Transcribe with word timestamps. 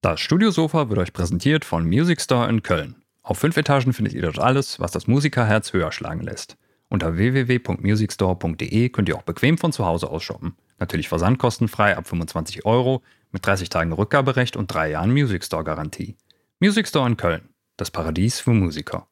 Das 0.00 0.20
Studiosofa 0.20 0.88
wird 0.88 1.00
euch 1.00 1.12
präsentiert 1.12 1.64
von 1.64 1.84
Music 1.84 2.20
Store 2.20 2.48
in 2.48 2.62
Köln. 2.62 2.94
Auf 3.24 3.40
fünf 3.40 3.56
Etagen 3.56 3.92
findet 3.92 4.14
ihr 4.14 4.22
dort 4.22 4.38
alles, 4.38 4.78
was 4.78 4.92
das 4.92 5.08
Musikerherz 5.08 5.72
höher 5.72 5.90
schlagen 5.90 6.20
lässt. 6.20 6.56
Unter 6.88 7.16
www.musicstore.de 7.16 8.90
könnt 8.90 9.08
ihr 9.08 9.16
auch 9.16 9.22
bequem 9.22 9.58
von 9.58 9.72
zu 9.72 9.84
Hause 9.84 10.08
aus 10.08 10.22
shoppen. 10.22 10.54
Natürlich 10.78 11.08
versandkostenfrei 11.08 11.96
ab 11.96 12.06
25 12.06 12.64
Euro, 12.64 13.02
mit 13.32 13.44
30 13.44 13.70
Tagen 13.70 13.92
Rückgaberecht 13.92 14.56
und 14.56 14.72
drei 14.72 14.92
Jahren 14.92 15.10
Music 15.10 15.42
Store 15.42 15.64
Garantie. 15.64 16.16
Music 16.60 16.86
Store 16.86 17.08
in 17.08 17.16
Köln, 17.16 17.48
das 17.76 17.90
Paradies 17.90 18.38
für 18.38 18.52
Musiker. 18.52 19.08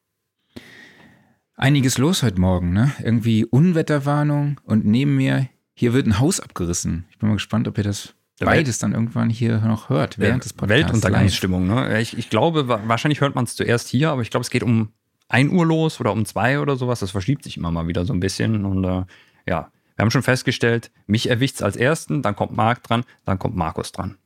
Einiges 1.55 1.97
los 1.97 2.23
heute 2.23 2.39
Morgen, 2.39 2.71
ne? 2.71 2.93
Irgendwie 3.03 3.43
Unwetterwarnung 3.43 4.61
und 4.63 4.85
neben 4.85 5.17
mir, 5.17 5.49
hier 5.73 5.91
wird 5.91 6.07
ein 6.07 6.19
Haus 6.19 6.39
abgerissen. 6.39 7.07
Ich 7.11 7.17
bin 7.17 7.27
mal 7.27 7.35
gespannt, 7.35 7.67
ob 7.67 7.77
ihr 7.77 7.83
das 7.83 8.13
beides 8.39 8.79
dann 8.79 8.93
irgendwann 8.93 9.29
hier 9.29 9.59
noch 9.59 9.89
hört, 9.89 10.19
während 10.19 10.45
des 10.45 10.53
Podcasts. 10.53 10.83
Weltuntergangsstimmung, 10.83 11.67
ne? 11.67 11.99
Ich, 11.99 12.17
ich 12.17 12.29
glaube, 12.29 12.67
wahrscheinlich 12.67 13.21
hört 13.21 13.35
man 13.35 13.45
es 13.45 13.55
zuerst 13.55 13.87
hier, 13.87 14.11
aber 14.11 14.21
ich 14.21 14.29
glaube, 14.29 14.43
es 14.43 14.49
geht 14.49 14.63
um 14.63 14.91
1 15.29 15.51
Uhr 15.51 15.65
los 15.65 15.99
oder 15.99 16.11
um 16.11 16.25
2 16.25 16.59
oder 16.59 16.75
sowas. 16.75 16.99
Das 16.99 17.11
verschiebt 17.11 17.43
sich 17.43 17.57
immer 17.57 17.71
mal 17.71 17.87
wieder 17.87 18.05
so 18.05 18.13
ein 18.13 18.19
bisschen. 18.19 18.65
Und 18.65 18.83
äh, 18.83 19.03
ja, 19.47 19.71
wir 19.95 20.03
haben 20.03 20.11
schon 20.11 20.23
festgestellt, 20.23 20.91
mich 21.07 21.29
erwischt 21.29 21.55
es 21.55 21.61
als 21.61 21.75
ersten, 21.75 22.21
dann 22.21 22.35
kommt 22.35 22.55
Marc 22.55 22.83
dran, 22.83 23.03
dann 23.25 23.39
kommt 23.39 23.55
Markus 23.55 23.91
dran. 23.91 24.17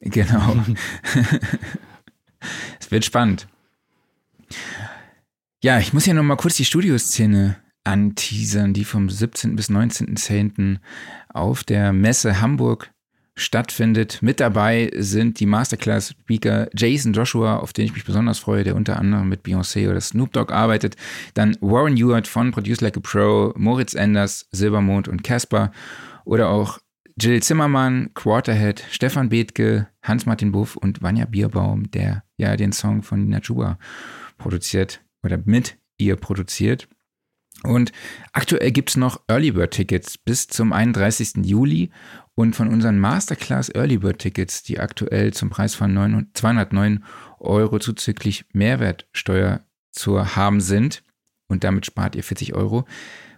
Genau. 0.00 0.56
es 2.80 2.90
wird 2.90 3.04
spannend. 3.04 3.48
Ja, 5.60 5.80
ich 5.80 5.92
muss 5.92 6.06
ja 6.06 6.14
noch 6.14 6.22
mal 6.22 6.36
kurz 6.36 6.54
die 6.56 6.64
Studioszene 6.64 7.56
anteasern, 7.82 8.74
die 8.74 8.84
vom 8.84 9.10
17. 9.10 9.56
bis 9.56 9.70
19.10. 9.70 10.78
auf 11.28 11.64
der 11.64 11.92
Messe 11.92 12.40
Hamburg 12.40 12.92
stattfindet. 13.38 14.18
Mit 14.22 14.40
dabei 14.40 14.90
sind 14.96 15.40
die 15.40 15.46
Masterclass-Speaker 15.46 16.68
Jason 16.74 17.12
Joshua, 17.12 17.58
auf 17.58 17.72
den 17.72 17.86
ich 17.86 17.94
mich 17.94 18.04
besonders 18.04 18.38
freue, 18.38 18.64
der 18.64 18.76
unter 18.76 18.98
anderem 18.98 19.28
mit 19.28 19.42
Beyoncé 19.42 19.88
oder 19.88 20.00
Snoop 20.00 20.32
Dogg 20.32 20.52
arbeitet. 20.52 20.96
Dann 21.34 21.56
Warren 21.60 21.96
Ewart 21.96 22.26
von 22.26 22.50
Produce 22.50 22.80
Like 22.80 22.96
a 22.96 23.00
Pro, 23.00 23.52
Moritz 23.56 23.94
Enders, 23.94 24.46
Silbermond 24.52 25.08
und 25.08 25.24
Casper. 25.24 25.72
Oder 26.24 26.48
auch 26.50 26.78
Jill 27.20 27.42
Zimmermann, 27.42 28.10
Quarterhead, 28.14 28.84
Stefan 28.90 29.28
Bethke, 29.28 29.88
Hans-Martin 30.02 30.52
Buff 30.52 30.76
und 30.76 31.02
Vanja 31.02 31.24
Bierbaum, 31.24 31.90
der 31.90 32.22
ja 32.36 32.56
den 32.56 32.72
Song 32.72 33.02
von 33.02 33.24
Nina 33.24 33.40
Chuba 33.40 33.78
produziert 34.36 35.00
oder 35.24 35.38
mit 35.44 35.78
ihr 35.96 36.16
produziert. 36.16 36.88
Und 37.64 37.90
aktuell 38.32 38.70
gibt 38.70 38.90
es 38.90 38.96
noch 38.96 39.20
Early 39.28 39.50
Bird 39.50 39.72
Tickets 39.72 40.16
bis 40.16 40.46
zum 40.46 40.72
31. 40.72 41.44
Juli 41.44 41.90
und 42.38 42.54
von 42.54 42.68
unseren 42.68 43.00
Masterclass 43.00 43.68
Early 43.68 43.98
Bird 43.98 44.20
Tickets, 44.20 44.62
die 44.62 44.78
aktuell 44.78 45.32
zum 45.32 45.50
Preis 45.50 45.74
von 45.74 46.28
209 46.34 47.04
Euro 47.40 47.80
zuzüglich 47.80 48.44
Mehrwertsteuer 48.52 49.66
zu 49.90 50.36
haben 50.36 50.60
sind, 50.60 51.02
und 51.48 51.64
damit 51.64 51.86
spart 51.86 52.14
ihr 52.14 52.22
40 52.22 52.54
Euro, 52.54 52.86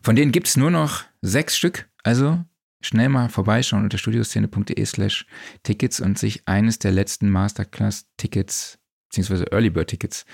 von 0.03 0.17
denen 0.17 0.33
gibt 0.33 0.49
es 0.49 0.59
nur 0.59 0.71
noch 0.71 1.05
sechs 1.23 1.57
Stück. 1.57 1.89
Also 2.03 2.45
schnell 2.83 3.09
mal 3.09 3.31
vorbeischauen 3.31 3.85
unter 3.85 3.97
studioszene.de 3.97 4.85
slash 4.85 5.25
Tickets 5.63 6.01
und 6.01 6.19
sich 6.19 6.47
eines 6.47 6.79
der 6.79 6.93
letzten 6.93 7.31
Masterclass-Tickets 7.31 8.79
beziehungsweise 9.09 9.51
Early 9.51 9.71
Bird 9.71 9.89
Tickets 9.89 10.27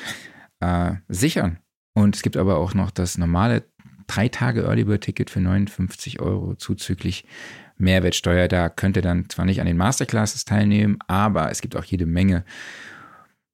äh, 0.58 0.95
sichern. 1.06 1.61
Und 1.95 2.17
es 2.17 2.23
gibt 2.23 2.36
aber 2.36 2.56
auch 2.56 2.75
noch 2.75 2.91
das 2.91 3.17
normale 3.17 3.70
drei 4.08 4.28
Tage 4.28 4.62
Early 4.62 4.84
Bird 4.84 5.05
Ticket 5.05 5.30
für 5.30 5.41
59 5.41 6.19
Euro 6.19 6.56
zuzüglich 6.56 7.27
Mehrwertsteuer. 7.79 8.49
Da 8.49 8.69
könnt 8.69 8.97
ihr 8.97 9.03
dann 9.03 9.29
zwar 9.29 9.45
nicht 9.45 9.61
an 9.61 9.67
den 9.67 9.77
Masterclasses 9.77 10.45
teilnehmen, 10.45 10.99
aber 11.07 11.51
es 11.51 11.61
gibt 11.61 11.77
auch 11.77 11.85
jede 11.85 12.07
Menge 12.07 12.45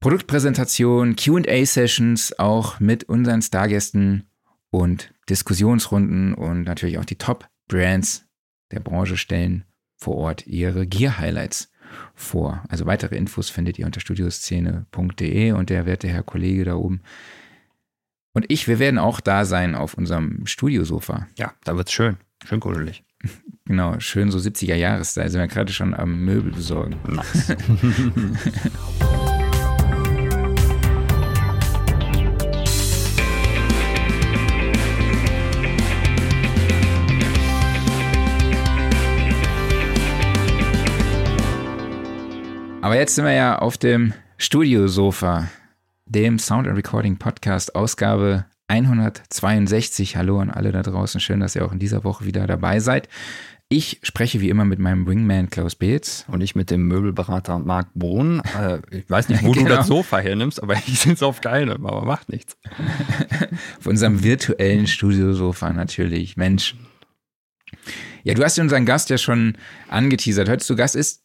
Produktpräsentationen, 0.00 1.16
QA-Sessions, 1.16 2.38
auch 2.38 2.80
mit 2.80 3.04
unseren 3.04 3.42
Stargästen 3.42 4.24
und 4.70 5.12
Diskussionsrunden 5.28 6.34
und 6.34 6.64
natürlich 6.64 6.98
auch 6.98 7.04
die 7.04 7.18
Top-Brands 7.18 8.26
der 8.72 8.80
Branche 8.80 9.16
stellen 9.16 9.64
vor 9.96 10.16
Ort 10.16 10.46
ihre 10.46 10.86
Gear-Highlights 10.86 11.70
vor. 12.14 12.64
Also 12.68 12.86
weitere 12.86 13.16
Infos 13.16 13.48
findet 13.50 13.78
ihr 13.78 13.86
unter 13.86 14.00
studioszene.de 14.00 15.52
und 15.52 15.70
der 15.70 15.86
werte 15.86 16.08
Herr 16.08 16.22
Kollege 16.22 16.64
da 16.64 16.74
oben 16.74 17.02
und 18.32 18.46
ich, 18.48 18.66
wir 18.66 18.78
werden 18.78 18.98
auch 18.98 19.20
da 19.20 19.44
sein 19.44 19.74
auf 19.74 19.94
unserem 19.94 20.46
Studiosofa. 20.46 21.26
Ja, 21.36 21.52
da 21.64 21.76
wird's 21.76 21.92
schön. 21.92 22.16
Schön 22.44 22.60
kuschelig. 22.60 23.04
Genau, 23.64 23.98
schön 24.00 24.30
so 24.30 24.38
70er 24.38 24.74
Jahreszeit. 24.74 25.30
Sind 25.30 25.40
wir 25.40 25.48
gerade 25.48 25.72
schon 25.72 25.94
am 25.94 26.24
Möbel 26.24 26.52
besorgen. 26.52 26.96
Nice. 27.08 27.56
Aber 42.82 42.96
jetzt 42.96 43.14
sind 43.14 43.24
wir 43.24 43.32
ja 43.32 43.60
auf 43.60 43.78
dem 43.78 44.12
Studiosofa, 44.38 45.48
dem 46.04 46.40
Sound 46.40 46.66
and 46.66 46.76
Recording 46.76 47.16
Podcast, 47.16 47.76
Ausgabe 47.76 48.44
162. 48.72 50.16
Hallo 50.16 50.40
an 50.40 50.50
alle 50.50 50.72
da 50.72 50.82
draußen. 50.82 51.20
Schön, 51.20 51.40
dass 51.40 51.54
ihr 51.54 51.62
auch 51.62 51.72
in 51.72 51.78
dieser 51.78 52.04
Woche 52.04 52.24
wieder 52.24 52.46
dabei 52.46 52.80
seid. 52.80 53.06
Ich 53.68 54.00
spreche 54.02 54.40
wie 54.40 54.48
immer 54.48 54.64
mit 54.64 54.78
meinem 54.78 55.06
Wingman 55.06 55.50
Klaus 55.50 55.74
Beetz. 55.74 56.24
Und 56.28 56.40
ich 56.40 56.54
mit 56.54 56.70
dem 56.70 56.88
Möbelberater 56.88 57.58
Marc 57.58 57.88
Bohn. 57.94 58.40
Äh, 58.58 58.78
ich 58.90 59.10
weiß 59.10 59.28
nicht, 59.28 59.42
wo 59.42 59.52
genau. 59.52 59.68
du 59.68 59.76
das 59.76 59.86
Sofa 59.88 60.20
hernimmst, 60.20 60.62
aber 60.62 60.74
ich 60.74 61.00
sitze 61.00 61.26
auf 61.26 61.42
keinem, 61.42 61.84
aber 61.84 62.06
macht 62.06 62.30
nichts. 62.30 62.56
auf 63.78 63.86
unserem 63.86 64.24
virtuellen 64.24 64.86
Studiosofa 64.86 65.70
natürlich. 65.74 66.38
Mensch. 66.38 66.74
Ja, 68.24 68.32
du 68.32 68.42
hast 68.42 68.58
unseren 68.58 68.86
Gast 68.86 69.10
ja 69.10 69.18
schon 69.18 69.58
angeteasert. 69.88 70.48
Heute 70.48 70.64
zu 70.64 70.76
Gast 70.76 70.96
ist 70.96 71.24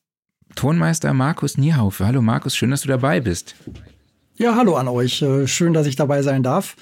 Tonmeister 0.55 1.13
Markus 1.13 1.57
Nierhaufe. 1.57 2.05
Hallo 2.05 2.21
Markus, 2.21 2.57
schön, 2.57 2.71
dass 2.71 2.81
du 2.81 2.89
dabei 2.89 3.21
bist. 3.21 3.55
Ja, 4.35 4.55
hallo 4.55 4.75
an 4.75 4.89
euch. 4.89 5.21
Äh, 5.21 5.47
schön, 5.47 5.71
dass 5.71 5.87
ich 5.87 5.95
dabei 5.95 6.21
sein 6.23 6.43
darf. 6.43 6.75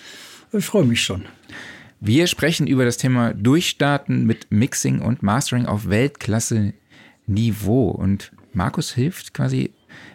Ich 0.52 0.66
freue 0.66 0.86
mich 0.86 1.02
schon. 1.02 1.26
Wir 2.00 2.28
sprechen 2.28 2.68
über 2.68 2.86
das 2.86 2.98
Thema 2.98 3.34
Durchstarten 3.34 4.26
mit 4.26 4.48
Mixing 4.52 5.02
und 5.02 5.24
Mastering 5.24 5.66
auf 5.66 5.90
Weltklasse-Niveau. 5.90 7.90
Und 7.90 8.32
Markus 8.54 8.94
hilft 8.94 9.34
quasi 9.34 9.72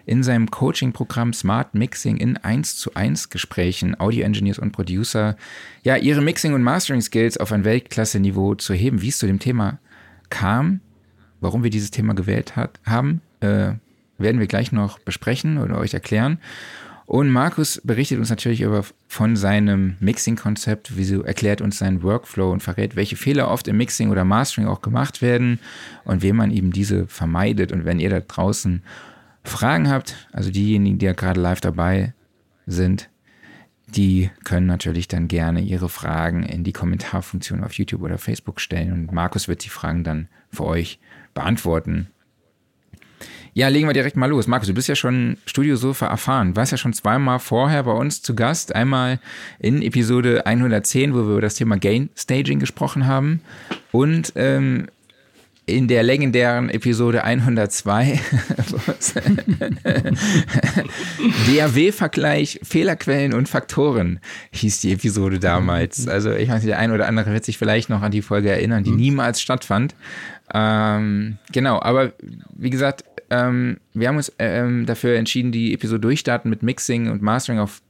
in 0.06 0.22
seinem 0.22 0.50
Coaching-Programm 0.50 1.32
Smart 1.32 1.74
Mixing 1.74 2.18
in 2.18 2.36
1 2.36 2.76
zu 2.76 2.94
1 2.94 3.30
Gesprächen 3.30 3.98
Audio-Engineers 3.98 4.58
und 4.58 4.72
Producer, 4.72 5.36
ja, 5.82 5.96
ihre 5.96 6.20
Mixing- 6.20 6.54
und 6.54 6.62
Mastering-Skills 6.62 7.38
auf 7.38 7.52
ein 7.52 7.64
Weltklasse-Niveau 7.64 8.54
zu 8.54 8.74
heben. 8.74 9.02
Wie 9.02 9.08
es 9.08 9.18
zu 9.18 9.26
dem 9.26 9.38
Thema 9.38 9.78
kam, 10.28 10.80
warum 11.40 11.62
wir 11.62 11.70
dieses 11.70 11.90
Thema 11.90 12.14
gewählt 12.14 12.56
hat, 12.56 12.78
haben, 12.84 13.22
äh, 13.40 13.72
werden 14.18 14.38
wir 14.38 14.46
gleich 14.46 14.70
noch 14.70 14.98
besprechen 14.98 15.58
oder 15.58 15.78
euch 15.78 15.94
erklären. 15.94 16.38
Und 17.10 17.28
Markus 17.28 17.80
berichtet 17.82 18.20
uns 18.20 18.30
natürlich 18.30 18.60
über, 18.60 18.84
von 19.08 19.34
seinem 19.34 19.96
Mixing-Konzept, 19.98 20.96
wieso 20.96 21.22
erklärt 21.22 21.60
uns 21.60 21.78
seinen 21.78 22.04
Workflow 22.04 22.52
und 22.52 22.62
verrät, 22.62 22.94
welche 22.94 23.16
Fehler 23.16 23.50
oft 23.50 23.66
im 23.66 23.78
Mixing 23.78 24.10
oder 24.10 24.24
Mastering 24.24 24.68
auch 24.68 24.80
gemacht 24.80 25.20
werden 25.20 25.58
und 26.04 26.22
wie 26.22 26.32
man 26.32 26.52
eben 26.52 26.70
diese 26.70 27.08
vermeidet. 27.08 27.72
Und 27.72 27.84
wenn 27.84 27.98
ihr 27.98 28.10
da 28.10 28.20
draußen 28.20 28.84
Fragen 29.42 29.88
habt, 29.88 30.28
also 30.30 30.52
diejenigen, 30.52 30.98
die 30.98 31.06
ja 31.06 31.12
gerade 31.12 31.40
live 31.40 31.60
dabei 31.60 32.14
sind, 32.66 33.10
die 33.88 34.30
können 34.44 34.66
natürlich 34.66 35.08
dann 35.08 35.26
gerne 35.26 35.62
ihre 35.62 35.88
Fragen 35.88 36.44
in 36.44 36.62
die 36.62 36.72
Kommentarfunktion 36.72 37.64
auf 37.64 37.72
YouTube 37.72 38.02
oder 38.02 38.18
Facebook 38.18 38.60
stellen 38.60 38.92
und 38.92 39.12
Markus 39.12 39.48
wird 39.48 39.64
die 39.64 39.68
Fragen 39.68 40.04
dann 40.04 40.28
für 40.52 40.62
euch 40.62 41.00
beantworten. 41.34 42.06
Ja, 43.52 43.68
legen 43.68 43.88
wir 43.88 43.92
direkt 43.92 44.16
mal 44.16 44.30
los. 44.30 44.46
Markus, 44.46 44.68
du 44.68 44.74
bist 44.74 44.88
ja 44.88 44.94
schon 44.94 45.36
Studiosofa 45.44 46.06
erfahren. 46.06 46.54
Warst 46.54 46.72
ja 46.72 46.78
schon 46.78 46.92
zweimal 46.92 47.40
vorher 47.40 47.82
bei 47.82 47.92
uns 47.92 48.22
zu 48.22 48.34
Gast. 48.34 48.74
Einmal 48.74 49.18
in 49.58 49.82
Episode 49.82 50.46
110, 50.46 51.12
wo 51.14 51.18
wir 51.18 51.32
über 51.32 51.40
das 51.40 51.56
Thema 51.56 51.76
Gain 51.76 52.10
Staging 52.16 52.60
gesprochen 52.60 53.06
haben. 53.06 53.40
Und 53.90 54.32
ähm, 54.36 54.86
in 55.70 55.88
der 55.88 56.02
legendären 56.02 56.68
Episode 56.70 57.24
102 57.24 58.20
DAW-Vergleich, 61.46 62.60
Fehlerquellen 62.62 63.34
und 63.34 63.48
Faktoren 63.48 64.20
hieß 64.52 64.80
die 64.80 64.92
Episode 64.92 65.38
damals. 65.38 66.08
Also 66.08 66.32
ich 66.32 66.48
weiß 66.48 66.62
nicht, 66.62 66.70
der 66.70 66.78
eine 66.78 66.94
oder 66.94 67.06
andere 67.06 67.32
wird 67.32 67.44
sich 67.44 67.58
vielleicht 67.58 67.88
noch 67.88 68.02
an 68.02 68.10
die 68.10 68.22
Folge 68.22 68.50
erinnern, 68.50 68.84
die 68.84 68.90
mhm. 68.90 68.96
niemals 68.96 69.40
stattfand. 69.40 69.94
Ähm, 70.52 71.38
genau, 71.52 71.80
aber 71.80 72.12
wie 72.56 72.70
gesagt, 72.70 73.04
ähm, 73.30 73.78
wir 73.94 74.08
haben 74.08 74.16
uns 74.16 74.32
ähm, 74.38 74.86
dafür 74.86 75.16
entschieden, 75.16 75.52
die 75.52 75.72
Episode 75.72 76.00
durchstarten 76.00 76.50
mit 76.50 76.62
Mixing 76.62 77.10
und 77.10 77.22
Mastering 77.22 77.60
auf 77.60 77.80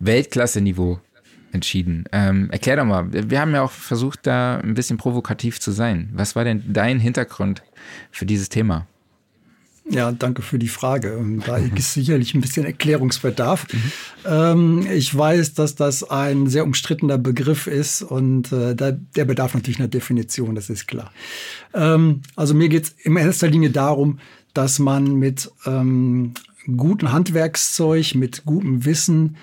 Weltklasse-Niveau 0.00 1.00
entschieden. 1.52 2.04
Ähm, 2.12 2.50
erklär 2.50 2.76
doch 2.76 2.84
mal, 2.84 3.06
wir 3.12 3.40
haben 3.40 3.52
ja 3.52 3.62
auch 3.62 3.70
versucht, 3.70 4.26
da 4.26 4.58
ein 4.58 4.74
bisschen 4.74 4.98
provokativ 4.98 5.60
zu 5.60 5.70
sein. 5.70 6.10
Was 6.12 6.36
war 6.36 6.44
denn 6.44 6.64
dein 6.68 6.98
Hintergrund 6.98 7.62
für 8.10 8.26
dieses 8.26 8.48
Thema? 8.48 8.86
Ja, 9.90 10.12
danke 10.12 10.40
für 10.40 10.58
die 10.58 10.68
Frage. 10.68 11.12
Ähm, 11.12 11.42
da 11.44 11.56
ist 11.76 11.94
sicherlich 11.94 12.34
ein 12.34 12.40
bisschen 12.40 12.64
Erklärungsbedarf. 12.64 13.66
Mhm. 14.26 14.86
Ich 14.90 15.16
weiß, 15.16 15.52
dass 15.54 15.74
das 15.74 16.02
ein 16.04 16.46
sehr 16.46 16.64
umstrittener 16.64 17.18
Begriff 17.18 17.66
ist 17.66 18.02
und 18.02 18.50
äh, 18.50 18.74
der 18.74 19.24
bedarf 19.26 19.52
natürlich 19.52 19.78
einer 19.78 19.88
Definition, 19.88 20.54
das 20.54 20.70
ist 20.70 20.88
klar. 20.88 21.12
Ähm, 21.74 22.22
also 22.34 22.54
mir 22.54 22.70
geht 22.70 22.84
es 22.84 22.90
in 23.02 23.14
erster 23.16 23.48
Linie 23.48 23.70
darum, 23.70 24.18
dass 24.54 24.78
man 24.78 25.16
mit 25.16 25.50
ähm, 25.66 26.32
gutem 26.76 27.12
Handwerkszeug, 27.12 28.14
mit 28.14 28.44
gutem 28.44 28.84
Wissen, 28.84 29.36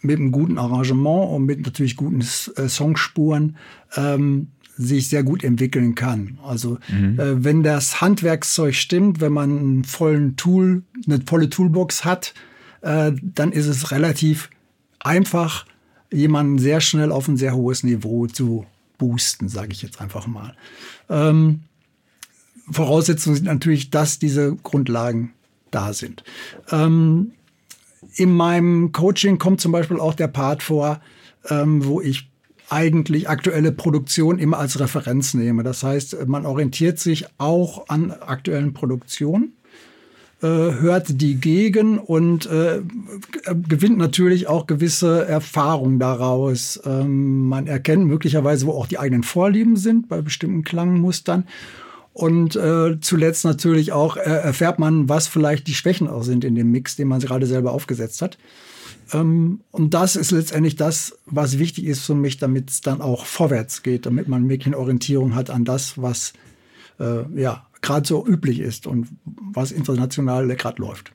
mit 0.00 0.18
einem 0.18 0.32
guten 0.32 0.58
Arrangement 0.58 1.30
und 1.30 1.44
mit 1.44 1.64
natürlich 1.64 1.96
guten 1.96 2.20
äh, 2.20 2.68
Songspuren 2.68 3.56
ähm, 3.96 4.48
sich 4.76 5.08
sehr 5.08 5.24
gut 5.24 5.42
entwickeln 5.42 5.94
kann. 5.94 6.38
Also 6.42 6.78
mhm. 6.88 7.18
äh, 7.18 7.44
wenn 7.44 7.62
das 7.62 8.00
Handwerkszeug 8.00 8.74
stimmt, 8.74 9.20
wenn 9.20 9.32
man 9.32 9.58
einen 9.58 9.84
vollen 9.84 10.36
Tool, 10.36 10.82
eine 11.06 11.20
volle 11.26 11.50
Toolbox 11.50 12.04
hat, 12.04 12.32
äh, 12.82 13.12
dann 13.20 13.52
ist 13.52 13.66
es 13.66 13.90
relativ 13.90 14.50
einfach, 15.00 15.66
jemanden 16.12 16.58
sehr 16.58 16.80
schnell 16.80 17.12
auf 17.12 17.28
ein 17.28 17.36
sehr 17.36 17.54
hohes 17.54 17.82
Niveau 17.82 18.26
zu 18.26 18.66
boosten, 18.98 19.48
sage 19.48 19.72
ich 19.72 19.82
jetzt 19.82 20.00
einfach 20.00 20.26
mal. 20.26 20.54
Ähm, 21.10 21.60
Voraussetzung 22.70 23.34
sind 23.34 23.44
natürlich, 23.44 23.90
dass 23.90 24.18
diese 24.18 24.56
Grundlagen 24.62 25.32
da 25.70 25.92
sind. 25.92 26.24
Ähm, 26.70 27.32
in 28.14 28.32
meinem 28.32 28.92
Coaching 28.92 29.38
kommt 29.38 29.60
zum 29.60 29.72
Beispiel 29.72 30.00
auch 30.00 30.14
der 30.14 30.28
Part 30.28 30.62
vor, 30.62 31.00
ähm, 31.48 31.84
wo 31.84 32.00
ich 32.00 32.30
eigentlich 32.70 33.28
aktuelle 33.28 33.72
Produktion 33.72 34.38
immer 34.38 34.58
als 34.58 34.78
Referenz 34.78 35.34
nehme. 35.34 35.62
Das 35.62 35.82
heißt, 35.82 36.26
man 36.26 36.44
orientiert 36.44 36.98
sich 36.98 37.26
auch 37.38 37.88
an 37.88 38.10
aktuellen 38.10 38.74
Produktionen, 38.74 39.54
äh, 40.42 40.46
hört 40.46 41.20
die 41.20 41.36
gegen 41.36 41.98
und 41.98 42.46
äh, 42.46 42.82
gewinnt 43.68 43.98
natürlich 43.98 44.48
auch 44.48 44.66
gewisse 44.66 45.26
Erfahrungen 45.26 45.98
daraus. 45.98 46.80
Ähm, 46.84 47.48
man 47.48 47.66
erkennt 47.66 48.06
möglicherweise, 48.06 48.66
wo 48.66 48.72
auch 48.72 48.86
die 48.86 48.98
eigenen 48.98 49.22
Vorlieben 49.22 49.76
sind 49.76 50.08
bei 50.08 50.20
bestimmten 50.20 50.62
Klangmustern. 50.62 51.44
Und 52.18 52.56
äh, 52.56 52.98
zuletzt 53.00 53.44
natürlich 53.44 53.92
auch 53.92 54.16
äh, 54.16 54.22
erfährt 54.22 54.80
man, 54.80 55.08
was 55.08 55.28
vielleicht 55.28 55.68
die 55.68 55.74
Schwächen 55.74 56.08
auch 56.08 56.24
sind 56.24 56.42
in 56.42 56.56
dem 56.56 56.68
Mix, 56.68 56.96
den 56.96 57.06
man 57.06 57.20
gerade 57.20 57.46
selber 57.46 57.70
aufgesetzt 57.70 58.22
hat. 58.22 58.38
Ähm, 59.12 59.60
und 59.70 59.94
das 59.94 60.16
ist 60.16 60.32
letztendlich 60.32 60.74
das, 60.74 61.16
was 61.26 61.60
wichtig 61.60 61.84
ist 61.84 62.04
für 62.04 62.16
mich, 62.16 62.36
damit 62.36 62.70
es 62.70 62.80
dann 62.80 63.02
auch 63.02 63.24
vorwärts 63.24 63.84
geht, 63.84 64.04
damit 64.04 64.26
man 64.26 64.48
wirklich 64.48 64.66
eine 64.66 64.78
Orientierung 64.78 65.36
hat 65.36 65.48
an 65.48 65.64
das, 65.64 66.02
was 66.02 66.32
äh, 66.98 67.22
ja 67.40 67.64
gerade 67.82 68.08
so 68.08 68.26
üblich 68.26 68.58
ist 68.58 68.88
und 68.88 69.06
was 69.24 69.70
international 69.70 70.48
gerade 70.56 70.82
läuft. 70.82 71.12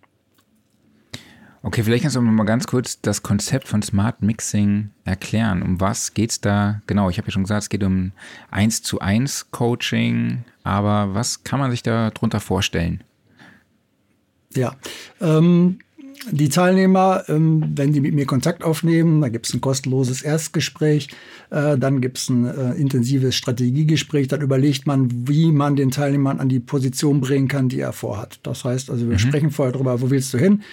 Okay, 1.66 1.82
vielleicht 1.82 2.02
kannst 2.02 2.18
du 2.18 2.22
mal 2.22 2.44
ganz 2.44 2.68
kurz 2.68 3.00
das 3.00 3.24
Konzept 3.24 3.70
von 3.70 3.82
Smart 3.82 4.22
Mixing 4.22 4.90
erklären. 5.06 5.62
Um 5.64 5.80
was 5.80 6.14
geht 6.14 6.32
es 6.32 6.42
da 6.42 6.82
genau? 6.88 7.10
Ich 7.10 7.18
habe 7.18 7.28
ja 7.28 7.32
schon 7.32 7.44
gesagt, 7.44 7.64
es 7.64 7.70
geht 7.70 7.84
um 7.84 8.12
1 8.52 8.84
zu 8.84 9.00
1 9.00 9.50
Coaching, 9.52 10.44
aber 10.64 11.16
was 11.16 11.46
kann 11.46 11.62
man 11.62 11.72
sich 11.72 11.82
da 11.82 12.10
drunter 12.10 12.42
vorstellen? 12.42 13.02
Ja, 14.54 14.76
ähm, 15.22 15.80
die 16.32 16.50
Teilnehmer, 16.50 17.24
ähm, 17.28 17.64
wenn 17.76 17.94
die 17.94 18.02
mit 18.02 18.14
mir 18.14 18.26
Kontakt 18.26 18.64
aufnehmen, 18.64 19.22
da 19.22 19.30
gibt 19.30 19.48
es 19.48 19.54
ein 19.54 19.62
kostenloses 19.62 20.22
Erstgespräch, 20.22 21.10
äh, 21.50 21.78
dann 21.78 22.02
gibt 22.02 22.18
es 22.18 22.30
ein 22.30 22.46
äh, 22.46 22.74
intensives 22.74 23.36
Strategiegespräch, 23.36 24.28
dann 24.28 24.42
überlegt 24.42 24.88
man, 24.88 25.28
wie 25.28 25.52
man 25.52 25.76
den 25.76 25.92
Teilnehmern 25.92 26.40
an 26.40 26.50
die 26.50 26.60
Position 26.60 27.22
bringen 27.22 27.48
kann, 27.48 27.70
die 27.70 27.80
er 27.80 27.94
vorhat. 27.94 28.40
Das 28.44 28.64
heißt 28.64 28.90
also, 28.90 29.06
wir 29.06 29.14
mhm. 29.14 29.20
sprechen 29.20 29.52
vorher 29.52 29.74
darüber, 29.74 30.02
wo 30.02 30.10
willst 30.10 30.34
du 30.34 30.38
hin? 30.38 30.64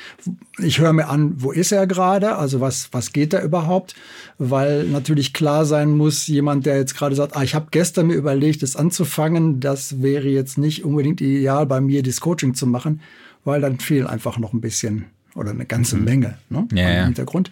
Ich 0.59 0.79
höre 0.79 0.93
mir 0.93 1.09
an, 1.09 1.35
wo 1.37 1.53
ist 1.53 1.73
er 1.73 1.87
gerade? 1.87 2.37
Also 2.37 2.61
was, 2.61 2.89
was 2.93 3.13
geht 3.13 3.33
da 3.33 3.43
überhaupt? 3.43 3.95
Weil 4.39 4.85
natürlich 4.85 5.33
klar 5.33 5.65
sein 5.65 5.97
muss, 5.97 6.27
jemand, 6.27 6.67
der 6.67 6.77
jetzt 6.77 6.97
gerade 6.97 7.15
sagt, 7.15 7.37
ah, 7.37 7.43
ich 7.43 7.55
habe 7.55 7.69
gestern 7.71 8.09
mir 8.09 8.15
überlegt, 8.15 8.63
es 8.63 8.77
anzufangen, 8.77 9.61
das 9.61 10.03
wäre 10.03 10.29
jetzt 10.29 10.59
nicht 10.59 10.85
unbedingt 10.85 11.21
ideal, 11.21 11.67
bei 11.67 11.81
mir 11.81 12.03
das 12.03 12.21
Coaching 12.21 12.55
zu 12.55 12.67
machen, 12.67 13.01
weil 13.45 13.61
dann 13.61 13.81
fehlt 13.81 14.07
einfach 14.07 14.39
noch 14.39 14.53
ein 14.53 14.61
bisschen 14.61 15.07
oder 15.35 15.51
eine 15.51 15.67
ganze 15.67 15.97
mhm. 15.97 16.05
Menge 16.05 16.39
ne, 16.49 16.69
ja, 16.73 16.91
ja. 16.91 17.05
Hintergrund. 17.05 17.51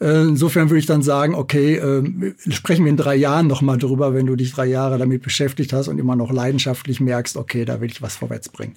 Äh, 0.00 0.22
insofern 0.22 0.68
würde 0.68 0.78
ich 0.78 0.86
dann 0.86 1.02
sagen, 1.02 1.34
okay, 1.34 1.76
äh, 1.76 2.34
sprechen 2.48 2.84
wir 2.84 2.90
in 2.90 2.96
drei 2.96 3.16
Jahren 3.16 3.46
nochmal 3.46 3.78
drüber, 3.78 4.14
wenn 4.14 4.26
du 4.26 4.36
dich 4.36 4.52
drei 4.52 4.66
Jahre 4.66 4.98
damit 4.98 5.22
beschäftigt 5.22 5.72
hast 5.72 5.88
und 5.88 5.98
immer 5.98 6.16
noch 6.16 6.30
leidenschaftlich 6.30 7.00
merkst, 7.00 7.36
okay, 7.36 7.64
da 7.64 7.80
will 7.80 7.90
ich 7.90 8.02
was 8.02 8.16
vorwärts 8.16 8.48
bringen. 8.48 8.74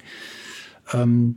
Ähm, 0.93 1.35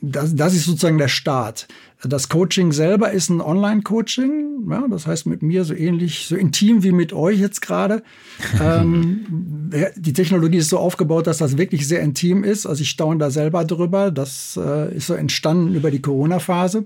das, 0.00 0.34
das 0.34 0.54
ist 0.54 0.64
sozusagen 0.64 0.98
der 0.98 1.08
Start. 1.08 1.66
Das 2.04 2.28
Coaching 2.28 2.70
selber 2.70 3.10
ist 3.10 3.28
ein 3.28 3.40
Online-Coaching. 3.40 4.68
Ja, 4.70 4.86
das 4.88 5.06
heißt 5.06 5.26
mit 5.26 5.42
mir 5.42 5.64
so 5.64 5.74
ähnlich, 5.74 6.26
so 6.28 6.36
intim 6.36 6.84
wie 6.84 6.92
mit 6.92 7.12
euch 7.12 7.40
jetzt 7.40 7.60
gerade. 7.60 8.02
ähm, 8.62 9.70
die 9.96 10.12
Technologie 10.12 10.58
ist 10.58 10.68
so 10.68 10.78
aufgebaut, 10.78 11.26
dass 11.26 11.38
das 11.38 11.58
wirklich 11.58 11.88
sehr 11.88 12.00
intim 12.00 12.44
ist. 12.44 12.66
Also 12.66 12.82
ich 12.82 12.90
staune 12.90 13.18
da 13.18 13.30
selber 13.30 13.64
drüber. 13.64 14.12
Das 14.12 14.58
äh, 14.62 14.94
ist 14.94 15.08
so 15.08 15.14
entstanden 15.14 15.74
über 15.74 15.90
die 15.90 16.00
Corona-Phase. 16.00 16.84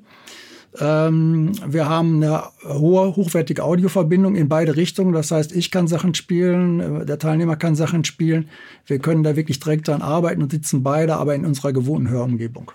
Ähm, 0.80 1.52
wir 1.66 1.88
haben 1.88 2.22
eine 2.22 2.44
hohe, 2.66 3.14
hochwertige 3.14 3.62
Audioverbindung 3.62 4.34
in 4.34 4.48
beide 4.48 4.76
Richtungen. 4.76 5.12
Das 5.12 5.30
heißt, 5.30 5.52
ich 5.54 5.70
kann 5.70 5.88
Sachen 5.88 6.14
spielen, 6.14 6.80
äh, 6.80 7.04
der 7.04 7.18
Teilnehmer 7.18 7.56
kann 7.56 7.74
Sachen 7.74 8.04
spielen. 8.04 8.48
Wir 8.86 8.98
können 8.98 9.22
da 9.22 9.36
wirklich 9.36 9.60
direkt 9.60 9.88
dran 9.88 10.00
arbeiten 10.00 10.42
und 10.42 10.52
sitzen 10.52 10.82
beide 10.82 11.16
aber 11.16 11.34
in 11.34 11.44
unserer 11.44 11.74
gewohnten 11.74 12.08
Hörumgebung. 12.08 12.72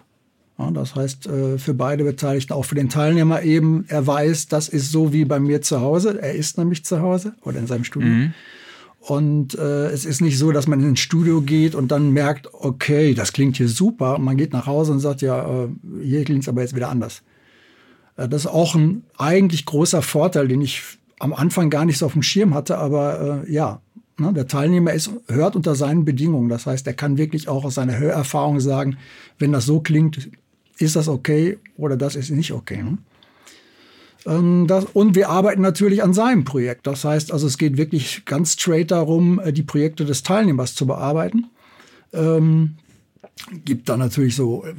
Ja, 0.58 0.72
das 0.72 0.96
heißt, 0.96 1.28
äh, 1.28 1.58
für 1.58 1.74
beide 1.74 2.04
Beteiligten, 2.04 2.54
auch 2.54 2.66
für 2.66 2.76
den 2.76 2.90
Teilnehmer 2.90 3.44
eben, 3.44 3.86
er 3.90 4.08
weiß, 4.08 4.48
das 4.48 4.70
ist 4.70 4.92
so 4.92 5.14
wie 5.14 5.26
bei 5.26 5.40
mir 5.40 5.62
zu 5.62 5.82
Hause. 5.82 6.20
Er 6.20 6.34
ist 6.34 6.58
nämlich 6.58 6.84
zu 6.84 7.02
Hause 7.02 7.34
oder 7.44 7.60
in 7.60 7.68
seinem 7.68 7.84
Studio. 7.84 8.10
Mhm. 8.10 8.34
Und 9.00 9.58
äh, 9.58 9.88
es 9.88 10.04
ist 10.04 10.20
nicht 10.20 10.38
so, 10.38 10.52
dass 10.52 10.68
man 10.68 10.82
in 10.82 10.90
ein 10.90 10.96
Studio 10.96 11.42
geht 11.42 11.76
und 11.76 11.92
dann 11.92 12.12
merkt, 12.12 12.54
okay, 12.54 13.14
das 13.14 13.32
klingt 13.34 13.58
hier 13.58 13.70
super. 13.70 14.16
Und 14.16 14.26
man 14.26 14.36
geht 14.36 14.52
nach 14.52 14.66
Hause 14.66 14.92
und 14.92 15.00
sagt, 15.00 15.22
ja, 15.22 15.66
äh, 15.66 15.68
hier 16.02 16.24
klingt 16.26 16.42
es 16.42 16.50
aber 16.50 16.62
jetzt 16.62 16.76
wieder 16.76 16.90
anders. 16.90 17.22
Äh, 18.18 18.28
das 18.28 18.46
ist 18.46 18.52
auch 18.52 18.76
ein 18.76 19.04
eigentlich 19.18 19.66
großer 19.66 20.02
Vorteil, 20.02 20.48
den 20.48 20.62
ich 20.62 20.82
am 21.20 21.34
Anfang 21.34 21.70
gar 21.70 21.86
nicht 21.86 22.00
so 22.00 22.08
auf 22.08 22.14
dem 22.14 22.24
Schirm 22.24 22.54
hatte. 22.54 22.80
Aber 22.80 23.44
ja, 23.48 23.80
ne, 24.18 24.34
der 24.34 24.48
Teilnehmer 24.48 24.92
ist, 24.94 25.12
hört 25.28 25.56
unter 25.56 25.76
seinen 25.76 26.04
Bedingungen. 26.04 26.50
Das 26.50 26.66
heißt, 26.66 26.86
er 26.88 26.94
kann 26.94 27.18
wirklich 27.18 27.48
auch 27.48 27.64
aus 27.64 27.76
seiner 27.76 27.98
Hörerfahrung 27.98 28.60
sagen, 28.60 28.98
wenn 29.40 29.52
das 29.52 29.66
so 29.66 29.80
klingt, 29.80 30.30
ist 30.78 30.96
das 30.96 31.08
okay 31.08 31.58
oder 31.78 31.98
das 31.98 32.16
ist 32.16 32.30
nicht 32.30 32.52
okay. 32.52 32.84
Ne? 32.84 32.98
Ähm, 34.26 34.68
das, 34.68 34.86
und 34.86 35.16
wir 35.16 35.30
arbeiten 35.30 35.62
natürlich 35.62 36.04
an 36.04 36.14
seinem 36.14 36.44
Projekt. 36.44 36.86
Das 36.86 37.04
heißt 37.04 37.32
also, 37.32 37.48
es 37.48 37.58
geht 37.58 37.78
wirklich 37.78 38.26
ganz 38.26 38.54
straight 38.54 38.92
darum, 38.92 39.40
äh, 39.40 39.54
die 39.54 39.64
Projekte 39.64 40.06
des 40.06 40.24
Teilnehmers 40.24 40.76
zu 40.76 40.86
bearbeiten. 40.86 41.48
Ähm, 42.14 42.76
gibt 43.66 43.90
da 43.90 43.98
natürlich 43.98 44.36
so 44.36 44.66
äh, 44.66 44.74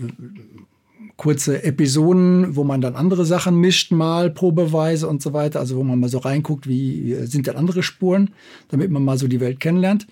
kurze 1.17 1.65
Episoden, 1.65 2.55
wo 2.55 2.63
man 2.63 2.81
dann 2.81 2.95
andere 2.95 3.25
Sachen 3.25 3.57
mischt, 3.57 3.91
mal 3.91 4.31
probeweise 4.31 5.09
und 5.09 5.23
so 5.23 5.33
weiter. 5.33 5.59
Also 5.61 5.77
wo 5.77 5.83
man 5.83 5.99
mal 5.99 6.09
so 6.09 6.19
reinguckt, 6.19 6.69
wie 6.69 7.15
sind 7.27 7.47
denn 7.47 7.57
andere 7.57 7.83
Spuren, 7.83 8.31
damit 8.69 8.91
man 8.91 9.05
mal 9.05 9.19
so 9.19 9.27
die 9.27 9.41
Welt 9.41 9.61
kennenlernt. 9.61 10.07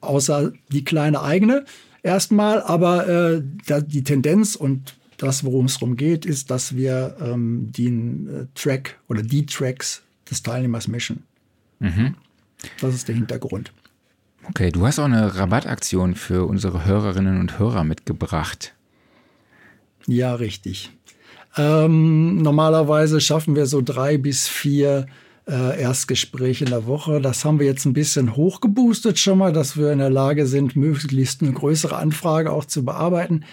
Außer 0.00 0.52
die 0.70 0.84
kleine 0.84 1.22
eigene 1.22 1.64
erstmal, 2.02 2.62
aber 2.62 3.08
äh, 3.08 3.42
die 3.86 4.04
Tendenz 4.04 4.56
und 4.56 4.96
das, 5.22 5.44
worum 5.44 5.66
es 5.66 5.74
darum 5.74 5.96
geht, 5.96 6.26
ist, 6.26 6.50
dass 6.50 6.74
wir 6.76 7.16
ähm, 7.20 7.70
den 7.70 8.28
äh, 8.28 8.46
Track 8.54 8.98
oder 9.08 9.22
die 9.22 9.46
Tracks 9.46 10.02
des 10.30 10.42
Teilnehmers 10.42 10.88
mischen. 10.88 11.22
Mhm. 11.78 12.14
Das 12.80 12.94
ist 12.94 13.08
der 13.08 13.14
Hintergrund. 13.14 13.72
Okay, 14.48 14.70
du 14.70 14.86
hast 14.86 14.98
auch 14.98 15.04
eine 15.04 15.36
Rabattaktion 15.36 16.14
für 16.14 16.46
unsere 16.46 16.84
Hörerinnen 16.84 17.38
und 17.38 17.58
Hörer 17.58 17.84
mitgebracht. 17.84 18.74
Ja, 20.06 20.34
richtig. 20.34 20.90
Ähm, 21.56 22.38
normalerweise 22.38 23.20
schaffen 23.20 23.54
wir 23.54 23.66
so 23.66 23.82
drei 23.82 24.18
bis 24.18 24.48
vier 24.48 25.06
äh, 25.46 25.80
Erstgespräch 25.80 26.62
in 26.62 26.70
der 26.70 26.86
Woche. 26.86 27.20
Das 27.20 27.44
haben 27.44 27.58
wir 27.58 27.66
jetzt 27.66 27.84
ein 27.84 27.92
bisschen 27.92 28.34
hochgeboostet 28.36 29.18
schon 29.18 29.38
mal, 29.38 29.52
dass 29.52 29.76
wir 29.76 29.92
in 29.92 29.98
der 29.98 30.10
Lage 30.10 30.46
sind, 30.46 30.76
möglichst 30.76 31.42
eine 31.42 31.52
größere 31.52 31.96
Anfrage 31.96 32.52
auch 32.52 32.64
zu 32.64 32.84
bearbeiten. 32.84 33.44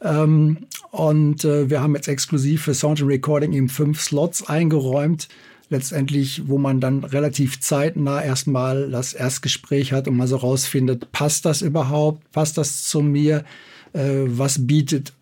Ähm, 0.00 0.66
und 0.94 1.44
äh, 1.44 1.68
wir 1.68 1.82
haben 1.82 1.96
jetzt 1.96 2.06
exklusiv 2.06 2.62
für 2.62 2.74
Sound 2.74 3.00
and 3.00 3.10
Recording 3.10 3.52
eben 3.52 3.68
fünf 3.68 4.00
Slots 4.00 4.48
eingeräumt, 4.48 5.28
letztendlich, 5.68 6.42
wo 6.46 6.56
man 6.56 6.80
dann 6.80 7.02
relativ 7.02 7.58
zeitnah 7.60 8.22
erstmal 8.22 8.90
das 8.90 9.12
Erstgespräch 9.12 9.92
hat 9.92 10.06
und 10.06 10.16
mal 10.16 10.28
so 10.28 10.36
rausfindet, 10.36 11.10
passt 11.10 11.46
das 11.46 11.62
überhaupt, 11.62 12.30
passt 12.30 12.58
das 12.58 12.84
zu 12.84 13.00
mir, 13.00 13.44
äh, 13.92 14.22
was 14.26 14.68
bietet 14.68 15.12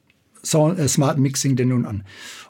Sound, 0.44 0.78
äh, 0.78 0.88
Smart 0.88 1.18
Mixing 1.18 1.56
denn 1.56 1.68
nun 1.68 1.86
an? 1.86 2.04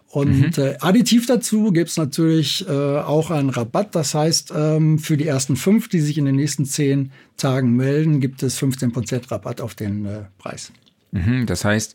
Und 0.08 0.56
mhm. 0.56 0.64
äh, 0.64 0.76
additiv 0.80 1.26
dazu 1.26 1.70
gibt 1.70 1.90
es 1.90 1.96
natürlich 1.96 2.68
äh, 2.68 2.72
auch 2.72 3.30
einen 3.30 3.50
Rabatt. 3.50 3.94
Das 3.94 4.14
heißt, 4.14 4.52
ähm, 4.54 4.98
für 4.98 5.16
die 5.16 5.28
ersten 5.28 5.54
fünf, 5.54 5.88
die 5.88 6.00
sich 6.00 6.18
in 6.18 6.24
den 6.24 6.34
nächsten 6.34 6.64
zehn 6.64 7.12
Tagen 7.36 7.76
melden, 7.76 8.18
gibt 8.18 8.42
es 8.42 8.60
15% 8.60 9.30
Rabatt 9.30 9.60
auf 9.60 9.76
den 9.76 10.06
äh, 10.06 10.22
Preis. 10.38 10.72
Mhm, 11.12 11.46
das 11.46 11.64
heißt, 11.64 11.94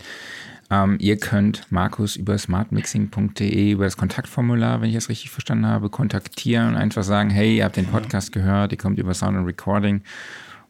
ähm, 0.69 0.97
ihr 0.99 1.17
könnt 1.17 1.65
Markus 1.71 2.15
über 2.15 2.37
smartmixing.de, 2.37 3.71
über 3.71 3.85
das 3.85 3.97
Kontaktformular, 3.97 4.81
wenn 4.81 4.89
ich 4.89 4.95
das 4.95 5.09
richtig 5.09 5.29
verstanden 5.31 5.65
habe, 5.65 5.89
kontaktieren 5.89 6.69
und 6.69 6.75
einfach 6.75 7.03
sagen, 7.03 7.29
hey, 7.29 7.57
ihr 7.57 7.63
habt 7.65 7.77
den 7.77 7.85
Podcast 7.87 8.31
gehört, 8.31 8.71
ihr 8.71 8.77
kommt 8.77 8.99
über 8.99 9.13
Sound 9.13 9.37
and 9.37 9.47
Recording 9.47 10.01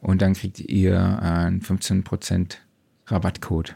und 0.01 0.21
dann 0.21 0.33
kriegt 0.33 0.59
ihr 0.59 1.21
einen 1.21 1.61
15% 1.61 2.57
Rabattcode. 3.07 3.75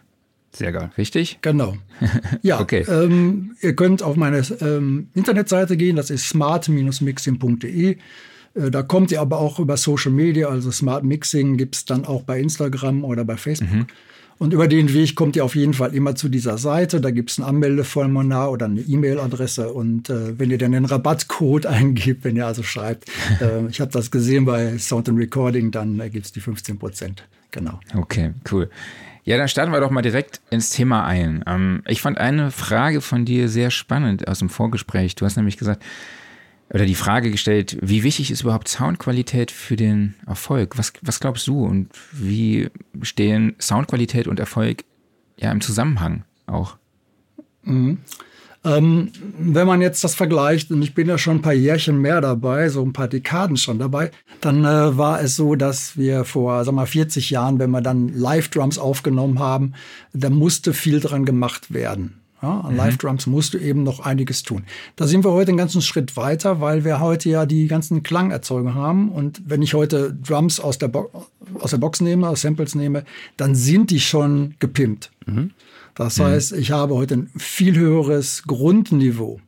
Sehr 0.53 0.71
geil. 0.73 0.91
Richtig? 0.97 1.39
Genau. 1.41 1.77
Ja, 2.41 2.59
Okay. 2.59 2.85
ähm, 2.89 3.55
ihr 3.61 3.73
könnt 3.75 4.03
auf 4.03 4.15
meine 4.17 4.39
ähm, 4.59 5.07
Internetseite 5.13 5.77
gehen, 5.77 5.95
das 5.95 6.09
ist 6.09 6.27
smart-mixing.de. 6.27 7.91
Äh, 8.55 8.69
Da 8.71 8.83
kommt 8.83 9.11
ihr 9.11 9.21
aber 9.21 9.39
auch 9.39 9.59
über 9.59 9.77
Social 9.77 10.11
Media, 10.11 10.49
also 10.49 10.69
Smart 10.71 11.03
Mixing 11.05 11.55
gibt 11.57 11.75
es 11.75 11.85
dann 11.85 12.05
auch 12.05 12.23
bei 12.23 12.39
Instagram 12.39 13.03
oder 13.05 13.23
bei 13.23 13.37
Facebook. 13.37 13.87
Und 14.41 14.53
über 14.53 14.67
den 14.67 14.91
Weg 14.91 15.15
kommt 15.15 15.35
ihr 15.35 15.45
auf 15.45 15.55
jeden 15.55 15.75
Fall 15.75 15.93
immer 15.93 16.15
zu 16.15 16.27
dieser 16.27 16.57
Seite. 16.57 16.99
Da 16.99 17.11
gibt 17.11 17.29
es 17.29 17.37
ein 17.37 17.43
Anmeldeformular 17.43 18.51
oder 18.51 18.65
eine 18.65 18.81
E-Mail-Adresse. 18.81 19.71
Und 19.71 20.09
äh, 20.09 20.39
wenn 20.39 20.49
ihr 20.49 20.57
dann 20.57 20.71
den 20.71 20.85
Rabattcode 20.85 21.65
eingibt, 21.67 22.23
wenn 22.23 22.35
ihr 22.35 22.47
also 22.47 22.63
schreibt, 22.63 23.07
äh, 23.39 23.67
ich 23.69 23.79
habe 23.79 23.91
das 23.91 24.09
gesehen 24.09 24.45
bei 24.45 24.79
Sound 24.79 25.09
and 25.09 25.19
Recording, 25.19 25.69
dann 25.69 25.99
äh, 25.99 26.09
gibt 26.09 26.25
es 26.25 26.31
die 26.31 26.39
15 26.39 26.79
Prozent. 26.79 27.23
Genau. 27.51 27.79
Okay, 27.95 28.33
cool. 28.51 28.67
Ja, 29.25 29.37
dann 29.37 29.47
starten 29.47 29.71
wir 29.71 29.79
doch 29.79 29.91
mal 29.91 30.01
direkt 30.01 30.41
ins 30.49 30.71
Thema 30.71 31.05
ein. 31.05 31.43
Ähm, 31.45 31.83
ich 31.85 32.01
fand 32.01 32.17
eine 32.17 32.49
Frage 32.49 33.01
von 33.01 33.25
dir 33.25 33.47
sehr 33.47 33.69
spannend 33.69 34.27
aus 34.27 34.39
dem 34.39 34.49
Vorgespräch. 34.49 35.13
Du 35.13 35.23
hast 35.23 35.35
nämlich 35.35 35.57
gesagt, 35.57 35.83
oder 36.73 36.85
die 36.85 36.95
Frage 36.95 37.31
gestellt, 37.31 37.77
wie 37.81 38.03
wichtig 38.03 38.31
ist 38.31 38.41
überhaupt 38.41 38.67
Soundqualität 38.67 39.51
für 39.51 39.75
den 39.75 40.15
Erfolg? 40.25 40.77
Was, 40.77 40.93
was 41.01 41.19
glaubst 41.19 41.47
du 41.47 41.65
und 41.65 41.89
wie 42.11 42.69
stehen 43.01 43.55
Soundqualität 43.59 44.27
und 44.27 44.39
Erfolg 44.39 44.83
ja 45.37 45.51
im 45.51 45.61
Zusammenhang 45.61 46.23
auch? 46.47 46.77
Ähm, 48.63 49.11
wenn 49.39 49.65
man 49.65 49.81
jetzt 49.81 50.03
das 50.03 50.13
vergleicht, 50.13 50.71
und 50.71 50.81
ich 50.83 50.93
bin 50.93 51.07
ja 51.07 51.17
schon 51.17 51.37
ein 51.37 51.41
paar 51.41 51.53
Jährchen 51.53 51.99
mehr 51.99 52.21
dabei, 52.21 52.69
so 52.69 52.83
ein 52.83 52.93
paar 52.93 53.07
Dekaden 53.07 53.57
schon 53.57 53.79
dabei, 53.79 54.11
dann 54.39 54.63
äh, 54.63 54.97
war 54.97 55.19
es 55.21 55.35
so, 55.35 55.55
dass 55.55 55.97
wir 55.97 56.25
vor, 56.25 56.63
sag 56.63 56.75
mal, 56.75 56.85
40 56.85 57.31
Jahren, 57.31 57.57
wenn 57.59 57.71
wir 57.71 57.81
dann 57.81 58.09
Live-Drums 58.09 58.77
aufgenommen 58.77 59.39
haben, 59.39 59.73
da 60.13 60.29
musste 60.29 60.73
viel 60.73 60.99
dran 60.99 61.25
gemacht 61.25 61.73
werden. 61.73 62.20
Ja, 62.41 62.61
an 62.61 62.75
Live-Drums 62.75 63.27
musst 63.27 63.53
du 63.53 63.59
eben 63.59 63.83
noch 63.83 63.99
einiges 63.99 64.41
tun. 64.41 64.63
Da 64.95 65.05
sind 65.05 65.23
wir 65.23 65.31
heute 65.31 65.49
einen 65.49 65.59
ganzen 65.59 65.81
Schritt 65.81 66.17
weiter, 66.17 66.59
weil 66.59 66.83
wir 66.83 66.99
heute 66.99 67.29
ja 67.29 67.45
die 67.45 67.67
ganzen 67.67 68.01
Klangerzeugungen 68.01 68.73
haben. 68.73 69.09
Und 69.09 69.43
wenn 69.45 69.61
ich 69.61 69.75
heute 69.75 70.11
Drums 70.13 70.59
aus 70.59 70.79
der, 70.79 70.87
Bo 70.87 71.11
aus 71.59 71.71
der 71.71 71.77
Box 71.77 72.01
nehme, 72.01 72.27
aus 72.27 72.41
Samples 72.41 72.73
nehme, 72.73 73.03
dann 73.37 73.53
sind 73.53 73.91
die 73.91 73.99
schon 73.99 74.55
gepimpt. 74.59 75.11
Das 75.93 76.19
heißt, 76.19 76.53
ich 76.53 76.71
habe 76.71 76.95
heute 76.95 77.15
ein 77.15 77.29
viel 77.37 77.77
höheres 77.77 78.43
Grundniveau, 78.47 79.39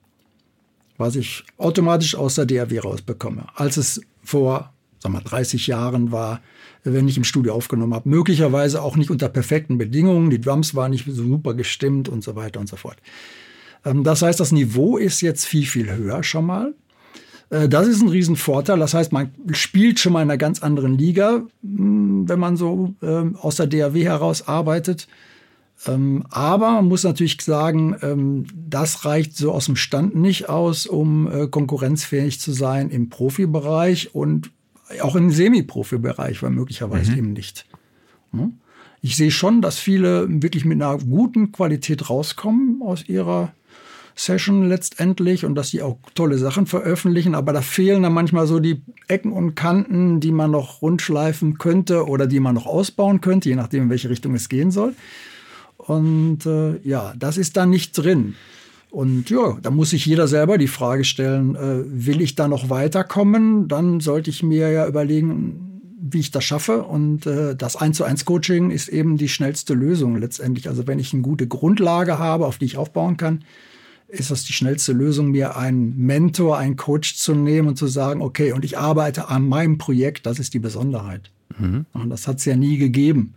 was 0.97 1.15
ich 1.15 1.43
automatisch 1.57 2.15
aus 2.15 2.35
der 2.35 2.45
DAW 2.45 2.77
rausbekomme, 2.79 3.45
als 3.55 3.77
es 3.77 4.01
vor 4.23 4.73
sag 5.03 5.11
mal, 5.11 5.21
30 5.21 5.67
Jahren 5.67 6.11
war, 6.11 6.41
wenn 6.83 7.07
ich 7.07 7.17
im 7.17 7.23
Studio 7.23 7.53
aufgenommen 7.53 7.93
habe. 7.93 8.09
Möglicherweise 8.09 8.81
auch 8.81 8.95
nicht 8.97 9.09
unter 9.09 9.29
perfekten 9.29 9.77
Bedingungen. 9.77 10.29
Die 10.29 10.41
Drums 10.41 10.75
waren 10.75 10.91
nicht 10.91 11.05
so 11.05 11.23
super 11.23 11.53
gestimmt 11.53 12.09
und 12.09 12.23
so 12.23 12.35
weiter 12.35 12.59
und 12.59 12.67
so 12.67 12.75
fort. 12.75 12.97
Ähm, 13.85 14.03
Das 14.03 14.21
heißt, 14.21 14.39
das 14.39 14.51
Niveau 14.51 14.97
ist 14.97 15.21
jetzt 15.21 15.45
viel, 15.45 15.65
viel 15.65 15.91
höher 15.95 16.23
schon 16.23 16.45
mal. 16.45 16.73
Äh, 17.49 17.69
Das 17.69 17.87
ist 17.87 18.01
ein 18.01 18.09
Riesenvorteil. 18.09 18.79
Das 18.79 18.93
heißt, 18.93 19.11
man 19.11 19.31
spielt 19.51 19.99
schon 19.99 20.13
mal 20.13 20.21
in 20.21 20.29
einer 20.29 20.37
ganz 20.37 20.61
anderen 20.61 20.97
Liga, 20.97 21.43
mh, 21.61 22.29
wenn 22.29 22.39
man 22.39 22.57
so 22.57 22.93
ähm, 23.01 23.35
aus 23.37 23.55
der 23.55 23.67
DAW 23.67 24.03
heraus 24.03 24.47
arbeitet. 24.47 25.07
Ähm, 25.87 26.23
aber 26.29 26.71
man 26.71 26.87
muss 26.87 27.03
natürlich 27.03 27.41
sagen, 27.41 28.45
das 28.69 29.05
reicht 29.05 29.35
so 29.35 29.51
aus 29.51 29.65
dem 29.65 29.75
Stand 29.75 30.15
nicht 30.15 30.47
aus, 30.47 30.85
um 30.85 31.27
äh, 31.29 31.47
konkurrenzfähig 31.47 32.39
zu 32.39 32.51
sein 32.53 32.89
im 32.89 33.09
Profibereich 33.09 34.13
und 34.13 34.51
auch 35.01 35.15
im 35.15 35.31
Semi-Profi-Bereich, 35.31 36.41
weil 36.43 36.51
möglicherweise 36.51 37.13
eben 37.13 37.33
nicht. 37.33 37.65
Hm? 38.31 38.53
Ich 39.01 39.17
sehe 39.17 39.31
schon, 39.31 39.61
dass 39.61 39.79
viele 39.79 40.27
wirklich 40.29 40.63
mit 40.65 40.81
einer 40.81 40.97
guten 40.97 41.51
Qualität 41.51 42.09
rauskommen 42.09 42.81
aus 42.81 43.07
ihrer 43.07 43.53
Session 44.15 44.69
letztendlich 44.69 45.43
und 45.43 45.55
dass 45.55 45.69
sie 45.69 45.81
auch 45.81 45.97
tolle 46.13 46.37
Sachen 46.37 46.67
veröffentlichen, 46.67 47.35
aber 47.35 47.51
da 47.51 47.61
fehlen 47.61 48.03
dann 48.03 48.13
manchmal 48.13 48.47
so 48.47 48.59
die 48.59 48.81
Ecken 49.07 49.31
und 49.31 49.55
Kanten, 49.55 50.19
die 50.19 50.31
man 50.31 50.51
noch 50.51 50.81
rundschleifen 50.81 51.57
könnte 51.57 52.07
oder 52.07 52.27
die 52.27 52.39
man 52.39 52.55
noch 52.55 52.65
ausbauen 52.65 53.21
könnte, 53.21 53.49
je 53.49 53.55
nachdem, 53.55 53.83
in 53.83 53.89
welche 53.89 54.09
Richtung 54.09 54.35
es 54.35 54.49
gehen 54.49 54.71
soll. 54.71 54.93
Und 55.77 56.45
äh, 56.45 56.77
ja, 56.87 57.13
das 57.17 57.37
ist 57.37 57.57
da 57.57 57.65
nicht 57.65 57.93
drin. 57.93 58.35
Und 58.93 59.31
ja, 59.31 59.57
da 59.59 59.71
muss 59.71 59.89
sich 59.89 60.05
jeder 60.05 60.27
selber 60.27 60.59
die 60.59 60.67
Frage 60.67 61.03
stellen, 61.03 61.55
äh, 61.55 61.83
will 61.87 62.21
ich 62.21 62.35
da 62.35 62.47
noch 62.47 62.69
weiterkommen? 62.69 63.67
Dann 63.67 64.01
sollte 64.01 64.29
ich 64.29 64.43
mir 64.43 64.69
ja 64.69 64.87
überlegen, 64.87 65.81
wie 65.99 66.19
ich 66.19 66.29
das 66.29 66.43
schaffe. 66.43 66.83
Und 66.83 67.25
äh, 67.25 67.55
das 67.55 67.75
1 67.75 67.97
zu 67.97 68.03
1 68.03 68.23
Coaching 68.25 68.69
ist 68.69 68.89
eben 68.89 69.17
die 69.17 69.29
schnellste 69.29 69.73
Lösung 69.73 70.15
letztendlich. 70.17 70.69
Also 70.69 70.85
wenn 70.85 70.99
ich 70.99 71.11
eine 71.11 71.23
gute 71.23 71.47
Grundlage 71.47 72.19
habe, 72.19 72.45
auf 72.45 72.59
die 72.59 72.65
ich 72.65 72.77
aufbauen 72.77 73.17
kann, 73.17 73.43
ist 74.09 74.29
das 74.29 74.43
die 74.43 74.53
schnellste 74.53 74.93
Lösung, 74.93 75.31
mir 75.31 75.57
einen 75.57 75.97
Mentor, 75.97 76.59
einen 76.59 76.75
Coach 76.75 77.15
zu 77.15 77.33
nehmen 77.33 77.69
und 77.69 77.77
zu 77.77 77.87
sagen, 77.87 78.21
okay, 78.21 78.51
und 78.51 78.63
ich 78.63 78.77
arbeite 78.77 79.27
an 79.27 79.49
meinem 79.49 79.79
Projekt, 79.79 80.27
das 80.27 80.37
ist 80.37 80.53
die 80.53 80.59
Besonderheit. 80.59 81.31
Und 81.93 82.09
das 82.11 82.27
hat 82.27 82.37
es 82.37 82.45
ja 82.45 82.55
nie 82.55 82.77
gegeben. 82.77 83.33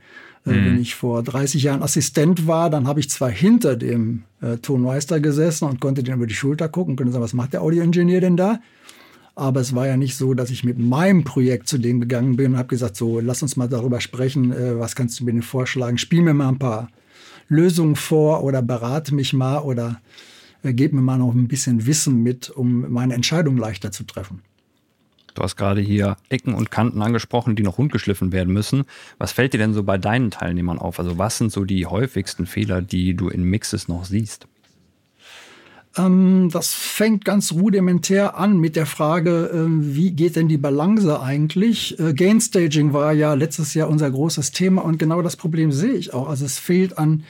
Äh, 0.46 0.50
Wenn 0.50 0.80
ich 0.80 0.94
vor 0.94 1.22
30 1.22 1.62
Jahren 1.62 1.82
Assistent 1.82 2.46
war, 2.46 2.70
dann 2.70 2.86
habe 2.86 3.00
ich 3.00 3.10
zwar 3.10 3.30
hinter 3.30 3.76
dem 3.76 4.22
äh, 4.40 4.56
Tonmeister 4.58 5.20
gesessen 5.20 5.68
und 5.68 5.80
konnte 5.80 6.02
den 6.02 6.14
über 6.14 6.26
die 6.26 6.34
Schulter 6.34 6.68
gucken 6.68 6.92
und 6.92 6.96
konnte 6.96 7.12
sagen, 7.12 7.24
was 7.24 7.34
macht 7.34 7.52
der 7.52 7.62
Audioingenieur 7.62 8.20
denn 8.20 8.36
da? 8.36 8.60
Aber 9.34 9.60
es 9.60 9.74
war 9.74 9.86
ja 9.86 9.96
nicht 9.96 10.16
so, 10.16 10.32
dass 10.32 10.50
ich 10.50 10.64
mit 10.64 10.78
meinem 10.78 11.24
Projekt 11.24 11.68
zu 11.68 11.76
dem 11.78 12.00
gegangen 12.00 12.36
bin 12.36 12.52
und 12.52 12.58
habe 12.58 12.68
gesagt, 12.68 12.96
so, 12.96 13.20
lass 13.20 13.42
uns 13.42 13.56
mal 13.56 13.68
darüber 13.68 14.00
sprechen, 14.00 14.52
äh, 14.52 14.78
was 14.78 14.94
kannst 14.94 15.20
du 15.20 15.24
mir 15.24 15.32
denn 15.32 15.42
vorschlagen? 15.42 15.98
Spiel 15.98 16.22
mir 16.22 16.32
mal 16.32 16.48
ein 16.48 16.58
paar 16.58 16.88
Lösungen 17.48 17.96
vor 17.96 18.44
oder 18.44 18.62
berate 18.62 19.14
mich 19.14 19.32
mal 19.32 19.58
oder 19.58 20.00
äh, 20.62 20.72
gib 20.72 20.92
mir 20.92 21.02
mal 21.02 21.18
noch 21.18 21.34
ein 21.34 21.48
bisschen 21.48 21.86
Wissen 21.86 22.22
mit, 22.22 22.50
um 22.50 22.90
meine 22.90 23.14
Entscheidung 23.14 23.56
leichter 23.56 23.92
zu 23.92 24.04
treffen. 24.04 24.42
Du 25.36 25.42
hast 25.42 25.56
gerade 25.56 25.80
hier 25.80 26.16
Ecken 26.30 26.54
und 26.54 26.70
Kanten 26.70 27.02
angesprochen, 27.02 27.56
die 27.56 27.62
noch 27.62 27.78
rundgeschliffen 27.78 28.32
werden 28.32 28.52
müssen. 28.52 28.84
Was 29.18 29.32
fällt 29.32 29.52
dir 29.52 29.58
denn 29.58 29.74
so 29.74 29.82
bei 29.82 29.98
deinen 29.98 30.30
Teilnehmern 30.30 30.78
auf? 30.78 30.98
Also 30.98 31.18
was 31.18 31.38
sind 31.38 31.52
so 31.52 31.64
die 31.64 31.86
häufigsten 31.86 32.46
Fehler, 32.46 32.82
die 32.82 33.14
du 33.14 33.28
in 33.28 33.44
Mixes 33.44 33.86
noch 33.86 34.06
siehst? 34.06 34.48
Ähm, 35.96 36.48
das 36.50 36.72
fängt 36.72 37.24
ganz 37.24 37.52
rudimentär 37.52 38.38
an 38.38 38.58
mit 38.58 38.76
der 38.76 38.86
Frage, 38.86 39.50
ähm, 39.52 39.94
wie 39.94 40.12
geht 40.12 40.36
denn 40.36 40.48
die 40.48 40.58
Balance 40.58 41.20
eigentlich? 41.20 41.98
Äh, 41.98 42.14
Gainstaging 42.14 42.92
war 42.92 43.12
ja 43.12 43.34
letztes 43.34 43.74
Jahr 43.74 43.88
unser 43.88 44.10
großes 44.10 44.52
Thema 44.52 44.82
und 44.82 44.98
genau 44.98 45.22
das 45.22 45.36
Problem 45.36 45.70
sehe 45.70 45.92
ich 45.92 46.14
auch. 46.14 46.28
Also 46.28 46.44
es 46.46 46.58
fehlt 46.58 46.96
an 46.98 47.24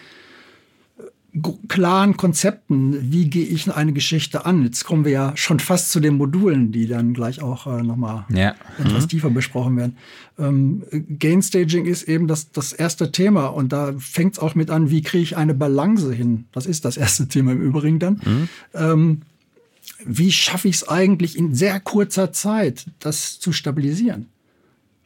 klaren 1.68 2.16
Konzepten. 2.16 3.12
Wie 3.12 3.28
gehe 3.28 3.44
ich 3.44 3.70
eine 3.72 3.92
Geschichte 3.92 4.46
an? 4.46 4.62
Jetzt 4.62 4.84
kommen 4.84 5.04
wir 5.04 5.12
ja 5.12 5.32
schon 5.36 5.60
fast 5.60 5.90
zu 5.90 6.00
den 6.00 6.14
Modulen, 6.16 6.72
die 6.72 6.86
dann 6.86 7.12
gleich 7.14 7.42
auch 7.42 7.66
äh, 7.66 7.82
nochmal 7.82 8.24
Ja. 8.32 8.54
etwas 8.78 9.06
tiefer 9.06 9.30
besprochen 9.30 9.76
werden. 9.76 9.96
Ähm, 10.38 10.82
Gainstaging 11.18 11.84
ist 11.86 12.04
eben 12.04 12.26
das, 12.26 12.52
das 12.52 12.72
erste 12.72 13.12
Thema 13.12 13.46
und 13.46 13.72
da 13.72 13.94
fängt 13.98 14.34
es 14.34 14.38
auch 14.38 14.54
mit 14.54 14.70
an, 14.70 14.90
wie 14.90 15.02
kriege 15.02 15.22
ich 15.22 15.36
eine 15.36 15.54
Balance 15.54 16.12
hin? 16.12 16.46
Das 16.52 16.66
ist 16.66 16.84
das 16.84 16.96
erste 16.96 17.28
Thema 17.28 17.52
im 17.52 17.60
Übrigen 17.60 17.98
dann. 17.98 18.48
Ähm, 18.74 19.22
wie 20.04 20.32
schaffe 20.32 20.68
ich 20.68 20.76
es 20.76 20.88
eigentlich 20.88 21.38
in 21.38 21.54
sehr 21.54 21.80
kurzer 21.80 22.32
Zeit, 22.32 22.86
das 23.00 23.38
zu 23.38 23.52
stabilisieren? 23.52 24.26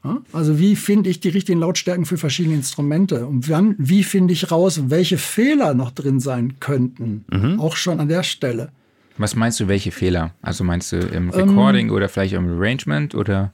Ja? 0.05 0.19
Also 0.33 0.59
wie 0.59 0.77
finde 0.77 1.11
ich 1.11 1.21
die 1.21 1.29
richtigen 1.29 1.61
Lautstärken 1.61 2.07
für 2.07 2.17
verschiedene 2.17 2.55
Instrumente? 2.57 3.27
Und 3.27 3.49
wann, 3.51 3.75
wie 3.79 4.03
finde 4.05 4.33
ich 4.33 4.51
raus, 4.51 4.83
welche 4.89 5.19
Fehler 5.19 5.75
noch 5.75 5.91
drin 5.91 6.21
sein 6.21 6.55
könnten? 6.61 7.25
Auch 7.59 7.77
schon 7.77 8.01
an 8.01 8.09
der 8.09 8.23
Stelle. 8.23 8.71
Was 9.19 9.37
meinst 9.37 9.61
du, 9.61 9.69
welche 9.69 9.91
Fehler? 9.91 10.33
Also 10.41 10.65
meinst 10.65 10.93
du 10.93 10.97
im 10.99 11.29
Recording 11.31 11.91
oder 11.91 12.09
vielleicht 12.09 12.33
im 12.33 12.49
Arrangement 12.49 13.15
oder? 13.15 13.53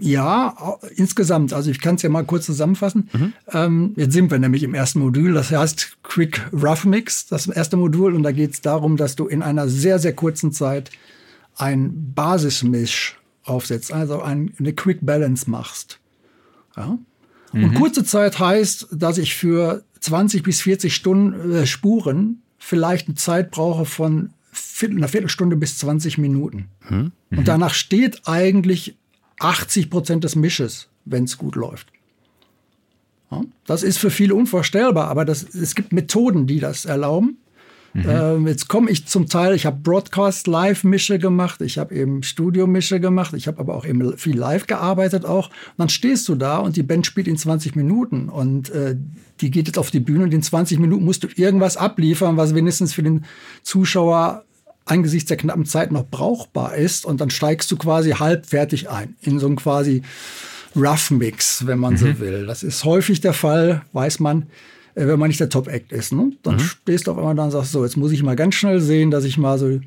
Ja, 0.00 0.54
au- 0.58 0.80
insgesamt. 0.96 1.52
Also 1.52 1.70
ich 1.70 1.80
kann 1.80 1.94
es 1.96 2.02
ja 2.02 2.08
mal 2.08 2.24
kurz 2.24 2.46
zusammenfassen. 2.46 3.08
Ähm, 3.52 3.92
jetzt 3.96 4.14
sind 4.14 4.30
wir 4.30 4.38
nämlich 4.38 4.62
im 4.64 4.74
ersten 4.74 4.98
Modul. 5.00 5.32
Das 5.34 5.52
heißt 5.52 5.98
Quick 6.02 6.40
Rough 6.52 6.84
Mix, 6.84 7.26
das 7.28 7.46
erste 7.46 7.76
Modul. 7.76 8.14
Und 8.14 8.22
da 8.24 8.32
geht 8.32 8.52
es 8.54 8.60
darum, 8.62 8.96
dass 8.96 9.14
du 9.14 9.26
in 9.26 9.42
einer 9.42 9.68
sehr, 9.68 9.98
sehr 10.00 10.14
kurzen 10.14 10.50
Zeit 10.50 10.90
ein 11.56 12.12
Basismisch 12.14 13.18
aufsetzt, 13.44 13.92
also 13.92 14.22
ein, 14.22 14.52
eine 14.58 14.72
Quick 14.72 14.98
Balance 15.02 15.50
machst. 15.50 15.98
Ja? 16.76 16.98
Und 17.52 17.74
kurze 17.74 18.04
Zeit 18.04 18.38
heißt, 18.38 18.88
dass 18.92 19.18
ich 19.18 19.34
für 19.34 19.84
20 20.00 20.42
bis 20.42 20.62
40 20.62 20.94
Stunden 20.94 21.52
äh, 21.52 21.66
Spuren 21.66 22.42
vielleicht 22.58 23.08
eine 23.08 23.16
Zeit 23.16 23.50
brauche 23.50 23.84
von 23.84 24.30
Viertel, 24.50 24.98
einer 24.98 25.08
Viertelstunde 25.08 25.56
bis 25.56 25.78
20 25.78 26.18
Minuten. 26.18 26.68
Und 27.38 27.48
danach 27.48 27.74
steht 27.74 28.26
eigentlich 28.26 28.96
80 29.40 29.90
Prozent 29.90 30.24
des 30.24 30.36
Misches, 30.36 30.88
wenn 31.04 31.24
es 31.24 31.38
gut 31.38 31.56
läuft. 31.56 31.88
Das 33.66 33.82
ist 33.82 33.98
für 33.98 34.10
viele 34.10 34.34
unvorstellbar, 34.34 35.08
aber 35.08 35.24
das, 35.24 35.42
es 35.54 35.74
gibt 35.74 35.92
Methoden, 35.92 36.46
die 36.46 36.60
das 36.60 36.84
erlauben. 36.84 37.38
Mhm. 37.94 38.04
Ähm, 38.08 38.46
jetzt 38.46 38.68
komme 38.68 38.90
ich 38.90 39.06
zum 39.06 39.28
Teil, 39.28 39.54
ich 39.54 39.66
habe 39.66 39.78
Broadcast 39.82 40.46
Live-Mische 40.46 41.18
gemacht, 41.18 41.60
ich 41.60 41.78
habe 41.78 41.94
eben 41.94 42.22
Studio-Mische 42.22 43.00
gemacht, 43.00 43.34
ich 43.34 43.46
habe 43.46 43.58
aber 43.58 43.74
auch 43.74 43.84
eben 43.84 44.16
viel 44.16 44.38
live 44.38 44.66
gearbeitet 44.66 45.26
auch. 45.26 45.48
Und 45.48 45.78
dann 45.78 45.88
stehst 45.90 46.28
du 46.28 46.34
da 46.34 46.58
und 46.58 46.76
die 46.76 46.82
Band 46.82 47.06
spielt 47.06 47.28
in 47.28 47.36
20 47.36 47.76
Minuten 47.76 48.28
und 48.28 48.70
äh, 48.70 48.96
die 49.40 49.50
geht 49.50 49.66
jetzt 49.66 49.78
auf 49.78 49.90
die 49.90 50.00
Bühne 50.00 50.24
und 50.24 50.32
in 50.32 50.42
20 50.42 50.78
Minuten 50.78 51.04
musst 51.04 51.24
du 51.24 51.28
irgendwas 51.34 51.76
abliefern, 51.76 52.36
was 52.36 52.54
wenigstens 52.54 52.94
für 52.94 53.02
den 53.02 53.24
Zuschauer 53.62 54.44
angesichts 54.84 55.28
der 55.28 55.36
knappen 55.36 55.64
Zeit 55.64 55.92
noch 55.92 56.06
brauchbar 56.08 56.74
ist 56.74 57.04
und 57.04 57.20
dann 57.20 57.30
steigst 57.30 57.70
du 57.70 57.76
quasi 57.76 58.12
halbfertig 58.12 58.88
ein 58.90 59.16
in 59.20 59.38
so 59.38 59.46
ein 59.46 59.56
quasi 59.56 60.02
Rough 60.74 61.10
Mix, 61.10 61.66
wenn 61.66 61.78
man 61.78 61.94
mhm. 61.94 61.98
so 61.98 62.18
will. 62.20 62.46
Das 62.46 62.62
ist 62.62 62.84
häufig 62.84 63.20
der 63.20 63.34
Fall, 63.34 63.82
weiß 63.92 64.20
man, 64.20 64.46
wenn 64.94 65.18
man 65.18 65.28
nicht 65.28 65.40
der 65.40 65.48
Top-Act 65.48 65.92
ist. 65.92 66.12
Ne? 66.12 66.32
Dann 66.42 66.56
mhm. 66.56 66.60
stehst 66.60 67.06
du 67.06 67.12
auf 67.12 67.18
einmal 67.18 67.34
da 67.34 67.44
und 67.44 67.50
sagst, 67.50 67.72
so, 67.72 67.84
jetzt 67.84 67.96
muss 67.96 68.12
ich 68.12 68.22
mal 68.22 68.36
ganz 68.36 68.54
schnell 68.54 68.80
sehen, 68.80 69.10
dass 69.10 69.24
ich 69.24 69.38
mal 69.38 69.58
so 69.58 69.80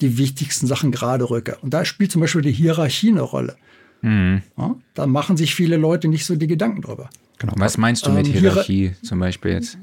die 0.00 0.18
wichtigsten 0.18 0.66
Sachen 0.66 0.90
gerade 0.90 1.28
rücke. 1.28 1.56
Und 1.62 1.74
da 1.74 1.84
spielt 1.84 2.12
zum 2.12 2.20
Beispiel 2.20 2.42
die 2.42 2.52
Hierarchie 2.52 3.10
eine 3.10 3.22
Rolle. 3.22 3.56
Mhm. 4.02 4.42
Ja, 4.56 4.76
da 4.94 5.06
machen 5.06 5.36
sich 5.36 5.54
viele 5.54 5.76
Leute 5.76 6.08
nicht 6.08 6.26
so 6.26 6.36
die 6.36 6.46
Gedanken 6.46 6.82
drüber. 6.82 7.08
Genau. 7.38 7.54
Was 7.56 7.78
meinst 7.78 8.06
du 8.06 8.10
mit 8.10 8.26
ähm, 8.26 8.34
Hierarchie 8.34 8.88
Hier 8.88 9.02
zum 9.02 9.18
Beispiel 9.18 9.52
jetzt? 9.52 9.78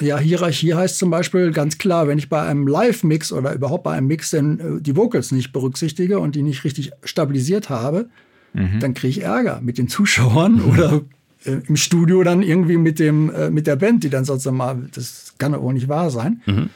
Ja, 0.00 0.18
Hierarchie 0.18 0.74
heißt 0.74 0.98
zum 0.98 1.10
Beispiel 1.10 1.50
ganz 1.50 1.78
klar, 1.78 2.08
wenn 2.08 2.18
ich 2.18 2.28
bei 2.28 2.42
einem 2.42 2.66
Live-Mix 2.66 3.32
oder 3.32 3.52
überhaupt 3.52 3.84
bei 3.84 3.92
einem 3.92 4.06
Mix 4.06 4.30
denn 4.30 4.60
äh, 4.60 4.80
die 4.80 4.96
Vocals 4.96 5.30
nicht 5.30 5.52
berücksichtige 5.52 6.18
und 6.18 6.34
die 6.34 6.42
nicht 6.42 6.64
richtig 6.64 6.92
stabilisiert 7.04 7.68
habe, 7.68 8.08
mhm. 8.54 8.80
dann 8.80 8.94
kriege 8.94 9.10
ich 9.10 9.22
Ärger 9.22 9.60
mit 9.60 9.78
den 9.78 9.88
Zuschauern 9.88 10.60
oder 10.72 10.92
äh, 10.94 11.00
im 11.44 11.76
Studio 11.76 12.22
dann 12.22 12.42
irgendwie 12.42 12.76
mit, 12.76 12.98
dem, 12.98 13.30
äh, 13.30 13.50
mit 13.50 13.66
der 13.66 13.76
Band, 13.76 14.04
die 14.04 14.10
dann 14.10 14.24
sozusagen 14.24 14.56
mal, 14.56 14.88
das 14.94 15.34
kann 15.38 15.54
aber 15.54 15.64
auch 15.64 15.72
nicht 15.72 15.88
wahr 15.88 16.10
sein. 16.10 16.42
Mhm. 16.46 16.70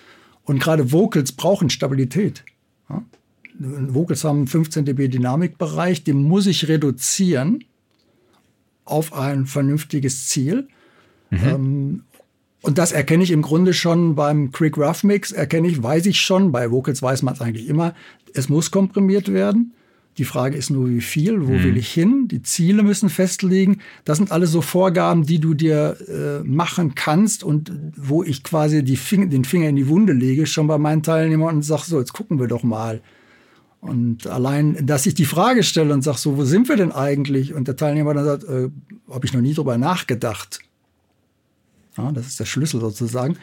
Und 0.44 0.61
gerade 0.61 0.92
Vocals 0.92 1.33
brauchen 1.33 1.71
Stabilität. 1.71 2.44
Ja? 2.88 3.02
Vocals 3.59 4.25
haben 4.25 4.47
15 4.47 4.85
dB 4.85 5.09
Dynamikbereich, 5.09 6.04
den 6.04 6.23
muss 6.23 6.47
ich 6.47 6.68
reduzieren 6.68 7.64
auf 8.85 9.12
ein 9.14 9.47
vernünftiges 9.47 10.28
Ziel. 10.28 10.68
Mhm. 11.30 11.38
Ähm, 11.44 12.02
und 12.62 12.78
das 12.78 12.92
erkenne 12.92 13.23
ich 13.23 13.30
im 13.30 13.42
Grunde 13.42 13.75
schon 13.75 14.14
beim 14.14 14.50
Quick 14.50 14.78
Rough 14.78 15.04
Mix, 15.04 15.33
erkenne 15.33 15.68
ich, 15.68 15.83
weiß 15.83 16.06
ich 16.06 16.21
schon, 16.21 16.50
bei 16.50 16.71
Vocals 16.71 17.02
weiß 17.02 17.23
man 17.23 17.35
es 17.35 17.42
eigentlich 17.42 17.68
immer, 17.68 17.94
es 18.33 18.49
muss 18.49 18.71
komprimiert 18.71 19.33
werden. 19.33 19.75
Die 20.18 20.25
Frage 20.25 20.56
ist 20.56 20.71
nur, 20.71 20.88
wie 20.88 21.00
viel, 21.00 21.47
wo 21.47 21.52
mhm. 21.52 21.64
will 21.64 21.76
ich 21.76 21.92
hin? 21.92 22.28
Die 22.28 22.42
Ziele 22.42 22.83
müssen 22.83 23.09
festlegen. 23.09 23.78
Das 24.04 24.18
sind 24.18 24.30
alles 24.30 24.52
so 24.52 24.61
Vorgaben, 24.61 25.25
die 25.25 25.40
du 25.40 25.54
dir 25.54 25.97
äh, 26.09 26.47
machen 26.47 26.94
kannst 26.94 27.42
und 27.42 27.73
wo 27.97 28.23
ich 28.23 28.44
quasi 28.44 28.85
die 28.85 28.97
Finger, 28.97 29.26
den 29.26 29.44
Finger 29.44 29.68
in 29.68 29.76
die 29.76 29.88
Wunde 29.88 30.12
lege, 30.12 30.47
schon 30.47 30.68
bei 30.68 30.78
meinen 30.78 31.02
Teilnehmern 31.02 31.56
und 31.56 31.62
sage, 31.62 31.83
so, 31.87 31.99
jetzt 31.99 32.12
gucken 32.12 32.38
wir 32.38 32.47
doch 32.47 32.62
mal. 32.62 33.02
Und 33.80 34.26
allein, 34.26 34.87
dass 34.87 35.04
ich 35.04 35.14
die 35.14 35.25
Frage 35.25 35.62
stelle 35.62 35.92
und 35.92 36.02
sage, 36.02 36.18
so, 36.18 36.37
wo 36.37 36.44
sind 36.44 36.68
wir 36.68 36.76
denn 36.76 36.92
eigentlich? 36.92 37.52
Und 37.52 37.68
der 37.68 37.76
Teilnehmer 37.76 38.14
dann 38.14 38.25
sagt, 38.25 38.44
äh, 38.44 38.71
habe 39.11 39.26
ich 39.26 39.33
noch 39.33 39.42
nie 39.42 39.52
drüber 39.52 39.78
nachgedacht. 39.78 40.61
Ja, 41.99 42.12
das 42.12 42.26
ist 42.28 42.40
der 42.40 42.47
Schlüssel 42.47 42.80
sozusagen 42.80 43.37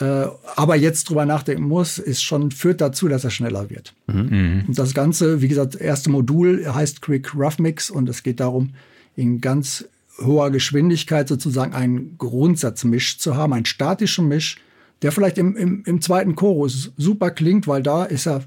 äh, 0.00 0.26
aber 0.56 0.76
jetzt 0.76 1.08
drüber 1.08 1.24
nachdenken 1.24 1.64
muss, 1.64 1.98
ist 1.98 2.22
schon, 2.22 2.50
führt 2.50 2.80
dazu, 2.80 3.06
dass 3.08 3.24
er 3.24 3.30
schneller 3.30 3.70
wird. 3.70 3.94
Mhm. 4.06 4.64
Und 4.66 4.78
das 4.78 4.92
Ganze, 4.92 5.40
wie 5.40 5.48
gesagt, 5.48 5.76
erste 5.76 6.10
Modul 6.10 6.66
heißt 6.66 7.00
Quick 7.00 7.34
Rough 7.34 7.58
Mix 7.58 7.90
und 7.90 8.08
es 8.08 8.22
geht 8.22 8.40
darum, 8.40 8.70
in 9.14 9.40
ganz 9.40 9.84
hoher 10.18 10.50
Geschwindigkeit 10.50 11.28
sozusagen 11.28 11.74
einen 11.74 12.18
Grundsatzmisch 12.18 13.18
zu 13.18 13.36
haben, 13.36 13.52
einen 13.52 13.66
statischen 13.66 14.26
Misch, 14.26 14.58
der 15.02 15.12
vielleicht 15.12 15.38
im, 15.38 15.56
im, 15.56 15.82
im 15.84 16.00
zweiten 16.00 16.34
Chorus 16.34 16.92
super 16.96 17.30
klingt, 17.30 17.66
weil 17.68 17.82
da 17.82 18.04
ist 18.04 18.26
er 18.26 18.44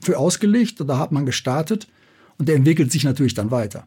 für 0.00 0.18
ausgelegt, 0.18 0.82
da 0.86 0.98
hat 0.98 1.12
man 1.12 1.26
gestartet 1.26 1.88
und 2.38 2.48
der 2.48 2.56
entwickelt 2.56 2.92
sich 2.92 3.04
natürlich 3.04 3.34
dann 3.34 3.50
weiter. 3.50 3.86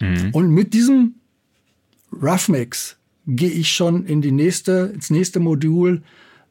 Mhm. 0.00 0.30
Und 0.32 0.50
mit 0.50 0.74
diesem 0.74 1.14
Rough 2.12 2.48
Mix 2.48 2.96
gehe 3.26 3.50
ich 3.50 3.72
schon 3.72 4.04
in 4.06 4.22
die 4.22 4.32
nächste, 4.32 4.92
ins 4.94 5.10
nächste 5.10 5.40
Modul, 5.40 6.02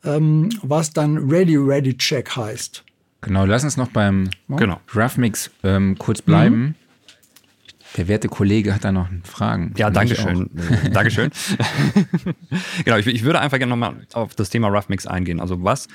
ähm, 0.06 0.50
was 0.62 0.92
dann 0.92 1.30
Ready 1.30 1.58
Ready 1.58 1.98
Check 1.98 2.36
heißt. 2.36 2.84
Genau, 3.22 3.46
lass 3.46 3.64
uns 3.64 3.76
noch 3.76 3.90
beim 3.90 4.30
genau. 4.48 4.80
Rough 4.96 5.18
Mix 5.18 5.50
ähm, 5.64 5.98
kurz 5.98 6.22
bleiben. 6.22 6.58
Mhm. 6.58 6.76
Der 7.98 8.08
werte 8.08 8.28
Kollege 8.28 8.76
hat 8.76 8.84
da 8.84 8.92
noch 8.92 9.08
Fragen. 9.24 9.74
Ja, 9.78 9.90
danke 9.90 10.16
schön. 10.16 10.50
Dankeschön. 10.92 11.32
genau, 12.86 12.98
ich, 12.98 13.08
ich, 13.08 13.24
würde 13.24 13.40
einfach 13.40 13.58
gerne 13.58 13.70
nochmal 13.70 13.96
auf 14.14 14.36
das 14.36 14.50
Thema 14.50 14.68
Rough 14.68 14.90
Mix 14.90 15.08
eingehen. 15.08 15.40
Also 15.40 15.64
was 15.64 15.88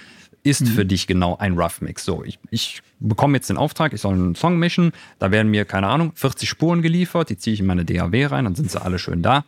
ist 0.43 0.63
mhm. 0.63 0.67
für 0.67 0.87
dich 0.87 1.07
genau 1.07 1.37
ein 1.37 1.59
Rough 1.59 1.83
Mix? 1.83 2.05
So, 2.05 2.25
ich, 2.25 2.39
ich 2.51 2.83
bekomme 2.99 3.37
jetzt 3.37 3.51
den 3.51 3.59
Auftrag, 3.59 3.93
ich 3.93 4.01
soll 4.01 4.15
einen 4.15 4.35
Song 4.35 4.59
mischen. 4.59 4.93
Da 5.19 5.31
werden 5.31 5.51
mir, 5.51 5.67
keine 5.67 5.89
Ahnung, 5.89 6.13
40 6.15 6.49
Spuren 6.49 6.81
geliefert. 6.81 7.29
Die 7.29 7.37
ziehe 7.37 7.55
ich 7.55 7.61
in 7.61 7.67
meine 7.67 7.85
DAW 7.85 8.27
rein, 8.27 8.45
dann 8.45 8.55
sind 8.55 8.71
sie 8.71 8.81
alle 8.81 8.99
schön 8.99 9.23
da 9.23 9.45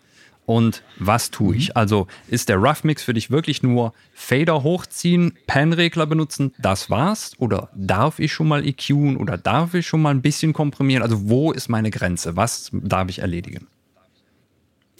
und 0.53 0.83
was 0.99 1.31
tue 1.31 1.57
ich? 1.57 1.69
Mhm. 1.69 1.73
Also 1.77 2.07
ist 2.29 2.51
der 2.51 2.59
Rough 2.59 2.85
Mix 2.85 3.03
für 3.03 3.15
dich 3.15 3.31
wirklich 3.31 3.63
nur 3.63 3.95
Fader 4.13 4.63
hochziehen, 4.63 5.33
Pan-Regler 5.47 6.05
benutzen, 6.05 6.53
das 6.59 6.91
war's? 6.91 7.33
Oder 7.39 7.71
darf 7.75 8.19
ich 8.19 8.35
schon 8.35 8.49
mal 8.49 8.67
EQen 8.67 9.17
oder 9.17 9.39
darf 9.39 9.73
ich 9.73 9.87
schon 9.87 10.03
mal 10.03 10.11
ein 10.11 10.21
bisschen 10.21 10.53
komprimieren? 10.53 11.03
Also 11.03 11.31
wo 11.31 11.53
ist 11.53 11.71
meine 11.71 11.91
Grenze? 11.91 12.37
Was 12.37 12.71
darf 12.73 13.09
ich 13.09 13.21
erledigen? 13.21 13.67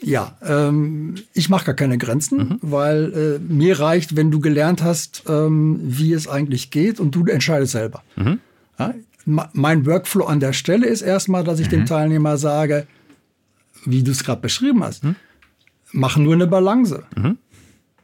Ja, 0.01 0.35
ähm, 0.41 1.15
ich 1.33 1.49
mache 1.49 1.65
gar 1.65 1.75
keine 1.75 1.99
Grenzen, 1.99 2.37
mhm. 2.37 2.59
weil 2.61 3.13
äh, 3.13 3.53
mir 3.53 3.79
reicht, 3.79 4.15
wenn 4.15 4.31
du 4.31 4.39
gelernt 4.39 4.81
hast, 4.81 5.23
ähm, 5.29 5.79
wie 5.83 6.13
es 6.13 6.27
eigentlich 6.27 6.71
geht 6.71 6.99
und 6.99 7.13
du 7.13 7.25
entscheidest 7.27 7.73
selber. 7.73 8.01
Mhm. 8.15 8.39
Ja, 8.79 8.95
mein 9.25 9.85
Workflow 9.85 10.25
an 10.25 10.39
der 10.39 10.51
Stelle 10.51 10.87
ist 10.87 11.03
erstmal, 11.03 11.43
dass 11.43 11.59
ich 11.59 11.67
mhm. 11.67 11.71
dem 11.71 11.85
Teilnehmer 11.85 12.37
sage, 12.37 12.87
wie 13.85 14.01
du 14.01 14.11
es 14.11 14.23
gerade 14.23 14.41
beschrieben 14.41 14.83
hast, 14.83 15.03
mhm 15.03 15.15
machen 15.93 16.23
nur 16.23 16.33
eine 16.33 16.47
Balance. 16.47 17.03
Mhm. 17.15 17.37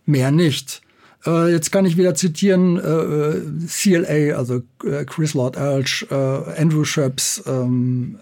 Mehr 0.06 0.32
nicht. 0.32 0.82
Äh, 1.26 1.52
jetzt 1.52 1.72
kann 1.72 1.86
ich 1.86 1.98
wieder 1.98 2.16
zitieren 2.16 2.78
äh, 2.78 2.82
äh 2.82 3.42
CLA, 3.68 4.38
also 4.38 4.62
äh, 4.86 5.04
Chris 5.06 5.34
Lord 5.34 5.58
Elch, 5.58 6.08
äh, 6.10 6.16
Andrew 6.16 6.86
Schöps, 6.86 7.44
ähm, 7.46 8.18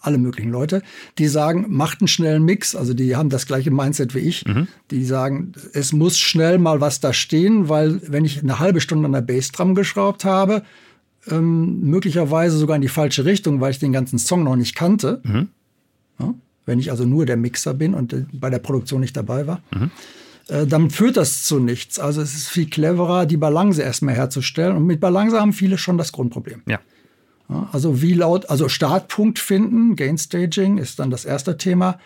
alle 0.00 0.18
möglichen 0.18 0.50
Leute, 0.50 0.82
die 1.18 1.26
sagen, 1.26 1.66
macht 1.68 2.00
einen 2.00 2.08
schnellen 2.08 2.44
Mix. 2.44 2.76
Also 2.76 2.94
die 2.94 3.16
haben 3.16 3.30
das 3.30 3.46
gleiche 3.46 3.70
Mindset 3.70 4.14
wie 4.14 4.20
ich. 4.20 4.44
Mhm. 4.46 4.68
Die 4.90 5.04
sagen, 5.04 5.52
es 5.72 5.92
muss 5.92 6.18
schnell 6.18 6.58
mal 6.58 6.80
was 6.80 7.00
da 7.00 7.12
stehen, 7.12 7.68
weil 7.68 8.00
wenn 8.06 8.24
ich 8.24 8.42
eine 8.42 8.58
halbe 8.58 8.80
Stunde 8.80 9.06
an 9.06 9.12
der 9.12 9.22
Bassdrum 9.22 9.74
geschraubt 9.74 10.24
habe, 10.24 10.62
ähm, 11.26 11.80
möglicherweise 11.80 12.56
sogar 12.56 12.76
in 12.76 12.82
die 12.82 12.88
falsche 12.88 13.24
Richtung, 13.24 13.60
weil 13.60 13.72
ich 13.72 13.78
den 13.78 13.92
ganzen 13.92 14.18
Song 14.18 14.44
noch 14.44 14.56
nicht 14.56 14.74
kannte, 14.74 15.20
mhm. 15.24 15.48
ja, 16.18 16.34
wenn 16.68 16.78
ich 16.78 16.90
also 16.90 17.04
nur 17.04 17.26
der 17.26 17.38
Mixer 17.38 17.74
bin 17.74 17.94
und 17.94 18.12
äh, 18.12 18.26
bei 18.32 18.50
der 18.50 18.58
Produktion 18.58 19.00
nicht 19.00 19.16
dabei 19.16 19.46
war, 19.46 19.62
mhm. 19.74 19.90
äh, 20.48 20.66
dann 20.66 20.90
führt 20.90 21.16
das 21.16 21.42
zu 21.42 21.58
nichts. 21.58 21.98
Also 21.98 22.20
es 22.20 22.34
ist 22.34 22.48
viel 22.48 22.68
cleverer, 22.68 23.26
die 23.26 23.38
Balance 23.38 23.82
erstmal 23.82 24.14
herzustellen. 24.14 24.76
Und 24.76 24.84
mit 24.84 25.00
Balance 25.00 25.40
haben 25.40 25.54
viele 25.54 25.78
schon 25.78 25.98
das 25.98 26.12
Grundproblem. 26.12 26.62
Ja. 26.66 26.78
ja 27.48 27.68
also 27.72 28.02
wie 28.02 28.12
laut, 28.12 28.50
also 28.50 28.68
Startpunkt 28.68 29.38
finden, 29.38 29.96
Gain 29.96 30.18
Staging 30.18 30.76
ist 30.76 30.98
dann 30.98 31.10
das 31.10 31.24
erste 31.24 31.56
Thema. 31.56 31.98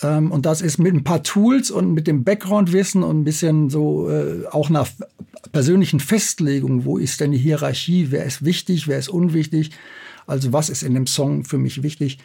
Ähm, 0.00 0.30
und 0.30 0.46
das 0.46 0.62
ist 0.62 0.78
mit 0.78 0.94
ein 0.94 1.02
paar 1.02 1.24
Tools 1.24 1.72
und 1.72 1.92
mit 1.92 2.06
dem 2.06 2.22
Background-Wissen 2.22 3.02
und 3.02 3.20
ein 3.20 3.24
bisschen 3.24 3.68
so 3.68 4.08
äh, 4.08 4.46
auch 4.50 4.70
nach 4.70 4.88
persönlichen 5.50 5.98
Festlegungen, 5.98 6.84
wo 6.84 6.98
ist 6.98 7.20
denn 7.20 7.32
die 7.32 7.38
Hierarchie, 7.38 8.06
wer 8.10 8.24
ist 8.24 8.44
wichtig, 8.44 8.86
wer 8.86 8.98
ist 8.98 9.08
unwichtig, 9.08 9.72
also 10.26 10.52
was 10.52 10.70
ist 10.70 10.84
in 10.84 10.94
dem 10.94 11.08
Song 11.08 11.44
für 11.44 11.58
mich 11.58 11.82
wichtig, 11.82 12.18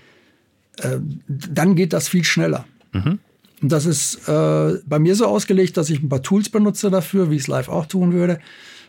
dann 1.27 1.75
geht 1.75 1.93
das 1.93 2.07
viel 2.07 2.23
schneller. 2.23 2.65
Mhm. 2.91 3.19
Und 3.61 3.71
das 3.71 3.85
ist 3.85 4.27
äh, 4.27 4.79
bei 4.85 4.99
mir 4.99 5.15
so 5.15 5.25
ausgelegt, 5.25 5.77
dass 5.77 5.89
ich 5.89 6.01
ein 6.01 6.09
paar 6.09 6.23
Tools 6.23 6.49
benutze 6.49 6.89
dafür, 6.89 7.29
wie 7.29 7.35
ich 7.35 7.41
es 7.41 7.47
live 7.47 7.69
auch 7.69 7.85
tun 7.85 8.13
würde 8.13 8.39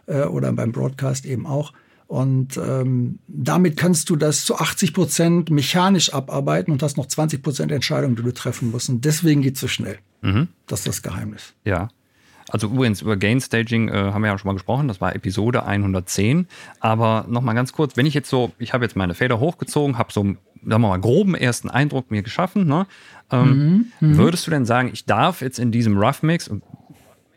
äh, 0.06 0.22
oder 0.22 0.52
beim 0.52 0.72
Broadcast 0.72 1.26
eben 1.26 1.46
auch. 1.46 1.72
Und 2.06 2.56
ähm, 2.56 3.20
damit 3.28 3.76
kannst 3.76 4.10
du 4.10 4.16
das 4.16 4.44
zu 4.44 4.56
80 4.56 4.94
Prozent 4.94 5.50
mechanisch 5.50 6.12
abarbeiten 6.12 6.72
und 6.72 6.82
hast 6.82 6.96
noch 6.96 7.06
20 7.06 7.42
Prozent 7.42 7.70
Entscheidungen, 7.70 8.16
die 8.16 8.22
du 8.22 8.32
treffen 8.32 8.72
musst. 8.72 8.88
Und 8.88 9.04
deswegen 9.04 9.42
geht 9.42 9.54
es 9.54 9.60
so 9.60 9.68
schnell. 9.68 9.98
Mhm. 10.22 10.48
Das 10.66 10.80
ist 10.80 10.88
das 10.88 11.02
Geheimnis. 11.02 11.54
Ja. 11.64 11.88
Also 12.50 12.66
übrigens 12.68 13.00
über 13.02 13.16
Gain 13.16 13.40
Staging 13.40 13.88
äh, 13.88 13.92
haben 13.92 14.22
wir 14.22 14.28
ja 14.28 14.38
schon 14.38 14.48
mal 14.48 14.54
gesprochen, 14.54 14.88
das 14.88 15.00
war 15.00 15.14
Episode 15.14 15.64
110. 15.64 16.46
Aber 16.80 17.24
nochmal 17.28 17.54
ganz 17.54 17.72
kurz, 17.72 17.96
wenn 17.96 18.06
ich 18.06 18.14
jetzt 18.14 18.28
so, 18.28 18.52
ich 18.58 18.72
habe 18.72 18.84
jetzt 18.84 18.96
meine 18.96 19.14
Feder 19.14 19.40
hochgezogen, 19.40 19.98
habe 19.98 20.12
so 20.12 20.22
sagen 20.22 20.82
wir 20.82 20.88
mal, 20.88 21.00
groben 21.00 21.34
ersten 21.34 21.70
Eindruck 21.70 22.10
mir 22.10 22.22
geschaffen. 22.22 22.66
Ne? 22.66 22.86
Ähm, 23.30 23.92
mhm, 24.00 24.08
mhm. 24.08 24.16
würdest 24.18 24.46
du 24.46 24.50
denn 24.50 24.66
sagen, 24.66 24.90
ich 24.92 25.06
darf 25.06 25.40
jetzt 25.40 25.58
in 25.58 25.72
diesem 25.72 25.96
Rough 25.96 26.22
Mix 26.22 26.50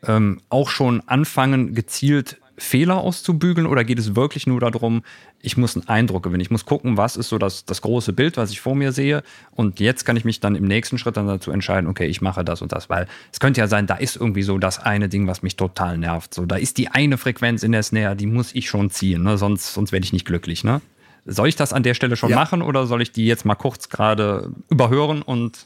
ähm, 0.06 0.42
auch 0.50 0.70
schon 0.70 1.02
anfangen, 1.08 1.74
gezielt 1.74 2.38
Fehler 2.58 2.98
auszubügeln 2.98 3.66
oder 3.66 3.84
geht 3.84 4.00
es 4.00 4.16
wirklich 4.16 4.46
nur 4.46 4.60
darum, 4.60 5.04
ich 5.42 5.58
muss 5.58 5.76
einen 5.76 5.88
Eindruck 5.88 6.24
gewinnen? 6.24 6.42
Ich 6.42 6.52
muss 6.52 6.66
gucken, 6.66 6.98
was 6.98 7.16
ist 7.16 7.30
so 7.30 7.38
das, 7.38 7.66
das 7.66 7.82
große 7.82 8.14
Bild, 8.14 8.38
was 8.38 8.52
ich 8.52 8.62
vor 8.62 8.76
mir 8.76 8.92
sehe 8.92 9.24
und 9.52 9.80
jetzt 9.80 10.06
kann 10.06 10.16
ich 10.18 10.26
mich 10.26 10.40
dann 10.40 10.56
im 10.56 10.66
nächsten 10.66 10.98
Schritt 10.98 11.18
dann 11.18 11.28
dazu 11.28 11.52
entscheiden, 11.52 11.90
okay, 11.90 12.06
ich 12.06 12.22
mache 12.22 12.44
das 12.44 12.62
und 12.62 12.72
das, 12.72 12.90
weil 12.90 13.08
es 13.32 13.40
könnte 13.40 13.60
ja 13.60 13.68
sein, 13.68 13.88
da 13.88 13.96
ist 13.96 14.16
irgendwie 14.16 14.44
so 14.44 14.58
das 14.58 14.80
eine 14.80 15.10
Ding, 15.10 15.28
was 15.28 15.42
mich 15.42 15.56
total 15.56 15.98
nervt. 15.98 16.34
So, 16.34 16.46
da 16.46 16.56
ist 16.56 16.78
die 16.78 16.90
eine 16.90 17.18
Frequenz 17.18 17.64
in 17.64 17.72
der 17.72 17.84
Snare, 17.84 18.16
die 18.16 18.28
muss 18.28 18.54
ich 18.54 18.70
schon 18.70 18.90
ziehen, 18.90 19.24
ne? 19.24 19.38
sonst, 19.38 19.74
sonst 19.74 19.92
werde 19.92 20.06
ich 20.06 20.14
nicht 20.14 20.26
glücklich. 20.26 20.64
Ne? 20.64 20.82
Soll 21.26 21.48
ich 21.48 21.56
das 21.56 21.74
an 21.74 21.84
der 21.84 21.94
Stelle 21.94 22.16
schon 22.16 22.30
ja. 22.30 22.36
machen 22.36 22.62
oder 22.62 22.86
soll 22.86 23.02
ich 23.02 23.12
die 23.12 23.26
jetzt 23.26 23.46
mal 23.46 23.56
kurz 23.56 23.90
gerade 23.90 24.52
überhören 24.70 25.22
und 25.22 25.66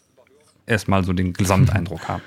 erstmal 0.65 1.03
so 1.03 1.13
den 1.13 1.33
Gesamteindruck 1.33 2.07
haben? 2.07 2.21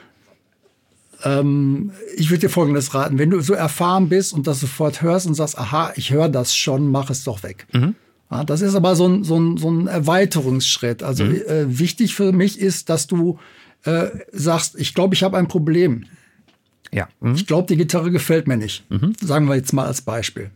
Ähm, 1.25 1.93
ich 2.17 2.31
würde 2.31 2.41
dir 2.41 2.49
Folgendes 2.49 2.95
raten. 2.95 3.19
Wenn 3.19 3.31
du 3.31 3.41
so 3.41 3.55
erfahren 3.55 4.09
bist 4.09 4.33
und 4.33 4.47
das 4.47 4.61
sofort 4.61 5.03
hörst 5.03 5.27
und 5.27 5.35
sagst, 5.35 5.59
aha, 5.59 5.93
ich 5.97 6.13
höre 6.13 6.29
das 6.29 6.55
schon, 6.55 6.91
mach 6.91 7.11
es 7.11 7.25
doch 7.25 7.43
weg. 7.43 7.67
Mhm. 7.73 7.95
Ja, 8.31 8.45
das 8.45 8.61
ist 8.61 8.75
aber 8.75 8.95
so 8.95 9.07
ein, 9.07 9.25
so 9.25 9.39
ein, 9.39 9.57
so 9.57 9.71
ein 9.71 9.87
Erweiterungsschritt. 9.87 11.03
Also 11.03 11.25
mhm. 11.25 11.37
äh, 11.47 11.79
wichtig 11.79 12.15
für 12.15 12.33
mich 12.33 12.61
ist, 12.61 12.89
dass 12.89 13.07
du 13.07 13.39
äh, 13.85 14.07
sagst, 14.33 14.79
ich 14.79 14.95
glaube, 14.95 15.15
ich 15.15 15.23
habe 15.23 15.37
ein 15.37 15.49
Problem. 15.49 16.05
Ja. 16.93 17.09
Mhm. 17.21 17.35
Ich 17.35 17.47
glaube, 17.47 17.67
die 17.69 17.77
Gitarre 17.77 18.11
gefällt 18.11 18.47
mir 18.47 18.57
nicht. 18.57 18.85
Mhm. 18.91 19.15
Sagen 19.21 19.49
wir 19.49 19.57
jetzt 19.57 19.73
mal 19.73 19.87
als 19.87 20.03
Beispiel. 20.03 20.51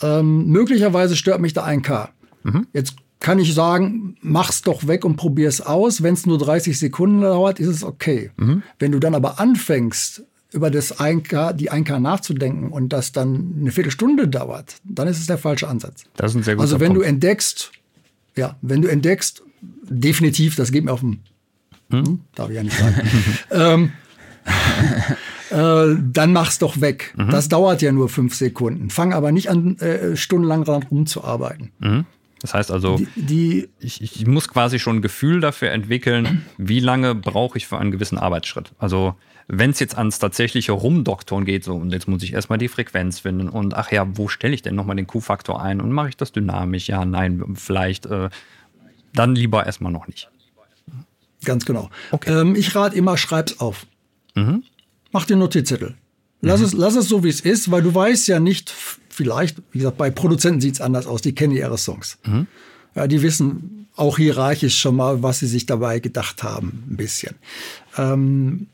Ähm, 0.00 0.46
möglicherweise 0.46 1.16
stört 1.16 1.40
mich 1.40 1.52
da 1.52 1.64
ein 1.64 1.82
K. 1.82 2.10
Mhm. 2.44 2.66
Jetzt 2.72 2.94
kann 3.22 3.38
ich 3.38 3.54
sagen, 3.54 4.16
mach's 4.20 4.62
doch 4.62 4.86
weg 4.86 5.04
und 5.04 5.16
probier's 5.16 5.60
aus. 5.60 6.02
Wenn 6.02 6.14
es 6.14 6.26
nur 6.26 6.38
30 6.38 6.78
Sekunden 6.78 7.22
dauert, 7.22 7.60
ist 7.60 7.68
es 7.68 7.84
okay. 7.84 8.30
Mhm. 8.36 8.62
Wenn 8.78 8.92
du 8.92 8.98
dann 8.98 9.14
aber 9.14 9.40
anfängst, 9.40 10.24
über 10.52 10.70
das 10.70 10.98
1K, 10.98 11.54
die 11.54 11.72
1K 11.72 11.98
nachzudenken 11.98 12.70
und 12.70 12.90
das 12.92 13.12
dann 13.12 13.54
eine 13.58 13.70
Viertelstunde 13.70 14.28
dauert, 14.28 14.76
dann 14.84 15.08
ist 15.08 15.18
es 15.18 15.26
der 15.26 15.38
falsche 15.38 15.66
Ansatz. 15.68 16.04
Das 16.16 16.32
ist 16.32 16.36
ein 16.36 16.42
sehr 16.42 16.56
guter 16.56 16.62
Also 16.64 16.80
wenn 16.80 16.88
Punkt. 16.92 17.04
du 17.04 17.08
entdeckst, 17.08 17.72
ja, 18.36 18.56
wenn 18.60 18.82
du 18.82 18.88
entdeckst, 18.88 19.42
definitiv, 19.88 20.56
das 20.56 20.70
geht 20.70 20.84
mir 20.84 20.92
auf 20.92 21.00
den, 21.00 21.20
hm? 21.90 22.06
Hm, 22.06 22.20
darf 22.34 22.50
ich 22.50 22.56
ja 22.56 22.62
nicht 22.62 22.76
sagen, 22.76 23.00
ähm, 23.50 23.92
äh, 25.50 25.96
dann 26.12 26.32
mach's 26.32 26.58
doch 26.58 26.80
weg. 26.80 27.14
Mhm. 27.16 27.30
Das 27.30 27.48
dauert 27.48 27.80
ja 27.80 27.92
nur 27.92 28.08
fünf 28.08 28.34
Sekunden. 28.34 28.90
Fang 28.90 29.12
aber 29.14 29.32
nicht 29.32 29.48
an, 29.48 29.78
äh, 29.78 30.16
stundenlang 30.16 30.64
dran 30.64 30.82
rumzuarbeiten. 30.82 31.70
Mhm. 31.78 32.04
Das 32.42 32.54
heißt 32.54 32.70
also, 32.70 32.96
die, 32.96 33.06
die 33.16 33.68
ich, 33.78 34.02
ich, 34.02 34.26
muss 34.26 34.48
quasi 34.48 34.78
schon 34.78 34.96
ein 34.96 35.02
Gefühl 35.02 35.40
dafür 35.40 35.70
entwickeln, 35.70 36.44
wie 36.58 36.80
lange 36.80 37.14
brauche 37.14 37.56
ich 37.56 37.66
für 37.66 37.78
einen 37.78 37.92
gewissen 37.92 38.18
Arbeitsschritt. 38.18 38.72
Also 38.78 39.14
wenn 39.48 39.70
es 39.70 39.80
jetzt 39.80 39.96
ans 39.96 40.18
tatsächliche 40.18 40.72
Rumdoktoren 40.72 41.44
geht, 41.44 41.64
so 41.64 41.74
und 41.74 41.92
jetzt 41.92 42.08
muss 42.08 42.22
ich 42.22 42.32
erstmal 42.32 42.58
die 42.58 42.68
Frequenz 42.68 43.20
finden 43.20 43.48
und 43.48 43.74
ach 43.74 43.92
ja, 43.92 44.06
wo 44.16 44.28
stelle 44.28 44.54
ich 44.54 44.62
denn 44.62 44.74
nochmal 44.74 44.96
den 44.96 45.06
Q-Faktor 45.06 45.62
ein 45.62 45.80
und 45.80 45.92
mache 45.92 46.10
ich 46.10 46.16
das 46.16 46.32
dynamisch? 46.32 46.88
Ja, 46.88 47.04
nein, 47.04 47.42
vielleicht 47.54 48.06
äh, 48.06 48.28
dann 49.14 49.34
lieber 49.34 49.64
erstmal 49.64 49.92
noch 49.92 50.06
nicht. 50.06 50.30
Ganz 51.44 51.64
genau. 51.64 51.90
Okay. 52.10 52.40
Ähm, 52.40 52.54
ich 52.54 52.74
rate 52.74 52.96
immer, 52.96 53.16
schreib's 53.16 53.60
auf. 53.60 53.86
Mhm. 54.34 54.64
Mach 55.10 55.26
den 55.26 55.38
Notizzettel. 55.38 55.94
Lass, 56.40 56.60
mhm. 56.60 56.66
es, 56.66 56.72
lass 56.72 56.96
es 56.96 57.08
so, 57.08 57.22
wie 57.22 57.28
es 57.28 57.40
ist, 57.40 57.70
weil 57.70 57.82
du 57.82 57.94
weißt 57.94 58.28
ja 58.28 58.40
nicht, 58.40 58.72
vielleicht, 59.12 59.58
wie 59.72 59.78
gesagt, 59.78 59.98
bei 59.98 60.10
Produzenten 60.10 60.60
sieht 60.60 60.74
es 60.74 60.80
anders 60.80 61.06
aus, 61.06 61.22
die 61.22 61.34
kennen 61.34 61.54
ihre 61.54 61.78
Songs. 61.78 62.18
Mhm. 62.24 62.46
Ja, 62.94 63.06
die 63.06 63.22
wissen 63.22 63.86
auch 63.94 64.16
hierarchisch 64.16 64.78
schon 64.78 64.96
mal, 64.96 65.22
was 65.22 65.38
sie 65.38 65.46
sich 65.46 65.66
dabei 65.66 65.98
gedacht 65.98 66.42
haben, 66.42 66.84
ein 66.90 66.96
bisschen. 66.96 67.36
Ähm, 67.96 68.68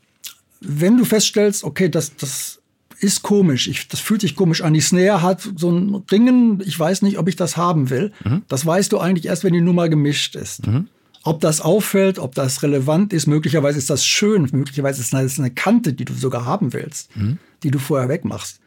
wenn 0.61 0.97
du 0.97 1.05
feststellst, 1.05 1.63
okay, 1.63 1.89
das, 1.89 2.15
das 2.15 2.59
ist 2.99 3.21
komisch, 3.21 3.67
ich, 3.67 3.87
das 3.87 3.99
fühlt 3.99 4.21
sich 4.21 4.35
komisch 4.35 4.61
an, 4.61 4.73
die 4.73 4.81
Snare 4.81 5.21
hat 5.21 5.47
so 5.55 5.71
ein 5.71 6.03
Ringen, 6.11 6.61
ich 6.65 6.77
weiß 6.77 7.01
nicht, 7.01 7.17
ob 7.17 7.27
ich 7.27 7.35
das 7.35 7.57
haben 7.57 7.89
will, 7.89 8.11
mhm. 8.23 8.43
das 8.47 8.65
weißt 8.65 8.91
du 8.91 8.99
eigentlich 8.99 9.27
erst, 9.27 9.43
wenn 9.43 9.53
die 9.53 9.61
Nummer 9.61 9.89
gemischt 9.89 10.35
ist. 10.35 10.67
Mhm. 10.67 10.87
Ob 11.23 11.41
das 11.41 11.59
auffällt, 11.59 12.17
ob 12.17 12.33
das 12.33 12.63
relevant 12.63 13.11
ist, 13.11 13.27
möglicherweise 13.27 13.77
ist 13.77 13.89
das 13.89 14.05
schön, 14.05 14.47
möglicherweise 14.51 15.01
ist 15.01 15.13
das 15.13 15.39
eine 15.39 15.51
Kante, 15.51 15.93
die 15.93 16.05
du 16.05 16.13
sogar 16.13 16.45
haben 16.45 16.71
willst, 16.71 17.15
mhm. 17.15 17.39
die 17.63 17.71
du 17.71 17.79
vorher 17.79 18.07
wegmachst. 18.07 18.59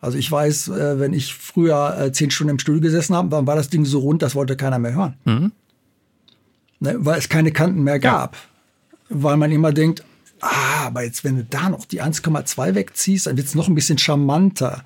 Also 0.00 0.18
ich 0.18 0.30
weiß, 0.30 0.68
äh, 0.68 1.00
wenn 1.00 1.12
ich 1.12 1.34
früher 1.34 1.96
äh, 1.98 2.12
zehn 2.12 2.30
Stunden 2.30 2.50
im 2.50 2.58
Studio 2.58 2.80
gesessen 2.80 3.16
habe, 3.16 3.28
dann 3.28 3.46
war 3.46 3.56
das 3.56 3.70
Ding 3.70 3.84
so 3.84 4.00
rund, 4.00 4.22
das 4.22 4.34
wollte 4.34 4.56
keiner 4.56 4.78
mehr 4.78 4.94
hören. 4.94 5.14
Mhm. 5.24 5.52
Ne, 6.78 6.96
weil 6.98 7.18
es 7.18 7.28
keine 7.28 7.52
Kanten 7.52 7.82
mehr 7.82 7.98
gab. 7.98 8.34
Ja. 8.34 8.40
Weil 9.08 9.36
man 9.38 9.50
immer 9.50 9.72
denkt, 9.72 10.04
ah, 10.40 10.86
aber 10.86 11.04
jetzt, 11.04 11.24
wenn 11.24 11.36
du 11.36 11.44
da 11.44 11.70
noch 11.70 11.86
die 11.86 12.02
1,2 12.02 12.74
wegziehst, 12.74 13.26
dann 13.26 13.36
wird 13.36 13.46
es 13.46 13.54
noch 13.54 13.68
ein 13.68 13.74
bisschen 13.74 13.96
charmanter. 13.96 14.84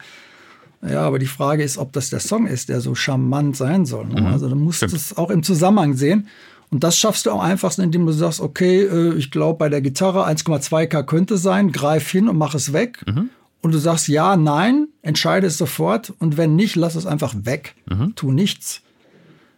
Ja, 0.88 1.02
aber 1.02 1.18
die 1.18 1.26
Frage 1.26 1.64
ist, 1.64 1.78
ob 1.78 1.92
das 1.92 2.10
der 2.10 2.20
Song 2.20 2.46
ist, 2.46 2.68
der 2.68 2.80
so 2.80 2.94
charmant 2.94 3.56
sein 3.56 3.84
soll. 3.86 4.06
Ne? 4.06 4.20
Mhm. 4.20 4.26
Also 4.28 4.48
du 4.48 4.54
musst 4.54 4.82
es 4.82 5.16
auch 5.16 5.30
im 5.30 5.42
Zusammenhang 5.42 5.94
sehen. 5.94 6.28
Und 6.70 6.84
das 6.84 6.96
schaffst 6.96 7.26
du 7.26 7.32
am 7.32 7.40
einfachsten, 7.40 7.82
indem 7.82 8.06
du 8.06 8.12
sagst, 8.12 8.40
okay, 8.40 8.84
äh, 8.84 9.14
ich 9.14 9.32
glaube, 9.32 9.58
bei 9.58 9.68
der 9.68 9.80
Gitarre 9.80 10.26
1,2K 10.28 11.02
könnte 11.02 11.36
sein, 11.36 11.72
greif 11.72 12.08
hin 12.08 12.28
und 12.28 12.38
mach 12.38 12.54
es 12.54 12.72
weg. 12.72 13.04
Mhm 13.06 13.30
und 13.62 13.72
du 13.72 13.78
sagst 13.78 14.08
ja, 14.08 14.36
nein, 14.36 14.88
entscheide 15.02 15.46
es 15.46 15.58
sofort 15.58 16.12
und 16.18 16.36
wenn 16.36 16.56
nicht, 16.56 16.76
lass 16.76 16.94
es 16.94 17.06
einfach 17.06 17.34
weg. 17.42 17.74
Mhm. 17.88 18.14
Tu 18.14 18.32
nichts. 18.32 18.82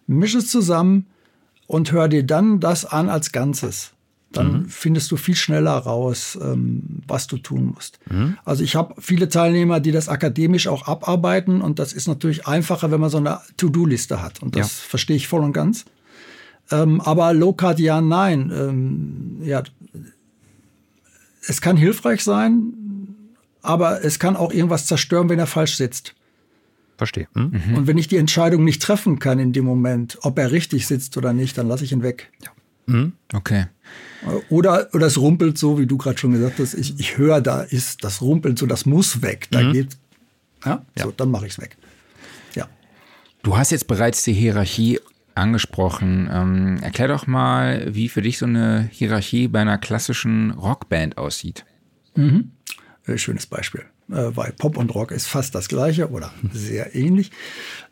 Misch 0.06 0.34
es 0.34 0.50
zusammen 0.50 1.06
und 1.66 1.92
hör 1.92 2.08
dir 2.08 2.24
dann 2.24 2.60
das 2.60 2.84
an 2.84 3.08
als 3.08 3.32
Ganzes. 3.32 3.92
Dann 4.32 4.52
mhm. 4.52 4.68
findest 4.68 5.10
du 5.10 5.16
viel 5.16 5.36
schneller 5.36 5.72
raus, 5.72 6.38
ähm, 6.42 7.02
was 7.06 7.26
du 7.26 7.36
tun 7.36 7.72
musst. 7.74 7.98
Mhm. 8.10 8.38
Also 8.44 8.64
ich 8.64 8.74
habe 8.74 8.94
viele 8.98 9.28
Teilnehmer, 9.28 9.78
die 9.78 9.92
das 9.92 10.08
akademisch 10.08 10.68
auch 10.68 10.88
abarbeiten 10.88 11.60
und 11.60 11.78
das 11.78 11.92
ist 11.92 12.08
natürlich 12.08 12.46
einfacher, 12.46 12.90
wenn 12.90 13.00
man 13.00 13.10
so 13.10 13.18
eine 13.18 13.40
To-Do-Liste 13.56 14.22
hat. 14.22 14.42
Und 14.42 14.56
das 14.56 14.82
ja. 14.82 14.88
verstehe 14.88 15.16
ich 15.16 15.28
voll 15.28 15.42
und 15.42 15.52
ganz. 15.52 15.84
Ähm, 16.70 17.00
aber 17.02 17.34
Low-Card 17.34 17.78
ja, 17.78 18.00
nein. 18.00 18.50
Ähm, 18.54 19.36
ja, 19.42 19.62
es 21.46 21.60
kann 21.60 21.76
hilfreich 21.76 22.22
sein, 22.22 22.72
aber 23.62 24.04
es 24.04 24.18
kann 24.18 24.36
auch 24.36 24.52
irgendwas 24.52 24.86
zerstören, 24.86 25.28
wenn 25.28 25.38
er 25.38 25.46
falsch 25.46 25.76
sitzt. 25.76 26.14
Verstehe. 26.98 27.26
Hm? 27.34 27.52
Mhm. 27.66 27.74
Und 27.76 27.86
wenn 27.86 27.98
ich 27.98 28.08
die 28.08 28.16
Entscheidung 28.16 28.64
nicht 28.64 28.82
treffen 28.82 29.18
kann 29.18 29.38
in 29.38 29.52
dem 29.52 29.64
Moment, 29.64 30.18
ob 30.22 30.38
er 30.38 30.52
richtig 30.52 30.86
sitzt 30.86 31.16
oder 31.16 31.32
nicht, 31.32 31.56
dann 31.58 31.68
lasse 31.68 31.84
ich 31.84 31.92
ihn 31.92 32.02
weg. 32.02 32.30
Ja. 32.42 32.50
Mhm. 32.86 33.12
Okay. 33.32 33.66
Oder, 34.50 34.88
oder 34.92 35.06
es 35.06 35.18
rumpelt 35.18 35.58
so, 35.58 35.78
wie 35.78 35.86
du 35.86 35.96
gerade 35.96 36.18
schon 36.18 36.32
gesagt 36.32 36.58
hast. 36.58 36.74
Ich, 36.74 36.98
ich 36.98 37.18
höre, 37.18 37.40
da 37.40 37.62
ist 37.62 38.04
das 38.04 38.20
rumpelt 38.20 38.58
so, 38.58 38.66
das 38.66 38.86
muss 38.86 39.22
weg. 39.22 39.48
Da 39.50 39.62
mhm. 39.62 39.72
geht, 39.72 39.96
ja, 40.64 40.84
ja. 40.96 41.04
So, 41.04 41.10
dann 41.10 41.30
mache 41.30 41.46
ich 41.46 41.52
es 41.52 41.60
weg. 41.60 41.76
Ja. 42.54 42.68
Du 43.42 43.56
hast 43.56 43.70
jetzt 43.70 43.88
bereits 43.88 44.22
die 44.22 44.32
Hierarchie 44.32 45.00
angesprochen. 45.34 46.28
Ähm, 46.30 46.78
erklär 46.82 47.08
doch 47.08 47.26
mal, 47.26 47.94
wie 47.94 48.08
für 48.08 48.22
dich 48.22 48.38
so 48.38 48.46
eine 48.46 48.88
Hierarchie 48.92 49.48
bei 49.48 49.60
einer 49.60 49.78
klassischen 49.78 50.52
Rockband 50.52 51.18
aussieht. 51.18 51.64
Mhm. 52.14 52.52
Äh, 53.06 53.18
schönes 53.18 53.46
Beispiel. 53.46 53.82
Äh, 54.10 54.30
weil 54.36 54.52
Pop 54.52 54.76
und 54.76 54.94
Rock 54.94 55.10
ist 55.10 55.26
fast 55.26 55.54
das 55.54 55.68
gleiche 55.68 56.10
oder 56.10 56.32
sehr 56.52 56.94
ähnlich. 56.94 57.32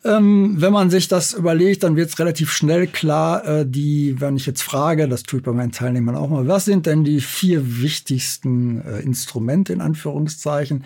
Ähm, 0.05 0.55
wenn 0.59 0.73
man 0.73 0.91
sich 0.91 1.09
das 1.09 1.33
überlegt, 1.33 1.83
dann 1.83 1.97
wird 1.97 2.11
es 2.11 2.19
relativ 2.19 2.53
schnell 2.53 2.87
klar, 2.87 3.45
äh, 3.45 3.67
die, 3.67 4.21
wenn 4.21 4.37
ich 4.37 4.47
jetzt 4.47 4.63
frage, 4.63 5.09
das 5.09 5.25
tue 5.25 5.41
ich 5.41 5.45
bei 5.45 5.53
meinen 5.53 5.73
Teilnehmern 5.73 6.15
auch 6.15 6.29
mal, 6.29 6.47
was 6.47 6.65
sind 6.65 6.87
denn 6.87 7.03
die 7.05 7.21
vier 7.21 7.81
wichtigsten 7.81 8.83
äh, 8.83 9.01
Instrumente 9.01 9.73
in 9.73 9.81
Anführungszeichen? 9.81 10.85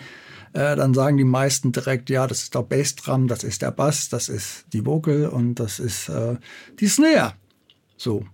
Äh, 0.53 0.75
dann 0.75 0.93
sagen 0.95 1.17
die 1.17 1.23
meisten 1.23 1.71
direkt, 1.71 2.09
ja, 2.09 2.25
das 2.25 2.43
ist 2.43 2.55
der 2.55 2.63
Bassdrum, 2.63 3.27
das 3.27 3.43
ist 3.43 3.61
der 3.61 3.71
Bass, 3.71 4.09
das 4.09 4.29
ist 4.29 4.65
die 4.73 4.85
Vocal 4.85 5.27
und 5.27 5.55
das 5.55 5.79
ist 5.79 6.09
die 6.79 6.87
Snare. 6.87 7.33
So, 7.97 8.25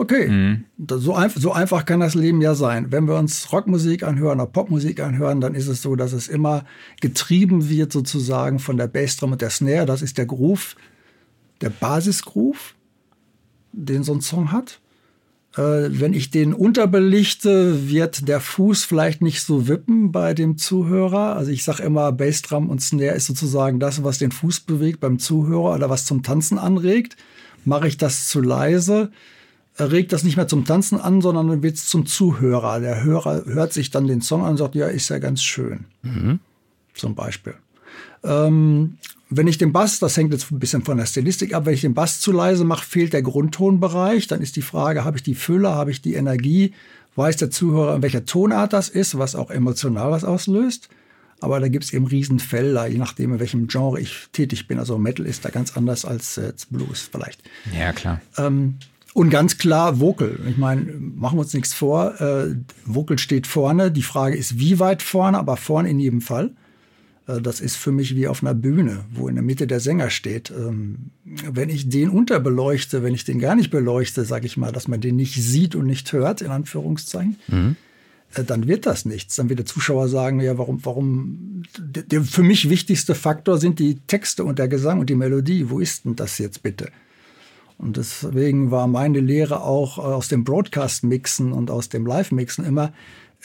Okay, 0.00 0.28
mhm. 0.28 0.64
so, 0.78 1.14
ein, 1.14 1.28
so, 1.34 1.52
einfach 1.52 1.84
kann 1.84 1.98
das 1.98 2.14
Leben 2.14 2.40
ja 2.40 2.54
sein. 2.54 2.92
Wenn 2.92 3.08
wir 3.08 3.16
uns 3.16 3.52
Rockmusik 3.52 4.04
anhören 4.04 4.38
oder 4.38 4.48
Popmusik 4.48 5.00
anhören, 5.00 5.40
dann 5.40 5.56
ist 5.56 5.66
es 5.66 5.82
so, 5.82 5.96
dass 5.96 6.12
es 6.12 6.28
immer 6.28 6.64
getrieben 7.00 7.68
wird 7.68 7.92
sozusagen 7.92 8.60
von 8.60 8.76
der 8.76 8.86
Bassdrum 8.86 9.32
und 9.32 9.42
der 9.42 9.50
Snare. 9.50 9.86
Das 9.86 10.00
ist 10.00 10.16
der 10.16 10.26
Groove, 10.26 10.76
der 11.60 11.70
Basisgroove, 11.70 12.76
den 13.72 14.04
so 14.04 14.14
ein 14.14 14.20
Song 14.20 14.52
hat. 14.52 14.80
Äh, 15.56 15.88
wenn 15.90 16.12
ich 16.12 16.30
den 16.30 16.54
unterbelichte, 16.54 17.88
wird 17.90 18.28
der 18.28 18.38
Fuß 18.38 18.84
vielleicht 18.84 19.20
nicht 19.20 19.42
so 19.42 19.66
wippen 19.66 20.12
bei 20.12 20.32
dem 20.32 20.58
Zuhörer. 20.58 21.34
Also 21.34 21.50
ich 21.50 21.64
sage 21.64 21.82
immer, 21.82 22.12
Bassdrum 22.12 22.70
und 22.70 22.80
Snare 22.80 23.16
ist 23.16 23.26
sozusagen 23.26 23.80
das, 23.80 24.04
was 24.04 24.18
den 24.18 24.30
Fuß 24.30 24.60
bewegt 24.60 25.00
beim 25.00 25.18
Zuhörer 25.18 25.74
oder 25.74 25.90
was 25.90 26.06
zum 26.06 26.22
Tanzen 26.22 26.56
anregt. 26.56 27.16
Mache 27.64 27.88
ich 27.88 27.96
das 27.96 28.28
zu 28.28 28.40
leise, 28.40 29.10
regt 29.84 30.12
das 30.12 30.24
nicht 30.24 30.36
mehr 30.36 30.48
zum 30.48 30.64
Tanzen 30.64 31.00
an, 31.00 31.20
sondern 31.20 31.48
dann 31.48 31.62
wird 31.62 31.76
es 31.76 31.86
zum 31.86 32.06
Zuhörer. 32.06 32.80
Der 32.80 33.04
Hörer 33.04 33.44
hört 33.46 33.72
sich 33.72 33.90
dann 33.90 34.06
den 34.06 34.20
Song 34.20 34.42
an 34.42 34.52
und 34.52 34.56
sagt, 34.56 34.74
ja, 34.74 34.88
ist 34.88 35.08
ja 35.08 35.18
ganz 35.18 35.42
schön. 35.42 35.84
Mhm. 36.02 36.40
Zum 36.94 37.14
Beispiel. 37.14 37.54
Ähm, 38.24 38.98
wenn 39.30 39.46
ich 39.46 39.58
den 39.58 39.72
Bass, 39.72 39.98
das 39.98 40.16
hängt 40.16 40.32
jetzt 40.32 40.50
ein 40.50 40.58
bisschen 40.58 40.84
von 40.84 40.96
der 40.96 41.06
Stilistik 41.06 41.54
ab, 41.54 41.66
wenn 41.66 41.74
ich 41.74 41.82
den 41.82 41.94
Bass 41.94 42.20
zu 42.20 42.32
leise 42.32 42.64
mache, 42.64 42.84
fehlt 42.84 43.12
der 43.12 43.22
Grundtonbereich. 43.22 44.26
Dann 44.26 44.40
ist 44.40 44.56
die 44.56 44.62
Frage, 44.62 45.04
habe 45.04 45.18
ich 45.18 45.22
die 45.22 45.34
Fülle, 45.34 45.70
habe 45.70 45.90
ich 45.90 46.00
die 46.00 46.14
Energie? 46.14 46.72
Weiß 47.14 47.36
der 47.36 47.50
Zuhörer, 47.50 47.96
in 47.96 48.02
welcher 48.02 48.24
Tonart 48.24 48.72
das 48.72 48.88
ist, 48.88 49.18
was 49.18 49.34
auch 49.34 49.50
emotional 49.50 50.10
was 50.10 50.24
auslöst? 50.24 50.88
Aber 51.40 51.60
da 51.60 51.68
gibt 51.68 51.84
es 51.84 51.92
eben 51.92 52.06
Riesenfelder, 52.06 52.86
je 52.86 52.98
nachdem, 52.98 53.34
in 53.34 53.40
welchem 53.40 53.68
Genre 53.68 54.00
ich 54.00 54.28
tätig 54.32 54.66
bin. 54.66 54.78
Also 54.78 54.98
Metal 54.98 55.26
ist 55.26 55.44
da 55.44 55.50
ganz 55.50 55.76
anders 55.76 56.04
als 56.04 56.38
äh, 56.38 56.52
Blues 56.70 57.08
vielleicht. 57.10 57.42
Ja, 57.76 57.92
klar. 57.92 58.20
Ähm, 58.38 58.78
und 59.14 59.30
ganz 59.30 59.58
klar 59.58 60.00
Vocal. 60.00 60.38
Ich 60.48 60.56
meine, 60.56 60.82
machen 60.82 61.36
wir 61.38 61.42
uns 61.42 61.54
nichts 61.54 61.74
vor. 61.74 62.20
Äh, 62.20 62.54
Vocal 62.84 63.18
steht 63.18 63.46
vorne. 63.46 63.90
Die 63.90 64.02
Frage 64.02 64.36
ist, 64.36 64.58
wie 64.58 64.78
weit 64.78 65.02
vorne, 65.02 65.38
aber 65.38 65.56
vorne 65.56 65.90
in 65.90 65.98
jedem 65.98 66.20
Fall. 66.20 66.52
Äh, 67.26 67.40
das 67.40 67.60
ist 67.60 67.76
für 67.76 67.92
mich 67.92 68.16
wie 68.16 68.28
auf 68.28 68.42
einer 68.42 68.54
Bühne, 68.54 69.04
wo 69.12 69.28
in 69.28 69.34
der 69.34 69.44
Mitte 69.44 69.66
der 69.66 69.80
Sänger 69.80 70.10
steht. 70.10 70.50
Ähm, 70.50 71.10
wenn 71.24 71.68
ich 71.68 71.88
den 71.88 72.10
unterbeleuchte, 72.10 73.02
wenn 73.02 73.14
ich 73.14 73.24
den 73.24 73.38
gar 73.38 73.54
nicht 73.54 73.70
beleuchte, 73.70 74.24
sage 74.24 74.46
ich 74.46 74.56
mal, 74.56 74.72
dass 74.72 74.88
man 74.88 75.00
den 75.00 75.16
nicht 75.16 75.34
sieht 75.42 75.74
und 75.74 75.86
nicht 75.86 76.12
hört, 76.12 76.42
in 76.42 76.50
Anführungszeichen, 76.50 77.36
mhm. 77.48 77.76
Äh, 78.34 78.44
dann 78.44 78.68
wird 78.68 78.86
das 78.86 79.04
nichts. 79.04 79.36
Dann 79.36 79.48
wird 79.48 79.58
der 79.58 79.66
Zuschauer 79.66 80.08
sagen, 80.08 80.40
ja, 80.40 80.58
warum, 80.58 80.84
warum, 80.84 81.62
der 81.78 82.22
für 82.22 82.42
mich 82.42 82.68
wichtigste 82.68 83.14
Faktor 83.14 83.58
sind 83.58 83.78
die 83.78 84.00
Texte 84.06 84.44
und 84.44 84.58
der 84.58 84.68
Gesang 84.68 85.00
und 85.00 85.08
die 85.08 85.14
Melodie. 85.14 85.70
Wo 85.70 85.80
ist 85.80 86.04
denn 86.04 86.14
das 86.14 86.36
jetzt 86.38 86.62
bitte? 86.62 86.90
Und 87.78 87.96
deswegen 87.96 88.70
war 88.70 88.88
meine 88.88 89.20
Lehre 89.20 89.62
auch 89.62 89.98
äh, 89.98 90.02
aus 90.02 90.28
dem 90.28 90.44
Broadcast-Mixen 90.44 91.52
und 91.52 91.70
aus 91.70 91.88
dem 91.88 92.04
Live-Mixen 92.04 92.64
immer, 92.64 92.92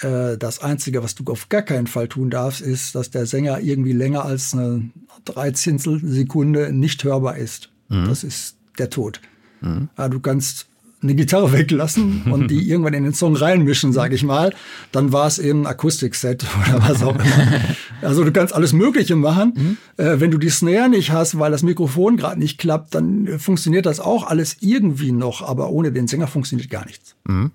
äh, 0.02 0.38
das 0.38 0.60
Einzige, 0.60 1.04
was 1.04 1.16
du 1.16 1.24
auf 1.32 1.50
gar 1.50 1.62
keinen 1.62 1.88
Fall 1.88 2.08
tun 2.08 2.30
darfst, 2.30 2.62
ist, 2.62 2.96
dass 2.96 3.12
der 3.12 3.26
Sänger 3.28 3.60
irgendwie 3.60 3.94
länger 3.94 4.26
als 4.26 4.54
eine 4.54 4.90
Dreizehntelsekunde 5.26 6.74
nicht 6.74 7.04
hörbar 7.04 7.38
ist. 7.38 7.70
Mhm. 7.90 8.08
Das 8.08 8.24
ist 8.24 8.58
der 8.80 8.90
Tod. 8.90 9.22
Mhm. 9.62 9.90
Du 10.10 10.20
kannst 10.20 10.68
eine 11.04 11.16
Gitarre 11.16 11.52
weglassen 11.52 12.24
und 12.32 12.50
die 12.50 12.68
irgendwann 12.70 12.94
in 12.94 13.04
den 13.04 13.14
Song 13.14 13.36
reinmischen, 13.36 13.94
sage 13.94 14.16
ich 14.16 14.24
mal, 14.24 14.54
dann 14.92 15.12
war 15.12 15.28
es 15.28 15.40
eben 15.40 15.62
ein 15.62 15.68
Akustikset 15.68 16.46
oder 16.68 16.82
was 16.82 17.04
auch 17.04 17.16
immer. 17.16 17.62
Also 18.02 18.24
du 18.24 18.32
kannst 18.32 18.56
alles 18.56 18.74
Mögliche 18.74 19.16
machen. 19.16 19.54
Mhm. 19.56 19.78
Äh, 20.04 20.20
wenn 20.20 20.32
du 20.32 20.38
die 20.38 20.50
Snare 20.50 20.90
nicht 20.90 21.12
hast, 21.12 21.38
weil 21.38 21.52
das 21.52 21.64
Mikrofon 21.64 22.18
gerade 22.18 22.40
nicht 22.40 22.58
klappt, 22.58 22.96
dann 22.96 23.40
funktioniert 23.40 23.86
das 23.86 24.00
auch 24.00 24.28
alles 24.28 24.58
irgendwie 24.62 25.12
noch, 25.12 25.42
aber 25.42 25.70
ohne 25.70 25.92
den 25.92 26.08
Sänger 26.08 26.28
funktioniert 26.28 26.70
gar 26.70 26.86
nichts. 26.86 27.16
Mhm. 27.26 27.52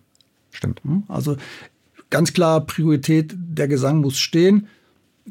Stimmt. 0.50 0.82
Hm? 0.84 1.04
Also 1.08 1.36
ganz 2.10 2.32
klar, 2.32 2.64
Priorität, 2.64 3.34
der 3.36 3.68
Gesang 3.68 4.00
muss 4.00 4.18
stehen 4.18 4.68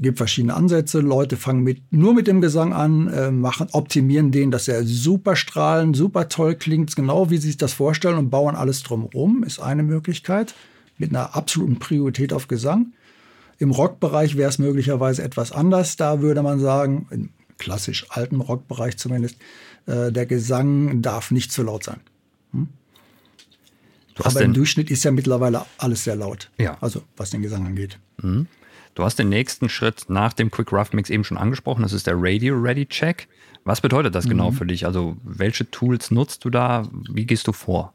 gibt 0.02 0.18
verschiedene 0.18 0.54
Ansätze. 0.54 1.00
Leute 1.00 1.38
fangen 1.38 1.64
mit, 1.64 1.82
nur 1.92 2.14
mit 2.14 2.28
dem 2.28 2.42
Gesang 2.42 2.74
an, 2.74 3.08
äh, 3.08 3.32
machen, 3.32 3.68
optimieren 3.72 4.32
den, 4.32 4.52
dass 4.52 4.68
er 4.68 4.84
super 4.84 5.36
strahlend, 5.36 5.96
super 5.96 6.30
toll 6.30 6.56
klingt, 6.56 6.96
genau 6.96 7.30
wie 7.30 7.38
sie 7.38 7.48
sich 7.48 7.58
das 7.58 7.74
vorstellen 7.74 8.18
und 8.18 8.30
bauen 8.30 8.56
alles 8.56 8.84
drumherum, 8.84 9.44
ist 9.44 9.60
eine 9.60 9.84
Möglichkeit 9.84 10.56
mit 10.98 11.12
einer 11.12 11.36
absoluten 11.36 11.80
Priorität 11.80 12.34
auf 12.34 12.48
Gesang. 12.48 12.94
Im 13.60 13.72
Rockbereich 13.72 14.38
wäre 14.38 14.50
es 14.50 14.60
möglicherweise 14.60 15.24
etwas 15.24 15.52
anders. 15.52 15.96
Da 15.96 16.22
würde 16.22 16.44
man 16.44 16.60
sagen, 16.60 17.08
im 17.10 17.30
klassisch 17.58 18.06
alten 18.10 18.40
Rockbereich 18.40 18.98
zumindest, 18.98 19.38
äh, 19.88 20.12
der 20.12 20.26
Gesang 20.26 21.02
darf 21.02 21.32
nicht 21.32 21.52
zu 21.52 21.64
laut 21.64 21.84
sein. 21.84 22.00
Hm? 22.52 22.68
Aber 24.24 24.42
im 24.42 24.54
Durchschnitt 24.54 24.90
ist 24.90 25.04
ja 25.04 25.12
mittlerweile 25.12 25.66
alles 25.78 26.04
sehr 26.04 26.16
laut. 26.16 26.50
Ja. 26.58 26.78
Also 26.82 27.04
was 27.16 27.30
den 27.32 27.42
Gesang 27.42 27.66
angeht. 27.66 28.00
Mhm. 28.22 28.48
Du 28.98 29.04
hast 29.04 29.20
den 29.20 29.30
nächsten 29.30 29.70
Schritt 29.70 30.06
nach 30.08 30.34
dem 30.34 30.50
Quick 30.50 30.74
Rough 30.74 30.92
Mix 30.92 31.12
eben 31.12 31.24
schon 31.24 31.38
angesprochen. 31.38 31.84
Das 31.84 31.94
ist 31.94 32.08
der 32.08 32.16
Radio 32.18 32.60
Ready 32.60 32.88
Check. 32.88 33.28
Was 33.64 33.80
bedeutet 33.80 34.16
das 34.16 34.24
genau 34.24 34.46
mhm. 34.46 34.48
genau 34.48 34.58
für 34.58 34.66
dich? 34.66 34.88
Also, 34.88 35.18
welche 35.24 35.70
Tools 35.70 36.10
nutzt 36.10 36.44
du 36.46 36.50
da? 36.50 36.82
Wie 37.08 37.28
gehst 37.28 37.48
du 37.48 37.52
vor? 37.52 37.94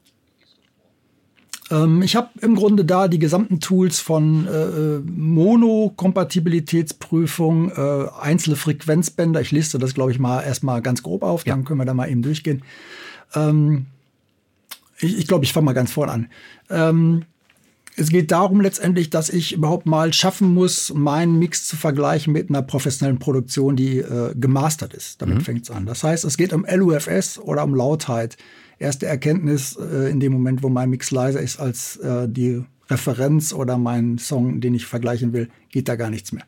Ähm, 1.73 2.03
ich 2.03 2.15
habe 2.15 2.29
im 2.41 2.55
Grunde 2.55 2.85
da 2.85 3.09
die 3.09 3.19
gesamten 3.19 3.59
Tools 3.59 3.99
von 3.99 4.47
äh, 4.47 5.01
Mono-Kompatibilitätsprüfung, 5.11 7.73
äh, 7.73 8.07
einzelne 8.21 8.55
Frequenzbänder. 8.55 9.41
Ich 9.41 9.51
liste 9.51 9.81
das, 9.81 9.95
glaube 9.95 10.13
ich, 10.13 10.21
mal 10.21 10.43
erstmal 10.43 10.83
ganz 10.83 11.03
grob 11.03 11.25
auf, 11.25 11.45
ja. 11.45 11.57
dann 11.57 11.65
können 11.65 11.81
wir 11.81 11.85
da 11.85 11.95
mal 11.95 12.09
eben 12.09 12.23
durchgehen. 12.23 12.63
Ähm, 13.35 13.87
ich, 15.01 15.19
ich 15.19 15.27
glaube, 15.27 15.45
ich 15.45 15.53
fange 15.53 15.65
mal 15.65 15.73
ganz 15.73 15.91
vorne 15.91 16.13
an. 16.13 16.29
Ähm, 16.71 17.25
es 17.97 18.09
geht 18.09 18.31
darum 18.31 18.61
letztendlich, 18.61 19.11
dass 19.11 19.29
ich 19.29 19.53
überhaupt 19.53 19.87
mal 19.87 20.13
schaffen 20.13 20.55
muss, 20.55 20.93
meinen 20.95 21.39
Mix 21.39 21.67
zu 21.67 21.77
vergleichen 21.77 22.33
mit 22.33 22.49
einer 22.49 22.63
professionellen 22.63 23.19
Produktion, 23.19 23.77
die 23.77 23.99
äh, 23.99 24.35
gemastert 24.35 24.95
ist. 24.95 25.21
Damit 25.21 25.39
mhm. 25.39 25.41
fängt 25.43 25.63
es 25.65 25.71
an. 25.71 25.85
Das 25.85 26.03
heißt, 26.03 26.25
es 26.25 26.37
geht 26.37 26.53
um 26.53 26.65
LUFS 26.65 27.39
oder 27.39 27.65
um 27.65 27.75
Lautheit. 27.75 28.37
Erste 28.79 29.07
Erkenntnis 29.07 29.77
äh, 29.77 30.11
in 30.11 30.21
dem 30.21 30.33
Moment, 30.33 30.63
wo 30.63 30.71
mein 30.71 30.89
Mix 30.89 31.11
leiser 31.11 31.41
ist 31.41 31.61
als 31.61 31.97
äh, 31.99 32.29
die 32.29 32.65
Referenz 32.89 33.53
oder 33.53 33.77
mein 33.77 34.19
Song, 34.19 34.61
den 34.61 34.75
ich 34.75 34.87
vergleichen 34.87 35.33
will, 35.33 35.49
geht 35.69 35.89
da 35.89 35.97
gar 35.97 36.11
nichts 36.11 36.33
mehr. 36.33 36.45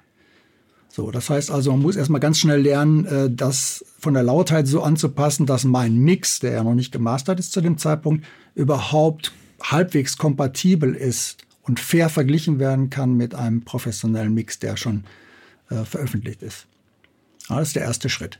So, 0.88 1.10
das 1.10 1.28
heißt 1.28 1.50
also, 1.50 1.72
man 1.72 1.82
muss 1.82 1.96
erstmal 1.96 2.20
ganz 2.20 2.38
schnell 2.38 2.60
lernen, 2.60 3.04
äh, 3.04 3.30
das 3.30 3.84
von 3.98 4.14
der 4.14 4.22
Lautheit 4.22 4.66
so 4.66 4.82
anzupassen, 4.82 5.44
dass 5.44 5.64
mein 5.64 5.96
Mix, 5.96 6.40
der 6.40 6.52
ja 6.52 6.64
noch 6.64 6.74
nicht 6.74 6.92
gemastert 6.92 7.38
ist 7.38 7.52
zu 7.52 7.60
dem 7.60 7.76
Zeitpunkt, 7.76 8.24
überhaupt 8.54 9.32
halbwegs 9.62 10.16
kompatibel 10.16 10.94
ist 10.94 11.38
und 11.62 11.80
fair 11.80 12.08
verglichen 12.08 12.58
werden 12.58 12.90
kann 12.90 13.16
mit 13.16 13.34
einem 13.34 13.62
professionellen 13.62 14.34
Mix, 14.34 14.58
der 14.58 14.76
schon 14.76 15.04
äh, 15.70 15.84
veröffentlicht 15.84 16.42
ist. 16.42 16.66
Das 17.48 17.68
ist 17.68 17.76
der 17.76 17.82
erste 17.82 18.08
Schritt. 18.08 18.38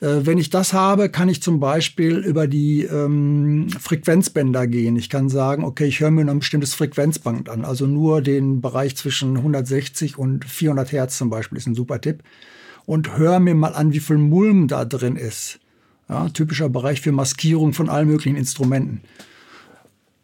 Äh, 0.00 0.24
wenn 0.26 0.38
ich 0.38 0.50
das 0.50 0.72
habe, 0.72 1.08
kann 1.10 1.28
ich 1.28 1.42
zum 1.42 1.60
Beispiel 1.60 2.16
über 2.18 2.46
die 2.46 2.82
ähm, 2.82 3.68
Frequenzbänder 3.70 4.66
gehen. 4.66 4.96
Ich 4.96 5.10
kann 5.10 5.28
sagen, 5.28 5.64
okay, 5.64 5.86
ich 5.86 6.00
höre 6.00 6.10
mir 6.10 6.28
ein 6.28 6.38
bestimmtes 6.38 6.74
Frequenzband 6.74 7.48
an, 7.48 7.64
also 7.64 7.86
nur 7.86 8.22
den 8.22 8.60
Bereich 8.60 8.96
zwischen 8.96 9.36
160 9.36 10.18
und 10.18 10.44
400 10.44 10.92
Hertz 10.92 11.18
zum 11.18 11.30
Beispiel 11.30 11.58
ist 11.58 11.66
ein 11.66 11.74
super 11.74 12.00
Tipp. 12.00 12.22
Und 12.86 13.16
höre 13.16 13.40
mir 13.40 13.54
mal 13.54 13.74
an, 13.74 13.92
wie 13.92 14.00
viel 14.00 14.18
Mulm 14.18 14.66
da 14.66 14.84
drin 14.84 15.16
ist. 15.16 15.60
Ja, 16.08 16.28
typischer 16.30 16.68
Bereich 16.68 17.00
für 17.00 17.12
Maskierung 17.12 17.72
von 17.72 17.88
allen 17.88 18.08
möglichen 18.08 18.36
Instrumenten. 18.36 19.02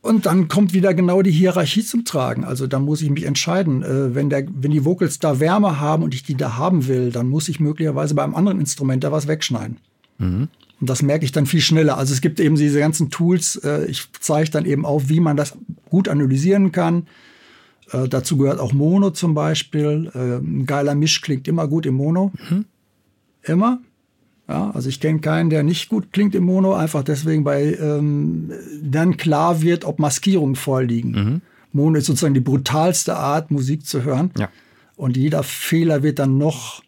Und 0.06 0.26
dann 0.26 0.46
kommt 0.46 0.72
wieder 0.72 0.94
genau 0.94 1.20
die 1.20 1.32
Hierarchie 1.32 1.84
zum 1.84 2.04
Tragen. 2.04 2.44
Also 2.44 2.68
da 2.68 2.78
muss 2.78 3.02
ich 3.02 3.10
mich 3.10 3.24
entscheiden. 3.24 3.82
Äh, 3.82 4.14
wenn, 4.14 4.30
der, 4.30 4.46
wenn 4.48 4.70
die 4.70 4.84
Vocals 4.84 5.18
da 5.18 5.40
Wärme 5.40 5.80
haben 5.80 6.04
und 6.04 6.14
ich 6.14 6.22
die 6.22 6.36
da 6.36 6.56
haben 6.56 6.86
will, 6.86 7.10
dann 7.10 7.28
muss 7.28 7.48
ich 7.48 7.58
möglicherweise 7.58 8.14
bei 8.14 8.22
einem 8.22 8.36
anderen 8.36 8.60
Instrument 8.60 9.02
da 9.02 9.10
was 9.10 9.26
wegschneiden. 9.26 9.78
Mhm. 10.18 10.48
Und 10.80 10.90
das 10.90 11.02
merke 11.02 11.24
ich 11.24 11.32
dann 11.32 11.46
viel 11.46 11.60
schneller. 11.60 11.98
Also 11.98 12.14
es 12.14 12.20
gibt 12.20 12.38
eben 12.38 12.54
diese 12.54 12.78
ganzen 12.78 13.10
Tools. 13.10 13.56
Äh, 13.56 13.86
ich 13.86 14.08
zeige 14.20 14.50
dann 14.50 14.64
eben 14.64 14.86
auf, 14.86 15.08
wie 15.08 15.20
man 15.20 15.36
das 15.36 15.56
gut 15.90 16.08
analysieren 16.08 16.70
kann. 16.70 17.08
Äh, 17.90 18.08
dazu 18.08 18.36
gehört 18.36 18.60
auch 18.60 18.72
Mono 18.72 19.10
zum 19.10 19.34
Beispiel. 19.34 20.10
Äh, 20.14 20.36
ein 20.36 20.66
geiler 20.66 20.94
Misch 20.94 21.20
klingt 21.20 21.48
immer 21.48 21.66
gut 21.66 21.84
im 21.84 21.94
Mono. 21.94 22.32
Mhm. 22.48 22.64
Immer. 23.42 23.80
Ja, 24.48 24.70
also 24.70 24.88
ich 24.88 25.00
kenne 25.00 25.18
keinen, 25.18 25.50
der 25.50 25.62
nicht 25.64 25.88
gut 25.88 26.12
klingt 26.12 26.34
im 26.34 26.44
Mono, 26.44 26.74
einfach 26.74 27.02
deswegen, 27.02 27.44
weil 27.44 27.76
ähm, 27.80 28.52
dann 28.80 29.16
klar 29.16 29.60
wird, 29.60 29.84
ob 29.84 29.98
Maskierungen 29.98 30.54
vorliegen. 30.54 31.10
Mhm. 31.10 31.42
Mono 31.72 31.98
ist 31.98 32.06
sozusagen 32.06 32.34
die 32.34 32.40
brutalste 32.40 33.16
Art, 33.16 33.50
Musik 33.50 33.86
zu 33.86 34.04
hören. 34.04 34.30
Ja. 34.38 34.48
Und 34.94 35.16
jeder 35.16 35.42
Fehler 35.42 36.02
wird 36.02 36.20
dann 36.20 36.38
noch 36.38 36.82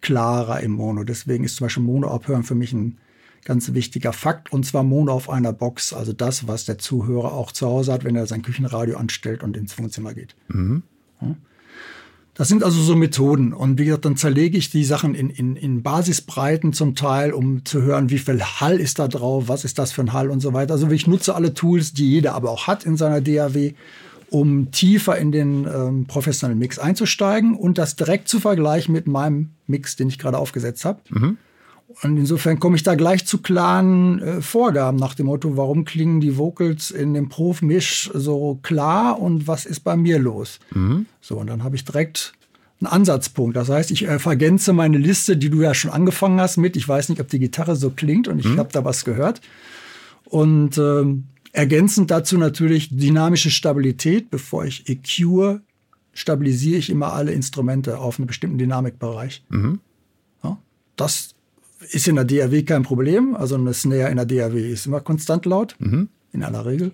klarer 0.00 0.60
im 0.60 0.72
Mono. 0.72 1.02
Deswegen 1.02 1.44
ist 1.44 1.56
zum 1.56 1.64
Beispiel 1.64 1.82
Mono 1.82 2.08
abhören 2.08 2.44
für 2.44 2.54
mich 2.54 2.72
ein 2.72 2.98
ganz 3.44 3.72
wichtiger 3.72 4.12
Fakt. 4.12 4.52
Und 4.52 4.64
zwar 4.64 4.82
Mono 4.82 5.12
auf 5.12 5.30
einer 5.30 5.52
Box, 5.52 5.92
also 5.92 6.12
das, 6.12 6.46
was 6.46 6.66
der 6.66 6.78
Zuhörer 6.78 7.32
auch 7.32 7.52
zu 7.52 7.66
Hause 7.66 7.92
hat, 7.92 8.04
wenn 8.04 8.16
er 8.16 8.26
sein 8.26 8.42
Küchenradio 8.42 8.98
anstellt 8.98 9.42
und 9.42 9.56
ins 9.56 9.78
Wohnzimmer 9.78 10.14
geht. 10.14 10.36
Mhm. 10.48 10.82
Ja. 11.20 11.34
Das 12.38 12.46
sind 12.46 12.62
also 12.62 12.80
so 12.80 12.94
Methoden. 12.94 13.52
Und 13.52 13.80
wie 13.80 13.86
gesagt, 13.86 14.04
dann 14.04 14.16
zerlege 14.16 14.56
ich 14.56 14.70
die 14.70 14.84
Sachen 14.84 15.16
in, 15.16 15.28
in, 15.28 15.56
in 15.56 15.82
Basisbreiten 15.82 16.72
zum 16.72 16.94
Teil, 16.94 17.32
um 17.32 17.64
zu 17.64 17.82
hören, 17.82 18.10
wie 18.10 18.18
viel 18.18 18.40
Hall 18.40 18.78
ist 18.78 19.00
da 19.00 19.08
drauf, 19.08 19.48
was 19.48 19.64
ist 19.64 19.76
das 19.76 19.90
für 19.90 20.02
ein 20.02 20.12
Hall 20.12 20.30
und 20.30 20.38
so 20.38 20.52
weiter. 20.52 20.74
Also 20.74 20.88
ich 20.88 21.08
nutze 21.08 21.34
alle 21.34 21.52
Tools, 21.52 21.94
die 21.94 22.08
jeder 22.08 22.34
aber 22.34 22.50
auch 22.50 22.68
hat 22.68 22.84
in 22.84 22.96
seiner 22.96 23.20
DAW, 23.20 23.74
um 24.30 24.70
tiefer 24.70 25.18
in 25.18 25.32
den 25.32 25.66
ähm, 25.66 26.06
professionellen 26.06 26.60
Mix 26.60 26.78
einzusteigen 26.78 27.56
und 27.56 27.76
das 27.76 27.96
direkt 27.96 28.28
zu 28.28 28.38
vergleichen 28.38 28.92
mit 28.92 29.08
meinem 29.08 29.50
Mix, 29.66 29.96
den 29.96 30.06
ich 30.06 30.20
gerade 30.20 30.38
aufgesetzt 30.38 30.84
habe. 30.84 31.00
Mhm. 31.08 31.38
Und 32.02 32.18
insofern 32.18 32.60
komme 32.60 32.76
ich 32.76 32.82
da 32.82 32.94
gleich 32.94 33.24
zu 33.24 33.38
klaren 33.38 34.20
äh, 34.20 34.42
Vorgaben 34.42 34.98
nach 34.98 35.14
dem 35.14 35.26
Motto, 35.26 35.56
warum 35.56 35.86
klingen 35.86 36.20
die 36.20 36.36
Vocals 36.36 36.90
in 36.90 37.14
dem 37.14 37.30
Prof-Misch 37.30 38.10
so 38.12 38.58
klar 38.62 39.18
und 39.18 39.46
was 39.46 39.64
ist 39.64 39.80
bei 39.80 39.96
mir 39.96 40.18
los? 40.18 40.60
Mhm. 40.74 41.06
So, 41.22 41.38
und 41.38 41.46
dann 41.46 41.64
habe 41.64 41.76
ich 41.76 41.84
direkt 41.86 42.34
einen 42.80 42.88
Ansatzpunkt. 42.92 43.56
Das 43.56 43.70
heißt, 43.70 43.90
ich 43.90 44.06
äh, 44.06 44.18
vergänze 44.18 44.74
meine 44.74 44.98
Liste, 44.98 45.38
die 45.38 45.48
du 45.48 45.62
ja 45.62 45.72
schon 45.72 45.90
angefangen 45.90 46.40
hast 46.40 46.58
mit. 46.58 46.76
Ich 46.76 46.86
weiß 46.86 47.08
nicht, 47.08 47.20
ob 47.22 47.28
die 47.28 47.38
Gitarre 47.38 47.74
so 47.74 47.90
klingt 47.90 48.28
und 48.28 48.38
ich 48.38 48.46
mhm. 48.46 48.58
habe 48.58 48.70
da 48.70 48.84
was 48.84 49.06
gehört. 49.06 49.40
Und 50.24 50.76
äh, 50.76 51.04
ergänzend 51.52 52.10
dazu 52.10 52.36
natürlich 52.36 52.94
dynamische 52.94 53.50
Stabilität. 53.50 54.30
Bevor 54.30 54.66
ich 54.66 54.86
EQ 54.88 55.60
stabilisiere 56.12 56.78
ich 56.78 56.90
immer 56.90 57.14
alle 57.14 57.32
Instrumente 57.32 57.98
auf 57.98 58.18
einen 58.18 58.26
bestimmten 58.26 58.58
Dynamikbereich. 58.58 59.42
Mhm. 59.48 59.80
Ja, 60.44 60.58
das 60.96 61.34
ist 61.90 62.08
in 62.08 62.16
der 62.16 62.24
DAW 62.24 62.62
kein 62.62 62.82
Problem. 62.82 63.34
Also 63.34 63.54
eine 63.54 63.74
Snare 63.74 64.10
in 64.10 64.16
der 64.16 64.26
DAW 64.26 64.56
ist 64.56 64.86
immer 64.86 65.00
konstant 65.00 65.46
laut, 65.46 65.76
mhm. 65.78 66.08
in 66.32 66.42
aller 66.42 66.66
Regel. 66.66 66.92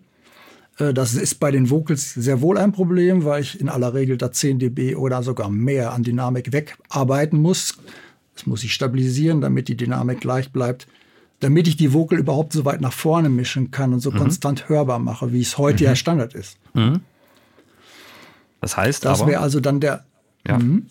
Äh, 0.78 0.94
das 0.94 1.14
ist 1.14 1.40
bei 1.40 1.50
den 1.50 1.70
Vocals 1.70 2.14
sehr 2.14 2.40
wohl 2.40 2.58
ein 2.58 2.72
Problem, 2.72 3.24
weil 3.24 3.42
ich 3.42 3.60
in 3.60 3.68
aller 3.68 3.94
Regel 3.94 4.16
da 4.16 4.32
10 4.32 4.58
dB 4.58 4.96
oder 4.96 5.22
sogar 5.22 5.50
mehr 5.50 5.92
an 5.92 6.02
Dynamik 6.02 6.52
wegarbeiten 6.52 7.40
muss. 7.40 7.76
Das 8.34 8.46
muss 8.46 8.64
ich 8.64 8.74
stabilisieren, 8.74 9.40
damit 9.40 9.68
die 9.68 9.76
Dynamik 9.76 10.20
gleich 10.20 10.50
bleibt, 10.50 10.88
damit 11.40 11.68
ich 11.68 11.76
die 11.76 11.92
Vocal 11.92 12.18
überhaupt 12.18 12.52
so 12.52 12.64
weit 12.64 12.80
nach 12.80 12.92
vorne 12.92 13.28
mischen 13.28 13.70
kann 13.70 13.92
und 13.92 14.00
so 14.00 14.10
mhm. 14.10 14.18
konstant 14.18 14.68
hörbar 14.68 14.98
mache, 14.98 15.32
wie 15.32 15.40
es 15.40 15.56
heute 15.58 15.84
mhm. 15.84 15.88
ja 15.88 15.96
Standard 15.96 16.34
ist. 16.34 16.58
Mhm. 16.74 17.00
Das 18.60 18.76
heißt 18.76 19.04
Das 19.04 19.26
wäre 19.26 19.40
also 19.40 19.60
dann 19.60 19.80
der. 19.80 20.04
Ja. 20.46 20.58
Mhm. 20.58 20.86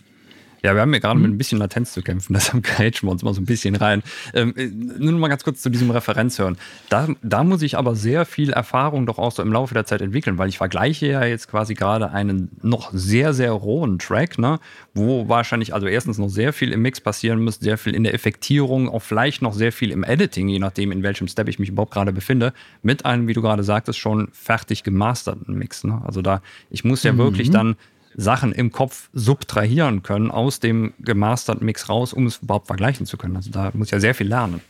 Ja, 0.64 0.74
wir 0.76 0.82
haben 0.82 0.94
ja 0.94 1.00
gerade 1.00 1.16
mhm. 1.16 1.24
mit 1.24 1.32
ein 1.32 1.38
bisschen 1.38 1.60
Latenz 1.60 1.92
zu 1.92 2.02
kämpfen, 2.02 2.34
deshalb 2.34 2.64
grätschen 2.64 3.08
wir 3.08 3.12
uns 3.12 3.22
mal 3.22 3.34
so 3.34 3.42
ein 3.42 3.46
bisschen 3.46 3.76
rein. 3.76 4.02
Ähm, 4.34 4.54
äh, 4.56 4.68
nur 4.68 5.12
noch 5.12 5.20
mal 5.20 5.28
ganz 5.28 5.44
kurz 5.44 5.62
zu 5.62 5.70
diesem 5.70 5.92
Referenzhören. 5.92 6.58
Da, 6.90 7.10
da 7.22 7.44
muss 7.44 7.62
ich 7.62 7.78
aber 7.78 7.96
sehr 7.96 8.26
viel 8.26 8.52
Erfahrung 8.52 9.06
doch 9.06 9.18
auch 9.18 9.34
so 9.34 9.42
im 9.42 9.52
Laufe 9.52 9.74
der 9.74 9.86
Zeit 9.86 10.02
entwickeln, 10.02 10.38
weil 10.38 10.48
ich 10.48 10.58
vergleiche 10.58 11.08
ja 11.08 11.26
jetzt 11.26 11.50
quasi 11.50 11.74
gerade 11.74 12.12
einen 12.12 12.50
noch 12.62 12.92
sehr, 12.94 13.34
sehr 13.34 13.52
rohen 13.52 14.00
Track, 14.00 14.40
ne, 14.40 14.60
wo 14.94 15.28
wahrscheinlich 15.28 15.74
also 15.74 15.88
erstens 15.88 16.18
noch 16.18 16.30
sehr 16.30 16.54
viel 16.54 16.72
im 16.72 16.82
Mix 16.82 17.02
passieren 17.02 17.44
muss, 17.44 17.56
sehr 17.56 17.78
viel 17.78 17.94
in 17.94 18.04
der 18.04 18.14
Effektierung, 18.14 18.88
auch 18.88 19.02
vielleicht 19.02 19.42
noch 19.42 19.54
sehr 19.54 19.74
viel 19.74 19.92
im 19.92 20.04
Editing, 20.04 20.48
je 20.48 20.60
nachdem, 20.60 20.94
in 20.94 21.04
welchem 21.04 21.28
Step 21.28 21.50
ich 21.50 21.60
mich 21.60 21.70
überhaupt 21.70 21.92
gerade 21.92 22.14
befinde, 22.14 22.54
mit 22.82 23.06
einem, 23.06 23.28
wie 23.28 23.34
du 23.34 23.42
gerade 23.42 23.64
sagtest, 23.64 24.00
schon 24.00 24.30
fertig 24.32 24.84
gemasterten 24.84 25.56
Mix. 25.56 25.84
Ne? 25.84 26.02
Also 26.06 26.22
da, 26.22 26.42
ich 26.70 26.86
muss 26.86 27.04
ja 27.04 27.12
mhm. 27.12 27.18
wirklich 27.18 27.50
dann 27.50 27.76
Sachen 28.16 28.52
im 28.52 28.72
Kopf 28.72 29.10
subtrahieren 29.14 30.04
können 30.04 30.32
aus 30.32 30.60
dem 30.60 30.94
gemasterten 31.00 31.66
Mix 31.66 31.90
raus, 31.90 32.14
um 32.14 32.28
es 32.28 32.38
überhaupt 32.38 32.68
vergleichen 32.68 33.06
zu 33.06 33.18
können. 33.18 33.36
Also 33.36 33.52
da 33.52 33.72
muss 33.74 33.88
ich 33.88 33.92
ja 33.92 34.00
sehr 34.00 34.16
viel 34.16 34.28
lernen. 34.28 34.62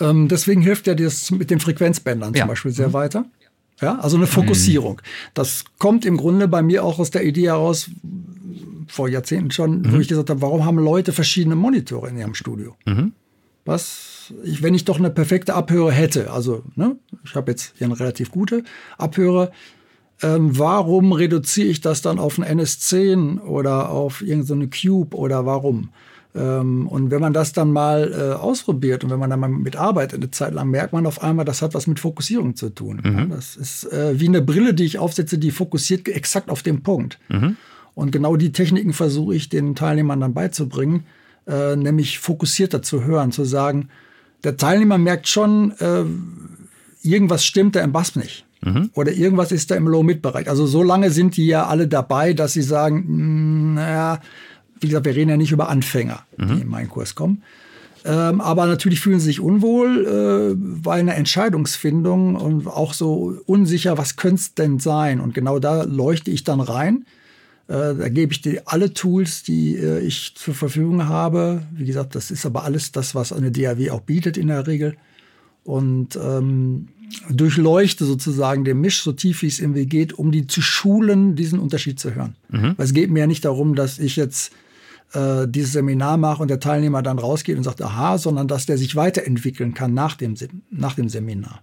Ähm, 0.00 0.28
deswegen 0.28 0.60
hilft 0.60 0.86
ja 0.86 0.94
das 0.94 1.30
mit 1.30 1.50
den 1.50 1.60
Frequenzbändern 1.60 2.34
ja. 2.34 2.42
zum 2.42 2.48
Beispiel 2.48 2.72
sehr 2.72 2.88
mhm. 2.88 2.92
weiter. 2.92 3.24
Ja, 3.80 3.98
also 3.98 4.16
eine 4.16 4.26
Fokussierung. 4.26 4.96
Mhm. 4.96 5.30
Das 5.34 5.64
kommt 5.78 6.04
im 6.06 6.16
Grunde 6.16 6.48
bei 6.48 6.62
mir 6.62 6.82
auch 6.82 6.98
aus 6.98 7.10
der 7.10 7.24
Idee 7.24 7.48
heraus, 7.48 7.90
vor 8.88 9.08
Jahrzehnten 9.08 9.50
schon, 9.50 9.82
mhm. 9.82 9.92
wo 9.92 9.96
ich 9.98 10.08
gesagt 10.08 10.30
habe, 10.30 10.40
warum 10.40 10.64
haben 10.64 10.78
Leute 10.78 11.12
verschiedene 11.12 11.56
Monitore 11.56 12.08
in 12.08 12.16
ihrem 12.16 12.34
Studio? 12.34 12.76
Mhm. 12.86 13.12
Was, 13.64 14.32
ich, 14.44 14.62
wenn 14.62 14.74
ich 14.74 14.84
doch 14.84 14.98
eine 14.98 15.10
perfekte 15.10 15.54
Abhörer 15.54 15.90
hätte, 15.90 16.30
also 16.30 16.62
ne, 16.76 16.96
ich 17.24 17.34
habe 17.34 17.50
jetzt 17.50 17.74
hier 17.76 17.86
eine 17.86 17.98
relativ 17.98 18.30
gute 18.30 18.62
Abhörer, 18.96 19.50
ähm, 20.22 20.58
warum 20.58 21.12
reduziere 21.12 21.68
ich 21.68 21.80
das 21.80 22.02
dann 22.02 22.18
auf 22.18 22.38
ein 22.38 22.44
NS10 22.44 23.40
oder 23.40 23.90
auf 23.90 24.22
irgendeine 24.22 24.68
Cube 24.68 25.14
oder 25.16 25.44
warum? 25.44 25.90
Ähm, 26.34 26.86
und 26.88 27.10
wenn 27.10 27.20
man 27.20 27.32
das 27.32 27.52
dann 27.52 27.72
mal 27.72 28.12
äh, 28.12 28.34
ausprobiert 28.34 29.04
und 29.04 29.10
wenn 29.10 29.18
man 29.18 29.30
dann 29.30 29.40
mal 29.40 29.48
mitarbeitet 29.48 30.20
eine 30.20 30.30
Zeit 30.30 30.54
lang, 30.54 30.70
merkt 30.70 30.92
man 30.92 31.06
auf 31.06 31.22
einmal, 31.22 31.44
das 31.44 31.62
hat 31.62 31.74
was 31.74 31.86
mit 31.86 32.00
Fokussierung 32.00 32.56
zu 32.56 32.70
tun. 32.70 33.00
Mhm. 33.04 33.30
Das 33.30 33.56
ist 33.56 33.90
äh, 33.92 34.18
wie 34.18 34.28
eine 34.28 34.42
Brille, 34.42 34.74
die 34.74 34.84
ich 34.84 34.98
aufsetze, 34.98 35.38
die 35.38 35.50
fokussiert 35.50 36.08
exakt 36.08 36.50
auf 36.50 36.62
den 36.62 36.82
Punkt. 36.82 37.18
Mhm. 37.28 37.56
Und 37.94 38.10
genau 38.10 38.36
die 38.36 38.52
Techniken 38.52 38.92
versuche 38.92 39.34
ich 39.34 39.48
den 39.48 39.74
Teilnehmern 39.74 40.20
dann 40.20 40.34
beizubringen, 40.34 41.04
äh, 41.46 41.76
nämlich 41.76 42.18
fokussierter 42.18 42.82
zu 42.82 43.04
hören, 43.04 43.32
zu 43.32 43.44
sagen, 43.44 43.88
der 44.44 44.56
Teilnehmer 44.56 44.98
merkt 44.98 45.28
schon, 45.28 45.72
äh, 45.78 46.04
irgendwas 47.02 47.44
stimmt 47.44 47.76
da 47.76 47.80
im 47.80 47.92
Bass 47.92 48.16
nicht. 48.16 48.45
Mhm. 48.62 48.90
Oder 48.94 49.12
irgendwas 49.12 49.52
ist 49.52 49.70
da 49.70 49.74
im 49.74 49.88
Low-Mid-Bereich. 49.88 50.48
Also 50.48 50.66
so 50.66 50.82
lange 50.82 51.10
sind 51.10 51.36
die 51.36 51.46
ja 51.46 51.66
alle 51.66 51.88
dabei, 51.88 52.32
dass 52.32 52.52
sie 52.52 52.62
sagen, 52.62 53.04
hm, 53.06 53.74
naja, 53.74 54.20
wie 54.80 54.88
gesagt, 54.88 55.06
wir 55.06 55.14
reden 55.14 55.30
ja 55.30 55.36
nicht 55.36 55.52
über 55.52 55.68
Anfänger, 55.68 56.24
mhm. 56.36 56.48
die 56.48 56.60
in 56.62 56.68
meinen 56.68 56.88
Kurs 56.88 57.14
kommen. 57.14 57.42
Ähm, 58.04 58.40
aber 58.40 58.66
natürlich 58.66 59.00
fühlen 59.00 59.18
sie 59.18 59.26
sich 59.26 59.40
unwohl, 59.40 60.06
äh, 60.06 60.56
weil 60.56 61.00
eine 61.00 61.14
Entscheidungsfindung 61.14 62.36
und 62.36 62.68
auch 62.68 62.92
so 62.92 63.36
unsicher, 63.46 63.98
was 63.98 64.16
könnte 64.16 64.36
es 64.36 64.54
denn 64.54 64.78
sein? 64.78 65.20
Und 65.20 65.34
genau 65.34 65.58
da 65.58 65.82
leuchte 65.82 66.30
ich 66.30 66.44
dann 66.44 66.60
rein. 66.60 67.04
Äh, 67.66 67.94
da 67.96 68.08
gebe 68.08 68.32
ich 68.32 68.42
dir 68.42 68.62
alle 68.66 68.94
Tools, 68.94 69.42
die 69.42 69.74
äh, 69.74 69.98
ich 70.00 70.34
zur 70.36 70.54
Verfügung 70.54 71.08
habe. 71.08 71.62
Wie 71.72 71.84
gesagt, 71.84 72.14
das 72.14 72.30
ist 72.30 72.46
aber 72.46 72.62
alles 72.62 72.92
das, 72.92 73.16
was 73.16 73.32
eine 73.32 73.50
DAW 73.50 73.90
auch 73.90 74.02
bietet 74.02 74.36
in 74.36 74.48
der 74.48 74.68
Regel. 74.68 74.96
Und 75.64 76.14
ähm, 76.14 76.86
durchleuchte 77.30 78.04
sozusagen 78.04 78.64
den 78.64 78.80
Misch 78.80 79.02
so 79.02 79.12
tief 79.12 79.42
wie 79.42 79.46
es 79.46 79.60
irgendwie 79.60 79.86
geht, 79.86 80.12
um 80.12 80.32
die 80.32 80.46
zu 80.46 80.62
schulen, 80.62 81.34
diesen 81.36 81.58
Unterschied 81.58 81.98
zu 82.00 82.14
hören. 82.14 82.34
Mhm. 82.48 82.74
Weil 82.76 82.86
es 82.86 82.94
geht 82.94 83.10
mir 83.10 83.20
ja 83.20 83.26
nicht 83.26 83.44
darum, 83.44 83.74
dass 83.74 83.98
ich 83.98 84.16
jetzt 84.16 84.52
äh, 85.12 85.46
dieses 85.46 85.72
Seminar 85.72 86.16
mache 86.16 86.42
und 86.42 86.48
der 86.48 86.60
Teilnehmer 86.60 87.02
dann 87.02 87.18
rausgeht 87.18 87.56
und 87.56 87.64
sagt, 87.64 87.82
aha, 87.82 88.18
sondern 88.18 88.48
dass 88.48 88.66
der 88.66 88.78
sich 88.78 88.96
weiterentwickeln 88.96 89.74
kann 89.74 89.94
nach 89.94 90.16
dem, 90.16 90.34
nach 90.70 90.94
dem 90.94 91.08
Seminar. 91.08 91.62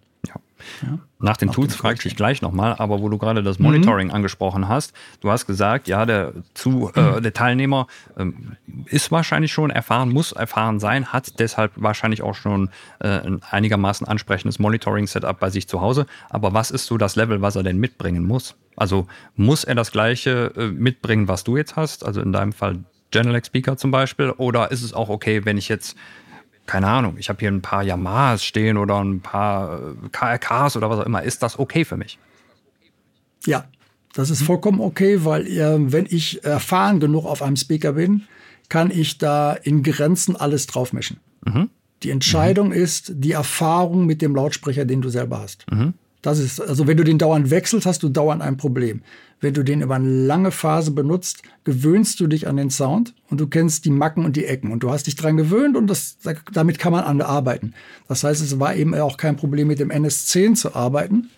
Ja. 0.82 0.99
Nach 1.19 1.38
den 1.38 1.47
Nach 1.47 1.56
Tools 1.56 1.76
frage 1.76 1.95
ich 1.95 2.04
dich 2.04 2.15
gleich 2.15 2.41
nochmal, 2.41 2.76
aber 2.78 3.02
wo 3.02 3.08
du 3.10 3.17
gerade 3.17 3.43
das 3.43 3.58
Monitoring 3.58 4.08
mhm. 4.08 4.13
angesprochen 4.13 4.67
hast, 4.67 4.93
du 5.21 5.32
hast 5.32 5.45
gesagt, 5.45 5.88
ja, 5.88 6.06
der, 6.06 6.34
zu, 6.54 6.91
äh, 6.95 7.21
der 7.21 7.34
Teilnehmer 7.34 7.88
ähm, 8.17 8.58
ist 8.86 9.12
wahrscheinlich 9.12 9.54
schon 9.54 9.69
erfahren, 9.69 10.10
muss 10.10 10.34
erfahren 10.34 10.80
sein, 10.80 11.13
hat 11.13 11.39
deshalb 11.39 11.71
wahrscheinlich 11.76 12.21
auch 12.21 12.36
schon 12.36 12.69
äh, 12.99 13.08
ein 13.08 13.41
einigermaßen 13.49 14.08
ansprechendes 14.08 14.60
Monitoring-Setup 14.60 15.39
bei 15.39 15.49
sich 15.49 15.67
zu 15.67 15.82
Hause. 15.82 16.08
Aber 16.30 16.54
was 16.54 16.71
ist 16.71 16.86
so 16.86 16.97
das 16.97 17.15
Level, 17.15 17.41
was 17.41 17.56
er 17.56 17.63
denn 17.63 17.80
mitbringen 17.80 18.26
muss? 18.26 18.56
Also 18.76 19.08
muss 19.36 19.63
er 19.63 19.76
das 19.76 19.91
gleiche 19.91 20.52
äh, 20.58 20.67
mitbringen, 20.67 21.28
was 21.28 21.43
du 21.43 21.58
jetzt 21.58 21.76
hast? 21.76 22.06
Also 22.06 22.21
in 22.21 22.34
deinem 22.34 22.54
Fall 22.54 22.80
Genelec 23.13 23.45
Speaker 23.45 23.78
zum 23.78 23.91
Beispiel? 23.91 24.32
Oder 24.32 24.71
ist 24.71 24.82
es 24.82 24.93
auch 24.93 25.08
okay, 25.08 25.45
wenn 25.45 25.58
ich 25.58 25.69
jetzt 25.69 25.95
keine 26.65 26.88
Ahnung, 26.88 27.15
ich 27.17 27.30
habe 27.30 27.39
hier 27.39 27.52
ein 27.52 27.62
paar 27.62 27.84
Yamahas 27.84 28.43
stehen 28.43 28.78
oder 28.78 29.04
ein 29.04 29.19
paar 29.19 29.80
äh, 29.80 30.10
KRKs 30.12 30.78
oder 30.78 30.89
was 30.89 30.99
auch 30.99 31.06
immer. 31.06 31.23
Ist 31.23 31.43
das 31.43 31.60
okay 31.60 31.86
für 31.86 31.97
mich? 31.97 32.17
Ja, 33.45 33.65
das 34.13 34.30
ist 34.30 34.43
vollkommen 34.43 34.80
okay, 34.80 35.26
weil 35.26 35.47
äh, 35.47 35.91
wenn 35.91 36.06
ich 36.10 36.43
erfahren 36.43 36.99
genug 36.99 37.26
auf 37.26 37.41
einem 37.41 37.58
Speaker 37.58 37.93
bin, 37.93 38.23
kann 38.69 38.91
ich 38.91 39.17
da 39.17 39.54
in 39.54 39.84
Grenzen 39.84 40.36
alles 40.36 40.67
draufmischen. 40.67 41.17
Mhm. 41.45 41.69
Die 42.04 42.12
Entscheidung 42.12 42.67
mhm. 42.67 42.73
ist 42.73 43.12
die 43.15 43.32
Erfahrung 43.32 44.06
mit 44.06 44.21
dem 44.21 44.36
Lautsprecher, 44.36 44.86
den 44.86 45.02
du 45.02 45.10
selber 45.10 45.39
hast. 45.39 45.69
Mhm. 45.71 45.93
Das 46.21 46.39
ist, 46.39 46.62
also 46.62 46.88
wenn 46.88 46.95
du 46.95 47.04
den 47.04 47.17
dauernd 47.17 47.49
wechselst, 47.49 47.86
hast 47.86 48.02
du 48.02 48.10
dauernd 48.10 48.41
ein 48.41 48.56
Problem. 48.56 49.02
Wenn 49.43 49.53
du 49.53 49.63
den 49.63 49.82
über 49.82 49.95
eine 49.95 50.08
lange 50.08 50.51
Phase 50.51 50.91
benutzt, 50.91 51.43
gewöhnst 51.65 52.17
du 52.21 52.27
dich 52.27 52.47
an 52.47 52.56
den 52.56 52.69
Sound 52.69 53.13
und 53.29 53.41
du 53.41 53.47
kennst 53.47 53.84
die 53.84 53.91
Macken 53.91 54.23
und 54.23 54.38
die 54.38 54.45
Ecken 54.45 54.71
und 54.71 54.84
du 54.84 54.89
hast 54.89 55.06
dich 55.06 55.17
dran 55.17 55.36
gewöhnt 55.36 55.75
und 55.75 55.88
das, 55.88 56.17
damit 56.53 56.79
kann 56.79 56.93
man 56.93 57.19
arbeiten. 57.19 57.73
Das 58.08 58.23
heißt, 58.23 58.41
es 58.41 58.58
war 58.62 58.73
eben 58.73 58.95
auch 58.95 59.17
kein 59.17 59.36
Problem 59.36 59.67
mit 59.67 59.79
dem 59.79 59.91
NS10 59.91 60.53
zu 60.53 60.75
arbeiten, 60.75 61.29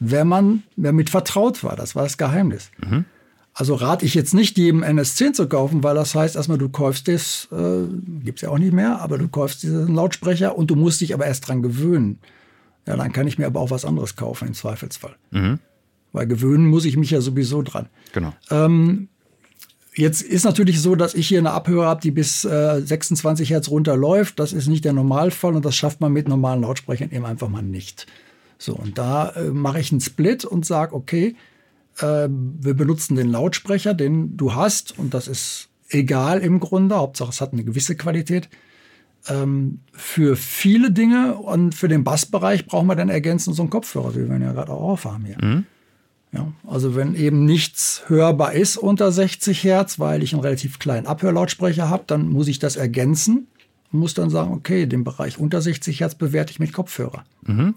wenn 0.00 0.26
man 0.26 0.64
damit 0.76 1.08
vertraut 1.08 1.62
war. 1.62 1.76
Das 1.76 1.94
war 1.94 2.02
das 2.02 2.18
Geheimnis. 2.18 2.72
Mhm. 2.84 3.04
Also 3.54 3.76
rate 3.76 4.04
ich 4.06 4.14
jetzt 4.14 4.34
nicht, 4.34 4.58
jedem 4.58 4.82
NS10 4.82 5.34
zu 5.34 5.48
kaufen, 5.48 5.84
weil 5.84 5.94
das 5.94 6.16
heißt 6.16 6.34
erstmal, 6.34 6.58
du 6.58 6.68
kaufst 6.68 7.06
das, 7.06 7.46
äh, 7.52 7.84
gibt 8.24 8.38
es 8.38 8.42
ja 8.42 8.48
auch 8.48 8.58
nicht 8.58 8.72
mehr, 8.72 9.00
aber 9.00 9.18
du 9.18 9.28
kaufst 9.28 9.62
diesen 9.62 9.94
Lautsprecher 9.94 10.58
und 10.58 10.68
du 10.68 10.74
musst 10.74 11.00
dich 11.00 11.14
aber 11.14 11.26
erst 11.26 11.46
dran 11.46 11.62
gewöhnen. 11.62 12.18
Ja, 12.88 12.96
dann 12.96 13.12
kann 13.12 13.28
ich 13.28 13.38
mir 13.38 13.46
aber 13.46 13.60
auch 13.60 13.70
was 13.70 13.84
anderes 13.84 14.16
kaufen 14.16 14.48
im 14.48 14.54
Zweifelsfall. 14.54 15.14
Mhm. 15.30 15.60
Weil 16.12 16.26
gewöhnen 16.26 16.66
muss 16.66 16.84
ich 16.84 16.96
mich 16.96 17.10
ja 17.10 17.20
sowieso 17.20 17.62
dran. 17.62 17.88
Genau. 18.12 18.32
Ähm, 18.50 19.08
jetzt 19.94 20.22
ist 20.22 20.44
natürlich 20.44 20.80
so, 20.80 20.94
dass 20.94 21.14
ich 21.14 21.28
hier 21.28 21.38
eine 21.38 21.52
Abhörer 21.52 21.86
habe, 21.86 22.00
die 22.00 22.10
bis 22.10 22.44
äh, 22.44 22.82
26 22.84 23.50
Hertz 23.50 23.68
runterläuft. 23.68 24.38
Das 24.38 24.52
ist 24.52 24.68
nicht 24.68 24.84
der 24.84 24.92
Normalfall 24.92 25.54
und 25.54 25.64
das 25.64 25.74
schafft 25.74 26.00
man 26.00 26.12
mit 26.12 26.28
normalen 26.28 26.62
Lautsprechern 26.62 27.10
eben 27.10 27.24
einfach 27.24 27.48
mal 27.48 27.62
nicht. 27.62 28.06
So, 28.58 28.74
und 28.74 28.98
da 28.98 29.30
äh, 29.30 29.50
mache 29.50 29.80
ich 29.80 29.90
einen 29.90 30.00
Split 30.00 30.44
und 30.44 30.64
sage, 30.64 30.94
okay, 30.94 31.34
äh, 31.98 32.28
wir 32.28 32.74
benutzen 32.74 33.16
den 33.16 33.30
Lautsprecher, 33.30 33.94
den 33.94 34.36
du 34.36 34.54
hast, 34.54 34.98
und 34.98 35.14
das 35.14 35.28
ist 35.28 35.68
egal 35.88 36.40
im 36.40 36.60
Grunde, 36.60 36.96
Hauptsache 36.96 37.30
es 37.30 37.40
hat 37.40 37.52
eine 37.52 37.64
gewisse 37.64 37.96
Qualität 37.96 38.48
ähm, 39.28 39.80
für 39.92 40.36
viele 40.36 40.90
Dinge 40.90 41.36
und 41.36 41.74
für 41.74 41.88
den 41.88 42.04
Bassbereich 42.04 42.66
brauchen 42.66 42.86
wir 42.86 42.96
dann 42.96 43.08
ergänzend 43.08 43.56
so 43.56 43.62
einen 43.62 43.70
Kopfhörer, 43.70 44.14
wie 44.14 44.28
wir 44.28 44.36
ihn 44.36 44.42
ja 44.42 44.52
gerade 44.52 44.72
auch 44.72 44.92
aufhaben 44.92 45.24
hier. 45.24 45.36
Mhm. 45.40 45.66
Ja, 46.32 46.50
also 46.66 46.96
wenn 46.96 47.14
eben 47.14 47.44
nichts 47.44 48.04
hörbar 48.06 48.54
ist 48.54 48.78
unter 48.78 49.12
60 49.12 49.64
Hertz, 49.64 49.98
weil 49.98 50.22
ich 50.22 50.32
einen 50.32 50.42
relativ 50.42 50.78
kleinen 50.78 51.06
Abhörlautsprecher 51.06 51.90
habe, 51.90 52.04
dann 52.06 52.30
muss 52.30 52.48
ich 52.48 52.58
das 52.58 52.76
ergänzen 52.76 53.48
und 53.92 54.00
muss 54.00 54.14
dann 54.14 54.30
sagen, 54.30 54.52
okay, 54.52 54.86
den 54.86 55.04
Bereich 55.04 55.38
unter 55.38 55.60
60 55.60 56.00
Hertz 56.00 56.14
bewerte 56.14 56.50
ich 56.50 56.58
mit 56.58 56.72
Kopfhörer. 56.72 57.24
Mhm. 57.42 57.74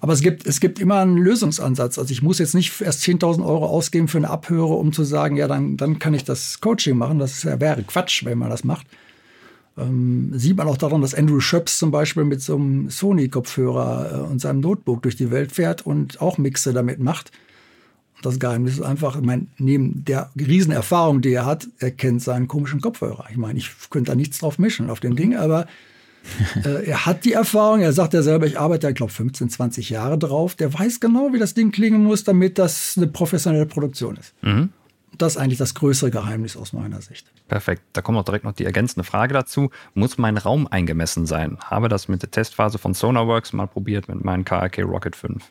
Aber 0.00 0.12
es 0.12 0.20
gibt, 0.20 0.46
es 0.46 0.60
gibt 0.60 0.78
immer 0.78 1.00
einen 1.00 1.16
Lösungsansatz. 1.16 1.98
Also 1.98 2.12
ich 2.12 2.22
muss 2.22 2.38
jetzt 2.38 2.54
nicht 2.54 2.80
erst 2.80 3.02
10.000 3.02 3.44
Euro 3.44 3.66
ausgeben 3.66 4.06
für 4.06 4.18
eine 4.18 4.30
Abhöre, 4.30 4.74
um 4.74 4.92
zu 4.92 5.02
sagen, 5.02 5.36
ja, 5.36 5.48
dann, 5.48 5.76
dann 5.76 5.98
kann 5.98 6.14
ich 6.14 6.24
das 6.24 6.60
Coaching 6.60 6.96
machen. 6.96 7.18
Das 7.18 7.44
wäre 7.44 7.82
Quatsch, 7.82 8.24
wenn 8.24 8.38
man 8.38 8.50
das 8.50 8.64
macht. 8.64 8.86
Ähm, 9.76 10.30
sieht 10.34 10.56
man 10.56 10.68
auch 10.68 10.76
daran, 10.76 11.00
dass 11.00 11.14
Andrew 11.14 11.40
Schöps 11.40 11.78
zum 11.78 11.90
Beispiel 11.90 12.24
mit 12.24 12.42
so 12.42 12.56
einem 12.56 12.90
Sony-Kopfhörer 12.90 14.12
äh, 14.12 14.30
und 14.30 14.40
seinem 14.40 14.60
Notebook 14.60 15.02
durch 15.02 15.16
die 15.16 15.30
Welt 15.30 15.52
fährt 15.52 15.84
und 15.84 16.20
auch 16.20 16.38
Mixe 16.38 16.72
damit 16.72 17.00
macht. 17.00 17.32
Das 18.22 18.40
Geheimnis 18.40 18.74
ist 18.74 18.82
einfach, 18.82 19.16
ich 19.16 19.22
meine, 19.22 19.46
neben 19.58 20.04
der 20.04 20.30
Riesenerfahrung, 20.36 21.20
die 21.20 21.32
er 21.32 21.46
hat, 21.46 21.68
er 21.78 21.92
kennt 21.92 22.22
seinen 22.22 22.48
komischen 22.48 22.80
Kopfhörer. 22.80 23.26
Ich 23.30 23.36
meine, 23.36 23.58
ich 23.58 23.70
könnte 23.90 24.10
da 24.10 24.16
nichts 24.16 24.38
drauf 24.38 24.58
mischen 24.58 24.90
auf 24.90 25.00
dem 25.00 25.14
Ding, 25.14 25.36
aber 25.36 25.66
äh, 26.64 26.84
er 26.84 27.06
hat 27.06 27.24
die 27.24 27.32
Erfahrung, 27.32 27.80
er 27.80 27.92
sagt 27.92 28.14
ja 28.14 28.22
selber, 28.22 28.46
ich 28.46 28.58
arbeite, 28.58 28.88
ich 28.88 28.96
glaube, 28.96 29.12
15, 29.12 29.50
20 29.50 29.90
Jahre 29.90 30.18
drauf. 30.18 30.54
Der 30.54 30.72
weiß 30.72 31.00
genau, 31.00 31.32
wie 31.32 31.38
das 31.38 31.54
Ding 31.54 31.70
klingen 31.70 32.02
muss, 32.04 32.24
damit 32.24 32.58
das 32.58 32.94
eine 32.96 33.06
professionelle 33.06 33.66
Produktion 33.66 34.16
ist. 34.16 34.34
Mhm. 34.42 34.70
Das 35.16 35.34
ist 35.34 35.38
eigentlich 35.38 35.58
das 35.58 35.74
größere 35.74 36.10
Geheimnis 36.10 36.56
aus 36.56 36.72
meiner 36.72 37.00
Sicht. 37.00 37.26
Perfekt. 37.48 37.82
Da 37.92 38.02
kommt 38.02 38.18
auch 38.18 38.24
direkt 38.24 38.44
noch 38.44 38.52
die 38.52 38.64
ergänzende 38.64 39.04
Frage 39.04 39.32
dazu. 39.32 39.70
Muss 39.94 40.18
mein 40.18 40.36
Raum 40.36 40.66
eingemessen 40.66 41.26
sein? 41.26 41.58
Habe 41.64 41.88
das 41.88 42.08
mit 42.08 42.22
der 42.22 42.30
Testphase 42.30 42.78
von 42.78 42.94
Sonarworks 42.94 43.52
mal 43.52 43.66
probiert 43.66 44.08
mit 44.08 44.22
meinem 44.22 44.44
KRK 44.44 44.82
Rocket 44.82 45.16
5. 45.16 45.42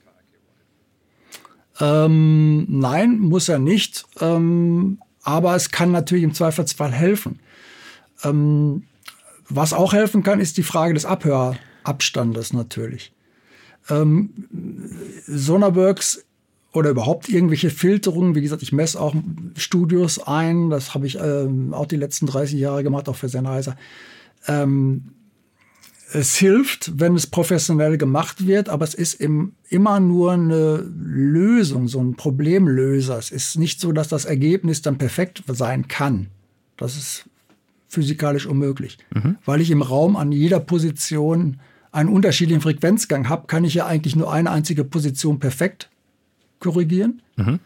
Ähm, 1.80 2.66
nein, 2.70 3.20
muss 3.20 3.50
er 3.50 3.60
nicht. 3.60 4.06
Ähm, 4.20 5.00
aber 5.24 5.56
es 5.56 5.72
kann 5.72 5.92
natürlich 5.92 6.24
im 6.24 6.34
Zweifelsfall 6.34 6.92
helfen. 6.92 7.40
Ähm, 8.24 8.84
was 9.50 9.74
auch 9.74 9.94
helfen 9.94 10.24
kann, 10.24 10.40
ist 10.40 10.58
die 10.58 10.64
Frage 10.64 10.94
des 10.94 11.06
Abhörabstandes 11.06 12.54
natürlich. 12.54 13.14
Ähm, 13.90 14.30
Sonarworks 15.28 16.26
oder 16.74 16.90
überhaupt 16.90 17.30
irgendwelche 17.30 17.70
Filterungen. 17.70 18.36
Wie 18.36 18.42
gesagt, 18.42 18.62
ich 18.62 18.72
messe 18.72 19.00
auch 19.00 19.16
Studios 19.56 20.20
ein. 20.20 20.70
Das 20.70 20.94
habe 20.94 21.08
ich 21.08 21.18
ähm, 21.20 21.74
auch 21.74 21.86
die 21.86 21.96
letzten 21.96 22.28
30 22.28 22.60
Jahre 22.60 22.84
gemacht, 22.84 23.08
auch 23.10 23.16
für 23.16 23.30
Sennheiser. 23.30 23.76
Ähm, 24.48 25.14
es 26.14 26.36
hilft, 26.36 27.00
wenn 27.00 27.16
es 27.16 27.28
professionell 27.28 27.98
gemacht 27.98 28.48
wird, 28.48 28.70
aber 28.70 28.86
es 28.86 28.94
ist 28.94 29.16
im, 29.16 29.54
immer 29.70 30.00
nur 30.00 30.34
eine 30.34 30.78
Lösung, 30.78 31.88
so 31.88 32.00
ein 32.00 32.16
Problemlöser. 32.16 33.18
Es 33.18 33.32
ist 33.32 33.58
nicht 33.58 33.82
so, 33.82 33.92
dass 33.92 34.08
das 34.08 34.26
Ergebnis 34.26 34.82
dann 34.82 34.98
perfekt 34.98 35.44
sein 35.48 35.88
kann. 35.88 36.28
Das 36.78 36.96
ist 36.96 37.26
physikalisch 37.90 38.46
unmöglich. 38.46 38.98
Mhm. 39.14 39.38
Weil 39.46 39.62
ich 39.62 39.72
im 39.72 39.82
Raum 39.82 40.16
an 40.16 40.32
jeder 40.32 40.60
Position 40.60 41.60
einen 41.92 42.10
unterschiedlichen 42.10 42.62
Frequenzgang 42.62 43.28
habe, 43.28 43.48
kann 43.48 43.66
ich 43.66 43.74
ja 43.74 43.86
eigentlich 43.86 44.16
nur 44.16 44.32
eine 44.32 44.52
einzige 44.52 44.84
Position 44.84 45.40
perfekt 45.40 45.90
korrigieren. 46.60 47.22
Mhm. 47.36 47.60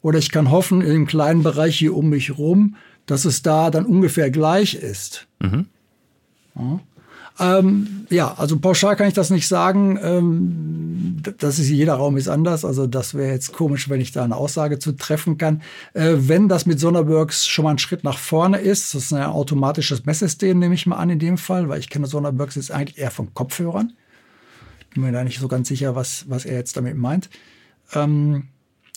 Oder 0.00 0.18
ich 0.18 0.30
kann 0.30 0.50
hoffen, 0.50 0.80
in 0.80 0.90
einem 0.90 1.06
kleinen 1.06 1.42
Bereich 1.42 1.78
hier 1.78 1.94
um 1.96 2.08
mich 2.08 2.36
rum, 2.36 2.76
dass 3.06 3.24
es 3.24 3.42
da 3.42 3.70
dann 3.70 3.86
ungefähr 3.86 4.30
gleich 4.30 4.74
ist. 4.74 5.26
Mhm. 5.40 5.66
Ja. 6.56 6.80
Ähm, 7.40 8.06
ja, 8.10 8.32
also 8.34 8.58
pauschal 8.58 8.94
kann 8.94 9.08
ich 9.08 9.14
das 9.14 9.30
nicht 9.30 9.48
sagen. 9.48 9.98
Ähm, 10.00 11.16
das 11.38 11.58
ist 11.58 11.68
jeder 11.68 11.94
Raum 11.94 12.16
ist 12.16 12.28
anders. 12.28 12.64
Also 12.64 12.86
das 12.86 13.14
wäre 13.14 13.32
jetzt 13.32 13.52
komisch, 13.52 13.88
wenn 13.88 14.00
ich 14.00 14.12
da 14.12 14.22
eine 14.22 14.36
Aussage 14.36 14.78
zu 14.78 14.92
treffen 14.92 15.36
kann. 15.36 15.62
Äh, 15.94 16.14
wenn 16.16 16.48
das 16.48 16.66
mit 16.66 16.78
Sonderburgs 16.78 17.46
schon 17.46 17.64
mal 17.64 17.72
ein 17.72 17.78
Schritt 17.78 18.04
nach 18.04 18.18
vorne 18.18 18.58
ist, 18.58 18.94
das 18.94 19.06
ist 19.06 19.12
ein 19.12 19.24
automatisches 19.24 20.06
Messsystem, 20.06 20.58
nehme 20.58 20.74
ich 20.74 20.86
mal 20.86 20.96
an 20.96 21.10
in 21.10 21.18
dem 21.18 21.36
Fall, 21.36 21.68
weil 21.68 21.80
ich 21.80 21.90
kenne 21.90 22.06
Sonderburgs 22.06 22.54
jetzt 22.54 22.70
eigentlich 22.70 22.98
eher 22.98 23.10
von 23.10 23.34
Kopfhörern. 23.34 23.92
Bin 24.92 25.02
mir 25.02 25.12
da 25.12 25.24
nicht 25.24 25.40
so 25.40 25.48
ganz 25.48 25.66
sicher, 25.68 25.96
was, 25.96 26.26
was 26.28 26.44
er 26.44 26.56
jetzt 26.56 26.76
damit 26.76 26.96
meint. 26.96 27.30
Ähm, 27.94 28.48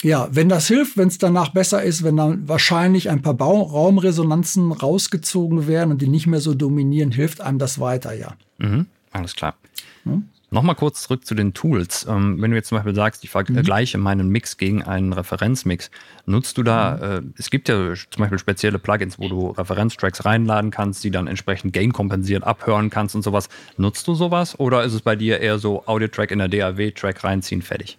ja, 0.03 0.27
wenn 0.31 0.49
das 0.49 0.67
hilft, 0.67 0.97
wenn 0.97 1.07
es 1.07 1.17
danach 1.17 1.49
besser 1.49 1.83
ist, 1.83 2.03
wenn 2.03 2.17
dann 2.17 2.47
wahrscheinlich 2.47 3.09
ein 3.09 3.21
paar 3.21 3.33
Bau 3.33 3.61
Raumresonanzen 3.61 4.71
rausgezogen 4.71 5.67
werden 5.67 5.91
und 5.91 6.01
die 6.01 6.07
nicht 6.07 6.27
mehr 6.27 6.39
so 6.39 6.53
dominieren, 6.53 7.11
hilft 7.11 7.41
einem 7.41 7.57
das 7.57 7.79
weiter, 7.79 8.13
ja. 8.13 8.35
Mhm, 8.59 8.85
alles 9.11 9.35
klar. 9.35 9.55
Hm? 10.03 10.29
Nochmal 10.49 10.75
kurz 10.75 11.01
zurück 11.03 11.25
zu 11.25 11.35
den 11.35 11.53
Tools. 11.53 12.05
Ähm, 12.07 12.41
wenn 12.41 12.51
du 12.51 12.57
jetzt 12.57 12.69
zum 12.69 12.77
Beispiel 12.77 12.95
sagst, 12.95 13.21
ich 13.25 13.29
vergleiche 13.29 13.97
mhm. 13.97 14.03
meinen 14.03 14.29
Mix 14.29 14.55
gegen 14.55 14.81
einen 14.81 15.11
Referenzmix, 15.11 15.91
nutzt 16.25 16.57
du 16.57 16.63
da, 16.63 16.95
mhm. 16.95 17.27
äh, 17.33 17.39
es 17.39 17.49
gibt 17.49 17.67
ja 17.67 17.93
zum 17.95 18.21
Beispiel 18.21 18.39
spezielle 18.39 18.79
Plugins, 18.79 19.19
wo 19.19 19.27
du 19.27 19.49
Referenztracks 19.49 20.23
reinladen 20.23 20.71
kannst, 20.71 21.03
die 21.03 21.11
dann 21.11 21.27
entsprechend 21.27 21.73
Gain 21.73 21.91
kompensiert 21.91 22.43
abhören 22.45 22.89
kannst 22.89 23.13
und 23.15 23.23
sowas. 23.23 23.49
Nutzt 23.75 24.07
du 24.07 24.13
sowas 24.13 24.57
oder 24.57 24.83
ist 24.85 24.93
es 24.93 25.01
bei 25.01 25.17
dir 25.17 25.41
eher 25.41 25.59
so 25.59 25.85
Audio-Track 25.85 26.31
in 26.31 26.39
der 26.39 26.47
DAW-Track 26.47 27.25
reinziehen, 27.25 27.61
fertig? 27.61 27.97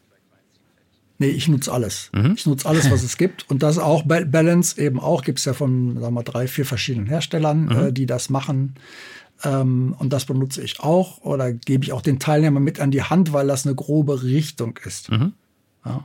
Nee, 1.19 1.29
ich 1.29 1.49
nutze 1.49 1.73
alles. 1.73 2.11
Mhm. 2.14 2.35
Ich 2.37 2.47
nutze 2.47 2.69
alles, 2.69 2.91
was 2.91 3.03
es 3.05 3.16
gibt. 3.16 3.49
Und 3.51 3.62
das 3.62 3.79
auch 3.79 4.05
Balance 4.05 4.81
eben 4.81 5.01
auch, 5.01 5.23
gibt 5.23 5.41
es 5.41 5.45
ja 5.45 5.53
von 5.53 6.01
sagen 6.01 6.14
wir, 6.14 6.23
drei, 6.23 6.47
vier 6.47 6.64
verschiedenen 6.64 7.07
Herstellern, 7.07 7.64
mhm. 7.64 7.71
äh, 7.71 7.93
die 7.93 8.07
das 8.07 8.31
machen. 8.31 8.75
Ähm, 9.45 9.95
und 9.99 10.12
das 10.12 10.25
benutze 10.25 10.62
ich 10.62 10.81
auch 10.81 11.19
oder 11.23 11.53
gebe 11.53 11.85
ich 11.85 11.93
auch 11.93 12.03
den 12.03 12.19
Teilnehmern 12.19 12.62
mit 12.62 12.81
an 12.81 12.91
die 12.91 13.03
Hand, 13.03 13.33
weil 13.33 13.47
das 13.47 13.66
eine 13.66 13.75
grobe 13.75 14.23
Richtung 14.23 14.79
ist. 14.85 15.11
Mhm. 15.11 15.33
Ja. 15.85 16.05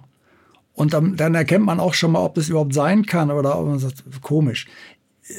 Und 0.74 0.93
dann, 0.93 1.16
dann, 1.16 1.36
erkennt 1.36 1.66
man 1.66 1.80
auch 1.80 1.93
schon 1.93 2.11
mal, 2.11 2.24
ob 2.24 2.34
das 2.36 2.49
überhaupt 2.49 2.74
sein 2.74 3.05
kann 3.05 3.30
oder 3.30 3.59
ob 3.59 3.68
man 3.68 3.80
sagt, 3.80 4.03
komisch. 4.22 4.68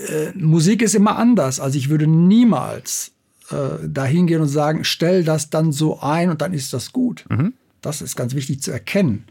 Äh, 0.09 0.31
Musik 0.37 0.83
ist 0.83 0.95
immer 0.95 1.17
anders. 1.17 1.59
Also 1.59 1.77
ich 1.77 1.89
würde 1.89 2.07
niemals 2.07 3.13
äh, 3.51 3.89
dahin 3.89 4.29
gehen 4.29 4.41
und 4.41 4.49
sagen, 4.49 4.85
stell 4.85 5.25
das 5.25 5.51
dann 5.51 5.73
so 5.73 6.01
ein 6.01 6.31
und 6.31 6.41
dann 6.41 6.53
ist 6.53 6.73
das 6.73 6.93
gut. 6.93 7.25
Mhm. 7.29 7.55
Das 7.81 8.01
ist 8.01 8.17
ganz 8.17 8.35
wichtig 8.35 8.63
zu 8.63 8.71
erkennen. 8.71 9.25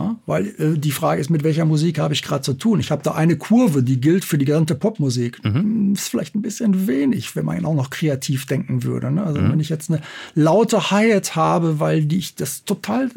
Ja, 0.00 0.16
weil 0.26 0.46
äh, 0.58 0.78
die 0.78 0.90
Frage 0.90 1.20
ist, 1.20 1.30
mit 1.30 1.44
welcher 1.44 1.64
Musik 1.64 1.98
habe 1.98 2.14
ich 2.14 2.22
gerade 2.22 2.42
zu 2.42 2.54
tun? 2.54 2.80
Ich 2.80 2.90
habe 2.90 3.02
da 3.02 3.12
eine 3.12 3.36
Kurve, 3.36 3.82
die 3.82 4.00
gilt 4.00 4.24
für 4.24 4.38
die 4.38 4.44
gesamte 4.44 4.74
Popmusik. 4.74 5.44
Mhm. 5.44 5.54
Hm, 5.54 5.92
ist 5.92 6.08
vielleicht 6.08 6.34
ein 6.34 6.42
bisschen 6.42 6.86
wenig, 6.86 7.36
wenn 7.36 7.44
man 7.44 7.64
auch 7.64 7.74
noch 7.74 7.90
kreativ 7.90 8.46
denken 8.46 8.82
würde. 8.82 9.10
Ne? 9.10 9.22
Also 9.22 9.40
mhm. 9.40 9.52
wenn 9.52 9.60
ich 9.60 9.68
jetzt 9.68 9.90
eine 9.90 10.00
laute 10.34 10.90
Hi-Hat 10.90 11.36
habe, 11.36 11.80
weil 11.80 12.04
die 12.04 12.18
ich 12.18 12.34
das 12.34 12.64
total 12.64 13.10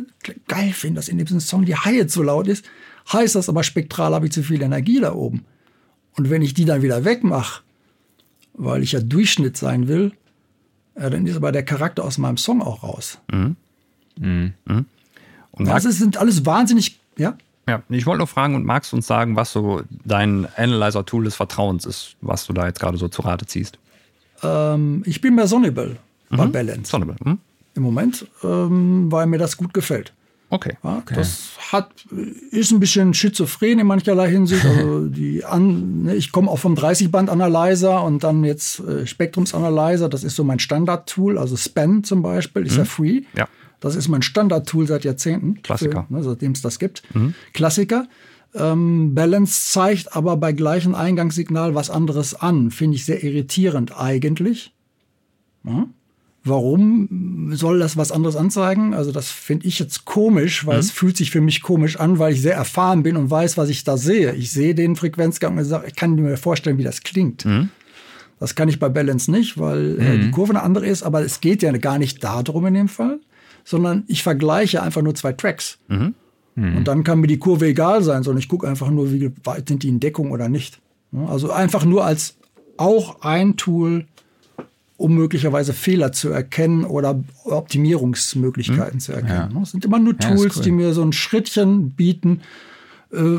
geil 0.48 0.74
finde, 0.74 0.96
dass 0.96 1.08
in 1.08 1.18
diesem 1.18 1.40
Song 1.40 1.66
die 1.66 1.76
Hi-Hat 1.76 2.10
so 2.12 2.24
laut 2.24 2.48
ist, 2.48 2.66
heißt 3.12 3.36
das 3.36 3.50
aber 3.50 3.64
spektral 3.64 4.14
habe 4.14 4.26
ich 4.28 4.32
zu 4.32 4.44
viel 4.44 4.62
Energie 4.62 5.00
da 5.00 5.14
oben. 5.14 5.46
Und 6.16 6.30
wenn 6.30 6.42
ich 6.42 6.54
die 6.54 6.66
dann 6.66 6.82
wieder 6.82 7.06
wegmache, 7.06 7.62
weil 8.54 8.84
ich 8.84 8.92
ja 8.92 9.00
Durchschnitt 9.00 9.58
sein 9.58 9.88
will, 9.88 10.12
ja, 10.96 11.10
dann 11.10 11.26
ist 11.26 11.36
aber 11.36 11.52
der 11.52 11.64
Charakter 11.64 12.04
aus 12.04 12.18
meinem 12.18 12.38
Song 12.38 12.62
auch 12.62 12.84
raus. 12.84 13.20
Mhm. 13.32 13.56
Mhm. 14.20 14.54
Mhm. 15.54 15.60
Und 15.60 15.66
das 15.68 15.86
ist, 15.86 16.00
sind 16.00 16.18
alles 16.18 16.46
wahnsinnig, 16.46 17.00
ja? 17.18 17.38
Ja, 17.68 17.82
ich 17.90 18.06
wollte 18.06 18.18
nur 18.18 18.28
fragen 18.28 18.56
und 18.56 18.66
magst 18.66 18.92
du 18.92 18.98
uns 18.98 19.08
sagen, 19.08 19.38
was 19.38 19.54
so 19.54 19.82
dein 20.04 20.48
Analyzer-Tool 20.58 21.24
des 21.24 21.36
Vertrauens 21.36 21.86
ist, 21.86 22.18
was 22.20 22.46
du 22.46 22.52
da 22.52 22.68
jetzt 22.68 22.80
gerade 22.80 22.98
so 22.98 23.08
zu 23.08 23.22
Rate 23.22 23.46
ziehst? 23.46 23.80
Ähm, 24.42 25.04
ich 25.06 25.22
bin 25.22 25.36
bei 25.36 25.48
Sonnable, 25.48 25.98
mhm. 26.30 26.38
bei 26.38 26.48
Balance. 26.48 26.92
Sonnable. 26.92 27.16
Mhm. 27.24 27.40
Im 27.76 27.84
Moment, 27.84 28.28
ähm, 28.44 29.12
weil 29.12 29.28
mir 29.28 29.38
das 29.38 29.56
gut 29.56 29.74
gefällt. 29.74 30.14
Okay. 30.54 30.78
Ja, 30.84 30.98
okay. 30.98 31.16
Das 31.16 31.54
hat, 31.72 31.90
ist 32.52 32.72
ein 32.72 32.80
bisschen 32.80 33.16
schizophren 33.16 33.80
in 33.80 33.88
mancherlei 33.88 34.30
Hinsicht. 34.30 34.64
Also 34.64 35.08
die 35.08 35.44
an, 35.44 36.04
ne, 36.04 36.16
ich 36.16 36.32
komme 36.32 36.52
auch 36.52 36.60
vom 36.60 36.76
30-Band-Analyzer 36.76 38.04
und 38.04 38.24
dann 38.24 38.44
jetzt 38.44 38.80
äh, 38.82 39.08
Spektrums-Analyzer. 39.08 40.10
Das 40.10 40.24
ist 40.24 40.36
so 40.36 40.44
mein 40.44 40.60
Standard-Tool. 40.60 41.40
Also 41.40 41.58
Span 41.58 42.04
zum 42.04 42.22
Beispiel 42.22 42.68
ist 42.68 42.74
mhm. 42.74 42.78
ja 42.78 42.86
free. 42.86 43.22
Ja. 43.36 43.48
Das 43.84 43.98
ist 43.98 44.08
mein 44.08 44.22
Standard-Tool 44.22 44.88
seit 44.88 45.04
Jahrzehnten. 45.04 45.62
Klassiker. 45.62 46.06
Für, 46.08 46.14
ne, 46.14 46.24
seitdem 46.24 46.54
es 46.54 46.62
das 46.62 46.80
gibt. 46.80 47.04
Mhm. 47.14 47.34
Klassiker. 47.52 48.08
Ähm, 48.56 49.14
Balance 49.14 49.74
zeigt 49.74 50.16
aber 50.16 50.38
bei 50.38 50.54
gleichem 50.54 50.96
Eingangssignal 50.96 51.76
was 51.76 51.90
anderes 51.90 52.34
an. 52.34 52.72
Finde 52.72 52.96
ich 52.96 53.04
sehr 53.04 53.22
irritierend 53.26 54.00
eigentlich. 54.00 54.74
Ja? 55.66 55.88
Warum 56.46 57.52
soll 57.56 57.80
das 57.80 57.98
was 57.98 58.14
anderes 58.14 58.38
anzeigen? 58.38 58.94
Also 58.94 59.12
das 59.12 59.32
finde 59.32 59.68
ich 59.68 59.80
jetzt 59.80 60.06
komisch, 60.06 60.66
weil 60.66 60.76
mhm. 60.76 60.80
es 60.80 60.92
fühlt 60.92 61.18
sich 61.18 61.30
für 61.30 61.42
mich 61.42 61.62
komisch 61.62 62.00
an, 62.00 62.20
weil 62.20 62.32
ich 62.32 62.42
sehr 62.42 62.56
erfahren 62.56 63.04
bin 63.04 63.18
und 63.18 63.30
weiß, 63.30 63.58
was 63.58 63.68
ich 63.68 63.84
da 63.84 63.98
sehe. 63.98 64.34
Ich 64.34 64.52
sehe 64.52 64.76
den 64.76 64.96
Frequenzgang 64.96 65.58
und 65.58 65.66
sage, 65.66 65.88
ich 65.88 65.96
kann 65.96 66.16
mir 66.16 66.38
vorstellen, 66.38 66.78
wie 66.78 66.84
das 66.84 67.04
klingt. 67.04 67.44
Mhm. 67.44 67.68
Das 68.40 68.56
kann 68.56 68.70
ich 68.70 68.80
bei 68.80 68.88
Balance 68.88 69.30
nicht, 69.30 69.58
weil 69.58 70.00
äh, 70.00 70.18
die 70.20 70.28
mhm. 70.28 70.32
Kurve 70.32 70.52
eine 70.52 70.64
andere 70.64 70.86
ist, 70.86 71.04
aber 71.04 71.22
es 71.22 71.42
geht 71.42 71.62
ja 71.64 71.72
gar 71.74 71.98
nicht 71.98 72.24
darum 72.24 72.66
in 72.68 72.76
dem 72.76 72.88
Fall 72.88 73.20
sondern 73.64 74.04
ich 74.08 74.24
vergleiche 74.24 74.82
einfach 74.82 75.02
nur 75.02 75.16
zwei 75.16 75.34
Tracks. 75.34 75.80
Mhm. 75.88 76.16
Mhm. 76.56 76.78
Und 76.78 76.88
dann 76.88 77.04
kann 77.04 77.20
mir 77.20 77.28
die 77.28 77.40
Kurve 77.40 77.68
egal 77.68 78.04
sein, 78.04 78.24
sondern 78.24 78.40
ich 78.40 78.50
gucke 78.50 78.68
einfach 78.68 78.90
nur, 78.90 79.12
wie 79.12 79.32
weit 79.44 79.70
sind 79.70 79.84
die 79.84 79.90
in 79.90 80.00
Deckung 80.00 80.32
oder 80.32 80.50
nicht. 80.50 80.80
Also 81.28 81.52
einfach 81.52 81.86
nur 81.86 82.04
als 82.06 82.38
auch 82.78 83.22
ein 83.22 83.56
Tool, 83.56 84.06
um 84.98 85.14
möglicherweise 85.16 85.74
Fehler 85.74 86.12
zu 86.12 86.30
erkennen 86.30 86.86
oder 86.86 87.24
Optimierungsmöglichkeiten 87.46 88.96
mhm. 88.96 89.00
zu 89.00 89.14
erkennen. 89.14 89.58
Es 89.62 89.72
sind 89.72 89.86
immer 89.86 90.00
nur 90.00 90.18
Tools, 90.18 90.56
ja, 90.56 90.60
cool. 90.60 90.64
die 90.64 90.72
mir 90.72 90.94
so 90.94 91.04
ein 91.04 91.14
Schrittchen 91.14 91.92
bieten, 91.92 92.42
äh, 93.12 93.38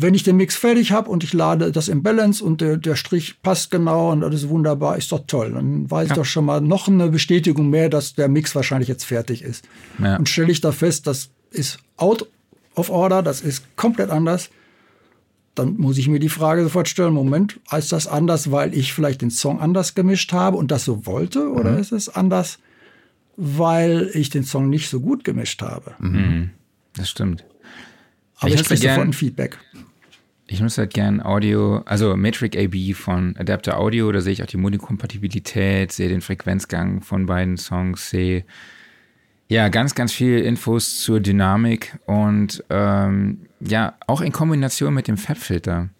wenn 0.00 0.14
ich 0.14 0.22
den 0.22 0.36
Mix 0.36 0.54
fertig 0.54 0.92
habe 0.92 1.10
und 1.10 1.24
ich 1.24 1.32
lade 1.32 1.72
das 1.72 1.88
im 1.88 2.04
Balance 2.04 2.42
und 2.42 2.60
der, 2.60 2.76
der 2.76 2.94
Strich 2.94 3.42
passt 3.42 3.72
genau 3.72 4.12
und 4.12 4.22
alles 4.22 4.48
wunderbar, 4.48 4.96
ist 4.96 5.10
doch 5.10 5.24
toll. 5.26 5.52
Dann 5.52 5.90
weiß 5.90 6.08
ja. 6.08 6.12
ich 6.12 6.18
doch 6.18 6.24
schon 6.24 6.44
mal 6.44 6.60
noch 6.60 6.86
eine 6.86 7.08
Bestätigung 7.08 7.68
mehr, 7.68 7.88
dass 7.88 8.14
der 8.14 8.28
Mix 8.28 8.54
wahrscheinlich 8.54 8.88
jetzt 8.88 9.04
fertig 9.04 9.42
ist. 9.42 9.66
Ja. 9.98 10.16
Und 10.16 10.28
stelle 10.28 10.52
ich 10.52 10.60
da 10.60 10.70
fest, 10.70 11.08
das 11.08 11.30
ist 11.50 11.80
out 11.96 12.28
of 12.76 12.90
order, 12.90 13.24
das 13.24 13.40
ist 13.40 13.64
komplett 13.74 14.10
anders. 14.10 14.50
Dann 15.56 15.76
muss 15.78 15.98
ich 15.98 16.06
mir 16.06 16.20
die 16.20 16.28
Frage 16.28 16.62
sofort 16.62 16.88
stellen, 16.88 17.12
Moment, 17.12 17.58
ist 17.76 17.90
das 17.90 18.06
anders, 18.06 18.52
weil 18.52 18.74
ich 18.74 18.92
vielleicht 18.92 19.20
den 19.20 19.32
Song 19.32 19.60
anders 19.60 19.96
gemischt 19.96 20.32
habe 20.32 20.58
und 20.58 20.70
das 20.70 20.84
so 20.84 21.06
wollte? 21.06 21.50
Oder 21.50 21.72
mhm. 21.72 21.78
ist 21.78 21.90
es 21.90 22.08
anders, 22.08 22.60
weil 23.36 24.12
ich 24.14 24.30
den 24.30 24.44
Song 24.44 24.70
nicht 24.70 24.88
so 24.88 25.00
gut 25.00 25.24
gemischt 25.24 25.60
habe? 25.60 25.96
Mhm. 25.98 26.50
Das 26.94 27.10
stimmt. 27.10 27.44
Aber 28.36 28.48
ich, 28.48 28.60
ich 28.60 28.64
kriege 28.64 28.80
sofort 28.80 29.08
ein 29.08 29.12
Feedback. 29.12 29.58
Ich 30.50 30.60
nutze 30.60 30.82
halt 30.82 30.94
gern 30.94 31.22
Audio, 31.22 31.82
also 31.84 32.16
Metric 32.16 32.56
AB 32.56 32.94
von 32.94 33.36
Adapter 33.36 33.78
Audio, 33.78 34.10
da 34.10 34.20
sehe 34.20 34.32
ich 34.32 34.42
auch 34.42 34.46
die 34.46 34.56
Multikompatibilität, 34.56 35.92
sehe 35.92 36.08
den 36.08 36.22
Frequenzgang 36.22 37.02
von 37.02 37.26
beiden 37.26 37.58
Songs, 37.58 38.08
sehe 38.08 38.44
ja 39.48 39.68
ganz, 39.68 39.94
ganz 39.94 40.12
viel 40.12 40.38
Infos 40.38 41.00
zur 41.00 41.20
Dynamik 41.20 41.98
und 42.06 42.64
ähm, 42.70 43.46
ja, 43.60 43.94
auch 44.06 44.22
in 44.22 44.32
Kombination 44.32 44.94
mit 44.94 45.06
dem 45.06 45.18
Fabfilter 45.18 45.90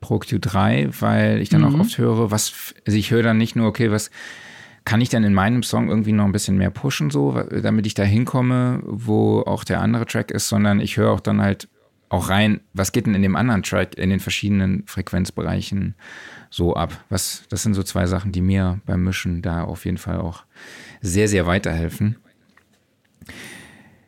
Pro 0.00 0.16
Q3, 0.16 1.00
weil 1.00 1.40
ich 1.40 1.48
dann 1.48 1.62
mhm. 1.62 1.74
auch 1.74 1.80
oft 1.80 1.98
höre, 1.98 2.30
was, 2.30 2.74
also 2.86 2.98
ich 2.98 3.10
höre 3.10 3.22
dann 3.22 3.38
nicht 3.38 3.56
nur, 3.56 3.66
okay, 3.66 3.90
was 3.90 4.10
kann 4.84 5.00
ich 5.00 5.08
dann 5.08 5.24
in 5.24 5.34
meinem 5.34 5.62
Song 5.62 5.88
irgendwie 5.88 6.12
noch 6.12 6.24
ein 6.24 6.32
bisschen 6.32 6.56
mehr 6.56 6.70
pushen, 6.70 7.10
so, 7.10 7.32
damit 7.62 7.86
ich 7.86 7.94
da 7.94 8.02
hinkomme, 8.02 8.80
wo 8.84 9.40
auch 9.40 9.64
der 9.64 9.80
andere 9.80 10.06
Track 10.06 10.30
ist, 10.30 10.48
sondern 10.48 10.80
ich 10.80 10.96
höre 10.96 11.12
auch 11.12 11.20
dann 11.20 11.40
halt 11.40 11.68
auch 12.10 12.28
rein, 12.28 12.60
was 12.74 12.92
geht 12.92 13.06
denn 13.06 13.14
in 13.14 13.22
dem 13.22 13.36
anderen 13.36 13.62
Track 13.62 13.96
in 13.96 14.10
den 14.10 14.20
verschiedenen 14.20 14.82
Frequenzbereichen 14.86 15.94
so 16.50 16.74
ab? 16.74 17.02
Was, 17.08 17.44
das 17.48 17.62
sind 17.62 17.74
so 17.74 17.84
zwei 17.84 18.06
Sachen, 18.06 18.32
die 18.32 18.42
mir 18.42 18.80
beim 18.84 19.04
Mischen 19.04 19.42
da 19.42 19.62
auf 19.62 19.84
jeden 19.84 19.96
Fall 19.96 20.18
auch 20.18 20.42
sehr, 21.00 21.28
sehr 21.28 21.46
weiterhelfen. 21.46 22.16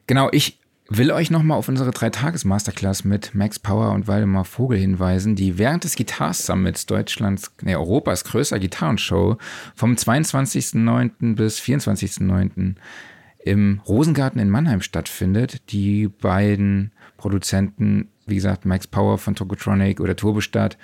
Genau, 0.09 0.28
ich 0.32 0.59
will 0.88 1.12
euch 1.12 1.30
nochmal 1.30 1.57
auf 1.57 1.68
unsere 1.68 1.92
Drei-Tages-Masterclass 1.92 3.05
mit 3.05 3.36
Max 3.36 3.61
Power 3.61 3.92
und 3.92 4.09
Waldemar 4.09 4.44
Vogel 4.44 4.78
hinweisen, 4.78 5.36
die 5.36 5.57
während 5.57 5.84
des 5.84 5.94
Guitar 5.94 6.34
Summits 6.34 6.86
Deutschlands, 6.86 7.53
nee, 7.62 7.76
Europas 7.76 8.24
größter 8.24 8.59
Gitarrenshow 8.59 9.38
vom 9.76 9.94
22.09. 9.94 11.36
bis 11.36 11.61
24.09. 11.61 12.74
im 13.44 13.80
Rosengarten 13.86 14.40
in 14.40 14.50
Mannheim 14.50 14.82
stattfindet. 14.82 15.70
Die 15.70 16.09
beiden 16.09 16.90
Produzenten, 17.23 18.09
wie 18.27 18.35
gesagt, 18.35 18.66
Max 18.66 18.89
Power 18.89 19.16
von 19.16 19.37
Tokotronic 19.37 20.01
oder 20.01 20.16
Turbostart. 20.16 20.77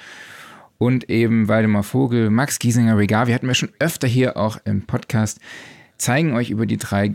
Und 0.78 1.10
eben 1.10 1.48
Waldemar 1.48 1.82
Vogel, 1.82 2.30
Max 2.30 2.60
Giesinger 2.60 2.96
Regavi 2.96 3.32
hatten 3.32 3.48
wir 3.48 3.54
schon 3.54 3.72
öfter 3.80 4.06
hier 4.06 4.36
auch 4.36 4.58
im 4.64 4.82
Podcast, 4.82 5.40
zeigen 5.96 6.34
euch 6.34 6.50
über 6.50 6.64
die 6.64 6.76
drei 6.76 7.14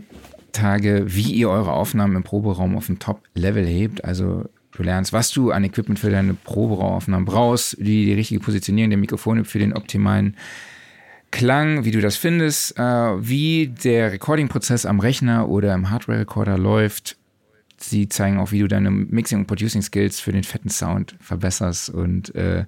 Tage, 0.52 1.04
wie 1.06 1.32
ihr 1.32 1.48
eure 1.48 1.72
Aufnahmen 1.72 2.16
im 2.16 2.22
Proberaum 2.22 2.76
auf 2.76 2.90
ein 2.90 2.98
Top-Level 2.98 3.64
hebt. 3.64 4.04
Also 4.04 4.44
du 4.72 4.82
lernst, 4.82 5.14
was 5.14 5.30
du 5.30 5.50
an 5.52 5.64
Equipment 5.64 5.98
für 5.98 6.10
deine 6.10 6.34
Proberaumaufnahmen 6.34 7.24
brauchst, 7.24 7.78
die, 7.78 8.04
die 8.04 8.12
richtige 8.12 8.40
Positionierung 8.40 8.90
der 8.90 8.98
Mikrofone 8.98 9.46
für 9.46 9.58
den 9.58 9.72
optimalen 9.72 10.36
Klang, 11.30 11.86
wie 11.86 11.90
du 11.90 12.02
das 12.02 12.16
findest, 12.16 12.78
äh, 12.78 12.82
wie 12.82 13.68
der 13.68 14.12
Recording-Prozess 14.12 14.84
am 14.84 15.00
Rechner 15.00 15.48
oder 15.48 15.74
im 15.74 15.88
Hardware-Recorder 15.88 16.58
läuft, 16.58 17.16
Sie 17.90 18.08
zeigen 18.08 18.38
auch, 18.38 18.52
wie 18.52 18.60
du 18.60 18.68
deine 18.68 18.90
Mixing- 18.90 19.40
und 19.40 19.46
Producing-Skills 19.46 20.20
für 20.20 20.32
den 20.32 20.44
fetten 20.44 20.70
Sound 20.70 21.16
verbesserst 21.20 21.90
und 21.90 22.34
äh, 22.34 22.64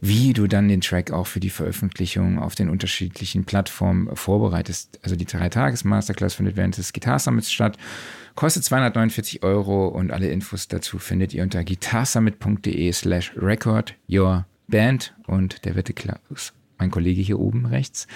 wie 0.00 0.32
du 0.32 0.46
dann 0.46 0.68
den 0.68 0.80
Track 0.80 1.10
auch 1.10 1.26
für 1.26 1.40
die 1.40 1.50
Veröffentlichung 1.50 2.38
auf 2.38 2.54
den 2.54 2.68
unterschiedlichen 2.68 3.44
Plattformen 3.44 4.14
vorbereitest. 4.14 5.00
Also 5.02 5.16
die 5.16 5.24
Drei-Tages-Masterclass 5.24 6.34
findet 6.34 6.56
während 6.56 6.76
des 6.76 6.92
Guitar 6.92 7.18
Summits 7.18 7.50
statt. 7.50 7.76
Kostet 8.34 8.62
249 8.64 9.42
Euro 9.42 9.88
und 9.88 10.12
alle 10.12 10.30
Infos 10.30 10.68
dazu 10.68 10.98
findet 10.98 11.34
ihr 11.34 11.42
unter 11.42 11.64
guitarsummit.de 11.64 12.92
slash 12.92 13.32
record 13.36 13.94
your 14.08 14.46
band 14.68 15.14
und 15.26 15.64
der 15.64 15.74
Wette 15.74 15.92
Klaus, 15.92 16.52
mein 16.78 16.90
Kollege 16.90 17.20
hier 17.20 17.40
oben 17.40 17.66
rechts. 17.66 18.06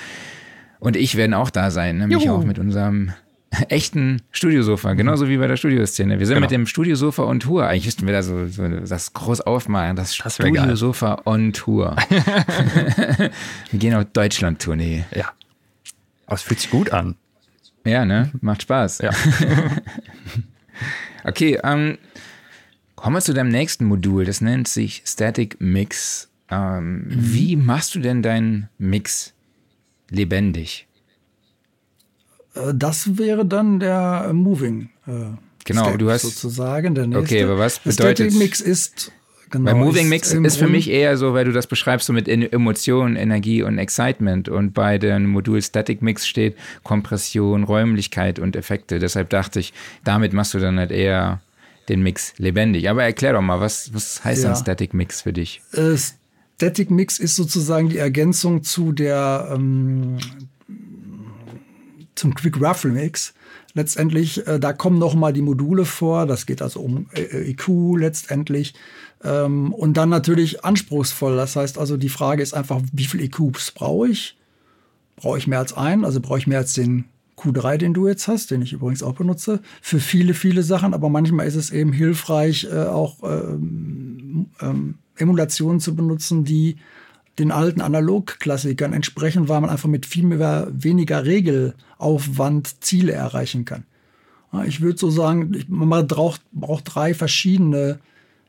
Und 0.78 0.96
ich 0.96 1.16
werden 1.16 1.34
auch 1.34 1.50
da 1.50 1.70
sein, 1.70 1.98
nämlich 1.98 2.24
Juhu. 2.24 2.36
auch 2.36 2.44
mit 2.44 2.58
unserem 2.58 3.12
echten 3.68 4.22
Studiosofa, 4.30 4.94
genauso 4.94 5.28
wie 5.28 5.36
bei 5.36 5.46
der 5.46 5.56
Studioszene. 5.56 6.18
Wir 6.18 6.26
sind 6.26 6.36
genau. 6.36 6.44
mit 6.44 6.50
dem 6.50 6.66
Studiosofa 6.66 7.24
on 7.24 7.40
Tour. 7.40 7.66
Eigentlich 7.66 7.86
müssten 7.86 8.06
wir 8.06 8.12
da 8.12 8.22
so, 8.22 8.46
so 8.46 8.66
das 8.68 9.12
groß 9.12 9.42
aufmalen, 9.42 9.96
das, 9.96 10.16
das 10.16 10.36
Studiosofa 10.36 11.22
on 11.24 11.52
Tour. 11.52 11.96
wir 13.70 13.78
gehen 13.78 13.94
auf 13.94 14.06
Deutschland-Tournee. 14.12 15.04
Ja. 15.14 15.32
Aber 16.26 16.36
es 16.36 16.42
fühlt 16.42 16.60
sich 16.60 16.70
gut 16.70 16.92
an. 16.92 17.16
Ja, 17.84 18.04
ne? 18.04 18.30
Macht 18.40 18.62
Spaß. 18.62 18.98
Ja. 18.98 19.10
okay, 21.24 21.58
ähm, 21.62 21.98
kommen 22.94 23.16
wir 23.16 23.20
zu 23.20 23.34
deinem 23.34 23.50
nächsten 23.50 23.84
Modul. 23.84 24.24
Das 24.24 24.40
nennt 24.40 24.68
sich 24.68 25.02
Static 25.04 25.60
Mix. 25.60 26.30
Ähm, 26.48 26.94
mhm. 26.94 27.04
Wie 27.08 27.56
machst 27.56 27.94
du 27.94 27.98
denn 27.98 28.22
deinen 28.22 28.68
Mix 28.78 29.34
lebendig? 30.10 30.86
Äh, 32.54 32.72
das 32.74 33.18
wäre 33.18 33.44
dann 33.44 33.80
der 33.80 34.30
Moving. 34.32 34.90
Äh, 35.06 35.36
genau, 35.64 35.84
Step, 35.84 35.98
du 35.98 36.10
hast 36.10 36.22
sozusagen 36.22 36.94
der 36.94 37.06
nächste. 37.06 37.24
Okay, 37.24 37.42
aber 37.44 37.58
was 37.58 37.78
bedeutet 37.78 38.32
Static 38.32 38.38
Mix 38.38 38.60
ist 38.60 39.12
Genau, 39.52 39.70
Bei 39.70 39.74
Moving 39.74 40.08
Mix 40.08 40.32
ist, 40.32 40.44
ist 40.44 40.56
für 40.56 40.66
mich 40.66 40.88
eher 40.88 41.18
so, 41.18 41.34
weil 41.34 41.44
du 41.44 41.52
das 41.52 41.66
beschreibst, 41.66 42.06
so 42.06 42.14
mit 42.14 42.26
Emotionen, 42.26 43.16
Energie 43.16 43.62
und 43.62 43.76
Excitement. 43.76 44.48
Und 44.48 44.72
bei 44.72 44.96
dem 44.96 45.26
Modul 45.26 45.60
Static 45.60 46.00
Mix 46.00 46.26
steht 46.26 46.56
Kompression, 46.82 47.62
Räumlichkeit 47.62 48.38
und 48.38 48.56
Effekte. 48.56 48.98
Deshalb 48.98 49.28
dachte 49.28 49.60
ich, 49.60 49.74
damit 50.04 50.32
machst 50.32 50.54
du 50.54 50.58
dann 50.58 50.78
halt 50.78 50.90
eher 50.90 51.42
den 51.90 52.02
Mix 52.02 52.32
lebendig. 52.38 52.88
Aber 52.88 53.04
erklär 53.04 53.34
doch 53.34 53.42
mal, 53.42 53.60
was, 53.60 53.92
was 53.92 54.24
heißt 54.24 54.42
ja. 54.42 54.48
dann 54.48 54.58
Static 54.58 54.94
Mix 54.94 55.20
für 55.20 55.34
dich? 55.34 55.60
Äh, 55.72 55.96
Static 56.56 56.90
Mix 56.90 57.18
ist 57.18 57.36
sozusagen 57.36 57.90
die 57.90 57.98
Ergänzung 57.98 58.62
zu 58.62 58.92
der, 58.92 59.52
ähm, 59.54 60.16
zum 62.22 62.34
Quick 62.36 62.60
Ruffle 62.60 62.92
Mix. 62.92 63.34
Letztendlich, 63.74 64.46
äh, 64.46 64.60
da 64.60 64.72
kommen 64.72 64.98
noch 64.98 65.14
mal 65.14 65.32
die 65.32 65.42
Module 65.42 65.84
vor. 65.84 66.24
Das 66.26 66.46
geht 66.46 66.62
also 66.62 66.80
um 66.80 67.08
äh, 67.14 67.50
EQ 67.50 67.96
letztendlich. 67.98 68.74
Ähm, 69.24 69.72
und 69.72 69.96
dann 69.96 70.08
natürlich 70.08 70.64
anspruchsvoll. 70.64 71.36
Das 71.36 71.56
heißt 71.56 71.78
also, 71.78 71.96
die 71.96 72.08
Frage 72.08 72.42
ist 72.42 72.54
einfach, 72.54 72.80
wie 72.92 73.06
viel 73.06 73.20
EQs 73.22 73.72
brauche 73.72 74.08
ich? 74.08 74.38
Brauche 75.16 75.36
ich 75.38 75.48
mehr 75.48 75.58
als 75.58 75.72
einen? 75.76 76.04
Also 76.04 76.20
brauche 76.20 76.38
ich 76.38 76.46
mehr 76.46 76.58
als 76.58 76.74
den 76.74 77.06
Q3, 77.36 77.76
den 77.76 77.92
du 77.92 78.06
jetzt 78.06 78.28
hast, 78.28 78.52
den 78.52 78.62
ich 78.62 78.72
übrigens 78.72 79.02
auch 79.02 79.14
benutze, 79.14 79.60
für 79.80 79.98
viele, 79.98 80.34
viele 80.34 80.62
Sachen. 80.62 80.94
Aber 80.94 81.08
manchmal 81.08 81.48
ist 81.48 81.56
es 81.56 81.70
eben 81.70 81.92
hilfreich, 81.92 82.68
äh, 82.70 82.84
auch 82.84 83.16
ähm, 83.24 84.46
ähm, 84.60 84.94
Emulationen 85.16 85.80
zu 85.80 85.96
benutzen, 85.96 86.44
die 86.44 86.76
den 87.38 87.50
alten 87.50 87.80
Analogklassikern 87.80 88.92
entsprechen, 88.92 89.48
weil 89.48 89.60
man 89.60 89.70
einfach 89.70 89.88
mit 89.88 90.06
viel 90.06 90.24
mehr, 90.24 90.68
weniger 90.72 91.24
Regelaufwand 91.24 92.84
Ziele 92.84 93.12
erreichen 93.12 93.64
kann. 93.64 93.84
Ich 94.66 94.82
würde 94.82 94.98
so 94.98 95.10
sagen, 95.10 95.64
man 95.68 96.06
braucht, 96.06 96.42
braucht 96.52 96.94
drei 96.94 97.14
verschiedene 97.14 98.00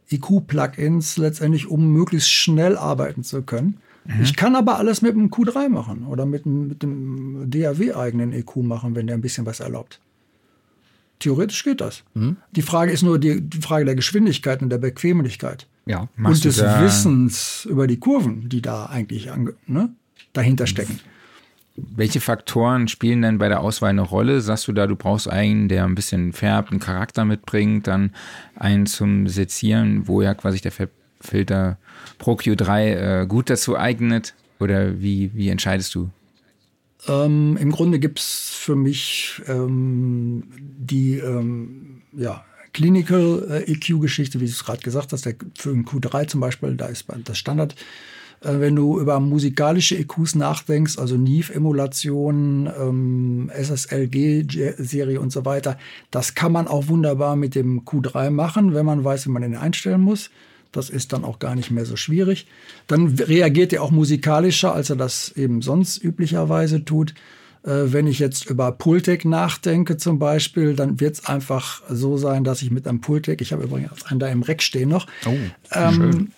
EQ-Plugins 0.09 1.17
letztendlich, 1.17 1.67
um 1.67 1.93
möglichst 1.93 2.29
schnell 2.29 2.77
arbeiten 2.77 3.23
zu 3.23 3.41
können. 3.41 3.77
Mhm. 4.05 4.21
Ich 4.21 4.35
kann 4.35 4.55
aber 4.55 4.77
alles 4.77 5.01
mit 5.01 5.13
dem 5.13 5.29
Q3 5.29 5.69
machen 5.69 6.05
oder 6.05 6.25
mit, 6.25 6.45
mit 6.45 6.83
dem 6.83 7.49
DAW-eigenen 7.49 8.33
EQ 8.33 8.57
machen, 8.57 8.95
wenn 8.95 9.07
der 9.07 9.15
ein 9.15 9.21
bisschen 9.21 9.45
was 9.45 9.61
erlaubt. 9.61 10.01
Theoretisch 11.19 11.63
geht 11.63 11.79
das. 11.79 12.03
Mhm. 12.15 12.35
Die 12.51 12.61
Frage 12.61 12.91
ist 12.91 13.03
nur 13.03 13.17
die, 13.17 13.39
die 13.39 13.61
Frage 13.61 13.85
der 13.85 13.95
Geschwindigkeit 13.95 14.61
und 14.61 14.69
der 14.69 14.77
Bequemlichkeit. 14.77 15.67
Ja, 15.85 16.07
und 16.17 16.45
des 16.45 16.59
Wissens 16.61 17.65
über 17.69 17.87
die 17.87 17.97
Kurven, 17.97 18.47
die 18.47 18.61
da 18.61 18.85
eigentlich 18.85 19.29
ne, 19.67 19.89
dahinter 20.31 20.65
stecken. 20.65 20.99
Welche 21.75 22.21
Faktoren 22.21 22.87
spielen 22.87 23.23
denn 23.23 23.39
bei 23.39 23.49
der 23.49 23.61
Auswahl 23.61 23.89
eine 23.89 24.03
Rolle? 24.03 24.41
Sagst 24.41 24.67
du 24.67 24.73
da, 24.73 24.85
du 24.85 24.95
brauchst 24.95 25.27
einen, 25.27 25.67
der 25.67 25.85
ein 25.85 25.95
bisschen 25.95 26.31
färbt, 26.31 26.71
einen 26.71 26.79
Charakter 26.79 27.25
mitbringt, 27.25 27.87
dann 27.87 28.11
einen 28.55 28.85
zum 28.85 29.27
Sezieren, 29.27 30.07
wo 30.07 30.21
ja 30.21 30.35
quasi 30.35 30.61
der 30.61 30.71
Filter 31.19 31.77
Pro 32.19 32.33
Q3 32.33 33.21
äh, 33.21 33.25
gut 33.25 33.49
dazu 33.49 33.77
eignet? 33.77 34.35
Oder 34.59 35.01
wie, 35.01 35.31
wie 35.33 35.49
entscheidest 35.49 35.95
du? 35.95 36.09
Ähm, 37.07 37.57
Im 37.59 37.71
Grunde 37.71 37.99
gibt 37.99 38.19
es 38.19 38.51
für 38.53 38.75
mich 38.75 39.41
ähm, 39.47 40.43
die 40.59 41.17
ähm, 41.17 42.03
ja, 42.13 42.45
Clinical 42.73 43.47
äh, 43.49 43.71
EQ-Geschichte, 43.71 44.39
wie 44.39 44.45
du 44.45 44.51
es 44.51 44.65
gerade 44.65 44.81
gesagt 44.81 45.13
hast, 45.13 45.25
der, 45.25 45.35
für 45.55 45.69
ein 45.69 45.85
Q3 45.85 46.27
zum 46.27 46.41
Beispiel, 46.41 46.75
da 46.75 46.87
ist 46.87 47.05
das 47.23 47.37
Standard. 47.37 47.75
Äh, 48.43 48.59
wenn 48.59 48.75
du 48.75 48.99
über 48.99 49.19
musikalische 49.19 49.97
EQs 49.97 50.35
nachdenkst, 50.35 50.97
also 50.97 51.15
Neve-Emulationen, 51.15 52.67
ähm, 52.79 53.51
SSLG-Serie 53.53 55.19
und 55.19 55.31
so 55.31 55.45
weiter, 55.45 55.77
das 56.11 56.35
kann 56.35 56.51
man 56.51 56.67
auch 56.67 56.87
wunderbar 56.87 57.35
mit 57.35 57.55
dem 57.55 57.81
Q3 57.81 58.29
machen, 58.29 58.73
wenn 58.73 58.85
man 58.85 59.03
weiß, 59.03 59.27
wie 59.27 59.31
man 59.31 59.43
den 59.43 59.55
einstellen 59.55 60.01
muss. 60.01 60.29
Das 60.71 60.89
ist 60.89 61.13
dann 61.13 61.23
auch 61.23 61.37
gar 61.37 61.55
nicht 61.55 61.69
mehr 61.69 61.85
so 61.85 61.95
schwierig. 61.95 62.47
Dann 62.87 63.07
reagiert 63.07 63.73
er 63.73 63.83
auch 63.83 63.91
musikalischer, 63.91 64.73
als 64.73 64.89
er 64.89 64.95
das 64.95 65.31
eben 65.33 65.61
sonst 65.61 66.03
üblicherweise 66.03 66.83
tut. 66.83 67.13
Äh, 67.63 67.93
wenn 67.93 68.07
ich 68.07 68.19
jetzt 68.19 68.49
über 68.49 68.71
Pultec 68.71 69.25
nachdenke 69.25 69.97
zum 69.97 70.19
Beispiel, 70.19 70.75
dann 70.75 70.99
wird 70.99 71.15
es 71.15 71.25
einfach 71.25 71.81
so 71.89 72.17
sein, 72.17 72.43
dass 72.43 72.61
ich 72.61 72.71
mit 72.71 72.87
einem 72.87 73.01
Pultec, 73.01 73.41
ich 73.41 73.53
habe 73.53 73.63
übrigens 73.63 74.05
einen 74.05 74.19
da 74.19 74.27
im 74.27 74.41
Reck 74.41 74.61
stehen 74.61 74.89
noch. 74.89 75.07
Oh, 75.25 75.33
ähm, 75.71 76.31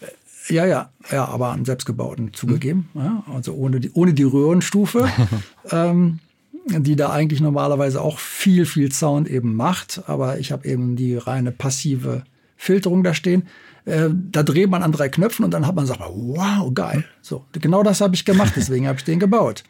ja, 0.48 0.66
ja, 0.66 0.90
ja, 1.12 1.26
aber 1.26 1.52
einen 1.52 1.66
selbstgebauten 1.66 2.34
zugegeben. 2.34 2.90
Hm. 2.94 3.02
Ja, 3.02 3.24
also 3.34 3.54
ohne 3.54 3.80
die, 3.80 3.92
ohne 3.94 4.14
die 4.14 4.24
Röhrenstufe, 4.24 5.10
ähm, 5.72 6.20
die 6.68 6.96
da 6.96 7.10
eigentlich 7.10 7.42
normalerweise 7.42 8.02
auch 8.02 8.20
viel, 8.20 8.66
viel 8.66 8.92
Sound 8.92 9.28
eben 9.28 9.56
macht. 9.56 10.04
Aber 10.08 10.40
ich 10.40 10.52
habe 10.52 10.68
eben 10.68 10.96
die 10.96 11.16
reine 11.16 11.52
passive 11.52 12.24
Filterung 12.56 13.04
da 13.04 13.14
stehen. 13.14 13.48
Äh, 13.86 14.10
da 14.12 14.44
dreht 14.44 14.70
man 14.70 14.84
an 14.84 14.92
drei 14.92 15.10
Knöpfen 15.10 15.46
und 15.46 15.52
dann 15.52 15.66
hat 15.66 15.76
man 15.76 15.86
gesagt, 15.86 16.02
wow, 16.02 16.72
geil. 16.74 17.04
So, 17.22 17.46
genau 17.52 17.84
das 17.84 18.02
habe 18.02 18.16
ich 18.16 18.26
gemacht, 18.26 18.54
deswegen 18.56 18.88
habe 18.88 18.98
ich 18.98 19.04
den 19.04 19.20
gebaut. 19.20 19.64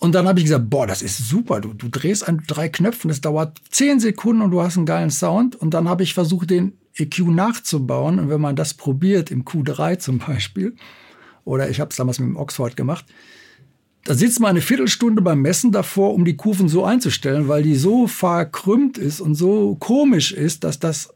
Und 0.00 0.14
dann 0.14 0.26
habe 0.26 0.38
ich 0.38 0.46
gesagt, 0.46 0.70
boah, 0.70 0.86
das 0.86 1.02
ist 1.02 1.28
super. 1.28 1.60
Du, 1.60 1.74
du 1.74 1.88
drehst 1.88 2.26
an 2.26 2.42
drei 2.46 2.70
Knöpfen, 2.70 3.08
das 3.08 3.20
dauert 3.20 3.60
zehn 3.68 4.00
Sekunden 4.00 4.40
und 4.40 4.50
du 4.50 4.62
hast 4.62 4.78
einen 4.78 4.86
geilen 4.86 5.10
Sound. 5.10 5.54
Und 5.54 5.74
dann 5.74 5.90
habe 5.90 6.02
ich 6.02 6.14
versucht, 6.14 6.48
den 6.48 6.72
EQ 6.96 7.18
nachzubauen. 7.28 8.18
Und 8.18 8.30
wenn 8.30 8.40
man 8.40 8.56
das 8.56 8.72
probiert, 8.72 9.30
im 9.30 9.44
Q3 9.44 9.98
zum 9.98 10.18
Beispiel, 10.18 10.74
oder 11.44 11.68
ich 11.68 11.80
habe 11.80 11.90
es 11.90 11.96
damals 11.96 12.18
mit 12.18 12.30
dem 12.30 12.36
Oxford 12.36 12.78
gemacht, 12.78 13.04
da 14.04 14.14
sitzt 14.14 14.40
man 14.40 14.50
eine 14.50 14.62
Viertelstunde 14.62 15.20
beim 15.20 15.42
Messen 15.42 15.70
davor, 15.70 16.14
um 16.14 16.24
die 16.24 16.36
Kurven 16.36 16.70
so 16.70 16.82
einzustellen, 16.82 17.48
weil 17.48 17.62
die 17.62 17.76
so 17.76 18.06
verkrümmt 18.06 18.96
ist 18.96 19.20
und 19.20 19.34
so 19.34 19.76
komisch 19.78 20.32
ist, 20.32 20.64
dass 20.64 20.78
das 20.78 21.12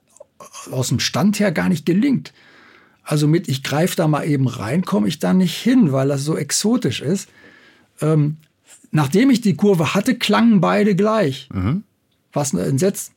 aus 0.70 0.88
dem 0.88 1.00
Stand 1.00 1.40
her 1.40 1.52
gar 1.52 1.70
nicht 1.70 1.86
gelingt. 1.86 2.34
Also 3.02 3.26
mit, 3.28 3.48
ich 3.48 3.62
greife 3.62 3.96
da 3.96 4.08
mal 4.08 4.28
eben 4.28 4.46
rein, 4.46 4.84
komme 4.84 5.08
ich 5.08 5.18
da 5.18 5.32
nicht 5.32 5.56
hin, 5.56 5.92
weil 5.92 6.08
das 6.08 6.22
so 6.24 6.36
exotisch 6.36 7.00
ist. 7.00 7.30
Ähm, 8.02 8.36
Nachdem 8.94 9.28
ich 9.30 9.40
die 9.40 9.56
Kurve 9.56 9.92
hatte, 9.94 10.14
klangen 10.14 10.60
beide 10.60 10.94
gleich. 10.94 11.48
Mhm. 11.52 11.82
Was 12.32 12.54
entsetzt. 12.54 13.12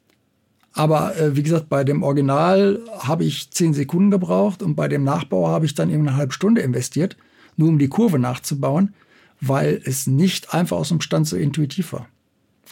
Aber 0.73 1.15
äh, 1.15 1.36
wie 1.36 1.43
gesagt, 1.43 1.69
bei 1.69 1.84
dem 1.84 2.01
Original 2.01 2.82
habe 2.97 3.23
ich 3.23 3.51
zehn 3.51 3.75
Sekunden 3.75 4.09
gebraucht 4.09 4.63
und 4.63 4.75
bei 4.75 4.88
dem 4.88 5.03
Nachbau 5.03 5.47
habe 5.47 5.67
ich 5.67 5.75
dann 5.75 5.91
eben 5.91 6.07
eine 6.07 6.17
halbe 6.17 6.34
Stunde 6.34 6.61
investiert, 6.61 7.15
nur 7.57 7.69
um 7.69 7.78
die 7.78 7.89
Kurve 7.89 8.17
nachzubauen, 8.17 8.95
weil 9.39 9.80
es 9.86 10.07
nicht 10.07 10.51
einfach 10.51 10.78
aus 10.78 10.89
dem 10.89 10.99
Stand 10.99 11.28
so 11.28 11.38
intuitiv 11.38 11.93
war. 11.93 12.07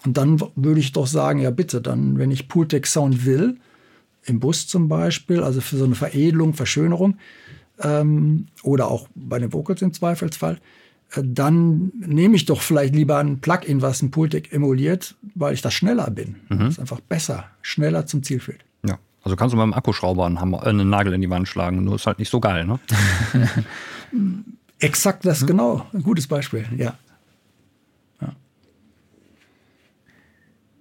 Und 0.03 0.17
dann 0.17 0.41
würde 0.55 0.79
ich 0.79 0.91
doch 0.91 1.07
sagen, 1.07 1.39
ja 1.39 1.51
bitte, 1.51 1.81
dann, 1.81 2.17
wenn 2.17 2.31
ich 2.31 2.47
Pooltech 2.47 2.87
Sound 2.87 3.23
will, 3.25 3.57
im 4.23 4.39
Bus 4.39 4.65
zum 4.65 4.87
Beispiel, 4.87 5.43
also 5.43 5.61
für 5.61 5.77
so 5.77 5.85
eine 5.85 5.95
Veredelung, 5.95 6.55
Verschönerung, 6.55 7.17
ähm, 7.79 8.47
oder 8.63 8.89
auch 8.89 9.07
bei 9.13 9.37
den 9.37 9.53
Vocals 9.53 9.83
im 9.83 9.93
Zweifelsfall, 9.93 10.59
dann 11.15 11.91
nehme 11.95 12.35
ich 12.35 12.45
doch 12.45 12.61
vielleicht 12.61 12.95
lieber 12.95 13.17
ein 13.17 13.39
Plugin, 13.39 13.81
was 13.81 14.01
ein 14.01 14.11
Pultec 14.11 14.51
emuliert, 14.51 15.15
weil 15.33 15.53
ich 15.53 15.61
da 15.61 15.71
schneller 15.71 16.09
bin. 16.11 16.35
Mhm. 16.49 16.59
Das 16.59 16.69
ist 16.69 16.79
einfach 16.79 16.99
besser, 16.99 17.45
schneller 17.61 18.05
zum 18.05 18.23
Ziel 18.23 18.39
führt. 18.39 18.65
Ja, 18.85 18.97
also 19.23 19.35
kannst 19.35 19.53
du 19.53 19.57
beim 19.57 19.73
Akkuschrauber 19.73 20.25
einen, 20.25 20.41
Hammer, 20.41 20.65
äh, 20.65 20.69
einen 20.69 20.89
Nagel 20.89 21.13
in 21.13 21.21
die 21.21 21.29
Wand 21.29 21.47
schlagen, 21.47 21.83
nur 21.83 21.95
ist 21.95 22.07
halt 22.07 22.19
nicht 22.19 22.29
so 22.29 22.39
geil, 22.39 22.65
ne? 22.65 22.79
Exakt 24.79 25.25
das, 25.25 25.41
mhm. 25.41 25.47
genau. 25.47 25.87
Ein 25.93 26.03
gutes 26.03 26.27
Beispiel, 26.27 26.65
ja. 26.75 26.97
ja. 28.21 28.33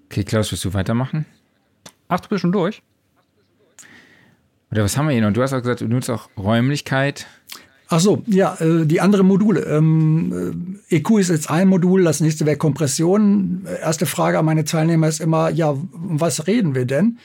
Okay, 0.06 0.24
Klaus, 0.24 0.50
willst 0.50 0.64
du 0.64 0.74
weitermachen? 0.74 1.26
Ach, 2.08 2.20
du 2.20 2.28
bist 2.28 2.42
schon 2.42 2.52
durch? 2.52 2.82
Oder 4.70 4.82
was 4.82 4.96
haben 4.96 5.06
wir 5.06 5.12
hier 5.12 5.22
noch? 5.22 5.32
Du 5.32 5.42
hast 5.42 5.52
auch 5.52 5.60
gesagt, 5.60 5.82
du 5.82 5.88
nutzt 5.88 6.10
auch 6.10 6.28
Räumlichkeit. 6.36 7.26
Ach 7.88 8.00
so, 8.00 8.22
ja, 8.26 8.56
äh, 8.60 8.86
die 8.86 9.00
anderen 9.00 9.26
Module. 9.26 9.60
Ähm, 9.60 10.54
äh, 10.88 10.96
EQ 10.96 11.18
ist 11.18 11.30
jetzt 11.30 11.50
ein 11.50 11.68
Modul, 11.68 12.04
das 12.04 12.20
nächste 12.20 12.46
wäre 12.46 12.56
Kompression. 12.56 13.66
Erste 13.80 14.06
Frage 14.06 14.38
an 14.38 14.44
meine 14.44 14.64
Teilnehmer 14.64 15.08
ist 15.08 15.20
immer, 15.20 15.50
ja, 15.50 15.76
was 15.92 16.46
reden 16.46 16.74
wir 16.74 16.86
denn? 16.86 17.18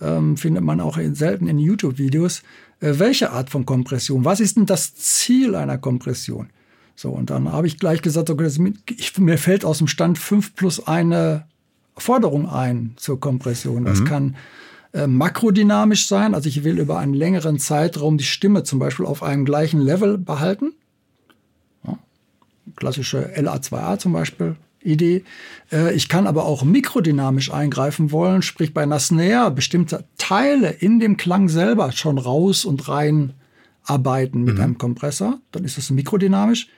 Ähm, 0.00 0.36
findet 0.36 0.64
man 0.64 0.80
auch 0.80 0.98
selten 1.12 1.48
in 1.48 1.58
YouTube-Videos. 1.58 2.42
Äh, 2.80 2.94
welche 2.98 3.30
Art 3.30 3.50
von 3.50 3.66
Kompression? 3.66 4.24
Was 4.24 4.40
ist 4.40 4.56
denn 4.56 4.66
das 4.66 4.94
Ziel 4.94 5.54
einer 5.54 5.78
Kompression? 5.78 6.48
So, 6.96 7.10
und 7.10 7.30
dann 7.30 7.52
habe 7.52 7.66
ich 7.66 7.78
gleich 7.78 8.02
gesagt, 8.02 8.30
okay, 8.30 8.48
ich, 8.96 9.18
mir 9.18 9.38
fällt 9.38 9.64
aus 9.64 9.78
dem 9.78 9.88
Stand 9.88 10.18
5 10.18 10.54
plus 10.54 10.86
eine 10.86 11.46
Forderung 11.96 12.48
ein 12.48 12.94
zur 12.96 13.18
Kompression. 13.18 13.84
Das 13.84 14.00
mhm. 14.00 14.04
kann 14.04 14.36
äh, 14.94 15.08
makrodynamisch 15.08 16.06
sein. 16.06 16.34
Also 16.34 16.48
ich 16.48 16.62
will 16.62 16.78
über 16.78 16.98
einen 16.98 17.14
längeren 17.14 17.58
Zeitraum 17.58 18.16
die 18.16 18.24
Stimme 18.24 18.62
zum 18.62 18.78
Beispiel 18.78 19.06
auf 19.06 19.24
einem 19.24 19.44
gleichen 19.44 19.80
Level 19.80 20.18
behalten. 20.18 20.72
Ja, 21.84 21.98
klassische 22.76 23.34
LA2A 23.36 23.98
zum 23.98 24.12
Beispiel. 24.12 24.56
Idee. 24.84 25.24
Äh, 25.72 25.94
ich 25.94 26.08
kann 26.08 26.28
aber 26.28 26.44
auch 26.44 26.62
mikrodynamisch 26.62 27.52
eingreifen 27.52 28.12
wollen, 28.12 28.42
sprich 28.42 28.72
bei 28.72 28.82
einer 28.82 29.00
Snare 29.00 29.50
bestimmte 29.50 30.04
Teile 30.16 30.70
in 30.70 31.00
dem 31.00 31.16
Klang 31.16 31.48
selber 31.48 31.90
schon 31.90 32.18
raus 32.18 32.64
und 32.64 32.88
rein 32.88 33.32
arbeiten 33.82 34.44
mit 34.44 34.56
mhm. 34.56 34.60
einem 34.60 34.78
Kompressor. 34.78 35.40
Dann 35.50 35.64
ist 35.64 35.76
es 35.76 35.90
mikrodynamisch. 35.90 36.68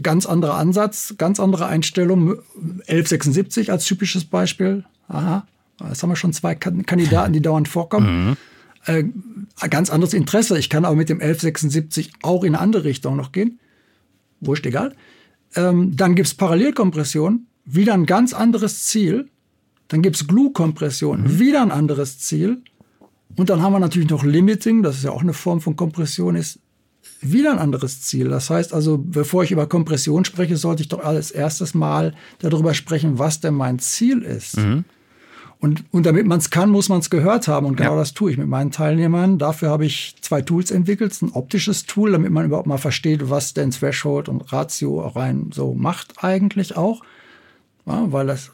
Ganz 0.00 0.26
anderer 0.26 0.54
Ansatz, 0.54 1.14
ganz 1.18 1.40
andere 1.40 1.66
Einstellung. 1.66 2.36
1176 2.54 3.72
als 3.72 3.84
typisches 3.84 4.26
Beispiel. 4.26 4.84
Aha. 5.08 5.46
Jetzt 5.88 6.02
haben 6.02 6.10
wir 6.10 6.16
schon 6.16 6.32
zwei 6.32 6.54
Kandidaten, 6.54 7.32
die 7.32 7.42
dauernd 7.42 7.68
vorkommen. 7.68 8.28
Mhm. 8.28 8.36
Äh, 8.86 9.04
ganz 9.68 9.90
anderes 9.90 10.14
Interesse. 10.14 10.58
Ich 10.58 10.70
kann 10.70 10.84
aber 10.84 10.96
mit 10.96 11.08
dem 11.08 11.20
1176 11.20 12.12
auch 12.22 12.44
in 12.44 12.54
eine 12.54 12.62
andere 12.62 12.84
Richtung 12.84 13.16
noch 13.16 13.32
gehen. 13.32 13.58
Wurscht, 14.40 14.66
egal. 14.66 14.94
Ähm, 15.54 15.96
dann 15.96 16.14
gibt 16.14 16.28
es 16.28 16.34
Parallelkompression, 16.34 17.46
wieder 17.64 17.94
ein 17.94 18.06
ganz 18.06 18.32
anderes 18.32 18.84
Ziel. 18.84 19.28
Dann 19.88 20.02
gibt 20.02 20.16
es 20.16 20.26
Glue-Kompression, 20.26 21.22
mhm. 21.22 21.38
wieder 21.38 21.62
ein 21.62 21.70
anderes 21.70 22.18
Ziel. 22.18 22.62
Und 23.36 23.50
dann 23.50 23.60
haben 23.60 23.72
wir 23.72 23.78
natürlich 23.78 24.08
noch 24.08 24.24
Limiting, 24.24 24.82
das 24.82 24.96
ist 24.96 25.04
ja 25.04 25.10
auch 25.10 25.22
eine 25.22 25.34
Form 25.34 25.60
von 25.60 25.76
Kompression, 25.76 26.36
ist 26.36 26.60
wieder 27.20 27.52
ein 27.52 27.58
anderes 27.58 28.02
Ziel. 28.02 28.28
Das 28.28 28.50
heißt 28.50 28.72
also, 28.72 28.98
bevor 28.98 29.44
ich 29.44 29.52
über 29.52 29.68
Kompression 29.68 30.24
spreche, 30.24 30.56
sollte 30.56 30.82
ich 30.82 30.88
doch 30.88 31.04
als 31.04 31.30
erstes 31.30 31.74
mal 31.74 32.14
darüber 32.38 32.74
sprechen, 32.74 33.18
was 33.18 33.40
denn 33.40 33.54
mein 33.54 33.78
Ziel 33.78 34.22
ist. 34.22 34.56
Mhm. 34.56 34.84
Und, 35.58 35.84
und 35.90 36.04
damit 36.04 36.26
man 36.26 36.38
es 36.38 36.50
kann, 36.50 36.70
muss 36.70 36.88
man 36.88 37.00
es 37.00 37.08
gehört 37.08 37.48
haben. 37.48 37.66
Und 37.66 37.76
genau 37.76 37.92
ja. 37.92 37.98
das 37.98 38.12
tue 38.12 38.30
ich 38.30 38.36
mit 38.36 38.48
meinen 38.48 38.70
Teilnehmern. 38.70 39.38
Dafür 39.38 39.70
habe 39.70 39.86
ich 39.86 40.14
zwei 40.20 40.42
Tools 40.42 40.70
entwickelt. 40.70 41.20
Ein 41.22 41.32
optisches 41.32 41.86
Tool, 41.86 42.12
damit 42.12 42.30
man 42.30 42.44
überhaupt 42.44 42.66
mal 42.66 42.78
versteht, 42.78 43.30
was 43.30 43.54
denn 43.54 43.70
Threshold 43.70 44.28
und 44.28 44.52
Ratio 44.52 45.00
rein 45.00 45.50
so 45.52 45.74
macht 45.74 46.22
eigentlich 46.22 46.76
auch. 46.76 47.02
Ja, 47.86 48.12
weil 48.12 48.26
das 48.26 48.50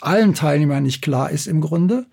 allen 0.00 0.34
Teilnehmern 0.34 0.82
nicht 0.82 1.00
klar 1.00 1.30
ist 1.30 1.46
im 1.46 1.60
Grunde. 1.60 2.06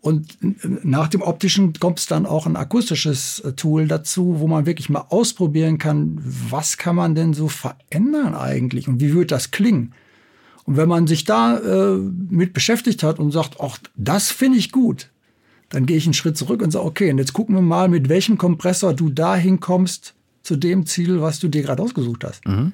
Und 0.00 0.38
nach 0.84 1.08
dem 1.08 1.20
optischen 1.20 1.72
kommt 1.72 1.98
es 1.98 2.06
dann 2.06 2.26
auch 2.26 2.46
ein 2.46 2.54
akustisches 2.54 3.40
äh, 3.40 3.54
Tool 3.54 3.88
dazu, 3.88 4.36
wo 4.38 4.46
man 4.46 4.64
wirklich 4.64 4.88
mal 4.88 5.06
ausprobieren 5.08 5.78
kann, 5.78 6.22
was 6.22 6.76
kann 6.76 6.94
man 6.94 7.16
denn 7.16 7.34
so 7.34 7.48
verändern 7.48 8.36
eigentlich 8.36 8.86
und 8.86 9.00
wie 9.00 9.14
wird 9.14 9.32
das 9.32 9.50
klingen. 9.50 9.94
Und 10.66 10.76
wenn 10.76 10.88
man 10.88 11.06
sich 11.06 11.24
da 11.24 11.58
äh, 11.58 11.96
mit 11.96 12.52
beschäftigt 12.52 13.02
hat 13.02 13.18
und 13.18 13.30
sagt, 13.30 13.56
ach, 13.60 13.78
das 13.96 14.30
finde 14.30 14.58
ich 14.58 14.72
gut, 14.72 15.10
dann 15.68 15.86
gehe 15.86 15.96
ich 15.96 16.04
einen 16.04 16.14
Schritt 16.14 16.36
zurück 16.36 16.60
und 16.60 16.72
sage, 16.72 16.84
okay, 16.84 17.10
und 17.10 17.18
jetzt 17.18 17.32
gucken 17.32 17.54
wir 17.54 17.62
mal, 17.62 17.88
mit 17.88 18.08
welchem 18.08 18.36
Kompressor 18.36 18.92
du 18.92 19.08
dahin 19.08 19.60
kommst 19.60 20.14
zu 20.42 20.56
dem 20.56 20.84
Ziel, 20.86 21.20
was 21.20 21.38
du 21.38 21.48
dir 21.48 21.62
gerade 21.62 21.82
ausgesucht 21.82 22.24
hast. 22.24 22.46
Mhm. 22.46 22.72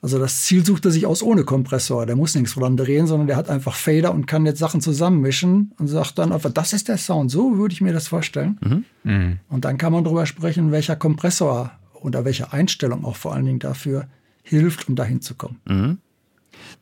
Also 0.00 0.18
das 0.18 0.42
Ziel 0.42 0.64
sucht 0.66 0.84
er 0.84 0.90
sich 0.90 1.06
aus 1.06 1.22
ohne 1.22 1.44
Kompressor. 1.44 2.04
Der 2.04 2.14
muss 2.14 2.34
nichts 2.34 2.54
dran 2.54 2.76
drehen, 2.76 3.06
sondern 3.06 3.26
der 3.26 3.36
hat 3.36 3.48
einfach 3.48 3.74
Fader 3.74 4.12
und 4.12 4.26
kann 4.26 4.44
jetzt 4.44 4.58
Sachen 4.58 4.80
zusammenmischen 4.80 5.72
und 5.78 5.86
sagt 5.86 6.18
dann 6.18 6.30
einfach, 6.30 6.50
das 6.50 6.72
ist 6.74 6.88
der 6.88 6.98
Sound. 6.98 7.30
So 7.30 7.56
würde 7.56 7.72
ich 7.72 7.80
mir 7.80 7.94
das 7.94 8.08
vorstellen. 8.08 8.58
Mhm. 8.60 8.84
Mhm. 9.10 9.38
Und 9.48 9.64
dann 9.64 9.78
kann 9.78 9.92
man 9.92 10.04
darüber 10.04 10.26
sprechen, 10.26 10.72
welcher 10.72 10.96
Kompressor 10.96 11.72
oder 11.94 12.24
welche 12.24 12.52
Einstellung 12.52 13.04
auch 13.04 13.16
vor 13.16 13.32
allen 13.32 13.46
Dingen 13.46 13.60
dafür 13.60 14.06
hilft, 14.42 14.88
um 14.88 14.94
dahin 14.94 15.22
zu 15.22 15.36
kommen. 15.36 15.60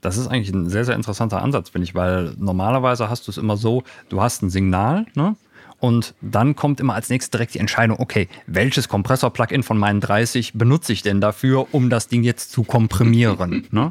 Das 0.01 0.17
ist 0.17 0.29
eigentlich 0.29 0.53
ein 0.55 0.69
sehr, 0.69 0.85
sehr 0.85 0.97
interessanter 0.97 1.43
Ansatz, 1.43 1.71
finde 1.71 1.85
ich, 1.85 1.95
weil 1.95 2.35
normalerweise 2.39 3.09
hast 3.09 3.27
du 3.27 3.31
es 3.31 3.39
immer 3.39 3.57
so, 3.57 3.83
du 4.09 4.21
hast 4.21 4.43
ein 4.43 4.51
Signal, 4.51 5.07
ne? 5.15 5.37
Und 5.83 6.15
dann 6.21 6.55
kommt 6.55 6.79
immer 6.79 6.95
als 6.95 7.11
nächstes 7.11 7.33
direkt 7.33 7.55
die 7.55 7.59
Entscheidung, 7.59 7.99
okay, 7.99 8.29
welches 8.47 8.89
Kompressor-Plugin 8.89 9.65
von 9.65 9.79
meinen 9.79 10.01
30 10.01 10.53
benutze 10.53 10.93
ich 10.93 11.03
denn 11.03 11.21
dafür, 11.21 11.75
um 11.75 11.91
das 11.91 12.07
Ding 12.07 12.23
jetzt 12.23 12.53
zu 12.53 12.63
komprimieren? 12.63 13.67
ne? 13.73 13.91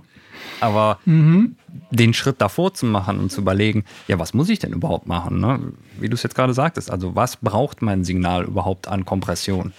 Aber 0.62 1.00
mhm. 1.04 1.58
den 1.90 2.14
Schritt 2.14 2.40
davor 2.40 2.74
zu 2.74 2.86
machen 2.86 3.20
und 3.20 3.30
zu 3.30 3.42
überlegen, 3.42 3.84
ja, 4.08 4.20
was 4.20 4.34
muss 4.34 4.48
ich 4.48 4.60
denn 4.60 4.72
überhaupt 4.72 5.08
machen? 5.08 5.42
Ne? 5.42 5.74
Wie 6.00 6.08
du 6.08 6.16
es 6.16 6.24
jetzt 6.24 6.34
gerade 6.36 6.54
sagtest, 6.54 6.90
also 6.90 7.14
was 7.16 7.36
braucht 7.36 7.82
mein 7.82 8.06
Signal 8.06 8.46
überhaupt 8.46 8.88
an 8.88 9.04
Kompression? 9.04 9.74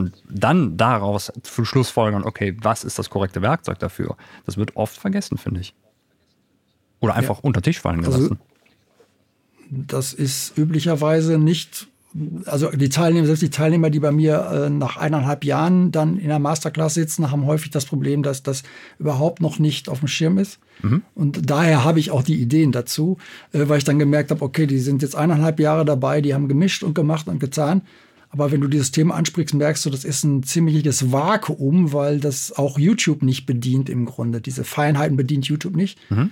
Und 0.00 0.14
dann 0.30 0.78
daraus 0.78 1.30
zu 1.42 1.66
Schlussfolgern, 1.66 2.24
okay, 2.24 2.56
was 2.62 2.84
ist 2.84 2.98
das 2.98 3.10
korrekte 3.10 3.42
Werkzeug 3.42 3.78
dafür? 3.80 4.16
Das 4.46 4.56
wird 4.56 4.74
oft 4.74 4.96
vergessen, 4.96 5.36
finde 5.36 5.60
ich. 5.60 5.74
Oder 7.00 7.16
einfach 7.16 7.36
ja. 7.36 7.40
unter 7.42 7.60
Tisch 7.60 7.80
fallen 7.80 8.00
gelassen. 8.00 8.22
Also, 8.22 8.36
das 9.68 10.14
ist 10.14 10.56
üblicherweise 10.56 11.36
nicht, 11.36 11.86
also 12.46 12.70
die 12.70 12.88
Teilnehmer, 12.88 13.26
selbst 13.26 13.42
die 13.42 13.50
Teilnehmer, 13.50 13.90
die 13.90 14.00
bei 14.00 14.10
mir 14.10 14.38
äh, 14.38 14.70
nach 14.70 14.96
eineinhalb 14.96 15.44
Jahren 15.44 15.92
dann 15.92 16.16
in 16.16 16.28
der 16.28 16.38
Masterclass 16.38 16.94
sitzen, 16.94 17.30
haben 17.30 17.44
häufig 17.44 17.70
das 17.70 17.84
Problem, 17.84 18.22
dass 18.22 18.42
das 18.42 18.62
überhaupt 18.98 19.42
noch 19.42 19.58
nicht 19.58 19.90
auf 19.90 19.98
dem 19.98 20.08
Schirm 20.08 20.38
ist. 20.38 20.60
Mhm. 20.80 21.02
Und 21.14 21.50
daher 21.50 21.84
habe 21.84 22.00
ich 22.00 22.10
auch 22.10 22.22
die 22.22 22.40
Ideen 22.40 22.72
dazu, 22.72 23.18
äh, 23.52 23.68
weil 23.68 23.76
ich 23.76 23.84
dann 23.84 23.98
gemerkt 23.98 24.30
habe, 24.30 24.42
okay, 24.42 24.66
die 24.66 24.78
sind 24.78 25.02
jetzt 25.02 25.14
eineinhalb 25.14 25.60
Jahre 25.60 25.84
dabei, 25.84 26.22
die 26.22 26.32
haben 26.32 26.48
gemischt 26.48 26.82
und 26.82 26.94
gemacht 26.94 27.28
und 27.28 27.38
getan. 27.38 27.82
Aber 28.30 28.52
wenn 28.52 28.60
du 28.60 28.68
dieses 28.68 28.92
Thema 28.92 29.16
ansprichst, 29.16 29.54
merkst 29.54 29.84
du, 29.84 29.90
das 29.90 30.04
ist 30.04 30.24
ein 30.24 30.42
ziemliches 30.44 31.10
Vakuum, 31.10 31.92
weil 31.92 32.20
das 32.20 32.56
auch 32.56 32.78
YouTube 32.78 33.22
nicht 33.22 33.44
bedient 33.44 33.88
im 33.88 34.06
Grunde. 34.06 34.40
Diese 34.40 34.62
Feinheiten 34.62 35.16
bedient 35.16 35.46
YouTube 35.46 35.74
nicht. 35.74 35.98
Mhm. 36.10 36.30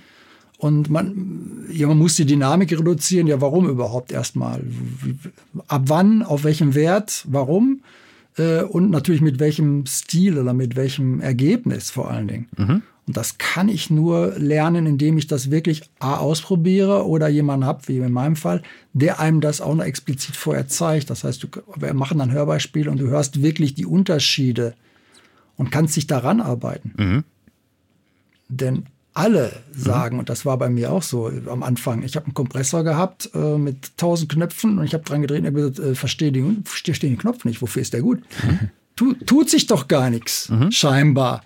Und 0.57 0.89
man, 0.89 1.65
ja, 1.71 1.87
man 1.87 1.97
muss 1.97 2.15
die 2.15 2.25
Dynamik 2.25 2.71
reduzieren. 2.71 3.27
Ja, 3.27 3.41
warum 3.41 3.67
überhaupt 3.69 4.11
erstmal? 4.11 4.63
Ab 5.67 5.83
wann, 5.87 6.21
auf 6.21 6.43
welchem 6.43 6.75
Wert, 6.75 7.25
warum? 7.29 7.81
Äh, 8.37 8.63
und 8.63 8.89
natürlich 8.89 9.21
mit 9.21 9.39
welchem 9.39 9.85
Stil 9.85 10.37
oder 10.37 10.53
mit 10.53 10.75
welchem 10.75 11.21
Ergebnis 11.21 11.91
vor 11.91 12.09
allen 12.11 12.27
Dingen. 12.27 12.47
Mhm. 12.57 12.81
Und 13.09 13.17
das 13.17 13.39
kann 13.39 13.69
ich 13.69 13.89
nur 13.89 14.35
lernen, 14.37 14.85
indem 14.85 15.17
ich 15.17 15.25
das 15.25 15.49
wirklich 15.49 15.81
A 15.97 16.17
ausprobiere 16.17 17.07
oder 17.07 17.27
jemanden 17.27 17.65
habe, 17.65 17.87
wie 17.87 17.97
in 17.97 18.11
meinem 18.11 18.35
Fall, 18.35 18.61
der 18.93 19.19
einem 19.19 19.41
das 19.41 19.61
auch 19.61 19.73
noch 19.73 19.83
explizit 19.83 20.35
vorher 20.35 20.67
zeigt. 20.67 21.09
Das 21.09 21.23
heißt, 21.23 21.41
du, 21.41 21.47
wir 21.75 21.95
machen 21.95 22.19
dann 22.19 22.31
Hörbeispiele 22.31 22.91
und 22.91 22.99
du 22.99 23.07
hörst 23.07 23.41
wirklich 23.41 23.73
die 23.73 23.87
Unterschiede 23.87 24.75
und 25.57 25.71
kannst 25.71 25.95
dich 25.95 26.05
daran 26.05 26.39
arbeiten. 26.39 26.93
Mhm. 26.97 27.23
Denn 28.47 28.85
alle 29.15 29.53
sagen, 29.71 30.17
mhm. 30.17 30.19
und 30.19 30.29
das 30.29 30.45
war 30.45 30.59
bei 30.59 30.69
mir 30.69 30.91
auch 30.91 31.01
so 31.01 31.31
am 31.47 31.63
Anfang, 31.63 32.03
ich 32.03 32.15
habe 32.15 32.27
einen 32.27 32.35
Kompressor 32.35 32.83
gehabt 32.83 33.31
äh, 33.33 33.57
mit 33.57 33.97
tausend 33.97 34.31
Knöpfen 34.31 34.77
und 34.77 34.85
ich 34.85 34.93
habe 34.93 35.03
dran 35.03 35.23
gedreht 35.23 35.39
und 35.39 35.47
habe 35.47 35.71
gesagt, 35.71 35.79
äh, 35.79 35.95
verstehe 35.95 36.31
den, 36.31 36.63
versteh 36.63 37.09
den 37.09 37.17
Knopf 37.17 37.43
nicht, 37.43 37.63
wofür 37.63 37.81
ist 37.81 37.93
der 37.93 38.03
gut? 38.03 38.19
Mhm. 38.43 38.69
Tu, 38.95 39.13
tut 39.13 39.49
sich 39.49 39.65
doch 39.65 39.87
gar 39.87 40.11
nichts, 40.11 40.49
mhm. 40.49 40.71
scheinbar. 40.71 41.41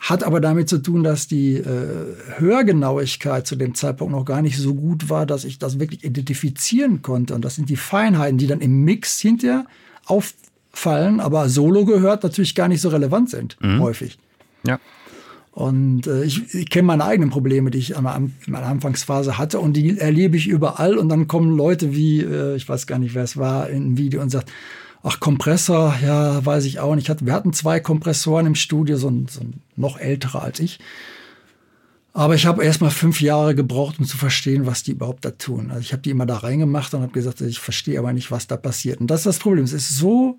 Hat 0.00 0.24
aber 0.24 0.40
damit 0.40 0.68
zu 0.68 0.78
tun, 0.78 1.04
dass 1.04 1.28
die 1.28 1.56
äh, 1.56 2.16
Hörgenauigkeit 2.38 3.46
zu 3.46 3.54
dem 3.54 3.74
Zeitpunkt 3.74 4.12
noch 4.12 4.24
gar 4.24 4.40
nicht 4.40 4.56
so 4.56 4.74
gut 4.74 5.10
war, 5.10 5.26
dass 5.26 5.44
ich 5.44 5.58
das 5.58 5.78
wirklich 5.78 6.04
identifizieren 6.04 7.02
konnte. 7.02 7.34
Und 7.34 7.44
das 7.44 7.54
sind 7.54 7.68
die 7.68 7.76
Feinheiten, 7.76 8.38
die 8.38 8.46
dann 8.46 8.62
im 8.62 8.82
Mix 8.82 9.20
hinterher 9.20 9.66
auffallen, 10.06 11.20
aber 11.20 11.50
solo 11.50 11.84
gehört 11.84 12.22
natürlich 12.22 12.54
gar 12.54 12.68
nicht 12.68 12.80
so 12.80 12.88
relevant 12.88 13.28
sind, 13.28 13.58
mhm. 13.60 13.80
häufig. 13.80 14.18
Ja. 14.66 14.78
Und 15.52 16.06
äh, 16.06 16.24
ich, 16.24 16.54
ich 16.54 16.70
kenne 16.70 16.86
meine 16.86 17.04
eigenen 17.04 17.28
Probleme, 17.28 17.70
die 17.70 17.78
ich 17.78 17.94
in 17.94 18.02
meiner 18.02 18.66
Anfangsphase 18.66 19.36
hatte 19.36 19.60
und 19.60 19.74
die 19.74 19.98
erlebe 19.98 20.36
ich 20.36 20.46
überall. 20.46 20.96
Und 20.96 21.10
dann 21.10 21.28
kommen 21.28 21.54
Leute 21.54 21.94
wie, 21.94 22.20
äh, 22.20 22.56
ich 22.56 22.66
weiß 22.66 22.86
gar 22.86 22.98
nicht, 22.98 23.14
wer 23.14 23.24
es 23.24 23.36
war, 23.36 23.68
in 23.68 23.92
ein 23.92 23.98
Video 23.98 24.22
und 24.22 24.30
sagt, 24.30 24.50
ach, 25.02 25.20
Kompressor, 25.20 25.94
ja, 26.02 26.44
weiß 26.44 26.64
ich 26.64 26.80
auch 26.80 26.94
nicht. 26.94 27.08
Wir 27.24 27.32
hatten 27.32 27.52
zwei 27.52 27.80
Kompressoren 27.80 28.46
im 28.46 28.54
Studio, 28.54 28.96
so 28.96 29.08
ein, 29.08 29.26
so 29.28 29.40
ein 29.40 29.60
noch 29.76 29.98
älterer 29.98 30.42
als 30.42 30.60
ich. 30.60 30.78
Aber 32.12 32.34
ich 32.34 32.46
habe 32.46 32.64
erst 32.64 32.80
mal 32.80 32.90
fünf 32.90 33.20
Jahre 33.20 33.54
gebraucht, 33.54 34.00
um 34.00 34.04
zu 34.04 34.16
verstehen, 34.16 34.66
was 34.66 34.82
die 34.82 34.92
überhaupt 34.92 35.24
da 35.24 35.30
tun. 35.30 35.70
Also 35.70 35.80
ich 35.82 35.92
habe 35.92 36.02
die 36.02 36.10
immer 36.10 36.26
da 36.26 36.38
reingemacht 36.38 36.92
und 36.92 37.02
habe 37.02 37.12
gesagt, 37.12 37.40
ich 37.40 37.60
verstehe 37.60 37.98
aber 37.98 38.12
nicht, 38.12 38.30
was 38.30 38.48
da 38.48 38.56
passiert. 38.56 39.00
Und 39.00 39.08
das 39.08 39.20
ist 39.20 39.26
das 39.26 39.38
Problem. 39.38 39.64
Es 39.64 39.72
ist 39.72 39.96
so 39.96 40.36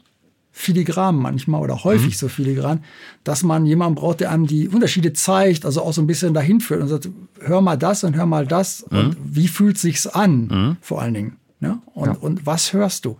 filigran 0.51 1.16
manchmal 1.16 1.62
oder 1.62 1.86
häufig 1.86 2.14
mhm. 2.16 2.18
so 2.18 2.28
filigran, 2.28 2.84
dass 3.24 3.43
man 3.43 3.66
jemanden 3.66 3.95
braucht, 3.95 4.20
der 4.20 4.32
einem 4.32 4.47
die 4.47 4.68
Unterschiede 4.68 5.14
zeigt, 5.14 5.66
also 5.66 5.82
auch 5.82 5.93
so 5.93 6.01
ein 6.01 6.07
bisschen 6.07 6.34
dahin 6.34 6.59
führt 6.59 6.82
und 6.82 6.89
sagt, 6.89 7.09
hör 7.39 7.62
mal 7.62 7.78
das 7.78 8.03
und 8.03 8.18
hör 8.18 8.26
mal 8.26 8.45
das 8.45 8.86
mhm. 8.89 8.97
und 8.97 9.18
wie 9.24 9.47
fühlt 9.47 9.78
sich's 9.78 10.07
an, 10.07 10.47
mhm. 10.47 10.78
vor 10.82 11.01
allen 11.01 11.14
Dingen. 11.14 11.38
Ne? 11.62 11.80
Und, 11.93 12.07
ja. 12.07 12.18
und 12.20 12.45
was 12.45 12.74
hörst 12.74 13.05
du? 13.05 13.18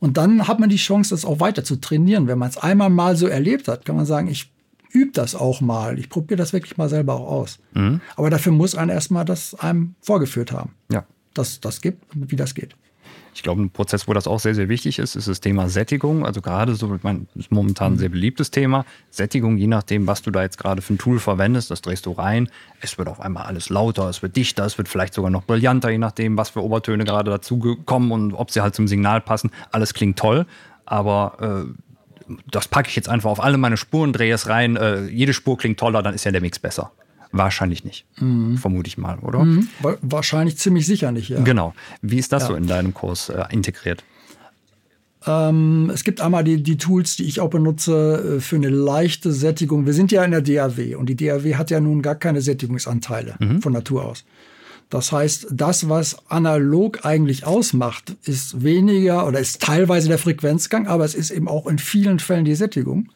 Und 0.00 0.16
dann 0.16 0.46
hat 0.48 0.60
man 0.60 0.68
die 0.68 0.76
Chance, 0.76 1.10
das 1.10 1.24
auch 1.24 1.40
weiter 1.40 1.64
zu 1.64 1.76
trainieren. 1.76 2.26
Wenn 2.26 2.38
man 2.38 2.50
es 2.50 2.56
einmal 2.56 2.90
mal 2.90 3.16
so 3.16 3.26
erlebt 3.26 3.68
hat, 3.68 3.84
kann 3.84 3.96
man 3.96 4.06
sagen, 4.06 4.28
ich 4.28 4.50
übe 4.92 5.12
das 5.12 5.34
auch 5.34 5.60
mal. 5.60 5.98
Ich 5.98 6.08
probiere 6.08 6.38
das 6.38 6.52
wirklich 6.52 6.76
mal 6.76 6.88
selber 6.88 7.14
auch 7.14 7.28
aus. 7.28 7.58
Mhm. 7.72 8.00
Aber 8.16 8.30
dafür 8.30 8.52
muss 8.52 8.74
einer 8.74 8.92
erstmal 8.92 9.24
das 9.24 9.54
einem 9.54 9.94
vorgeführt 10.00 10.52
haben. 10.52 10.72
Ja. 10.90 11.04
Dass 11.34 11.60
das 11.60 11.80
gibt 11.80 12.14
und 12.14 12.30
wie 12.30 12.36
das 12.36 12.54
geht. 12.54 12.76
Ich 13.34 13.42
glaube, 13.42 13.62
ein 13.62 13.70
Prozess, 13.70 14.06
wo 14.06 14.12
das 14.12 14.26
auch 14.26 14.38
sehr, 14.38 14.54
sehr 14.54 14.68
wichtig 14.68 14.98
ist, 14.98 15.16
ist 15.16 15.26
das 15.26 15.40
Thema 15.40 15.68
Sättigung. 15.68 16.24
Also 16.24 16.40
gerade 16.40 16.74
so, 16.74 16.94
ich 16.94 17.02
meine, 17.02 17.26
ist 17.34 17.50
momentan 17.50 17.94
ein 17.94 17.98
sehr 17.98 18.08
beliebtes 18.08 18.50
Thema. 18.50 18.84
Sättigung, 19.10 19.56
je 19.56 19.66
nachdem, 19.66 20.06
was 20.06 20.22
du 20.22 20.30
da 20.30 20.42
jetzt 20.42 20.56
gerade 20.56 20.82
für 20.82 20.94
ein 20.94 20.98
Tool 20.98 21.18
verwendest, 21.18 21.70
das 21.70 21.82
drehst 21.82 22.06
du 22.06 22.12
rein. 22.12 22.48
Es 22.80 22.96
wird 22.96 23.08
auf 23.08 23.20
einmal 23.20 23.44
alles 23.44 23.70
lauter, 23.70 24.08
es 24.08 24.22
wird 24.22 24.36
dichter, 24.36 24.64
es 24.64 24.78
wird 24.78 24.88
vielleicht 24.88 25.14
sogar 25.14 25.30
noch 25.30 25.42
brillanter, 25.42 25.90
je 25.90 25.98
nachdem, 25.98 26.36
was 26.36 26.50
für 26.50 26.62
Obertöne 26.62 27.04
gerade 27.04 27.30
dazu 27.30 27.58
kommen 27.84 28.12
und 28.12 28.34
ob 28.34 28.50
sie 28.50 28.60
halt 28.60 28.74
zum 28.74 28.86
Signal 28.86 29.20
passen. 29.20 29.50
Alles 29.72 29.94
klingt 29.94 30.18
toll, 30.18 30.46
aber 30.86 31.66
äh, 31.66 32.32
das 32.50 32.68
packe 32.68 32.88
ich 32.88 32.96
jetzt 32.96 33.08
einfach 33.08 33.30
auf 33.30 33.42
alle 33.42 33.58
meine 33.58 33.76
Spuren, 33.76 34.12
drehe 34.12 34.32
es 34.32 34.48
rein. 34.48 34.76
Äh, 34.76 35.06
jede 35.06 35.34
Spur 35.34 35.58
klingt 35.58 35.78
toller, 35.78 36.02
dann 36.02 36.14
ist 36.14 36.24
ja 36.24 36.30
der 36.30 36.40
Mix 36.40 36.58
besser. 36.58 36.92
Wahrscheinlich 37.36 37.84
nicht, 37.84 38.06
mhm. 38.20 38.58
vermute 38.58 38.86
ich 38.86 38.96
mal, 38.96 39.18
oder? 39.18 39.44
Mhm. 39.44 39.68
Wahrscheinlich 40.02 40.56
ziemlich 40.56 40.86
sicher 40.86 41.10
nicht, 41.10 41.30
ja. 41.30 41.40
Genau. 41.40 41.74
Wie 42.00 42.18
ist 42.18 42.32
das 42.32 42.44
ja. 42.44 42.48
so 42.50 42.54
in 42.54 42.68
deinem 42.68 42.94
Kurs 42.94 43.28
äh, 43.28 43.44
integriert? 43.50 44.04
Ähm, 45.26 45.90
es 45.92 46.04
gibt 46.04 46.20
einmal 46.20 46.44
die, 46.44 46.62
die 46.62 46.76
Tools, 46.76 47.16
die 47.16 47.24
ich 47.24 47.40
auch 47.40 47.50
benutze 47.50 48.36
äh, 48.36 48.40
für 48.40 48.54
eine 48.54 48.68
leichte 48.68 49.32
Sättigung. 49.32 49.84
Wir 49.84 49.94
sind 49.94 50.12
ja 50.12 50.22
in 50.24 50.30
der 50.30 50.42
DAW 50.42 50.94
und 50.94 51.08
die 51.08 51.16
DAW 51.16 51.56
hat 51.56 51.72
ja 51.72 51.80
nun 51.80 52.02
gar 52.02 52.14
keine 52.14 52.40
Sättigungsanteile 52.40 53.34
mhm. 53.40 53.60
von 53.60 53.72
Natur 53.72 54.04
aus. 54.04 54.24
Das 54.90 55.10
heißt, 55.10 55.48
das, 55.50 55.88
was 55.88 56.16
analog 56.28 57.04
eigentlich 57.04 57.46
ausmacht, 57.46 58.14
ist 58.26 58.62
weniger 58.62 59.26
oder 59.26 59.40
ist 59.40 59.60
teilweise 59.60 60.06
der 60.06 60.18
Frequenzgang, 60.18 60.86
aber 60.86 61.04
es 61.04 61.16
ist 61.16 61.30
eben 61.30 61.48
auch 61.48 61.66
in 61.66 61.78
vielen 61.78 62.20
Fällen 62.20 62.44
die 62.44 62.54
Sättigung. 62.54 63.08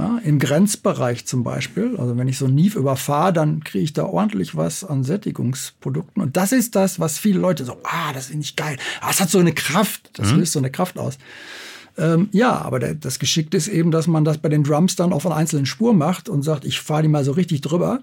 Ja, 0.00 0.18
Im 0.24 0.38
Grenzbereich 0.38 1.26
zum 1.26 1.44
Beispiel, 1.44 1.96
also 1.98 2.16
wenn 2.16 2.26
ich 2.26 2.38
so 2.38 2.48
Nief 2.48 2.74
überfahre, 2.74 3.32
dann 3.32 3.62
kriege 3.62 3.84
ich 3.84 3.92
da 3.92 4.04
ordentlich 4.04 4.56
was 4.56 4.82
an 4.82 5.04
Sättigungsprodukten. 5.04 6.22
Und 6.22 6.36
das 6.36 6.52
ist 6.52 6.74
das, 6.74 6.98
was 6.98 7.18
viele 7.18 7.38
Leute 7.38 7.64
so, 7.64 7.76
ah, 7.84 8.12
das 8.14 8.30
ist 8.30 8.36
nicht 8.36 8.56
geil. 8.56 8.78
Ah, 9.02 9.08
es 9.10 9.20
hat 9.20 9.28
so 9.28 9.38
eine 9.38 9.52
Kraft, 9.52 10.10
das 10.14 10.32
mhm. 10.32 10.38
löst 10.38 10.52
so 10.52 10.58
eine 10.58 10.70
Kraft 10.70 10.98
aus. 10.98 11.18
Ähm, 11.98 12.28
ja, 12.32 12.52
aber 12.62 12.78
der, 12.78 12.94
das 12.94 13.18
Geschickte 13.18 13.58
ist 13.58 13.68
eben, 13.68 13.90
dass 13.90 14.06
man 14.06 14.24
das 14.24 14.38
bei 14.38 14.48
den 14.48 14.64
Drums 14.64 14.96
dann 14.96 15.12
auf 15.12 15.26
einer 15.26 15.36
einzelnen 15.36 15.66
Spur 15.66 15.92
macht 15.92 16.30
und 16.30 16.42
sagt, 16.42 16.64
ich 16.64 16.80
fahre 16.80 17.02
die 17.02 17.08
mal 17.08 17.24
so 17.24 17.32
richtig 17.32 17.60
drüber. 17.60 18.02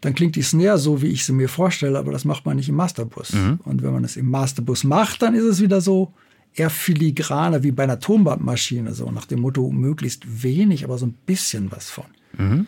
Dann 0.00 0.14
klingt 0.14 0.34
die 0.34 0.42
Snare 0.42 0.78
so, 0.78 1.02
wie 1.02 1.08
ich 1.08 1.24
sie 1.24 1.32
mir 1.32 1.48
vorstelle, 1.48 1.96
aber 1.96 2.10
das 2.10 2.24
macht 2.24 2.44
man 2.44 2.56
nicht 2.56 2.68
im 2.68 2.74
Masterbus. 2.74 3.32
Mhm. 3.32 3.60
Und 3.64 3.82
wenn 3.84 3.92
man 3.92 4.02
es 4.02 4.16
im 4.16 4.28
Masterbus 4.28 4.82
macht, 4.82 5.22
dann 5.22 5.34
ist 5.34 5.44
es 5.44 5.60
wieder 5.60 5.80
so, 5.80 6.12
eher 6.54 6.70
filigraner 6.70 7.62
wie 7.62 7.72
bei 7.72 7.84
einer 7.84 8.00
Tonbandmaschine, 8.00 8.92
so 8.94 9.10
nach 9.10 9.26
dem 9.26 9.40
Motto 9.40 9.70
möglichst 9.70 10.42
wenig, 10.42 10.84
aber 10.84 10.98
so 10.98 11.06
ein 11.06 11.14
bisschen 11.26 11.72
was 11.72 11.90
von. 11.90 12.04
Mhm. 12.36 12.66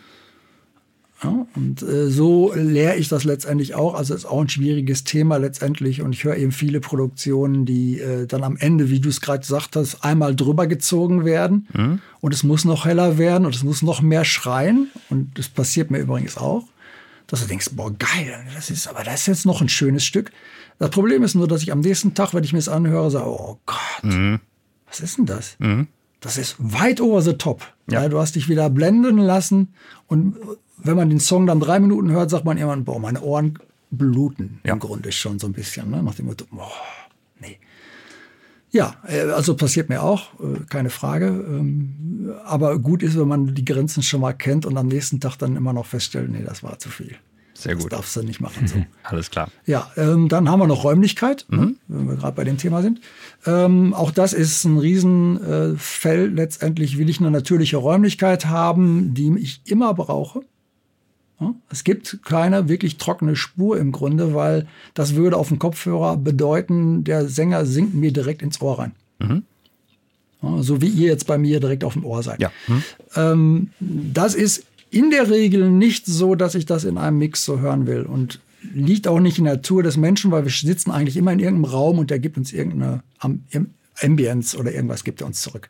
Ja, 1.23 1.47
und 1.55 1.81
äh, 1.81 2.09
so 2.09 2.53
lehre 2.53 2.97
ich 2.97 3.07
das 3.07 3.23
letztendlich 3.23 3.73
auch. 3.73 3.95
Also 3.95 4.13
ist 4.13 4.25
auch 4.25 4.41
ein 4.41 4.49
schwieriges 4.49 5.05
Thema 5.05 5.37
letztendlich. 5.37 6.01
Und 6.01 6.13
ich 6.13 6.25
höre 6.25 6.35
eben 6.35 6.51
viele 6.51 6.81
Produktionen, 6.81 7.65
die 7.65 7.99
äh, 7.99 8.27
dann 8.27 8.43
am 8.43 8.57
Ende, 8.57 8.89
wie 8.89 8.99
du 8.99 9.07
es 9.09 9.21
gerade 9.21 9.39
gesagt 9.39 9.77
hast, 9.77 10.03
einmal 10.03 10.35
drüber 10.35 10.67
gezogen 10.67 11.23
werden. 11.23 11.67
Mhm. 11.73 11.99
Und 12.19 12.33
es 12.33 12.43
muss 12.43 12.65
noch 12.65 12.85
heller 12.85 13.17
werden 13.17 13.45
und 13.45 13.55
es 13.55 13.63
muss 13.63 13.81
noch 13.81 14.01
mehr 14.01 14.25
schreien. 14.25 14.89
Und 15.09 15.39
das 15.39 15.47
passiert 15.47 15.89
mir 15.89 15.99
übrigens 15.99 16.35
auch, 16.35 16.67
dass 17.27 17.41
du 17.41 17.47
denkst, 17.47 17.69
boah, 17.71 17.91
geil, 17.97 18.45
das 18.53 18.69
ist, 18.69 18.87
aber 18.87 19.03
das 19.03 19.21
ist 19.21 19.27
jetzt 19.27 19.45
noch 19.45 19.61
ein 19.61 19.69
schönes 19.69 20.03
Stück. 20.03 20.31
Das 20.79 20.89
Problem 20.89 21.23
ist 21.23 21.35
nur, 21.35 21.47
dass 21.47 21.61
ich 21.61 21.71
am 21.71 21.79
nächsten 21.79 22.13
Tag, 22.13 22.33
wenn 22.33 22.43
ich 22.43 22.53
mir 22.53 22.59
das 22.59 22.67
anhöre, 22.67 23.09
sage, 23.09 23.27
oh 23.27 23.59
Gott, 23.65 24.03
mhm. 24.03 24.39
was 24.87 24.99
ist 24.99 25.17
denn 25.17 25.25
das? 25.25 25.55
Mhm. 25.59 25.87
Das 26.19 26.37
ist 26.37 26.55
weit 26.59 27.01
over 27.01 27.21
the 27.21 27.33
top. 27.33 27.61
Ja. 27.89 28.03
ja. 28.03 28.09
du 28.09 28.19
hast 28.19 28.35
dich 28.35 28.49
wieder 28.49 28.69
blenden 28.69 29.17
lassen 29.17 29.73
und 30.07 30.35
wenn 30.77 30.95
man 30.95 31.09
den 31.09 31.19
Song 31.19 31.47
dann 31.47 31.59
drei 31.59 31.79
Minuten 31.79 32.11
hört, 32.11 32.29
sagt 32.29 32.45
man 32.45 32.57
irgendwann, 32.57 32.83
boah, 32.83 32.99
meine 32.99 33.21
Ohren 33.21 33.59
bluten 33.91 34.59
ja. 34.63 34.73
im 34.73 34.79
Grunde 34.79 35.11
schon 35.11 35.39
so 35.39 35.47
ein 35.47 35.53
bisschen. 35.53 35.89
Ne? 35.89 36.03
Nach 36.03 36.15
dem 36.15 36.25
Motto, 36.25 36.45
boah, 36.51 36.71
nee. 37.39 37.59
Ja, 38.71 38.95
äh, 39.07 39.21
also 39.21 39.55
passiert 39.55 39.89
mir 39.89 40.03
auch, 40.03 40.33
äh, 40.39 40.59
keine 40.69 40.89
Frage. 40.89 41.27
Ähm, 41.27 42.33
aber 42.43 42.77
gut 42.79 43.03
ist, 43.03 43.17
wenn 43.17 43.27
man 43.27 43.55
die 43.55 43.65
Grenzen 43.65 44.03
schon 44.03 44.21
mal 44.21 44.33
kennt 44.33 44.65
und 44.65 44.77
am 44.77 44.87
nächsten 44.87 45.19
Tag 45.19 45.37
dann 45.37 45.55
immer 45.55 45.73
noch 45.73 45.85
feststellt, 45.85 46.29
nee, 46.29 46.43
das 46.43 46.61
war 46.61 46.77
zu 46.77 46.89
viel. 46.89 47.15
Sehr 47.57 47.75
gut. 47.75 47.85
Das 47.85 47.99
darfst 47.99 48.15
du 48.17 48.23
nicht 48.23 48.41
machen. 48.41 48.67
So. 48.67 48.85
Alles 49.03 49.31
klar. 49.31 49.49
Ja, 49.65 49.89
ähm, 49.95 50.27
dann 50.27 50.49
haben 50.49 50.59
wir 50.59 50.67
noch 50.67 50.83
Räumlichkeit, 50.83 51.45
ne, 51.49 51.57
mhm. 51.57 51.77
wenn 51.87 52.07
wir 52.09 52.15
gerade 52.15 52.35
bei 52.35 52.43
dem 52.43 52.57
Thema 52.57 52.81
sind. 52.81 52.99
Ähm, 53.45 53.93
auch 53.93 54.11
das 54.11 54.33
ist 54.33 54.65
ein 54.65 54.77
Riesenfeld. 54.77 56.31
Äh, 56.31 56.35
Letztendlich 56.35 56.97
will 56.97 57.09
ich 57.09 57.19
eine 57.19 57.31
natürliche 57.31 57.77
Räumlichkeit 57.77 58.47
haben, 58.47 59.13
die 59.13 59.33
ich 59.39 59.61
immer 59.65 59.93
brauche. 59.93 60.41
Ja, 61.39 61.53
es 61.69 61.83
gibt 61.83 62.19
keine 62.23 62.69
wirklich 62.69 62.97
trockene 62.97 63.35
Spur 63.35 63.77
im 63.77 63.91
Grunde, 63.91 64.33
weil 64.33 64.67
das 64.93 65.15
würde 65.15 65.37
auf 65.37 65.47
dem 65.47 65.59
Kopfhörer 65.59 66.17
bedeuten, 66.17 67.03
der 67.03 67.27
Sänger 67.27 67.65
singt 67.65 67.93
mir 67.93 68.11
direkt 68.11 68.41
ins 68.41 68.61
Ohr 68.61 68.79
rein. 68.79 68.91
Mhm. 69.19 69.43
Ja, 70.41 70.61
so 70.61 70.81
wie 70.81 70.87
ihr 70.87 71.07
jetzt 71.07 71.27
bei 71.27 71.37
mir 71.37 71.59
direkt 71.59 71.83
auf 71.83 71.93
dem 71.93 72.05
Ohr 72.05 72.21
seid. 72.21 72.41
Ja. 72.41 72.51
Mhm. 72.67 72.83
Ähm, 73.15 73.69
das 73.79 74.35
ist 74.35 74.65
in 74.95 75.09
der 75.09 75.29
Regel 75.29 75.69
nicht 75.69 76.05
so, 76.05 76.35
dass 76.35 76.55
ich 76.55 76.65
das 76.65 76.85
in 76.85 76.97
einem 76.97 77.17
Mix 77.17 77.43
so 77.43 77.59
hören 77.59 77.85
will. 77.85 78.03
Und 78.03 78.39
liegt 78.73 79.07
auch 79.07 79.19
nicht 79.19 79.37
in 79.37 79.43
der 79.43 79.55
Natur 79.55 79.83
des 79.83 79.97
Menschen, 79.97 80.31
weil 80.31 80.45
wir 80.45 80.51
sitzen 80.51 80.89
eigentlich 80.89 81.17
immer 81.17 81.33
in 81.33 81.39
irgendeinem 81.39 81.71
Raum 81.71 81.99
und 81.99 82.09
der 82.09 82.19
gibt 82.19 82.37
uns 82.37 82.53
irgendeine 82.53 83.03
Ambience 84.01 84.57
oder 84.57 84.73
irgendwas 84.73 85.03
gibt 85.03 85.21
er 85.21 85.27
uns 85.27 85.41
zurück. 85.41 85.69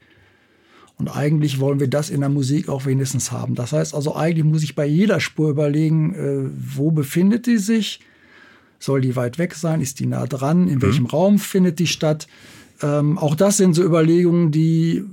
Und 0.97 1.09
eigentlich 1.09 1.59
wollen 1.59 1.79
wir 1.79 1.89
das 1.89 2.09
in 2.09 2.21
der 2.21 2.29
Musik 2.29 2.69
auch 2.69 2.85
wenigstens 2.85 3.31
haben. 3.31 3.55
Das 3.55 3.73
heißt 3.73 3.93
also, 3.95 4.15
eigentlich 4.15 4.45
muss 4.45 4.63
ich 4.63 4.75
bei 4.75 4.85
jeder 4.85 5.19
Spur 5.19 5.49
überlegen, 5.49 6.13
äh, 6.13 6.49
wo 6.55 6.91
befindet 6.91 7.47
die 7.47 7.57
sich? 7.57 7.99
Soll 8.79 9.01
die 9.01 9.15
weit 9.15 9.37
weg 9.37 9.55
sein? 9.55 9.81
Ist 9.81 9.99
die 9.99 10.05
nah 10.05 10.25
dran? 10.25 10.67
In 10.67 10.75
mhm. 10.75 10.81
welchem 10.83 11.05
Raum 11.07 11.39
findet 11.39 11.79
die 11.79 11.87
statt? 11.87 12.27
Ähm, 12.81 13.17
auch 13.17 13.35
das 13.35 13.57
sind 13.57 13.73
so 13.73 13.83
Überlegungen, 13.83 14.51
die 14.51 15.03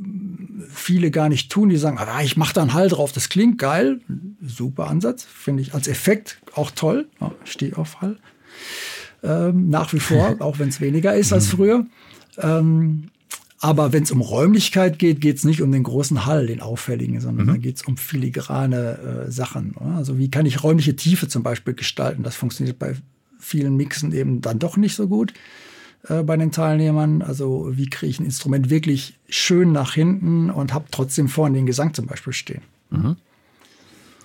viele 0.68 1.10
gar 1.10 1.28
nicht 1.28 1.50
tun. 1.50 1.68
Die 1.68 1.76
sagen, 1.76 1.98
ah, 1.98 2.22
ich 2.22 2.36
mache 2.36 2.54
da 2.54 2.62
einen 2.62 2.74
Hall 2.74 2.88
drauf, 2.88 3.12
das 3.12 3.28
klingt 3.28 3.58
geil. 3.58 4.00
Super 4.44 4.88
Ansatz, 4.88 5.24
finde 5.24 5.62
ich 5.62 5.74
als 5.74 5.88
Effekt 5.88 6.38
auch 6.54 6.70
toll. 6.70 7.08
Ja, 7.20 7.32
stehe 7.44 7.76
auf 7.76 8.00
Hall. 8.00 8.18
Ähm, 9.22 9.70
nach 9.70 9.92
wie 9.92 10.00
vor, 10.00 10.36
auch 10.40 10.58
wenn 10.58 10.68
es 10.68 10.80
weniger 10.80 11.14
ist 11.14 11.32
als 11.32 11.48
früher. 11.48 11.86
Ähm, 12.38 13.08
aber 13.60 13.92
wenn 13.92 14.02
es 14.02 14.10
um 14.10 14.20
Räumlichkeit 14.20 14.98
geht, 14.98 15.20
geht 15.20 15.36
es 15.36 15.44
nicht 15.44 15.62
um 15.62 15.70
den 15.70 15.84
großen 15.84 16.26
Hall, 16.26 16.48
den 16.48 16.60
auffälligen, 16.60 17.20
sondern 17.20 17.46
mhm. 17.46 17.50
da 17.50 17.56
geht 17.58 17.76
es 17.76 17.82
um 17.82 17.96
filigrane 17.96 19.26
äh, 19.26 19.30
Sachen. 19.30 19.76
Oder? 19.76 19.96
Also 19.96 20.18
wie 20.18 20.30
kann 20.30 20.46
ich 20.46 20.64
räumliche 20.64 20.96
Tiefe 20.96 21.28
zum 21.28 21.44
Beispiel 21.44 21.74
gestalten? 21.74 22.24
Das 22.24 22.34
funktioniert 22.34 22.80
bei 22.80 22.96
vielen 23.38 23.76
Mixen 23.76 24.12
eben 24.12 24.40
dann 24.40 24.58
doch 24.58 24.76
nicht 24.76 24.96
so 24.96 25.06
gut 25.06 25.32
äh, 26.08 26.22
bei 26.22 26.36
den 26.36 26.52
Teilnehmern. 26.52 27.22
Also 27.22 27.70
wie 27.72 27.88
kriege 27.88 28.10
ich 28.10 28.20
ein 28.20 28.24
Instrument 28.24 28.70
wirklich 28.70 29.18
schön 29.28 29.72
nach 29.72 29.94
hinten 29.94 30.50
und 30.50 30.72
habe 30.72 30.86
trotzdem 30.90 31.28
vorne 31.28 31.56
den 31.56 31.66
Gesang 31.66 31.94
zum 31.94 32.06
Beispiel 32.06 32.32
stehen. 32.32 32.62
Mhm. 32.90 33.16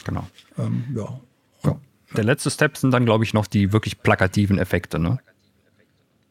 Genau. 0.06 0.28
Ähm, 0.58 0.84
ja. 0.96 1.20
ja. 1.64 1.80
Der 2.16 2.24
letzte 2.24 2.50
Step 2.50 2.78
sind 2.78 2.92
dann, 2.92 3.06
glaube 3.06 3.24
ich, 3.24 3.34
noch 3.34 3.48
die 3.48 3.74
wirklich 3.74 4.02
plakativen 4.02 4.58
Effekte, 4.58 5.00
ne? 5.00 5.20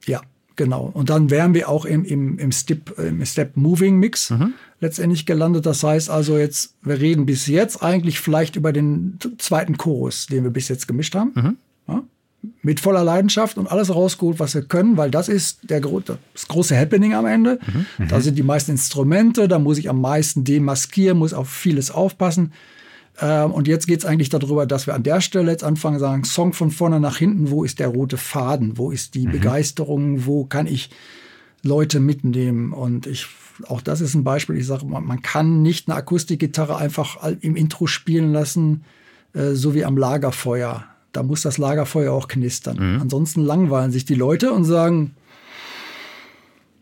Ja, 0.06 0.22
Genau. 0.56 0.90
Und 0.92 1.10
dann 1.10 1.30
wären 1.30 1.52
wir 1.52 1.68
auch 1.68 1.84
im, 1.84 2.04
im, 2.04 2.38
im, 2.38 2.50
Step, 2.50 2.98
im 2.98 3.24
Step 3.26 3.56
Moving 3.56 3.98
Mix 3.98 4.30
mhm. 4.30 4.54
letztendlich 4.80 5.26
gelandet. 5.26 5.66
Das 5.66 5.84
heißt 5.84 6.08
also 6.10 6.38
jetzt, 6.38 6.74
wir 6.82 6.98
reden 6.98 7.26
bis 7.26 7.46
jetzt 7.46 7.82
eigentlich 7.82 8.20
vielleicht 8.20 8.56
über 8.56 8.72
den 8.72 9.18
zweiten 9.38 9.76
Chorus, 9.76 10.26
den 10.26 10.44
wir 10.44 10.50
bis 10.50 10.68
jetzt 10.68 10.88
gemischt 10.88 11.14
haben. 11.14 11.32
Mhm. 11.34 11.56
Ja? 11.86 12.02
Mit 12.62 12.80
voller 12.80 13.04
Leidenschaft 13.04 13.58
und 13.58 13.66
alles 13.66 13.94
rausgeholt, 13.94 14.38
was 14.40 14.54
wir 14.54 14.62
können, 14.62 14.96
weil 14.96 15.10
das 15.10 15.28
ist 15.28 15.70
der, 15.70 15.80
das 15.80 16.48
große 16.48 16.76
Happening 16.76 17.14
am 17.14 17.26
Ende. 17.26 17.58
Mhm. 17.98 18.08
Da 18.08 18.20
sind 18.20 18.36
die 18.36 18.42
meisten 18.42 18.72
Instrumente, 18.72 19.48
da 19.48 19.58
muss 19.58 19.78
ich 19.78 19.88
am 19.88 20.00
meisten 20.00 20.44
demaskieren, 20.44 21.18
muss 21.18 21.34
auf 21.34 21.48
vieles 21.48 21.90
aufpassen. 21.90 22.52
Ähm, 23.20 23.52
und 23.52 23.68
jetzt 23.68 23.86
geht 23.86 24.00
es 24.00 24.04
eigentlich 24.04 24.28
darüber, 24.28 24.66
dass 24.66 24.86
wir 24.86 24.94
an 24.94 25.02
der 25.02 25.20
Stelle 25.20 25.50
jetzt 25.50 25.64
anfangen, 25.64 25.98
sagen, 25.98 26.24
Song 26.24 26.52
von 26.52 26.70
vorne 26.70 27.00
nach 27.00 27.16
hinten, 27.16 27.50
wo 27.50 27.64
ist 27.64 27.78
der 27.78 27.88
rote 27.88 28.16
Faden, 28.16 28.76
wo 28.76 28.90
ist 28.90 29.14
die 29.14 29.26
mhm. 29.26 29.32
Begeisterung, 29.32 30.26
wo 30.26 30.44
kann 30.44 30.66
ich 30.66 30.90
Leute 31.62 32.00
mitnehmen. 32.00 32.72
Und 32.72 33.06
ich, 33.06 33.26
auch 33.68 33.80
das 33.80 34.00
ist 34.00 34.14
ein 34.14 34.24
Beispiel, 34.24 34.56
ich 34.56 34.66
sage, 34.66 34.86
man, 34.86 35.04
man 35.04 35.22
kann 35.22 35.62
nicht 35.62 35.88
eine 35.88 35.96
Akustikgitarre 35.96 36.76
einfach 36.76 37.22
im 37.40 37.56
Intro 37.56 37.86
spielen 37.86 38.32
lassen, 38.32 38.84
äh, 39.34 39.52
so 39.52 39.74
wie 39.74 39.84
am 39.84 39.96
Lagerfeuer. 39.96 40.84
Da 41.16 41.22
muss 41.22 41.40
das 41.40 41.56
Lagerfeuer 41.56 42.12
auch 42.12 42.28
knistern. 42.28 42.76
Mhm. 42.76 43.00
Ansonsten 43.00 43.40
langweilen 43.40 43.90
sich 43.90 44.04
die 44.04 44.14
Leute 44.14 44.52
und 44.52 44.64
sagen, 44.64 45.16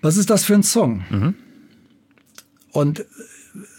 was 0.03 0.16
ist 0.16 0.28
das 0.28 0.45
für 0.45 0.55
ein 0.55 0.64
Song? 0.64 1.05
Mhm. 1.09 1.35
Und 2.72 3.07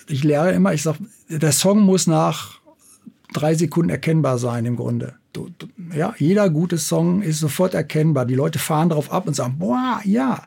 ich 0.07 0.23
lehre 0.23 0.53
immer, 0.53 0.73
ich 0.73 0.81
sage, 0.81 0.99
der 1.27 1.51
Song 1.51 1.81
muss 1.81 2.07
nach 2.07 2.61
drei 3.33 3.53
Sekunden 3.53 3.89
erkennbar 3.89 4.37
sein 4.37 4.65
im 4.65 4.77
Grunde. 4.77 5.15
Du, 5.33 5.49
du, 5.57 5.67
ja, 5.93 6.15
jeder 6.17 6.49
gute 6.49 6.77
Song 6.77 7.21
ist 7.21 7.41
sofort 7.41 7.73
erkennbar. 7.73 8.25
Die 8.25 8.35
Leute 8.35 8.57
fahren 8.57 8.87
darauf 8.87 9.11
ab 9.11 9.27
und 9.27 9.35
sagen, 9.35 9.57
boah, 9.59 9.99
ja. 10.05 10.43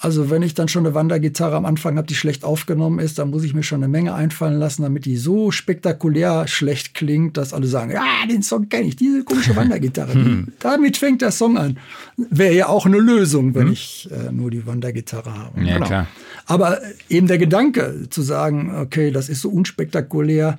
Also 0.00 0.30
wenn 0.30 0.42
ich 0.42 0.54
dann 0.54 0.68
schon 0.68 0.86
eine 0.86 0.94
Wandergitarre 0.94 1.56
am 1.56 1.66
Anfang 1.66 1.96
habe, 1.96 2.06
die 2.06 2.14
schlecht 2.14 2.44
aufgenommen 2.44 3.00
ist, 3.00 3.18
dann 3.18 3.30
muss 3.30 3.42
ich 3.42 3.52
mir 3.52 3.64
schon 3.64 3.82
eine 3.82 3.88
Menge 3.88 4.14
einfallen 4.14 4.58
lassen, 4.58 4.82
damit 4.82 5.06
die 5.06 5.16
so 5.16 5.50
spektakulär 5.50 6.46
schlecht 6.46 6.94
klingt, 6.94 7.36
dass 7.36 7.52
alle 7.52 7.66
sagen, 7.66 7.90
ja, 7.90 8.04
den 8.30 8.42
Song 8.42 8.68
kenne 8.68 8.86
ich, 8.86 8.96
diese 8.96 9.24
komische 9.24 9.56
Wandergitarre. 9.56 10.44
Damit 10.60 10.98
fängt 10.98 11.20
der 11.20 11.32
Song 11.32 11.58
an. 11.58 11.78
Wäre 12.16 12.54
ja 12.54 12.68
auch 12.68 12.86
eine 12.86 12.98
Lösung, 12.98 13.56
wenn 13.56 13.66
hm. 13.66 13.72
ich 13.72 14.08
äh, 14.12 14.30
nur 14.30 14.52
die 14.52 14.66
Wandergitarre 14.66 15.36
habe. 15.36 15.64
Ja, 15.64 15.74
genau. 15.74 15.86
klar. 15.86 16.06
Aber 16.46 16.78
eben 17.08 17.26
der 17.26 17.38
Gedanke 17.38 18.06
zu 18.08 18.22
sagen, 18.22 18.74
okay, 18.74 19.10
das 19.10 19.28
ist 19.28 19.42
so 19.42 19.50
unspektakulär, 19.50 20.58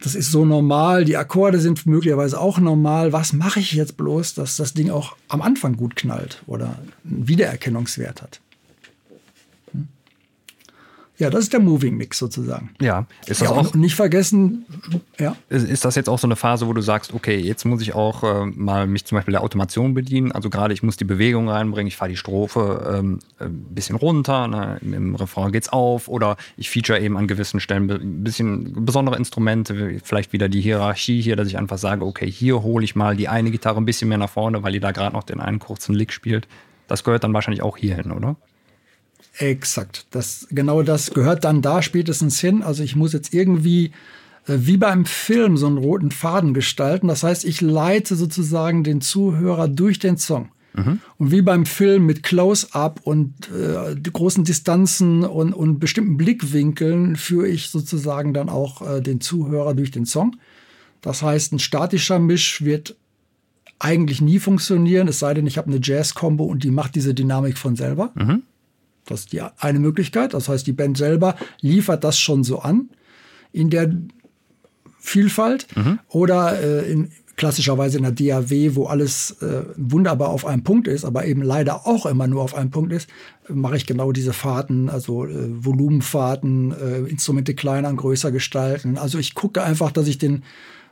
das 0.00 0.14
ist 0.14 0.30
so 0.30 0.44
normal, 0.44 1.04
die 1.04 1.16
Akkorde 1.16 1.58
sind 1.58 1.86
möglicherweise 1.86 2.40
auch 2.40 2.58
normal. 2.58 3.12
Was 3.12 3.32
mache 3.32 3.60
ich 3.60 3.72
jetzt 3.72 3.96
bloß, 3.96 4.34
dass 4.34 4.56
das 4.56 4.74
Ding 4.74 4.90
auch 4.90 5.16
am 5.28 5.42
Anfang 5.42 5.76
gut 5.76 5.96
knallt 5.96 6.42
oder 6.46 6.76
einen 7.04 7.28
Wiedererkennungswert 7.28 8.22
hat? 8.22 8.40
Ja, 11.18 11.30
das 11.30 11.44
ist 11.44 11.52
der 11.52 11.60
Moving 11.60 11.96
Mix 11.96 12.18
sozusagen. 12.18 12.70
Ja, 12.80 13.06
ist 13.22 13.40
das 13.40 13.48
ja, 13.48 13.50
auch. 13.50 13.74
Nicht 13.74 13.94
vergessen, 13.94 14.66
ja. 15.18 15.34
Ist, 15.48 15.68
ist, 15.68 15.84
das 15.84 15.94
jetzt 15.94 16.08
auch 16.08 16.18
so 16.18 16.26
eine 16.26 16.36
Phase, 16.36 16.66
wo 16.66 16.74
du 16.74 16.82
sagst, 16.82 17.14
okay, 17.14 17.38
jetzt 17.38 17.64
muss 17.64 17.80
ich 17.80 17.94
auch 17.94 18.22
äh, 18.22 18.46
mal 18.46 18.86
mich 18.86 19.06
zum 19.06 19.16
Beispiel 19.16 19.32
der 19.32 19.42
Automation 19.42 19.94
bedienen? 19.94 20.32
Also 20.32 20.50
gerade 20.50 20.74
ich 20.74 20.82
muss 20.82 20.96
die 20.96 21.04
Bewegung 21.04 21.48
reinbringen, 21.48 21.88
ich 21.88 21.96
fahre 21.96 22.10
die 22.10 22.16
Strophe 22.16 22.98
ähm, 22.98 23.20
ein 23.38 23.66
bisschen 23.70 23.96
runter, 23.96 24.46
ne? 24.46 24.78
Im, 24.82 24.92
im 24.92 25.14
Refrain 25.14 25.52
geht's 25.52 25.70
auf 25.70 26.08
oder 26.08 26.36
ich 26.58 26.68
feature 26.68 27.00
eben 27.00 27.16
an 27.16 27.26
gewissen 27.26 27.60
Stellen 27.60 27.90
ein 27.90 28.22
bisschen 28.22 28.84
besondere 28.84 29.16
Instrumente, 29.16 30.00
vielleicht 30.04 30.34
wieder 30.34 30.50
die 30.50 30.60
Hierarchie 30.60 31.22
hier, 31.22 31.36
dass 31.36 31.48
ich 31.48 31.56
einfach 31.56 31.78
sage, 31.78 32.04
okay, 32.04 32.30
hier 32.30 32.62
hole 32.62 32.84
ich 32.84 32.94
mal 32.94 33.16
die 33.16 33.28
eine 33.28 33.50
Gitarre 33.50 33.80
ein 33.80 33.86
bisschen 33.86 34.08
mehr 34.08 34.18
nach 34.18 34.30
vorne, 34.30 34.62
weil 34.62 34.72
die 34.72 34.80
da 34.80 34.92
gerade 34.92 35.14
noch 35.14 35.24
den 35.24 35.40
einen 35.40 35.60
kurzen 35.60 35.94
Lick 35.94 36.12
spielt. 36.12 36.46
Das 36.88 37.04
gehört 37.04 37.24
dann 37.24 37.32
wahrscheinlich 37.32 37.62
auch 37.62 37.76
hierhin, 37.76 38.12
oder? 38.12 38.36
Exakt. 39.38 40.06
Das, 40.10 40.46
genau 40.50 40.82
das 40.82 41.10
gehört 41.10 41.44
dann 41.44 41.62
da 41.62 41.82
spätestens 41.82 42.40
hin. 42.40 42.62
Also 42.62 42.82
ich 42.82 42.96
muss 42.96 43.12
jetzt 43.12 43.34
irgendwie 43.34 43.92
äh, 44.46 44.58
wie 44.58 44.76
beim 44.76 45.04
Film 45.04 45.56
so 45.56 45.66
einen 45.66 45.78
roten 45.78 46.10
Faden 46.10 46.54
gestalten. 46.54 47.08
Das 47.08 47.22
heißt, 47.22 47.44
ich 47.44 47.60
leite 47.60 48.16
sozusagen 48.16 48.84
den 48.84 49.00
Zuhörer 49.00 49.68
durch 49.68 49.98
den 49.98 50.16
Song. 50.16 50.48
Mhm. 50.74 51.00
Und 51.18 51.30
wie 51.30 51.42
beim 51.42 51.66
Film 51.66 52.06
mit 52.06 52.22
Close-up 52.22 53.00
und 53.04 53.34
äh, 53.50 53.94
großen 53.94 54.44
Distanzen 54.44 55.24
und, 55.24 55.52
und 55.52 55.80
bestimmten 55.80 56.16
Blickwinkeln 56.16 57.16
führe 57.16 57.48
ich 57.48 57.68
sozusagen 57.68 58.34
dann 58.34 58.48
auch 58.48 58.82
äh, 58.82 59.00
den 59.00 59.20
Zuhörer 59.20 59.74
durch 59.74 59.90
den 59.90 60.06
Song. 60.06 60.36
Das 61.00 61.22
heißt, 61.22 61.52
ein 61.52 61.58
statischer 61.58 62.18
Misch 62.18 62.62
wird 62.62 62.96
eigentlich 63.78 64.20
nie 64.20 64.38
funktionieren, 64.38 65.06
es 65.08 65.18
sei 65.18 65.34
denn, 65.34 65.46
ich 65.46 65.58
habe 65.58 65.68
eine 65.68 65.80
Jazz-Kombo 65.82 66.44
und 66.44 66.64
die 66.64 66.70
macht 66.70 66.94
diese 66.94 67.12
Dynamik 67.12 67.58
von 67.58 67.76
selber. 67.76 68.12
Mhm. 68.14 68.42
Das 69.06 69.20
ist 69.20 69.32
die 69.32 69.40
eine 69.40 69.78
Möglichkeit. 69.78 70.34
Das 70.34 70.48
heißt, 70.48 70.66
die 70.66 70.72
Band 70.72 70.96
selber 70.96 71.36
liefert 71.60 72.04
das 72.04 72.18
schon 72.18 72.44
so 72.44 72.58
an 72.58 72.90
in 73.52 73.70
der 73.70 73.92
Vielfalt 74.98 75.66
mhm. 75.76 76.00
oder 76.08 76.60
äh, 76.60 76.90
in, 76.90 77.10
klassischerweise 77.36 77.98
in 77.98 78.02
der 78.02 78.12
DAW, 78.12 78.74
wo 78.74 78.86
alles 78.86 79.42
äh, 79.42 79.62
wunderbar 79.76 80.30
auf 80.30 80.46
einem 80.46 80.64
Punkt 80.64 80.88
ist, 80.88 81.04
aber 81.04 81.26
eben 81.26 81.42
leider 81.42 81.86
auch 81.86 82.06
immer 82.06 82.26
nur 82.26 82.42
auf 82.42 82.54
einem 82.54 82.70
Punkt 82.70 82.92
ist, 82.92 83.08
mache 83.48 83.76
ich 83.76 83.86
genau 83.86 84.10
diese 84.10 84.32
Fahrten, 84.32 84.88
also 84.88 85.26
äh, 85.26 85.64
Volumenfahrten, 85.64 86.72
äh, 86.72 86.98
Instrumente 87.08 87.54
kleiner 87.54 87.90
und 87.90 87.96
größer 87.96 88.32
gestalten. 88.32 88.96
Also 88.98 89.18
ich 89.18 89.34
gucke 89.34 89.62
einfach, 89.62 89.92
dass 89.92 90.08
ich 90.08 90.18
den 90.18 90.42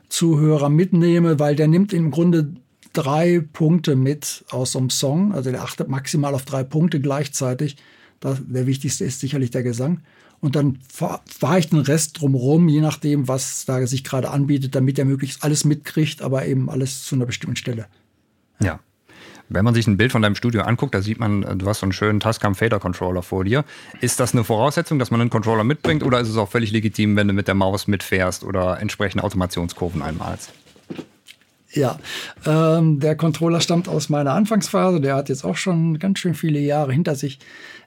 Zuhörer 0.07 0.69
mitnehme, 0.69 1.39
weil 1.39 1.55
der 1.55 1.67
nimmt 1.67 1.91
im 1.93 2.11
Grunde 2.11 2.53
drei 2.93 3.43
Punkte 3.51 3.95
mit 3.95 4.45
aus 4.51 4.73
so 4.73 4.79
einem 4.79 4.91
Song. 4.91 5.33
Also 5.33 5.51
der 5.51 5.63
achtet 5.63 5.89
maximal 5.89 6.35
auf 6.35 6.45
drei 6.45 6.63
Punkte 6.63 6.99
gleichzeitig. 7.01 7.77
Das, 8.19 8.39
der 8.45 8.65
wichtigste 8.65 9.05
ist 9.05 9.19
sicherlich 9.19 9.51
der 9.51 9.63
Gesang. 9.63 10.01
Und 10.39 10.55
dann 10.55 10.79
fahre 10.87 11.59
ich 11.59 11.69
den 11.69 11.79
Rest 11.79 12.19
drumherum, 12.19 12.67
je 12.67 12.81
nachdem, 12.81 13.27
was 13.27 13.65
da 13.65 13.85
sich 13.87 14.03
gerade 14.03 14.29
anbietet, 14.29 14.75
damit 14.75 14.99
er 14.99 15.05
möglichst 15.05 15.43
alles 15.43 15.65
mitkriegt, 15.65 16.21
aber 16.21 16.45
eben 16.45 16.69
alles 16.69 17.03
zu 17.03 17.15
einer 17.15 17.25
bestimmten 17.25 17.55
Stelle. 17.55 17.87
Ja. 18.59 18.79
Wenn 19.47 19.63
man 19.63 19.75
sich 19.75 19.85
ein 19.85 19.97
Bild 19.97 20.11
von 20.11 20.21
deinem 20.21 20.35
Studio 20.35 20.63
anguckt, 20.63 20.95
da 20.95 21.01
sieht 21.01 21.19
man, 21.19 21.59
du 21.59 21.67
hast 21.67 21.79
so 21.79 21.85
einen 21.85 21.93
schönen 21.93 22.19
Tascam 22.19 22.55
Fader 22.55 22.79
Controller 22.79 23.21
vor 23.21 23.43
dir. 23.43 23.63
Ist 24.01 24.19
das 24.19 24.33
eine 24.33 24.43
Voraussetzung, 24.43 24.97
dass 24.97 25.11
man 25.11 25.21
einen 25.21 25.29
Controller 25.29 25.63
mitbringt 25.63 26.03
oder 26.03 26.19
ist 26.19 26.29
es 26.29 26.37
auch 26.37 26.49
völlig 26.49 26.71
legitim, 26.71 27.15
wenn 27.15 27.27
du 27.27 27.33
mit 27.33 27.47
der 27.47 27.53
Maus 27.53 27.87
mitfährst 27.87 28.43
oder 28.43 28.79
entsprechende 28.79 29.23
Automationskurven 29.23 30.01
einmalst? 30.01 30.51
Ja, 31.75 31.99
ähm, 32.45 33.01
der 33.01 33.17
Controller 33.17 33.59
stammt 33.59 33.89
aus 33.89 34.07
meiner 34.07 34.31
Anfangsphase. 34.31 35.01
Der 35.01 35.15
hat 35.15 35.27
jetzt 35.27 35.43
auch 35.43 35.57
schon 35.57 35.99
ganz 35.99 36.19
schön 36.19 36.33
viele 36.33 36.59
Jahre 36.59 36.93
hinter 36.93 37.15
sich. 37.15 37.37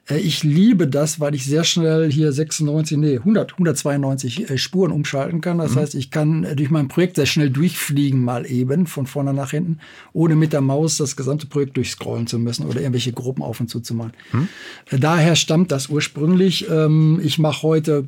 Äh, 0.09 0.19
ich 0.19 0.43
liebe 0.43 0.87
das, 0.87 1.19
weil 1.19 1.33
ich 1.33 1.45
sehr 1.45 1.63
schnell 1.63 2.11
hier 2.11 2.31
96, 2.31 2.97
nee, 2.97 3.17
100, 3.17 3.53
192 3.53 4.49
äh, 4.49 4.57
Spuren 4.59 4.91
umschalten 4.91 5.41
kann. 5.41 5.57
Das 5.57 5.73
mhm. 5.73 5.79
heißt, 5.79 5.95
ich 5.95 6.11
kann 6.11 6.43
äh, 6.43 6.55
durch 6.55 6.69
mein 6.69 6.87
Projekt 6.87 7.15
sehr 7.15 7.25
schnell 7.25 7.49
durchfliegen, 7.49 8.23
mal 8.23 8.45
eben 8.45 8.85
von 8.85 9.07
vorne 9.07 9.33
nach 9.33 9.51
hinten, 9.51 9.79
ohne 10.13 10.35
mit 10.35 10.53
der 10.53 10.61
Maus 10.61 10.97
das 10.97 11.15
gesamte 11.15 11.47
Projekt 11.47 11.75
durchscrollen 11.77 12.27
zu 12.27 12.37
müssen 12.37 12.67
oder 12.67 12.79
irgendwelche 12.79 13.11
Gruppen 13.11 13.41
auf 13.41 13.59
und 13.59 13.69
zu 13.69 13.79
zu 13.79 13.95
machen. 13.95 14.13
Mhm. 14.31 14.47
Daher 14.99 15.35
stammt 15.35 15.71
das 15.71 15.89
ursprünglich. 15.89 16.69
Ähm, 16.69 17.19
ich 17.23 17.39
mache 17.39 17.63
heute 17.63 18.07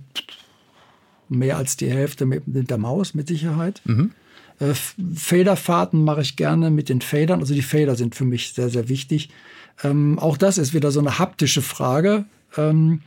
mehr 1.27 1.57
als 1.57 1.77
die 1.77 1.89
Hälfte 1.89 2.25
mit, 2.25 2.47
mit 2.47 2.69
der 2.69 2.77
Maus, 2.77 3.13
mit 3.13 3.27
Sicherheit. 3.27 3.81
Mhm. 3.85 4.11
Faderfahrten 5.15 6.03
mache 6.03 6.21
ich 6.21 6.35
gerne 6.35 6.69
mit 6.69 6.89
den 6.89 7.01
Fadern. 7.01 7.39
Also 7.39 7.53
die 7.53 7.61
Fader 7.61 7.95
sind 7.95 8.15
für 8.15 8.25
mich 8.25 8.53
sehr, 8.53 8.69
sehr 8.69 8.89
wichtig. 8.89 9.29
Ähm, 9.83 10.19
auch 10.19 10.37
das 10.37 10.57
ist 10.57 10.73
wieder 10.73 10.91
so 10.91 10.99
eine 10.99 11.19
haptische 11.19 11.61
Frage. 11.61 12.25
Ähm, 12.57 13.01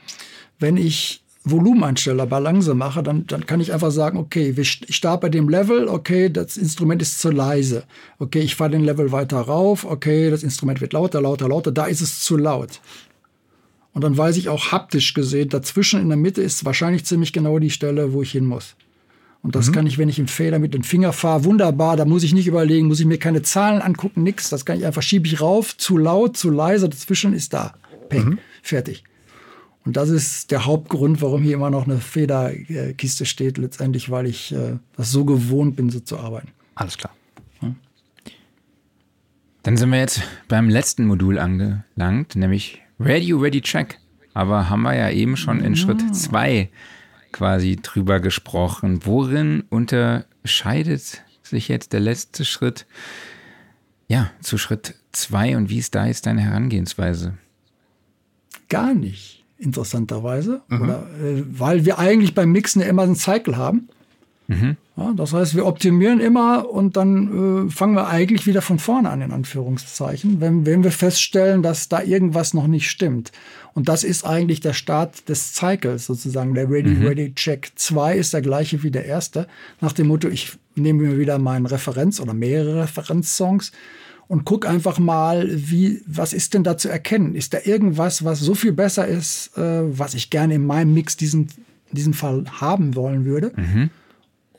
wenn 0.58 0.76
ich 0.76 1.22
Volumeneinsteller 1.44 2.26
Balance 2.26 2.72
mache, 2.74 3.02
dann, 3.02 3.26
dann 3.26 3.44
kann 3.44 3.60
ich 3.60 3.72
einfach 3.72 3.90
sagen, 3.90 4.18
okay, 4.18 4.54
ich 4.56 4.80
starte 4.88 5.22
bei 5.22 5.28
dem 5.28 5.50
Level, 5.50 5.88
okay, 5.88 6.30
das 6.30 6.56
Instrument 6.56 7.02
ist 7.02 7.20
zu 7.20 7.30
leise. 7.30 7.84
Okay, 8.18 8.40
ich 8.40 8.56
fahre 8.56 8.70
den 8.70 8.82
Level 8.82 9.12
weiter 9.12 9.40
rauf, 9.40 9.84
okay, 9.84 10.30
das 10.30 10.42
Instrument 10.42 10.80
wird 10.80 10.94
lauter, 10.94 11.20
lauter, 11.20 11.48
lauter, 11.48 11.70
da 11.70 11.84
ist 11.84 12.00
es 12.00 12.20
zu 12.20 12.38
laut. 12.38 12.80
Und 13.92 14.02
dann 14.02 14.16
weiß 14.16 14.38
ich 14.38 14.48
auch 14.48 14.72
haptisch 14.72 15.12
gesehen, 15.12 15.50
dazwischen 15.50 16.00
in 16.00 16.08
der 16.08 16.16
Mitte 16.16 16.40
ist 16.40 16.64
wahrscheinlich 16.64 17.04
ziemlich 17.04 17.34
genau 17.34 17.58
die 17.58 17.70
Stelle, 17.70 18.14
wo 18.14 18.22
ich 18.22 18.32
hin 18.32 18.46
muss. 18.46 18.74
Und 19.44 19.54
das 19.54 19.68
mhm. 19.68 19.72
kann 19.72 19.86
ich, 19.86 19.98
wenn 19.98 20.08
ich 20.08 20.18
im 20.18 20.26
Fader 20.26 20.58
mit 20.58 20.72
dem 20.72 20.82
Finger 20.82 21.12
fahre, 21.12 21.44
wunderbar. 21.44 21.98
Da 21.98 22.06
muss 22.06 22.22
ich 22.22 22.32
nicht 22.32 22.46
überlegen, 22.46 22.88
muss 22.88 22.98
ich 22.98 23.06
mir 23.06 23.18
keine 23.18 23.42
Zahlen 23.42 23.82
angucken, 23.82 24.22
nix. 24.22 24.48
Das 24.48 24.64
kann 24.64 24.78
ich 24.78 24.86
einfach 24.86 25.02
schiebe 25.02 25.26
ich 25.26 25.42
rauf, 25.42 25.76
zu 25.76 25.98
laut, 25.98 26.36
zu 26.36 26.50
leise. 26.50 26.88
Dazwischen 26.88 27.34
ist 27.34 27.52
da. 27.52 27.74
Peng, 28.08 28.24
mhm. 28.24 28.38
fertig. 28.62 29.04
Und 29.84 29.98
das 29.98 30.08
ist 30.08 30.50
der 30.50 30.64
Hauptgrund, 30.64 31.20
warum 31.20 31.42
hier 31.42 31.54
immer 31.54 31.68
noch 31.68 31.84
eine 31.84 31.98
Federkiste 31.98 33.26
steht, 33.26 33.58
letztendlich, 33.58 34.10
weil 34.10 34.24
ich 34.24 34.50
äh, 34.54 34.78
das 34.96 35.12
so 35.12 35.26
gewohnt 35.26 35.76
bin, 35.76 35.90
so 35.90 36.00
zu 36.00 36.18
arbeiten. 36.18 36.48
Alles 36.74 36.96
klar. 36.96 37.12
Dann 39.62 39.78
sind 39.78 39.90
wir 39.90 39.98
jetzt 39.98 40.22
beim 40.48 40.68
letzten 40.68 41.06
Modul 41.06 41.38
angelangt, 41.38 42.34
nämlich 42.34 42.82
Radio 42.98 43.38
Ready 43.38 43.62
Check. 43.62 43.98
Aber 44.34 44.68
haben 44.68 44.82
wir 44.82 44.94
ja 44.94 45.10
eben 45.10 45.36
schon 45.36 45.60
in 45.60 45.76
Schritt 45.76 46.14
2 46.14 46.68
quasi 47.34 47.76
drüber 47.76 48.20
gesprochen. 48.20 49.00
Worin 49.04 49.64
unterscheidet 49.68 51.22
sich 51.42 51.68
jetzt 51.68 51.92
der 51.92 52.00
letzte 52.00 52.44
Schritt 52.44 52.86
ja, 54.08 54.30
zu 54.40 54.56
Schritt 54.56 54.94
2 55.12 55.56
und 55.56 55.68
wie 55.68 55.78
ist 55.78 55.94
da 55.94 56.06
jetzt 56.06 56.26
deine 56.26 56.42
Herangehensweise? 56.42 57.34
Gar 58.68 58.94
nicht, 58.94 59.44
interessanterweise. 59.58 60.62
Mhm. 60.68 60.82
Oder, 60.82 61.06
äh, 61.20 61.42
weil 61.48 61.84
wir 61.84 61.98
eigentlich 61.98 62.34
beim 62.34 62.52
Mixen 62.52 62.80
ja 62.80 62.88
immer 62.88 63.02
einen 63.02 63.16
Cycle 63.16 63.56
haben. 63.56 63.88
Mhm. 64.46 64.76
Ja, 64.96 65.12
das 65.16 65.32
heißt, 65.32 65.56
wir 65.56 65.66
optimieren 65.66 66.20
immer 66.20 66.70
und 66.70 66.96
dann 66.96 67.66
äh, 67.66 67.70
fangen 67.70 67.96
wir 67.96 68.08
eigentlich 68.08 68.46
wieder 68.46 68.62
von 68.62 68.78
vorne 68.78 69.10
an, 69.10 69.22
in 69.22 69.32
Anführungszeichen, 69.32 70.40
wenn, 70.40 70.66
wenn 70.66 70.84
wir 70.84 70.92
feststellen, 70.92 71.62
dass 71.62 71.88
da 71.88 72.02
irgendwas 72.02 72.54
noch 72.54 72.66
nicht 72.66 72.88
stimmt. 72.90 73.32
Und 73.72 73.88
das 73.88 74.04
ist 74.04 74.24
eigentlich 74.24 74.60
der 74.60 74.72
Start 74.72 75.28
des 75.28 75.54
Cycles 75.54 76.06
sozusagen. 76.06 76.54
Der 76.54 76.70
Ready, 76.70 76.90
mhm. 76.90 77.06
Ready, 77.06 77.34
Check 77.34 77.72
2 77.74 78.16
ist 78.16 78.34
der 78.34 78.42
gleiche 78.42 78.82
wie 78.82 78.90
der 78.90 79.04
erste. 79.04 79.48
Nach 79.80 79.92
dem 79.92 80.08
Motto, 80.08 80.28
ich 80.28 80.52
nehme 80.76 81.02
mir 81.02 81.18
wieder 81.18 81.38
meinen 81.38 81.66
Referenz 81.66 82.20
oder 82.20 82.34
mehrere 82.34 82.82
Referenzsongs 82.82 83.72
und 84.28 84.44
guck 84.44 84.66
einfach 84.66 84.98
mal, 84.98 85.48
wie, 85.50 86.02
was 86.06 86.32
ist 86.32 86.54
denn 86.54 86.64
da 86.64 86.76
zu 86.76 86.88
erkennen? 86.88 87.34
Ist 87.34 87.52
da 87.52 87.58
irgendwas, 87.64 88.24
was 88.24 88.40
so 88.40 88.54
viel 88.54 88.72
besser 88.72 89.06
ist, 89.06 89.56
äh, 89.56 89.98
was 89.98 90.14
ich 90.14 90.30
gerne 90.30 90.54
in 90.54 90.66
meinem 90.66 90.94
Mix 90.94 91.16
diesen, 91.16 91.48
diesen 91.90 92.14
Fall 92.14 92.44
haben 92.60 92.94
wollen 92.94 93.24
würde? 93.24 93.52
Mhm 93.56 93.90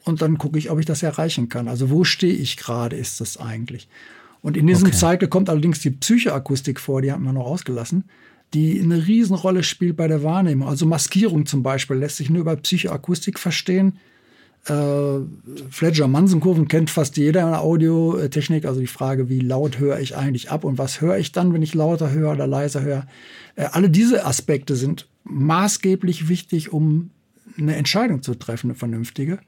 und 0.05 0.21
dann 0.21 0.37
gucke 0.37 0.57
ich, 0.57 0.69
ob 0.69 0.79
ich 0.79 0.85
das 0.85 1.03
erreichen 1.03 1.49
kann. 1.49 1.67
Also 1.67 1.89
wo 1.89 2.03
stehe 2.03 2.33
ich 2.33 2.57
gerade, 2.57 2.95
ist 2.95 3.19
das 3.19 3.37
eigentlich. 3.37 3.87
Und 4.41 4.55
in 4.55 4.67
diesem 4.67 4.87
okay. 4.87 4.97
Cycle 4.97 5.27
kommt 5.27 5.49
allerdings 5.49 5.79
die 5.79 5.89
Psychoakustik 5.89 6.79
vor, 6.79 7.01
die 7.01 7.11
haben 7.11 7.23
wir 7.23 7.33
noch 7.33 7.45
ausgelassen, 7.47 8.05
die 8.53 8.79
eine 8.79 9.07
Riesenrolle 9.07 9.63
spielt 9.63 9.97
bei 9.97 10.07
der 10.07 10.23
Wahrnehmung. 10.23 10.69
Also 10.69 10.85
Maskierung 10.85 11.47
zum 11.47 11.63
Beispiel 11.63 11.97
lässt 11.97 12.17
sich 12.17 12.29
nur 12.29 12.41
über 12.41 12.55
Psychoakustik 12.55 13.39
verstehen. 13.39 13.97
Äh, 14.67 15.19
Fledger-Manson-Kurven 15.71 16.67
kennt 16.67 16.91
fast 16.91 17.17
jeder 17.17 17.41
in 17.41 17.49
der 17.49 17.61
Audiotechnik. 17.61 18.65
Also 18.65 18.79
die 18.79 18.87
Frage, 18.87 19.29
wie 19.29 19.39
laut 19.39 19.79
höre 19.79 19.99
ich 19.99 20.15
eigentlich 20.15 20.51
ab 20.51 20.63
und 20.63 20.77
was 20.77 21.01
höre 21.01 21.17
ich 21.17 21.31
dann, 21.31 21.51
wenn 21.53 21.63
ich 21.63 21.73
lauter 21.73 22.11
höre 22.11 22.33
oder 22.33 22.45
leiser 22.45 22.83
höre. 22.83 23.07
Äh, 23.55 23.65
alle 23.71 23.89
diese 23.89 24.25
Aspekte 24.25 24.75
sind 24.75 25.07
maßgeblich 25.23 26.29
wichtig, 26.29 26.71
um 26.71 27.09
eine 27.57 27.75
Entscheidung 27.75 28.21
zu 28.21 28.35
treffen, 28.35 28.67
eine 28.67 28.75
vernünftige. 28.75 29.39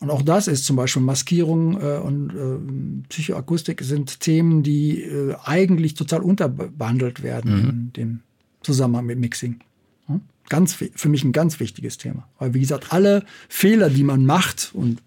Und 0.00 0.10
auch 0.10 0.22
das 0.22 0.48
ist 0.48 0.64
zum 0.64 0.76
Beispiel 0.76 1.02
Maskierung 1.02 1.80
äh, 1.80 1.98
und 1.98 2.30
äh, 2.30 3.08
Psychoakustik 3.08 3.80
sind 3.82 4.20
Themen, 4.20 4.62
die 4.62 5.02
äh, 5.02 5.34
eigentlich 5.44 5.94
total 5.94 6.20
unterbehandelt 6.20 7.22
werden 7.22 7.54
mhm. 7.54 7.68
in 7.68 7.92
dem 7.94 8.20
Zusammenhang 8.62 9.06
mit 9.06 9.18
Mixing. 9.18 9.60
Ja? 10.08 10.20
Ganz, 10.48 10.74
für 10.74 11.08
mich 11.08 11.24
ein 11.24 11.32
ganz 11.32 11.60
wichtiges 11.60 11.96
Thema. 11.96 12.28
Weil, 12.38 12.54
wie 12.54 12.60
gesagt, 12.60 12.92
alle 12.92 13.24
Fehler, 13.48 13.88
die 13.88 14.04
man 14.04 14.26
macht, 14.26 14.72
und 14.74 15.00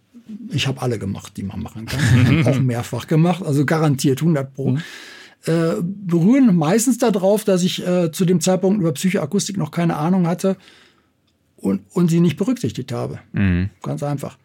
ich 0.51 0.67
habe 0.67 0.81
alle 0.81 0.99
gemacht, 0.99 1.33
die 1.37 1.43
man 1.43 1.61
machen 1.61 1.85
kann, 1.85 2.45
auch 2.47 2.59
mehrfach 2.59 3.07
gemacht, 3.07 3.43
also 3.43 3.65
garantiert 3.65 4.21
100 4.21 4.53
Pro, 4.53 4.71
mhm. 4.71 4.81
äh, 5.45 5.75
berühren 5.81 6.55
meistens 6.55 6.97
darauf, 6.97 7.43
dass 7.43 7.63
ich 7.63 7.85
äh, 7.85 8.11
zu 8.11 8.25
dem 8.25 8.41
Zeitpunkt 8.41 8.79
über 8.79 8.93
Psychoakustik 8.93 9.57
noch 9.57 9.71
keine 9.71 9.97
Ahnung 9.97 10.27
hatte 10.27 10.57
und, 11.57 11.81
und 11.93 12.09
sie 12.09 12.19
nicht 12.19 12.37
berücksichtigt 12.37 12.91
habe. 12.91 13.19
Mhm. 13.33 13.69
Ganz 13.81 14.01
einfach. 14.03 14.37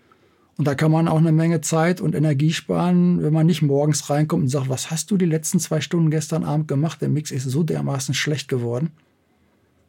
Und 0.62 0.66
da 0.66 0.76
kann 0.76 0.92
man 0.92 1.08
auch 1.08 1.18
eine 1.18 1.32
Menge 1.32 1.60
Zeit 1.60 2.00
und 2.00 2.14
Energie 2.14 2.52
sparen, 2.52 3.20
wenn 3.20 3.32
man 3.32 3.46
nicht 3.46 3.62
morgens 3.62 4.08
reinkommt 4.08 4.44
und 4.44 4.48
sagt, 4.48 4.68
was 4.68 4.92
hast 4.92 5.10
du 5.10 5.16
die 5.16 5.26
letzten 5.26 5.58
zwei 5.58 5.80
Stunden 5.80 6.08
gestern 6.08 6.44
Abend 6.44 6.68
gemacht? 6.68 7.00
Der 7.00 7.08
Mix 7.08 7.32
ist 7.32 7.50
so 7.50 7.64
dermaßen 7.64 8.14
schlecht 8.14 8.46
geworden. 8.46 8.92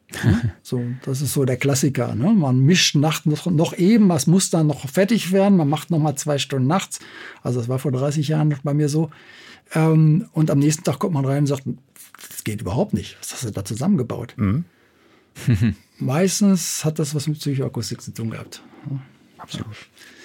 so, 0.64 0.82
das 1.04 1.22
ist 1.22 1.34
so 1.34 1.46
der 1.46 1.58
Klassiker. 1.58 2.16
Ne? 2.16 2.34
Man 2.34 2.62
mischt 2.62 2.96
nachts 2.96 3.28
noch, 3.28 3.46
noch, 3.46 3.78
eben, 3.78 4.10
was 4.10 4.26
muss 4.26 4.50
dann 4.50 4.66
noch 4.66 4.90
fertig 4.90 5.32
werden. 5.32 5.60
Man 5.60 5.70
macht 5.70 5.92
noch 5.92 6.00
mal 6.00 6.16
zwei 6.16 6.40
Stunden 6.40 6.66
nachts. 6.66 6.98
Also 7.44 7.60
das 7.60 7.70
war 7.70 7.78
vor 7.78 7.92
30 7.92 8.28
Jahren 8.28 8.58
bei 8.64 8.74
mir 8.74 8.90
so. 8.90 9.12
Ähm, 9.76 10.28
und 10.32 10.50
am 10.50 10.58
nächsten 10.58 10.84
Tag 10.84 10.98
kommt 10.98 11.14
man 11.14 11.26
rein 11.26 11.44
und 11.44 11.48
sagt, 11.48 11.66
das 12.32 12.44
geht 12.44 12.62
überhaupt 12.62 12.96
nicht. 12.96 13.16
Was 13.20 13.32
hast 13.32 13.46
du 13.46 13.52
da 13.52 13.64
zusammengebaut? 13.64 14.34
Mhm. 14.38 14.66
Meistens 16.00 16.84
hat 16.84 16.98
das 16.98 17.14
was 17.14 17.28
mit 17.28 17.38
Psychoakustik 17.38 18.02
zu 18.02 18.12
tun 18.12 18.32
gehabt. 18.32 18.64
Absolut. 19.38 19.68
Ja. 19.68 20.23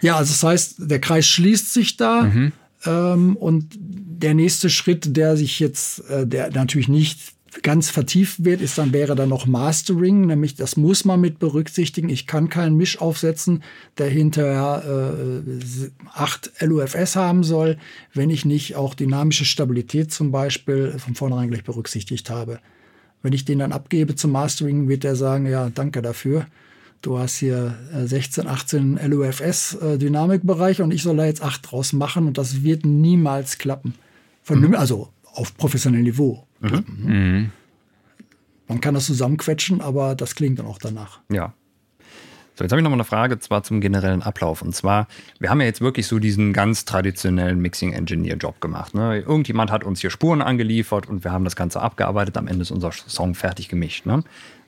Ja, 0.00 0.16
also 0.16 0.32
das 0.32 0.42
heißt, 0.42 0.74
der 0.78 1.00
Kreis 1.00 1.26
schließt 1.26 1.72
sich 1.72 1.96
da. 1.96 2.22
Mhm. 2.22 2.52
Ähm, 2.86 3.36
und 3.36 3.66
der 3.78 4.34
nächste 4.34 4.70
Schritt, 4.70 5.16
der 5.16 5.36
sich 5.36 5.60
jetzt, 5.60 6.08
äh, 6.10 6.26
der 6.26 6.50
natürlich 6.50 6.88
nicht 6.88 7.34
ganz 7.62 7.90
vertieft 7.90 8.44
wird, 8.44 8.60
ist 8.60 8.78
dann 8.78 8.92
wäre 8.92 9.16
dann 9.16 9.28
noch 9.28 9.46
Mastering, 9.46 10.26
nämlich 10.26 10.54
das 10.54 10.76
muss 10.76 11.04
man 11.04 11.20
mit 11.20 11.38
berücksichtigen. 11.38 12.08
Ich 12.08 12.26
kann 12.26 12.48
keinen 12.48 12.76
Misch 12.76 13.00
aufsetzen, 13.00 13.62
der 13.98 14.08
hinterher 14.08 14.84
äh, 14.86 15.90
acht 16.14 16.52
LUFS 16.60 17.16
haben 17.16 17.42
soll, 17.42 17.76
wenn 18.14 18.30
ich 18.30 18.44
nicht 18.44 18.76
auch 18.76 18.94
dynamische 18.94 19.44
Stabilität 19.44 20.12
zum 20.12 20.30
Beispiel 20.30 20.94
von 20.98 21.14
vornherein 21.14 21.50
gleich 21.50 21.64
berücksichtigt 21.64 22.30
habe. 22.30 22.60
Wenn 23.22 23.32
ich 23.32 23.44
den 23.44 23.58
dann 23.58 23.72
abgebe 23.72 24.14
zum 24.14 24.32
Mastering, 24.32 24.88
wird 24.88 25.04
er 25.04 25.16
sagen, 25.16 25.46
ja, 25.46 25.70
danke 25.70 26.02
dafür. 26.02 26.46
Du 27.02 27.18
hast 27.18 27.36
hier 27.36 27.76
16, 27.94 28.46
18 28.46 29.00
LUFS 29.06 29.78
Dynamikbereich 29.80 30.82
und 30.82 30.92
ich 30.92 31.02
soll 31.02 31.16
da 31.16 31.24
jetzt 31.24 31.42
8 31.42 31.70
draus 31.70 31.92
machen 31.92 32.26
und 32.26 32.36
das 32.36 32.62
wird 32.62 32.84
niemals 32.84 33.58
klappen. 33.58 33.94
Von, 34.42 34.60
mhm. 34.60 34.74
Also 34.74 35.08
auf 35.24 35.56
professionellem 35.56 36.04
Niveau. 36.04 36.46
Mhm. 36.60 36.84
Mhm. 36.86 37.52
Man 38.68 38.80
kann 38.80 38.94
das 38.94 39.06
zusammenquetschen, 39.06 39.80
aber 39.80 40.14
das 40.14 40.34
klingt 40.34 40.58
dann 40.58 40.66
auch 40.66 40.78
danach. 40.78 41.20
Ja. 41.30 41.54
So, 42.54 42.64
jetzt 42.64 42.72
habe 42.72 42.80
ich 42.80 42.84
noch 42.84 42.90
mal 42.90 42.96
eine 42.96 43.04
Frage, 43.04 43.38
zwar 43.38 43.62
zum 43.62 43.80
generellen 43.80 44.20
Ablauf. 44.22 44.60
Und 44.60 44.74
zwar, 44.74 45.08
wir 45.38 45.48
haben 45.48 45.60
ja 45.60 45.66
jetzt 45.66 45.80
wirklich 45.80 46.06
so 46.06 46.18
diesen 46.18 46.52
ganz 46.52 46.84
traditionellen 46.84 47.58
Mixing-Engineer-Job 47.60 48.60
gemacht. 48.60 48.94
Ne? 48.94 49.20
Irgendjemand 49.20 49.70
hat 49.70 49.82
uns 49.82 50.02
hier 50.02 50.10
Spuren 50.10 50.42
angeliefert 50.42 51.08
und 51.08 51.24
wir 51.24 51.32
haben 51.32 51.44
das 51.44 51.56
Ganze 51.56 51.80
abgearbeitet. 51.80 52.36
Am 52.36 52.46
Ende 52.48 52.62
ist 52.62 52.70
unser 52.70 52.92
Song 52.92 53.34
fertig 53.34 53.68
gemischt. 53.68 54.04
Ne? 54.04 54.22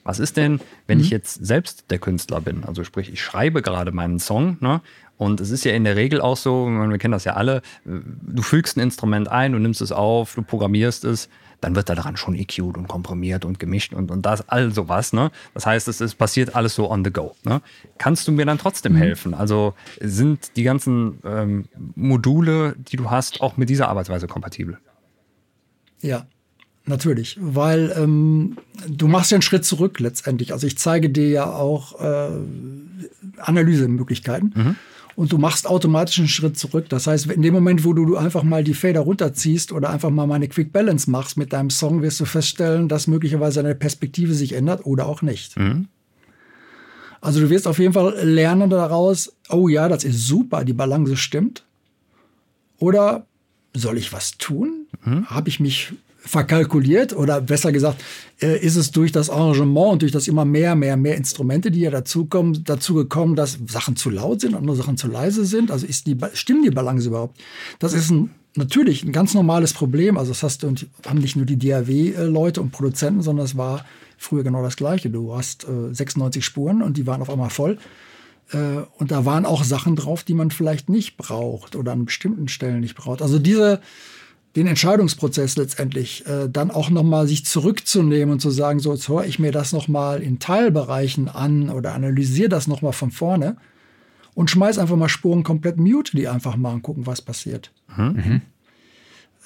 Was 0.04 0.18
ist 0.18 0.36
denn, 0.36 0.60
wenn 0.86 0.98
mhm. 0.98 1.04
ich 1.04 1.10
jetzt 1.10 1.44
selbst 1.44 1.90
der 1.90 1.98
Künstler 1.98 2.40
bin? 2.40 2.64
Also 2.64 2.84
sprich, 2.84 3.12
ich 3.12 3.20
schreibe 3.20 3.62
gerade 3.62 3.92
meinen 3.92 4.18
Song, 4.18 4.56
ne? 4.60 4.80
Und 5.18 5.40
es 5.40 5.50
ist 5.50 5.64
ja 5.64 5.72
in 5.72 5.84
der 5.84 5.94
Regel 5.94 6.20
auch 6.20 6.36
so, 6.36 6.66
wir 6.66 6.98
kennen 6.98 7.12
das 7.12 7.22
ja 7.22 7.34
alle, 7.34 7.62
du 7.84 8.42
fügst 8.42 8.76
ein 8.76 8.80
Instrument 8.80 9.28
ein, 9.28 9.52
du 9.52 9.60
nimmst 9.60 9.80
es 9.80 9.92
auf, 9.92 10.34
du 10.34 10.42
programmierst 10.42 11.04
es, 11.04 11.28
dann 11.60 11.76
wird 11.76 11.88
da 11.88 11.94
daran 11.94 12.16
schon 12.16 12.34
EQ'd 12.34 12.76
und 12.76 12.88
komprimiert 12.88 13.44
und 13.44 13.60
gemischt 13.60 13.94
und, 13.94 14.10
und 14.10 14.26
das, 14.26 14.48
all 14.48 14.72
sowas. 14.72 15.12
Ne? 15.12 15.30
Das 15.54 15.64
heißt, 15.64 15.86
es 15.86 16.00
ist, 16.00 16.16
passiert 16.16 16.56
alles 16.56 16.74
so 16.74 16.90
on 16.90 17.04
the 17.04 17.12
go. 17.12 17.36
Ne? 17.44 17.62
Kannst 17.98 18.26
du 18.26 18.32
mir 18.32 18.44
dann 18.44 18.58
trotzdem 18.58 18.94
mhm. 18.94 18.98
helfen? 18.98 19.34
Also 19.34 19.74
sind 20.00 20.56
die 20.56 20.64
ganzen 20.64 21.20
ähm, 21.24 21.66
Module, 21.94 22.74
die 22.76 22.96
du 22.96 23.08
hast, 23.08 23.40
auch 23.40 23.56
mit 23.56 23.70
dieser 23.70 23.88
Arbeitsweise 23.88 24.26
kompatibel? 24.26 24.78
Ja, 26.00 26.26
Natürlich, 26.84 27.38
weil 27.40 27.94
ähm, 27.96 28.56
du 28.88 29.06
machst 29.06 29.30
ja 29.30 29.36
einen 29.36 29.42
Schritt 29.42 29.64
zurück 29.64 30.00
letztendlich. 30.00 30.52
Also 30.52 30.66
ich 30.66 30.76
zeige 30.78 31.10
dir 31.10 31.28
ja 31.28 31.46
auch 31.52 32.00
äh, 32.00 32.30
Analysemöglichkeiten 33.38 34.52
mhm. 34.54 34.76
und 35.14 35.32
du 35.32 35.38
machst 35.38 35.68
automatisch 35.68 36.18
einen 36.18 36.26
Schritt 36.26 36.58
zurück. 36.58 36.88
Das 36.88 37.06
heißt, 37.06 37.26
in 37.26 37.42
dem 37.42 37.54
Moment, 37.54 37.84
wo 37.84 37.92
du 37.92 38.16
einfach 38.16 38.42
mal 38.42 38.64
die 38.64 38.74
Fader 38.74 39.00
runterziehst 39.00 39.70
oder 39.70 39.90
einfach 39.90 40.10
mal 40.10 40.26
meine 40.26 40.48
Quick 40.48 40.72
Balance 40.72 41.08
machst 41.08 41.36
mit 41.36 41.52
deinem 41.52 41.70
Song, 41.70 42.02
wirst 42.02 42.18
du 42.18 42.24
feststellen, 42.24 42.88
dass 42.88 43.06
möglicherweise 43.06 43.62
deine 43.62 43.76
Perspektive 43.76 44.34
sich 44.34 44.54
ändert 44.54 44.84
oder 44.84 45.06
auch 45.06 45.22
nicht. 45.22 45.56
Mhm. 45.56 45.86
Also 47.20 47.38
du 47.38 47.50
wirst 47.50 47.68
auf 47.68 47.78
jeden 47.78 47.92
Fall 47.92 48.18
lernen 48.24 48.68
daraus, 48.68 49.32
oh 49.48 49.68
ja, 49.68 49.88
das 49.88 50.02
ist 50.02 50.26
super, 50.26 50.64
die 50.64 50.72
Balance 50.72 51.16
stimmt. 51.16 51.64
Oder 52.78 53.26
soll 53.74 53.96
ich 53.98 54.12
was 54.12 54.32
tun? 54.38 54.86
Mhm. 55.04 55.26
Habe 55.26 55.48
ich 55.48 55.60
mich 55.60 55.92
verkalkuliert 56.24 57.14
oder 57.16 57.40
besser 57.40 57.72
gesagt, 57.72 58.02
äh, 58.40 58.58
ist 58.58 58.76
es 58.76 58.90
durch 58.90 59.12
das 59.12 59.28
Arrangement 59.28 59.92
und 59.92 60.02
durch 60.02 60.12
das 60.12 60.28
immer 60.28 60.44
mehr, 60.44 60.74
mehr, 60.74 60.96
mehr 60.96 61.16
Instrumente, 61.16 61.70
die 61.70 61.80
ja 61.80 61.90
dazukommen, 61.90 62.64
dazu 62.64 62.94
gekommen, 62.94 63.34
dass 63.34 63.58
Sachen 63.66 63.96
zu 63.96 64.10
laut 64.10 64.40
sind, 64.40 64.54
andere 64.54 64.76
Sachen 64.76 64.96
zu 64.96 65.08
leise 65.08 65.44
sind. 65.44 65.70
Also 65.70 65.86
ist 65.86 66.06
die, 66.06 66.16
stimmen 66.34 66.62
die 66.62 66.70
Balance 66.70 67.08
überhaupt? 67.08 67.40
Das 67.78 67.92
ist 67.92 68.10
ein, 68.10 68.30
natürlich 68.54 69.02
ein 69.04 69.12
ganz 69.12 69.34
normales 69.34 69.72
Problem. 69.72 70.16
Also 70.16 70.30
das 70.30 70.42
hast 70.42 70.62
du, 70.62 70.68
und 70.68 70.86
haben 71.06 71.18
nicht 71.18 71.36
nur 71.36 71.46
die 71.46 71.58
DAW-Leute 71.58 72.60
und 72.60 72.70
Produzenten, 72.70 73.22
sondern 73.22 73.44
es 73.44 73.56
war 73.56 73.84
früher 74.16 74.44
genau 74.44 74.62
das 74.62 74.76
Gleiche. 74.76 75.10
Du 75.10 75.34
hast 75.34 75.64
äh, 75.64 75.92
96 75.92 76.44
Spuren 76.44 76.82
und 76.82 76.96
die 76.96 77.06
waren 77.06 77.20
auf 77.20 77.30
einmal 77.30 77.50
voll. 77.50 77.78
Äh, 78.52 78.82
und 78.98 79.10
da 79.10 79.24
waren 79.24 79.44
auch 79.44 79.64
Sachen 79.64 79.96
drauf, 79.96 80.22
die 80.22 80.34
man 80.34 80.50
vielleicht 80.50 80.88
nicht 80.88 81.16
braucht 81.16 81.74
oder 81.74 81.92
an 81.92 82.04
bestimmten 82.04 82.48
Stellen 82.48 82.80
nicht 82.80 82.94
braucht. 82.94 83.22
Also 83.22 83.38
diese, 83.40 83.80
den 84.56 84.66
Entscheidungsprozess 84.66 85.56
letztendlich 85.56 86.26
äh, 86.26 86.48
dann 86.48 86.70
auch 86.70 86.90
nochmal 86.90 87.26
sich 87.26 87.44
zurückzunehmen 87.46 88.32
und 88.32 88.40
zu 88.40 88.50
sagen, 88.50 88.80
so 88.80 88.92
jetzt 88.92 89.08
höre 89.08 89.24
ich 89.24 89.38
mir 89.38 89.52
das 89.52 89.72
nochmal 89.72 90.22
in 90.22 90.38
Teilbereichen 90.38 91.28
an 91.28 91.70
oder 91.70 91.94
analysiere 91.94 92.48
das 92.48 92.66
nochmal 92.66 92.92
von 92.92 93.10
vorne 93.10 93.56
und 94.34 94.50
schmeiß 94.50 94.78
einfach 94.78 94.96
mal 94.96 95.08
Spuren 95.08 95.42
komplett 95.42 95.78
mute, 95.78 96.16
die 96.16 96.28
einfach 96.28 96.56
mal 96.56 96.72
und 96.74 96.82
gucken, 96.82 97.06
was 97.06 97.22
passiert. 97.22 97.70
Mhm. 97.96 98.42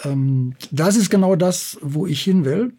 Ähm, 0.04 0.54
das 0.70 0.96
ist 0.96 1.10
genau 1.10 1.36
das, 1.36 1.78
wo 1.82 2.06
ich 2.06 2.22
hin 2.22 2.44
will. 2.44 2.72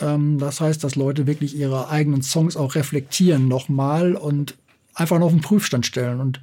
Ähm, 0.00 0.38
das 0.38 0.60
heißt, 0.60 0.82
dass 0.84 0.94
Leute 0.94 1.26
wirklich 1.26 1.56
ihre 1.56 1.88
eigenen 1.88 2.22
Songs 2.22 2.56
auch 2.56 2.74
reflektieren 2.74 3.48
nochmal 3.48 4.14
und 4.14 4.56
einfach 4.94 5.18
noch 5.18 5.26
auf 5.26 5.32
den 5.32 5.40
Prüfstand 5.40 5.86
stellen. 5.86 6.20
Und 6.20 6.40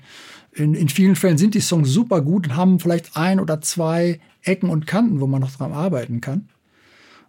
in, 0.52 0.76
in 0.76 0.90
vielen 0.90 1.16
Fällen 1.16 1.38
sind 1.38 1.56
die 1.56 1.62
Songs 1.62 1.90
super 1.90 2.22
gut 2.22 2.48
und 2.48 2.56
haben 2.56 2.80
vielleicht 2.80 3.16
ein 3.16 3.40
oder 3.40 3.62
zwei 3.62 4.20
Ecken 4.44 4.70
und 4.70 4.88
Kanten, 4.88 5.20
wo 5.20 5.28
man 5.28 5.42
noch 5.42 5.52
dran 5.52 5.72
arbeiten 5.72 6.22
kann. 6.22 6.50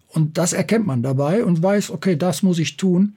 Und 0.08 0.38
das 0.38 0.52
erkennt 0.52 0.86
man 0.86 1.02
dabei 1.02 1.44
und 1.44 1.62
weiß, 1.62 1.90
okay, 1.90 2.16
das 2.16 2.42
muss 2.42 2.58
ich 2.58 2.76
tun, 2.76 3.16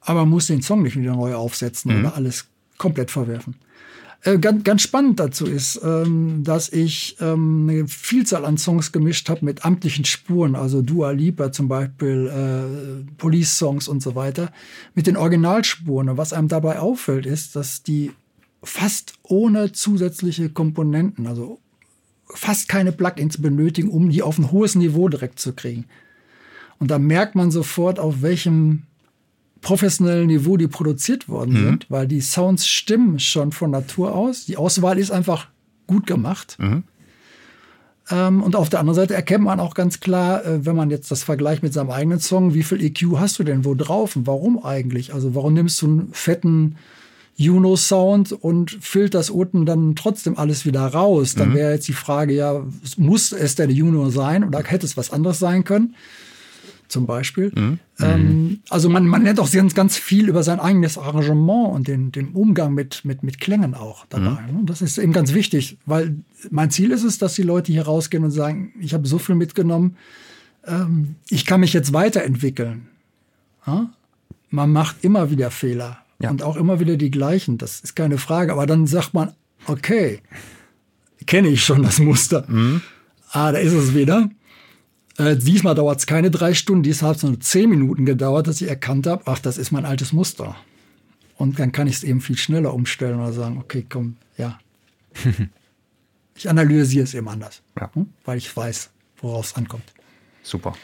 aber 0.00 0.20
man 0.20 0.30
muss 0.30 0.48
den 0.48 0.62
Song 0.62 0.82
nicht 0.82 0.96
wieder 0.96 1.14
neu 1.14 1.34
aufsetzen 1.34 1.92
mhm. 1.92 2.00
oder 2.00 2.16
alles 2.16 2.46
komplett 2.76 3.10
verwerfen. 3.10 3.54
Äh, 4.24 4.38
ganz, 4.38 4.62
ganz 4.62 4.82
spannend 4.82 5.18
dazu 5.18 5.46
ist, 5.46 5.80
ähm, 5.82 6.42
dass 6.44 6.68
ich 6.68 7.16
ähm, 7.20 7.68
eine 7.68 7.88
Vielzahl 7.88 8.44
an 8.44 8.56
Songs 8.56 8.92
gemischt 8.92 9.28
habe 9.28 9.44
mit 9.44 9.64
amtlichen 9.64 10.04
Spuren, 10.04 10.54
also 10.54 10.80
Dua 10.80 11.10
Lipa 11.10 11.50
zum 11.50 11.68
Beispiel, 11.68 12.28
äh, 12.28 13.12
Police-Songs 13.18 13.88
und 13.88 14.02
so 14.02 14.14
weiter, 14.14 14.52
mit 14.94 15.08
den 15.08 15.16
Originalspuren. 15.16 16.08
Und 16.08 16.16
was 16.18 16.32
einem 16.32 16.48
dabei 16.48 16.78
auffällt, 16.78 17.26
ist, 17.26 17.56
dass 17.56 17.82
die 17.82 18.12
fast 18.62 19.14
ohne 19.24 19.72
zusätzliche 19.72 20.50
Komponenten, 20.50 21.26
also 21.26 21.58
fast 22.34 22.68
keine 22.68 22.92
Plugins 22.92 23.40
benötigen, 23.40 23.88
um 23.90 24.10
die 24.10 24.22
auf 24.22 24.38
ein 24.38 24.50
hohes 24.50 24.74
Niveau 24.74 25.08
direkt 25.08 25.38
zu 25.38 25.52
kriegen. 25.52 25.86
Und 26.78 26.90
da 26.90 26.98
merkt 26.98 27.34
man 27.34 27.50
sofort, 27.50 27.98
auf 27.98 28.22
welchem 28.22 28.84
professionellen 29.60 30.26
Niveau 30.26 30.56
die 30.56 30.68
produziert 30.68 31.28
worden 31.28 31.54
mhm. 31.54 31.64
sind, 31.64 31.86
weil 31.90 32.08
die 32.08 32.20
Sounds 32.20 32.66
stimmen 32.66 33.18
schon 33.20 33.52
von 33.52 33.70
Natur 33.70 34.14
aus. 34.14 34.44
Die 34.46 34.56
Auswahl 34.56 34.98
ist 34.98 35.10
einfach 35.10 35.48
gut 35.86 36.06
gemacht. 36.06 36.56
Mhm. 36.58 36.82
Ähm, 38.10 38.42
und 38.42 38.56
auf 38.56 38.68
der 38.68 38.80
anderen 38.80 38.96
Seite 38.96 39.14
erkennt 39.14 39.44
man 39.44 39.60
auch 39.60 39.74
ganz 39.74 40.00
klar, 40.00 40.44
äh, 40.44 40.66
wenn 40.66 40.74
man 40.74 40.90
jetzt 40.90 41.10
das 41.10 41.22
vergleicht 41.22 41.62
mit 41.62 41.72
seinem 41.72 41.90
eigenen 41.90 42.18
Song, 42.18 42.54
wie 42.54 42.64
viel 42.64 42.82
EQ 42.82 43.18
hast 43.18 43.38
du 43.38 43.44
denn 43.44 43.64
wo 43.64 43.74
drauf 43.74 44.16
und 44.16 44.26
warum 44.26 44.64
eigentlich? 44.64 45.14
Also 45.14 45.34
warum 45.34 45.54
nimmst 45.54 45.80
du 45.82 45.86
einen 45.86 46.08
fetten 46.12 46.76
Juno-Sound 47.36 48.32
und 48.32 48.70
filterst 48.80 49.30
unten 49.30 49.66
dann 49.66 49.96
trotzdem 49.96 50.36
alles 50.36 50.66
wieder 50.66 50.86
raus. 50.86 51.34
Dann 51.34 51.50
mhm. 51.50 51.54
wäre 51.54 51.72
jetzt 51.72 51.88
die 51.88 51.92
Frage, 51.92 52.34
ja, 52.34 52.64
muss 52.96 53.32
es 53.32 53.54
der 53.54 53.70
Juno 53.70 54.10
sein 54.10 54.44
oder 54.44 54.62
hätte 54.62 54.86
es 54.86 54.96
was 54.96 55.10
anderes 55.10 55.38
sein 55.38 55.64
können? 55.64 55.94
Zum 56.88 57.06
Beispiel. 57.06 57.50
Mhm. 57.54 57.78
Ähm, 58.00 58.60
also 58.68 58.90
man, 58.90 59.06
man 59.06 59.22
lernt 59.22 59.40
auch 59.40 59.50
ganz, 59.50 59.74
ganz 59.74 59.96
viel 59.96 60.28
über 60.28 60.42
sein 60.42 60.60
eigenes 60.60 60.98
Arrangement 60.98 61.72
und 61.74 61.88
den, 61.88 62.12
den 62.12 62.32
Umgang 62.32 62.74
mit, 62.74 63.02
mit, 63.04 63.22
mit 63.22 63.40
Klängen 63.40 63.74
auch 63.74 64.04
dabei. 64.10 64.42
Mhm. 64.52 64.66
Das 64.66 64.82
ist 64.82 64.98
eben 64.98 65.14
ganz 65.14 65.32
wichtig, 65.32 65.78
weil 65.86 66.16
mein 66.50 66.70
Ziel 66.70 66.90
ist 66.90 67.02
es, 67.02 67.16
dass 67.16 67.34
die 67.34 67.42
Leute 67.42 67.72
hier 67.72 67.84
rausgehen 67.84 68.24
und 68.24 68.30
sagen, 68.30 68.74
ich 68.78 68.92
habe 68.92 69.08
so 69.08 69.18
viel 69.18 69.36
mitgenommen, 69.36 69.96
ähm, 70.66 71.14
ich 71.30 71.46
kann 71.46 71.60
mich 71.60 71.72
jetzt 71.72 71.94
weiterentwickeln. 71.94 72.88
Ja? 73.66 73.90
Man 74.50 74.70
macht 74.70 75.02
immer 75.02 75.30
wieder 75.30 75.50
Fehler. 75.50 76.01
Ja. 76.22 76.30
Und 76.30 76.42
auch 76.42 76.56
immer 76.56 76.80
wieder 76.80 76.96
die 76.96 77.10
gleichen, 77.10 77.58
das 77.58 77.80
ist 77.80 77.94
keine 77.96 78.18
Frage. 78.18 78.52
Aber 78.52 78.66
dann 78.66 78.86
sagt 78.86 79.12
man, 79.12 79.32
okay, 79.66 80.20
kenne 81.26 81.48
ich 81.48 81.64
schon 81.64 81.82
das 81.82 81.98
Muster. 81.98 82.44
Mhm. 82.48 82.80
Ah, 83.30 83.52
da 83.52 83.58
ist 83.58 83.72
es 83.72 83.94
wieder. 83.94 84.30
Äh, 85.18 85.36
diesmal 85.36 85.74
dauert 85.74 85.98
es 85.98 86.06
keine 86.06 86.30
drei 86.30 86.54
Stunden, 86.54 86.82
diesmal 86.82 87.10
hat 87.10 87.16
es 87.18 87.22
nur 87.22 87.38
zehn 87.40 87.68
Minuten 87.68 88.06
gedauert, 88.06 88.46
dass 88.46 88.60
ich 88.60 88.68
erkannt 88.68 89.06
habe, 89.06 89.22
ach, 89.26 89.38
das 89.38 89.58
ist 89.58 89.70
mein 89.70 89.84
altes 89.84 90.12
Muster. 90.12 90.56
Und 91.36 91.58
dann 91.58 91.72
kann 91.72 91.86
ich 91.86 91.96
es 91.96 92.04
eben 92.04 92.20
viel 92.20 92.38
schneller 92.38 92.72
umstellen 92.72 93.20
oder 93.20 93.32
sagen, 93.32 93.58
okay, 93.58 93.84
komm, 93.88 94.16
ja. 94.38 94.58
ich 96.34 96.48
analysiere 96.48 97.04
es 97.04 97.14
eben 97.14 97.28
anders, 97.28 97.62
ja. 97.78 97.90
Hm? 97.94 98.08
weil 98.24 98.38
ich 98.38 98.56
weiß, 98.56 98.90
worauf 99.18 99.46
es 99.46 99.56
ankommt. 99.56 99.92
Super. 100.42 100.74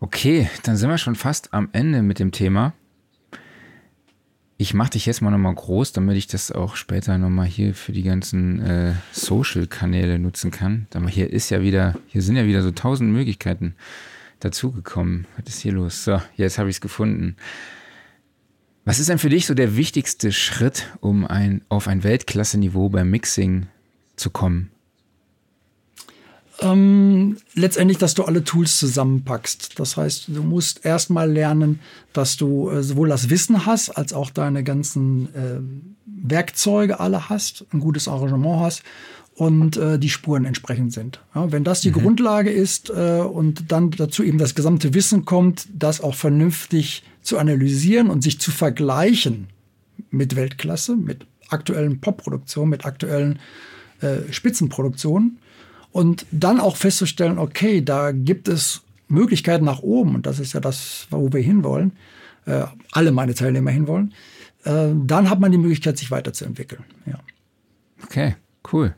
Okay, 0.00 0.48
dann 0.62 0.76
sind 0.76 0.88
wir 0.88 0.98
schon 0.98 1.14
fast 1.14 1.52
am 1.52 1.68
Ende 1.72 2.02
mit 2.02 2.18
dem 2.18 2.32
Thema. 2.32 2.74
Ich 4.60 4.74
mache 4.74 4.90
dich 4.90 5.06
jetzt 5.06 5.22
mal 5.22 5.30
nochmal 5.30 5.54
groß, 5.54 5.92
damit 5.92 6.18
ich 6.18 6.26
das 6.26 6.52
auch 6.52 6.76
später 6.76 7.16
nochmal 7.16 7.46
hier 7.46 7.74
für 7.74 7.92
die 7.92 8.02
ganzen 8.02 8.60
äh, 8.60 8.92
Social-Kanäle 9.10 10.18
nutzen 10.18 10.50
kann. 10.50 10.86
Aber 10.92 11.08
hier 11.08 11.30
ist 11.30 11.48
ja 11.48 11.62
wieder, 11.62 11.96
hier 12.08 12.20
sind 12.20 12.36
ja 12.36 12.44
wieder 12.44 12.60
so 12.60 12.70
tausend 12.70 13.10
Möglichkeiten 13.10 13.74
dazugekommen. 14.38 15.26
Was 15.38 15.54
ist 15.54 15.62
hier 15.62 15.72
los? 15.72 16.04
So, 16.04 16.20
jetzt 16.36 16.58
habe 16.58 16.68
ich 16.68 16.76
es 16.76 16.80
gefunden. 16.82 17.36
Was 18.84 18.98
ist 18.98 19.08
denn 19.08 19.16
für 19.16 19.30
dich 19.30 19.46
so 19.46 19.54
der 19.54 19.76
wichtigste 19.76 20.30
Schritt, 20.30 20.88
um 21.00 21.24
ein, 21.24 21.62
auf 21.70 21.88
ein 21.88 22.04
Weltklasse-Niveau 22.04 22.90
beim 22.90 23.08
Mixing 23.08 23.66
zu 24.16 24.28
kommen? 24.28 24.70
Ähm, 26.60 27.38
letztendlich, 27.54 27.98
dass 27.98 28.14
du 28.14 28.24
alle 28.24 28.44
Tools 28.44 28.78
zusammenpackst. 28.78 29.78
Das 29.78 29.96
heißt, 29.96 30.28
du 30.28 30.42
musst 30.42 30.84
erstmal 30.84 31.30
lernen, 31.30 31.80
dass 32.12 32.36
du 32.36 32.70
äh, 32.70 32.82
sowohl 32.82 33.08
das 33.08 33.30
Wissen 33.30 33.66
hast, 33.66 33.90
als 33.90 34.12
auch 34.12 34.30
deine 34.30 34.62
ganzen 34.62 35.34
äh, 35.34 35.60
Werkzeuge 36.06 37.00
alle 37.00 37.28
hast, 37.28 37.64
ein 37.72 37.80
gutes 37.80 38.08
Arrangement 38.08 38.60
hast 38.60 38.82
und 39.34 39.78
äh, 39.78 39.98
die 39.98 40.10
Spuren 40.10 40.44
entsprechend 40.44 40.92
sind. 40.92 41.20
Ja, 41.34 41.50
wenn 41.50 41.64
das 41.64 41.80
die 41.80 41.90
mhm. 41.90 41.94
Grundlage 41.94 42.50
ist 42.50 42.90
äh, 42.90 43.20
und 43.20 43.72
dann 43.72 43.90
dazu 43.90 44.22
eben 44.22 44.36
das 44.38 44.54
gesamte 44.54 44.92
Wissen 44.92 45.24
kommt, 45.24 45.66
das 45.72 46.02
auch 46.02 46.14
vernünftig 46.14 47.04
zu 47.22 47.38
analysieren 47.38 48.10
und 48.10 48.22
sich 48.22 48.38
zu 48.38 48.50
vergleichen 48.50 49.48
mit 50.10 50.36
Weltklasse, 50.36 50.96
mit 50.96 51.26
aktuellen 51.48 52.00
Popproduktionen, 52.00 52.70
mit 52.70 52.84
aktuellen 52.84 53.38
äh, 54.00 54.30
Spitzenproduktionen, 54.30 55.38
und 55.92 56.26
dann 56.30 56.60
auch 56.60 56.76
festzustellen, 56.76 57.38
okay, 57.38 57.82
da 57.82 58.12
gibt 58.12 58.48
es 58.48 58.82
Möglichkeiten 59.08 59.64
nach 59.64 59.80
oben, 59.80 60.14
und 60.14 60.26
das 60.26 60.38
ist 60.38 60.52
ja 60.52 60.60
das, 60.60 61.06
wo 61.10 61.32
wir 61.32 61.42
hinwollen, 61.42 61.92
äh, 62.46 62.64
alle 62.92 63.12
meine 63.12 63.34
Teilnehmer 63.34 63.70
hinwollen, 63.70 64.14
äh, 64.64 64.88
dann 64.94 65.28
hat 65.30 65.40
man 65.40 65.52
die 65.52 65.58
Möglichkeit, 65.58 65.98
sich 65.98 66.10
weiterzuentwickeln. 66.10 66.84
Ja. 67.06 67.18
Okay, 68.04 68.36
cool. 68.72 68.94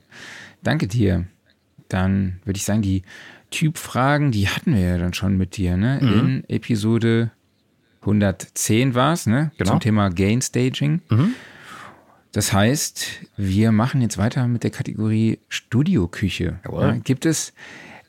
Danke 0.62 0.86
dir. 0.86 1.26
Dann 1.88 2.40
würde 2.44 2.56
ich 2.56 2.64
sagen, 2.64 2.82
die 2.82 3.02
Typfragen, 3.50 4.32
die 4.32 4.48
hatten 4.48 4.74
wir 4.74 4.80
ja 4.80 4.98
dann 4.98 5.12
schon 5.12 5.36
mit 5.36 5.56
dir, 5.56 5.76
ne? 5.76 5.98
Mhm. 6.00 6.12
In 6.12 6.44
Episode 6.48 7.30
110 8.00 8.94
war 8.94 9.12
es, 9.12 9.26
ne? 9.26 9.52
Genau. 9.58 9.72
Zum 9.72 9.80
Thema 9.80 10.08
Gain 10.08 10.40
Staging. 10.40 11.02
Mhm. 11.10 11.34
Das 12.32 12.52
heißt, 12.52 13.06
wir 13.36 13.72
machen 13.72 14.00
jetzt 14.00 14.16
weiter 14.16 14.48
mit 14.48 14.64
der 14.64 14.70
Kategorie 14.70 15.38
Studioküche. 15.48 16.58
Ja, 16.70 16.92
gibt 16.92 17.26
es 17.26 17.52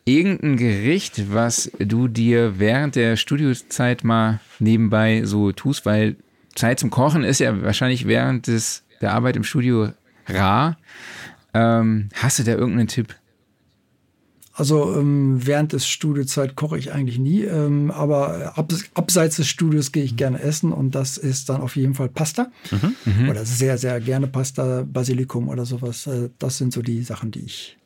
irgendein 0.06 0.58
Gericht, 0.58 1.34
was 1.34 1.72
du 1.78 2.08
dir 2.08 2.58
während 2.58 2.96
der 2.96 3.18
Studiozeit 3.18 4.04
mal 4.04 4.40
nebenbei 4.60 5.24
so 5.26 5.52
tust? 5.52 5.86
Weil 5.86 6.16
Zeit 6.56 6.80
zum 6.80 6.90
Kochen 6.90 7.24
ist 7.24 7.40
ja 7.40 7.62
wahrscheinlich 7.64 8.08
während 8.08 8.48
des, 8.48 8.84
der 9.02 9.14
Arbeit 9.14 9.36
im 9.36 9.44
Studio 9.44 9.90
rar. 10.28 10.78
Ähm, 11.54 12.10
hast 12.16 12.40
du 12.40 12.44
da 12.44 12.54
irgendeinen 12.54 12.88
Tipp? 12.88 13.16
Also 14.56 14.96
ähm, 14.96 15.40
während 15.44 15.74
des 15.74 15.88
Studiozeit 15.88 16.56
koche 16.56 16.78
ich 16.78 16.94
eigentlich 16.94 17.18
nie, 17.18 17.42
ähm, 17.42 17.90
aber 17.90 18.56
ab, 18.56 18.72
abseits 18.94 19.38
des 19.38 19.48
Studios 19.48 19.92
gehe 19.92 20.04
ich 20.04 20.16
gerne 20.16 20.40
essen 20.40 20.72
und 20.72 20.94
das 20.94 21.18
ist 21.18 21.50
dann 21.50 21.60
auf 21.60 21.76
jeden 21.76 21.96
Fall 21.96 22.08
Pasta 22.08 22.52
mhm, 22.70 22.96
mhm. 23.06 23.30
oder 23.30 23.46
sehr, 23.46 23.80
sehr 23.80 24.00
gerne 24.00 24.28
Pasta, 24.28 24.86
Basilikum 24.88 25.50
oder 25.50 25.66
sowas. 25.66 26.06
Äh, 26.06 26.30
das 26.38 26.60
sind 26.60 26.72
so 26.72 26.84
die 26.84 27.02
Sachen, 27.02 27.32
die 27.32 27.46
ich 27.46 27.80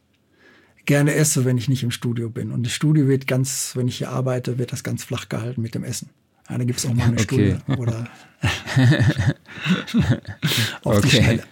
gerne 0.85 1.13
esse, 1.13 1.45
wenn 1.45 1.57
ich 1.57 1.69
nicht 1.69 1.83
im 1.83 1.91
Studio 1.91 2.29
bin. 2.29 2.51
Und 2.51 2.65
das 2.65 2.73
Studio 2.73 3.07
wird 3.07 3.27
ganz, 3.27 3.71
wenn 3.75 3.87
ich 3.87 3.99
hier 3.99 4.09
arbeite, 4.09 4.57
wird 4.57 4.73
das 4.73 4.83
ganz 4.83 5.05
flach 5.05 5.29
gehalten 5.29 5.61
mit 5.61 5.73
dem 5.73 5.85
Essen. 5.85 6.09
Ja, 6.49 6.57
da 6.57 6.65
gibt 6.65 6.79
es 6.79 6.85
auch 6.85 6.93
mal 6.93 7.05
eine 7.05 7.13
okay. 7.21 7.55
Stunde 7.65 7.79
oder 7.79 8.09
auf 10.83 10.97
okay. 10.97 11.01
die 11.03 11.15
Schnelle. 11.15 11.43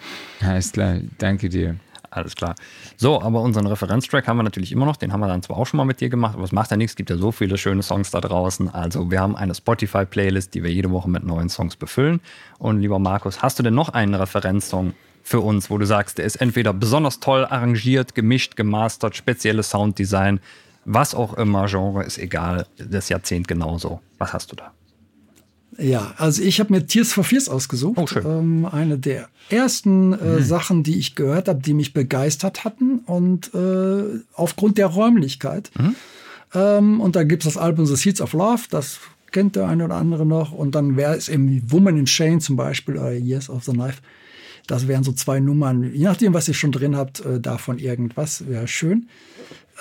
Alles 0.42 0.74
klar, 0.74 1.00
danke 1.18 1.48
dir. 1.48 1.78
Alles 2.16 2.36
klar. 2.36 2.56
So, 2.96 3.22
aber 3.22 3.42
unseren 3.42 3.68
Referenztrack 3.68 4.26
haben 4.28 4.38
wir 4.38 4.44
natürlich 4.44 4.72
immer 4.72 4.86
noch. 4.86 4.96
Den 4.96 5.12
haben 5.12 5.20
wir 5.20 5.28
dann 5.28 5.44
zwar 5.44 5.58
auch 5.58 5.68
schon 5.68 5.78
mal 5.78 5.84
mit 5.84 6.00
dir 6.00 6.08
gemacht, 6.08 6.36
aber 6.36 6.46
es 6.46 6.54
macht 6.54 6.72
ja 6.72 6.78
nichts. 6.78 6.94
Es 6.94 6.96
gibt 6.96 7.10
ja 7.10 7.18
so 7.18 7.34
viele 7.34 7.58
schöne 7.58 7.84
Songs 7.84 8.10
da 8.10 8.22
draußen. 8.22 8.70
Also, 8.70 9.12
wir 9.12 9.20
haben 9.20 9.36
eine 9.36 9.54
Spotify-Playlist, 9.54 10.54
die 10.54 10.64
wir 10.64 10.72
jede 10.72 10.92
Woche 10.92 11.10
mit 11.10 11.26
neuen 11.26 11.50
Songs 11.50 11.76
befüllen. 11.76 12.22
Und 12.58 12.80
lieber 12.80 13.00
Markus, 13.00 13.42
hast 13.42 13.60
du 13.60 13.64
denn 13.64 13.74
noch 13.74 13.90
einen 13.90 14.16
Referenzsong 14.16 14.94
für 15.24 15.42
uns, 15.42 15.70
wo 15.70 15.78
du 15.78 15.86
sagst, 15.86 16.20
der 16.20 16.26
ist 16.26 16.38
entweder 16.38 16.72
besonders 16.72 17.20
toll 17.20 17.44
arrangiert, 17.44 18.16
gemischt, 18.16 18.56
gemastert, 18.56 19.16
spezielles 19.18 19.72
Sounddesign, 19.72 20.40
was 20.86 21.16
auch 21.16 21.34
immer, 21.34 21.66
Genre 21.66 22.04
ist 22.04 22.18
egal, 22.18 22.68
das 22.78 23.10
Jahrzehnt 23.10 23.48
genauso. 23.48 24.00
Was 24.20 24.34
hast 24.34 24.52
du 24.52 24.56
da? 24.56 24.72
Ja, 25.78 26.14
also 26.18 26.42
ich 26.42 26.60
habe 26.60 26.74
mir 26.74 26.86
Tears 26.86 27.12
for 27.12 27.24
Fears 27.24 27.50
ausgesucht. 27.50 27.98
Oh, 28.00 28.08
schön. 28.08 28.26
Ähm, 28.26 28.66
eine 28.66 28.98
der 28.98 29.28
ersten 29.50 30.14
äh, 30.14 30.42
Sachen, 30.42 30.84
die 30.84 30.98
ich 30.98 31.16
gehört 31.16 31.48
habe, 31.48 31.62
die 31.62 31.74
mich 31.74 31.94
begeistert 31.94 32.64
hatten 32.64 33.00
und 33.00 33.54
äh, 33.54 34.20
aufgrund 34.34 34.78
der 34.78 34.88
Räumlichkeit. 34.88 35.72
Ähm, 36.54 37.02
und 37.02 37.16
da 37.16 37.24
gibt 37.24 37.46
es 37.46 37.54
das 37.54 37.62
Album 37.62 37.86
The 37.86 37.96
Seeds 37.96 38.22
of 38.22 38.34
Love, 38.34 38.64
das 38.70 39.00
kennt 39.32 39.56
der 39.58 39.68
eine 39.68 39.86
oder 39.86 39.96
andere 39.96 40.26
noch. 40.26 40.52
Und 40.54 40.76
dann 40.76 40.96
wäre 40.96 41.16
es 41.16 41.28
eben 41.28 41.62
Woman 41.70 41.98
in 41.98 42.06
Chain 42.06 42.40
zum 42.40 42.56
Beispiel, 42.56 42.98
oder 42.98 43.12
Years 43.12 43.50
of 43.50 43.66
the 43.66 43.74
Knife. 43.74 44.02
Das 44.68 44.88
wären 44.88 45.04
so 45.04 45.12
zwei 45.12 45.40
Nummern, 45.40 45.94
je 45.94 46.06
nachdem, 46.06 46.34
was 46.34 46.48
ihr 46.48 46.54
schon 46.56 46.72
drin 46.72 46.96
habt, 46.96 47.20
äh, 47.20 47.40
davon 47.40 47.78
irgendwas, 47.78 48.48
wäre 48.48 48.68
schön. 48.68 49.10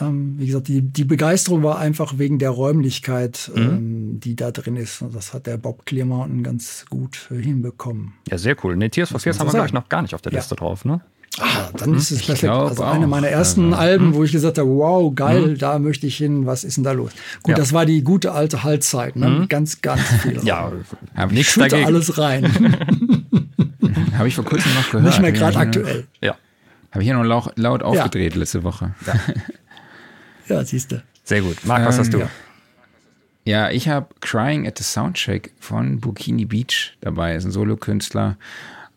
Ähm, 0.01 0.35
wie 0.39 0.47
gesagt, 0.47 0.67
die, 0.69 0.81
die 0.83 1.05
Begeisterung 1.05 1.63
war 1.63 1.79
einfach 1.79 2.19
wegen 2.19 2.39
der 2.41 2.51
Räumlichkeit, 2.51 3.51
ähm, 3.55 4.19
die 4.21 4.35
da 4.35 4.51
drin 4.51 4.75
ist. 4.77 5.03
Und 5.03 5.15
das 5.15 5.33
hat 5.33 5.47
der 5.47 5.57
Bob 5.57 5.87
Clearmountain 5.87 6.43
ganz 6.43 6.85
gut 6.91 7.29
äh, 7.31 7.41
hinbekommen. 7.41 8.15
Ja, 8.29 8.37
sehr 8.39 8.57
cool. 8.65 8.75
Ne, 8.77 8.91
Tears 8.91 9.11
for 9.11 9.21
Fears 9.21 9.39
haben 9.39 9.47
wir, 9.47 9.53
glaube 9.53 9.67
ich, 9.67 9.73
sagen. 9.73 9.83
noch 9.85 9.89
gar 9.89 10.03
nicht 10.03 10.15
auf 10.15 10.23
der 10.23 10.33
Ja. 10.33 10.39
Liste 10.41 10.57
drauf, 10.57 10.85
ne? 10.85 11.01
Ah, 11.41 11.69
dann 11.77 11.95
ist 11.95 12.13
es 12.13 12.25
perfekt. 12.25 12.53
Also 12.53 12.85
eine 12.85 13.09
meiner 13.09 13.27
ersten 13.29 13.73
Also, 13.73 13.77
Alben, 13.77 14.15
wo 14.15 14.23
ich 14.23 14.31
gesagt 14.31 14.57
habe, 14.59 14.69
wow, 14.69 15.13
geil, 15.15 15.57
da 15.59 15.81
möchte 15.81 16.07
ich 16.07 16.17
hin, 16.17 16.47
was 16.47 16.63
ist 16.63 16.77
denn 16.77 16.85
da 16.85 16.93
los? 16.93 17.11
Gut, 17.43 17.51
Ja. 17.51 17.55
das 17.57 17.73
war 17.73 17.87
die 17.87 18.03
gute 18.05 18.31
alte 18.33 18.63
Halbzeit, 18.63 19.17
ne? 19.17 19.47
Ganz, 19.49 19.81
ganz 19.83 20.01
viel. 20.23 20.39
Ja, 20.45 20.71
Hab 21.17 21.31
ich 21.31 21.39
nichts 21.39 21.53
schütte 21.53 21.69
dagegen. 21.71 21.87
alles 21.87 22.19
rein. 22.19 22.45
Habe 24.17 24.29
ich 24.29 24.35
vor 24.37 24.45
kurzem 24.45 24.73
noch 24.75 24.87
gehört. 24.91 25.05
Nicht 25.07 25.21
mehr 25.21 25.33
gerade 25.33 25.57
aktuell. 25.59 26.07
Ja, 26.21 26.37
Habe 26.93 27.03
ich 27.03 27.09
hier 27.09 27.15
noch 27.17 27.25
laut, 27.25 27.53
laut 27.57 27.83
aufgedreht 27.83 28.37
letzte 28.37 28.63
Woche. 28.63 28.95
Ja, 29.07 29.15
siehst 30.65 30.93
du. 30.93 31.03
sehr 31.25 31.41
gut. 31.43 31.65
Marc, 31.65 31.85
was 31.87 31.97
Ähm, 31.97 32.01
hast 32.01 32.15
du? 32.15 32.19
ja. 32.19 32.31
Ja, 33.47 33.71
ich 33.71 33.89
habe 33.91 34.09
Crying 34.21 34.67
at 34.67 34.79
the 34.79 34.85
Soundcheck 34.85 35.53
von 35.61 36.01
Bikini 36.01 36.47
Beach 36.47 36.97
dabei. 37.03 37.35
Ist 37.37 37.45
ein 37.45 37.51
Solokünstler 37.51 38.39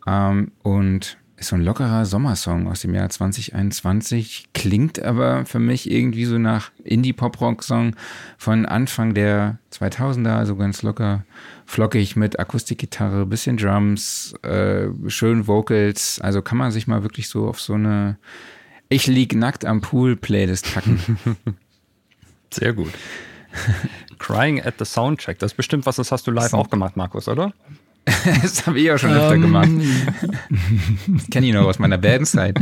ähm, 0.07 0.51
und 0.63 1.17
ist 1.35 1.49
so 1.49 1.55
ein 1.57 1.63
lockerer 1.63 2.05
Sommersong 2.05 2.67
aus 2.67 2.79
dem 2.81 2.95
Jahr 2.95 3.09
2021. 3.09 4.47
Klingt 4.53 5.01
aber 5.03 5.45
für 5.45 5.59
mich 5.59 5.91
irgendwie 5.91 6.23
so 6.25 6.37
nach 6.37 6.71
Indie-Pop-Rock-Song 6.83 7.95
von 8.37 8.65
Anfang 8.65 9.13
der 9.13 9.59
2000er, 9.73 10.37
also 10.37 10.55
ganz 10.55 10.81
locker, 10.81 11.25
flockig 11.65 12.15
mit 12.15 12.39
Akustikgitarre, 12.39 13.25
bisschen 13.25 13.57
Drums, 13.57 14.33
äh, 14.43 14.87
schön 15.07 15.45
Vocals. 15.45 16.19
Also 16.21 16.41
kann 16.41 16.57
man 16.57 16.71
sich 16.71 16.87
mal 16.87 17.03
wirklich 17.03 17.27
so 17.27 17.47
auf 17.49 17.59
so 17.59 17.73
eine 17.73 18.17
Ich 18.89 19.07
lieg 19.07 19.35
nackt 19.35 19.65
am 19.65 19.81
Pool 19.81 20.15
Playlist 20.15 20.73
packen. 20.73 21.17
Sehr 22.53 22.73
gut. 22.73 22.93
Crying 24.19 24.61
at 24.61 24.75
the 24.79 24.85
Soundcheck. 24.85 25.39
Das 25.39 25.51
ist 25.51 25.57
bestimmt 25.57 25.85
was, 25.85 25.97
das 25.97 26.11
hast 26.11 26.27
du 26.27 26.31
live 26.31 26.53
auch 26.53 26.69
gemacht, 26.69 26.95
Markus, 26.95 27.27
oder? 27.27 27.53
Das 28.41 28.65
habe 28.65 28.79
ich 28.79 28.89
auch 28.89 28.97
schon 28.97 29.11
öfter 29.11 29.33
Ähm, 29.33 29.41
gemacht. 29.41 29.69
Kenne 31.29 31.47
ich 31.47 31.53
noch 31.53 31.65
aus 31.65 31.77
meiner 31.77 31.97
Bandenzeit. 31.97 32.57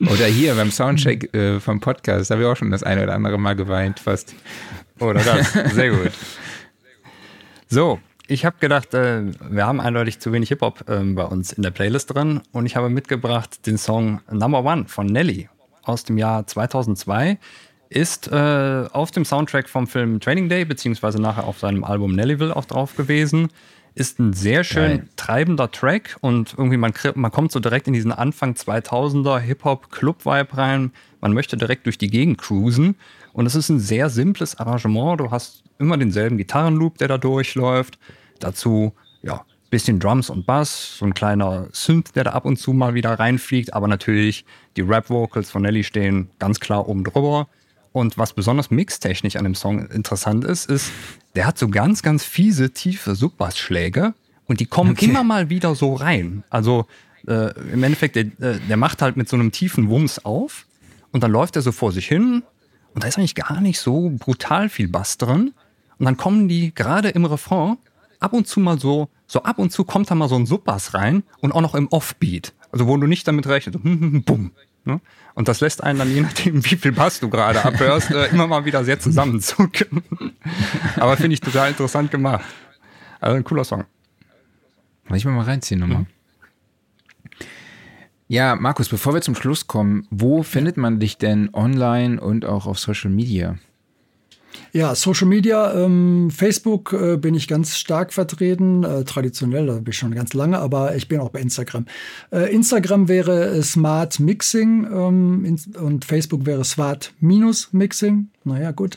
oder 0.00 0.26
hier 0.26 0.54
beim 0.54 0.70
Soundcheck 0.70 1.34
äh, 1.34 1.60
vom 1.60 1.80
Podcast 1.80 2.30
habe 2.30 2.42
ich 2.42 2.46
auch 2.46 2.56
schon 2.56 2.70
das 2.70 2.82
eine 2.82 3.04
oder 3.04 3.14
andere 3.14 3.38
Mal 3.38 3.56
geweint, 3.56 4.00
fast. 4.00 4.34
Oder 5.00 5.22
das. 5.22 5.52
Sehr 5.74 5.92
gut. 5.92 6.12
So, 7.68 8.00
ich 8.26 8.44
habe 8.44 8.56
gedacht, 8.60 8.94
äh, 8.94 9.24
wir 9.50 9.66
haben 9.66 9.80
eindeutig 9.80 10.20
zu 10.20 10.32
wenig 10.32 10.48
Hip-Hop 10.48 10.84
ähm, 10.88 11.14
bei 11.14 11.24
uns 11.24 11.52
in 11.52 11.62
der 11.62 11.70
Playlist 11.70 12.14
drin 12.14 12.40
und 12.52 12.66
ich 12.66 12.76
habe 12.76 12.88
mitgebracht 12.88 13.66
den 13.66 13.78
Song 13.78 14.20
Number 14.30 14.64
One 14.64 14.84
von 14.86 15.06
Nelly 15.06 15.48
aus 15.82 16.04
dem 16.04 16.18
Jahr 16.18 16.46
2002. 16.46 17.38
Ist 17.88 18.28
äh, 18.32 18.86
auf 18.90 19.10
dem 19.10 19.26
Soundtrack 19.26 19.68
vom 19.68 19.86
Film 19.86 20.18
Training 20.18 20.48
Day, 20.48 20.64
beziehungsweise 20.64 21.20
nachher 21.20 21.44
auf 21.44 21.58
seinem 21.58 21.84
Album 21.84 22.14
Nellyville 22.14 22.56
auch 22.56 22.64
drauf 22.64 22.96
gewesen. 22.96 23.48
Ist 23.94 24.18
ein 24.18 24.32
sehr 24.32 24.64
schön 24.64 24.98
Geil. 24.98 25.08
treibender 25.16 25.70
Track 25.70 26.16
und 26.22 26.54
irgendwie 26.56 26.78
man, 26.78 26.94
man 27.14 27.30
kommt 27.30 27.52
so 27.52 27.60
direkt 27.60 27.86
in 27.88 27.92
diesen 27.92 28.12
Anfang 28.12 28.54
2000er 28.54 29.38
Hip-Hop-Club-Vibe 29.40 30.56
rein. 30.56 30.92
Man 31.20 31.34
möchte 31.34 31.58
direkt 31.58 31.84
durch 31.84 31.98
die 31.98 32.08
Gegend 32.08 32.38
cruisen 32.38 32.96
und 33.32 33.46
es 33.46 33.54
ist 33.54 33.68
ein 33.68 33.80
sehr 33.80 34.10
simples 34.10 34.56
Arrangement. 34.58 35.20
Du 35.20 35.30
hast 35.30 35.62
immer 35.78 35.96
denselben 35.96 36.36
Gitarrenloop, 36.36 36.98
der 36.98 37.08
da 37.08 37.18
durchläuft. 37.18 37.98
Dazu, 38.40 38.92
ja, 39.22 39.44
bisschen 39.70 39.98
Drums 39.98 40.28
und 40.28 40.44
Bass, 40.46 40.98
so 40.98 41.06
ein 41.06 41.14
kleiner 41.14 41.68
Synth, 41.72 42.14
der 42.14 42.24
da 42.24 42.30
ab 42.32 42.44
und 42.44 42.58
zu 42.58 42.72
mal 42.74 42.92
wieder 42.94 43.18
reinfliegt, 43.18 43.72
aber 43.72 43.88
natürlich 43.88 44.44
die 44.76 44.82
Rap-Vocals 44.82 45.50
von 45.50 45.62
Nelly 45.62 45.82
stehen 45.82 46.28
ganz 46.38 46.60
klar 46.60 46.88
oben 46.88 47.04
drüber. 47.04 47.48
Und 47.92 48.18
was 48.18 48.32
besonders 48.34 48.70
mixtechnisch 48.70 49.36
an 49.36 49.44
dem 49.44 49.54
Song 49.54 49.86
interessant 49.88 50.44
ist, 50.44 50.70
ist, 50.70 50.90
der 51.34 51.46
hat 51.46 51.58
so 51.58 51.68
ganz, 51.68 52.02
ganz 52.02 52.24
fiese, 52.24 52.70
tiefe 52.70 53.14
Subbassschläge 53.14 54.14
und 54.46 54.60
die 54.60 54.66
kommen 54.66 54.92
Okay. 54.92 55.06
immer 55.06 55.24
mal 55.24 55.48
wieder 55.48 55.74
so 55.74 55.94
rein. 55.94 56.44
Also 56.50 56.86
äh, 57.26 57.52
im 57.72 57.82
Endeffekt, 57.82 58.16
der, 58.16 58.24
äh, 58.40 58.58
der 58.68 58.76
macht 58.76 59.00
halt 59.02 59.16
mit 59.16 59.28
so 59.28 59.36
einem 59.36 59.52
tiefen 59.52 59.88
Wumms 59.88 60.24
auf 60.24 60.66
und 61.12 61.22
dann 61.22 61.30
läuft 61.30 61.56
er 61.56 61.62
so 61.62 61.72
vor 61.72 61.92
sich 61.92 62.06
hin 62.06 62.42
und 62.94 63.04
da 63.04 63.08
ist 63.08 63.18
eigentlich 63.18 63.34
gar 63.34 63.60
nicht 63.60 63.80
so 63.80 64.10
brutal 64.10 64.68
viel 64.68 64.88
Bass 64.88 65.18
drin. 65.18 65.54
Und 65.98 66.06
dann 66.06 66.16
kommen 66.16 66.48
die 66.48 66.74
gerade 66.74 67.10
im 67.10 67.24
Refrain 67.24 67.78
ab 68.20 68.32
und 68.32 68.46
zu 68.46 68.60
mal 68.60 68.78
so, 68.78 69.08
so 69.26 69.42
ab 69.42 69.58
und 69.58 69.70
zu 69.72 69.84
kommt 69.84 70.10
da 70.10 70.14
mal 70.14 70.28
so 70.28 70.36
ein 70.36 70.46
Subbass 70.46 70.94
rein 70.94 71.22
und 71.40 71.52
auch 71.52 71.60
noch 71.60 71.74
im 71.74 71.88
Offbeat. 71.88 72.54
Also 72.70 72.86
wo 72.86 72.96
du 72.96 73.06
nicht 73.06 73.26
damit 73.28 73.46
rechnest, 73.46 73.82
hm, 73.82 74.00
hm, 74.00 74.00
hm, 74.00 74.24
bumm. 74.24 74.52
Ne? 74.84 75.00
Und 75.34 75.48
das 75.48 75.60
lässt 75.60 75.82
einen 75.82 75.98
dann, 75.98 76.12
je 76.12 76.22
nachdem, 76.22 76.64
wie 76.64 76.76
viel 76.76 76.92
Bass 76.92 77.20
du 77.20 77.30
gerade 77.30 77.64
abhörst, 77.64 78.10
äh, 78.10 78.26
immer 78.26 78.46
mal 78.46 78.64
wieder 78.64 78.84
sehr 78.84 78.98
zusammenzucken. 78.98 80.02
Aber 80.96 81.16
finde 81.16 81.34
ich 81.34 81.40
total 81.40 81.70
interessant 81.70 82.10
gemacht. 82.10 82.44
Also 83.20 83.36
ein 83.36 83.44
cooler 83.44 83.64
Song. 83.64 83.84
Muss 85.08 85.18
ich 85.18 85.24
mir 85.24 85.32
mal 85.32 85.44
reinziehen 85.44 85.80
nochmal. 85.80 86.06
Ja, 88.32 88.56
Markus, 88.56 88.88
bevor 88.88 89.12
wir 89.12 89.20
zum 89.20 89.34
Schluss 89.34 89.66
kommen, 89.66 90.06
wo 90.08 90.42
findet 90.42 90.78
man 90.78 90.98
dich 90.98 91.18
denn 91.18 91.50
online 91.52 92.18
und 92.18 92.46
auch 92.46 92.66
auf 92.66 92.78
Social 92.78 93.10
Media? 93.10 93.58
Ja, 94.72 94.94
Social 94.94 95.28
Media, 95.28 95.74
ähm, 95.74 96.30
Facebook 96.30 96.94
äh, 96.94 97.18
bin 97.18 97.34
ich 97.34 97.46
ganz 97.46 97.76
stark 97.76 98.10
vertreten, 98.10 98.84
äh, 98.84 99.04
traditionell, 99.04 99.66
da 99.66 99.74
bin 99.74 99.90
ich 99.90 99.98
schon 99.98 100.14
ganz 100.14 100.32
lange, 100.32 100.58
aber 100.60 100.96
ich 100.96 101.08
bin 101.08 101.20
auch 101.20 101.28
bei 101.28 101.40
Instagram. 101.40 101.84
Äh, 102.30 102.50
Instagram 102.54 103.06
wäre 103.06 103.50
äh, 103.50 103.62
Smart 103.62 104.18
Mixing 104.18 104.86
ähm, 104.90 105.58
und 105.78 106.06
Facebook 106.06 106.46
wäre 106.46 106.64
Smart 106.64 107.12
Minus 107.20 107.74
Mixing. 107.74 108.28
Naja, 108.44 108.70
gut. 108.70 108.96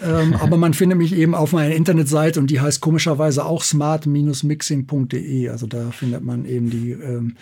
Ähm, 0.00 0.34
aber 0.40 0.56
man 0.56 0.74
findet 0.74 0.96
mich 0.96 1.12
eben 1.12 1.34
auf 1.34 1.52
meiner 1.52 1.74
Internetseite 1.74 2.38
und 2.38 2.50
die 2.50 2.60
heißt 2.60 2.80
komischerweise 2.80 3.44
auch 3.44 3.64
smart-mixing.de. 3.64 5.48
Also 5.48 5.66
da 5.66 5.90
findet 5.90 6.24
man 6.24 6.44
eben 6.44 6.70
die 6.70 6.92
ähm, 6.92 7.34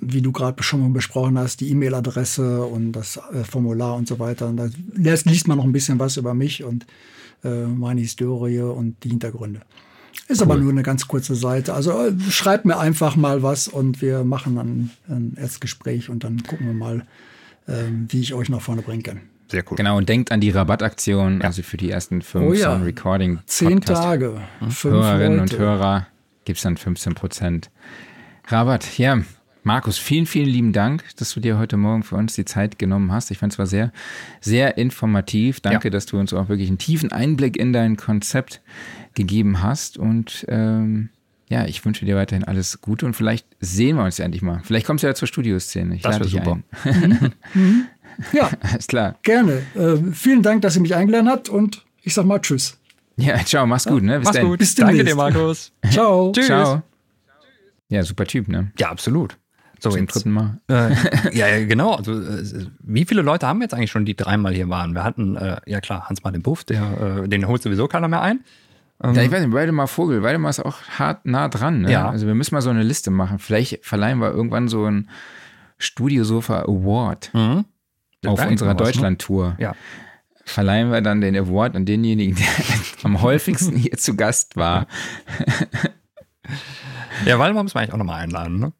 wie 0.00 0.22
du 0.22 0.32
gerade 0.32 0.62
schon 0.62 0.80
mal 0.80 0.90
besprochen 0.90 1.38
hast, 1.38 1.60
die 1.60 1.70
E-Mail-Adresse 1.70 2.64
und 2.64 2.92
das 2.92 3.18
äh, 3.32 3.44
Formular 3.44 3.94
und 3.96 4.08
so 4.08 4.18
weiter. 4.18 4.48
Und 4.48 4.56
da 4.56 4.68
liest, 4.94 5.26
liest 5.26 5.48
man 5.48 5.58
noch 5.58 5.64
ein 5.64 5.72
bisschen 5.72 5.98
was 5.98 6.16
über 6.16 6.34
mich 6.34 6.64
und 6.64 6.86
äh, 7.44 7.66
meine 7.66 8.00
Historie 8.00 8.60
und 8.60 9.02
die 9.04 9.10
Hintergründe. 9.10 9.60
Ist 10.28 10.42
aber 10.42 10.56
nur 10.56 10.72
eine 10.72 10.82
ganz 10.82 11.06
kurze 11.06 11.34
Seite. 11.34 11.74
Also 11.74 11.92
äh, 11.92 12.12
schreibt 12.30 12.64
mir 12.64 12.78
einfach 12.78 13.16
mal 13.16 13.42
was 13.42 13.68
und 13.68 14.02
wir 14.02 14.24
machen 14.24 14.56
dann 14.56 14.90
ein 15.08 15.36
Erstgespräch 15.38 16.08
und 16.08 16.24
dann 16.24 16.42
gucken 16.42 16.66
wir 16.66 16.74
mal, 16.74 17.06
ähm, 17.68 18.06
wie 18.08 18.20
ich 18.20 18.34
euch 18.34 18.48
nach 18.48 18.60
vorne 18.60 18.82
bringen 18.82 19.02
kann. 19.02 19.20
Sehr 19.48 19.62
cool. 19.70 19.76
Genau, 19.76 19.98
und 19.98 20.08
denkt 20.08 20.32
an 20.32 20.40
die 20.40 20.50
Rabattaktion, 20.50 21.42
also 21.42 21.62
für 21.62 21.76
die 21.76 21.90
ersten 21.90 22.22
fünf 22.22 22.44
Oh 22.44 22.52
ja. 22.52 22.72
Sound 22.72 22.84
Recording 22.84 23.38
Zehn 23.46 23.80
Tage, 23.80 24.40
fünf 24.60 24.84
Hörerinnen 24.84 25.38
Leute. 25.38 25.54
und 25.56 25.60
Hörer 25.60 26.06
gibt 26.44 26.56
es 26.56 26.62
dann 26.64 26.76
15 26.76 27.14
Prozent. 27.14 27.70
Rabatt, 28.48 28.98
ja. 28.98 29.20
Markus, 29.66 29.98
vielen, 29.98 30.26
vielen 30.26 30.46
lieben 30.48 30.72
Dank, 30.72 31.02
dass 31.16 31.34
du 31.34 31.40
dir 31.40 31.58
heute 31.58 31.76
Morgen 31.76 32.04
für 32.04 32.14
uns 32.14 32.36
die 32.36 32.44
Zeit 32.44 32.78
genommen 32.78 33.10
hast. 33.10 33.32
Ich 33.32 33.38
fand 33.38 33.52
es 33.52 33.58
war 33.58 33.66
sehr, 33.66 33.90
sehr 34.40 34.78
informativ. 34.78 35.58
Danke, 35.58 35.88
Ja. 35.88 35.90
dass 35.90 36.06
du 36.06 36.20
uns 36.20 36.32
auch 36.32 36.48
wirklich 36.48 36.68
einen 36.68 36.78
tiefen 36.78 37.10
Einblick 37.10 37.56
in 37.56 37.72
dein 37.72 37.96
Konzept 37.96 38.62
gegeben 39.14 39.64
hast. 39.64 39.98
Und 39.98 40.46
ähm, 40.48 41.08
ja, 41.48 41.64
ich 41.66 41.84
wünsche 41.84 42.04
dir 42.04 42.14
weiterhin 42.14 42.44
alles 42.44 42.80
Gute 42.80 43.06
und 43.06 43.14
vielleicht 43.14 43.44
sehen 43.58 43.96
wir 43.96 44.04
uns 44.04 44.18
ja 44.18 44.24
endlich 44.24 44.40
mal. 44.42 44.60
Vielleicht 44.62 44.86
kommst 44.86 45.02
du 45.02 45.08
ja 45.08 45.16
zur 45.16 45.26
Studioszene. 45.26 45.96
Ich 45.96 46.02
Das 46.02 46.12
lade 46.20 46.32
wär 46.32 46.40
dich 46.42 46.44
super. 46.44 46.60
ein. 46.84 47.32
Ja, 48.32 48.48
Alles 48.62 48.86
klar. 48.86 49.16
gerne. 49.24 49.62
Äh, 49.74 49.96
vielen 50.12 50.42
Dank, 50.42 50.62
dass 50.62 50.76
ihr 50.76 50.80
mich 50.80 50.94
eingeladen 50.94 51.28
habt 51.28 51.48
und 51.50 51.84
ich 52.02 52.14
sag 52.14 52.24
mal 52.24 52.38
Tschüss. 52.40 52.78
Ja, 53.16 53.44
ciao, 53.44 53.66
mach's 53.66 53.84
gut, 53.84 54.04
ne? 54.04 54.20
Bis 54.20 54.28
Mach's 54.28 54.40
gut. 54.40 54.58
Bis 54.60 54.74
Danke 54.76 55.02
dir, 55.04 55.16
Markus. 55.16 55.72
Ciao. 55.90 56.30
Tschüss. 56.32 56.46
Ciao. 56.46 56.82
Ja, 57.90 58.02
super 58.04 58.24
Typ, 58.26 58.46
ne? 58.48 58.70
Ja, 58.78 58.90
absolut. 58.90 59.36
So, 59.78 59.96
jetzt, 59.96 60.14
dritten 60.14 60.30
Mal. 60.30 60.58
äh, 60.68 60.94
ja, 61.36 61.64
genau. 61.64 61.94
Also, 61.94 62.12
äh, 62.12 62.66
wie 62.80 63.04
viele 63.04 63.22
Leute 63.22 63.46
haben 63.46 63.58
wir 63.58 63.64
jetzt 63.64 63.74
eigentlich 63.74 63.90
schon, 63.90 64.04
die 64.04 64.16
dreimal 64.16 64.54
hier 64.54 64.68
waren? 64.68 64.94
Wir 64.94 65.04
hatten, 65.04 65.36
äh, 65.36 65.60
ja 65.66 65.80
klar, 65.80 66.08
Hans-Martin 66.08 66.42
Buff, 66.42 66.64
der, 66.64 67.22
äh, 67.24 67.28
den 67.28 67.46
holt 67.46 67.62
sowieso 67.62 67.86
keiner 67.88 68.08
mehr 68.08 68.22
ein. 68.22 68.40
Ähm, 69.02 69.14
Ja, 69.14 69.22
ich 69.22 69.30
weiß 69.30 69.42
nicht, 69.42 69.52
Waldemar 69.52 69.88
Vogel. 69.88 70.22
Waldemar 70.22 70.50
ist 70.50 70.60
auch 70.60 70.76
hart 70.98 71.26
nah 71.26 71.48
dran. 71.48 71.82
Ne? 71.82 71.92
Ja. 71.92 72.08
Also 72.08 72.26
wir 72.26 72.34
müssen 72.34 72.54
mal 72.54 72.62
so 72.62 72.70
eine 72.70 72.82
Liste 72.82 73.10
machen. 73.10 73.38
Vielleicht 73.38 73.84
verleihen 73.84 74.18
wir 74.18 74.30
irgendwann 74.30 74.68
so 74.68 74.86
ein 74.86 75.08
Studiosofa 75.78 76.62
Award 76.62 77.30
mhm. 77.34 77.64
Auf 78.24 78.44
unserer 78.44 78.70
ne? 78.70 78.76
Deutschland-Tour. 78.76 79.56
Ja. 79.58 79.74
Verleihen 80.44 80.90
wir 80.90 81.00
dann 81.00 81.20
den 81.20 81.36
Award 81.36 81.76
an 81.76 81.84
denjenigen, 81.84 82.36
der 82.36 82.46
am 83.02 83.20
häufigsten 83.20 83.76
hier 83.76 83.96
zu 83.98 84.16
Gast 84.16 84.56
war. 84.56 84.86
Ja, 87.24 87.38
Waldemar 87.38 87.62
müssen 87.62 87.74
wir 87.74 87.80
eigentlich 87.80 87.92
auch 87.92 87.98
nochmal 87.98 88.22
einladen, 88.22 88.58
ne? 88.58 88.72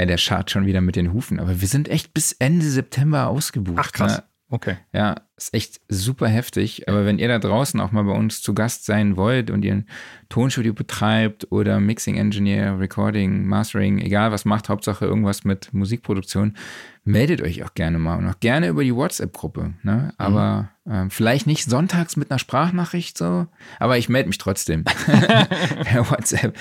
Ja, 0.00 0.06
der 0.06 0.16
schart 0.16 0.50
schon 0.50 0.64
wieder 0.64 0.80
mit 0.80 0.96
den 0.96 1.12
Hufen. 1.12 1.38
Aber 1.38 1.60
wir 1.60 1.68
sind 1.68 1.90
echt 1.90 2.14
bis 2.14 2.32
Ende 2.32 2.64
September 2.64 3.28
ausgebucht. 3.28 3.78
Ach, 3.78 3.92
krass. 3.92 4.16
Ne? 4.16 4.22
Okay. 4.48 4.76
Ja, 4.94 5.16
ist 5.36 5.52
echt 5.52 5.82
super 5.90 6.26
heftig. 6.26 6.88
Aber 6.88 7.04
wenn 7.04 7.18
ihr 7.18 7.28
da 7.28 7.38
draußen 7.38 7.78
auch 7.80 7.92
mal 7.92 8.04
bei 8.04 8.12
uns 8.12 8.40
zu 8.40 8.54
Gast 8.54 8.86
sein 8.86 9.18
wollt 9.18 9.50
und 9.50 9.62
ihr 9.62 9.74
ein 9.74 9.86
Tonstudio 10.30 10.72
betreibt 10.72 11.52
oder 11.52 11.80
Mixing 11.80 12.16
Engineer, 12.16 12.80
Recording, 12.80 13.46
Mastering, 13.46 13.98
egal 13.98 14.32
was 14.32 14.46
macht, 14.46 14.70
Hauptsache 14.70 15.04
irgendwas 15.04 15.44
mit 15.44 15.74
Musikproduktion, 15.74 16.56
meldet 17.04 17.40
euch 17.42 17.62
auch 17.64 17.74
gerne 17.74 17.98
mal 17.98 18.16
und 18.18 18.28
auch 18.28 18.40
gerne 18.40 18.68
über 18.68 18.84
die 18.84 18.94
WhatsApp-Gruppe. 18.94 19.74
Ne? 19.82 20.12
Aber 20.18 20.70
ähm, 20.88 21.10
vielleicht 21.10 21.46
nicht 21.46 21.68
sonntags 21.68 22.16
mit 22.16 22.30
einer 22.30 22.38
Sprachnachricht 22.38 23.16
so, 23.16 23.46
aber 23.78 23.98
ich 23.98 24.08
melde 24.08 24.28
mich 24.28 24.38
trotzdem. 24.38 24.84
per 25.84 26.10
WhatsApp. 26.10 26.56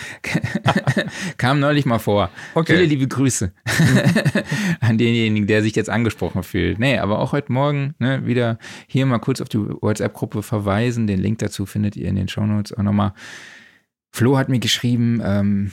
Kam 1.37 1.59
neulich 1.59 1.85
mal 1.85 1.99
vor. 1.99 2.29
Okay. 2.55 2.73
Viele 2.73 2.85
liebe 2.85 3.07
Grüße 3.07 3.51
an 4.79 4.97
denjenigen, 4.97 5.47
der 5.47 5.61
sich 5.61 5.75
jetzt 5.75 5.89
angesprochen 5.89 6.43
fühlt. 6.43 6.79
Nee, 6.79 6.97
aber 6.97 7.19
auch 7.19 7.31
heute 7.31 7.51
Morgen 7.51 7.95
ne, 7.99 8.25
wieder 8.25 8.57
hier 8.87 9.05
mal 9.05 9.19
kurz 9.19 9.41
auf 9.41 9.49
die 9.49 9.59
WhatsApp-Gruppe 9.59 10.43
verweisen. 10.43 11.07
Den 11.07 11.19
Link 11.19 11.39
dazu 11.39 11.65
findet 11.65 11.95
ihr 11.95 12.07
in 12.07 12.15
den 12.15 12.27
Shownotes 12.27 12.73
auch 12.73 12.83
nochmal. 12.83 13.13
Flo 14.11 14.37
hat 14.37 14.49
mir 14.49 14.59
geschrieben, 14.59 15.21
ähm, 15.23 15.71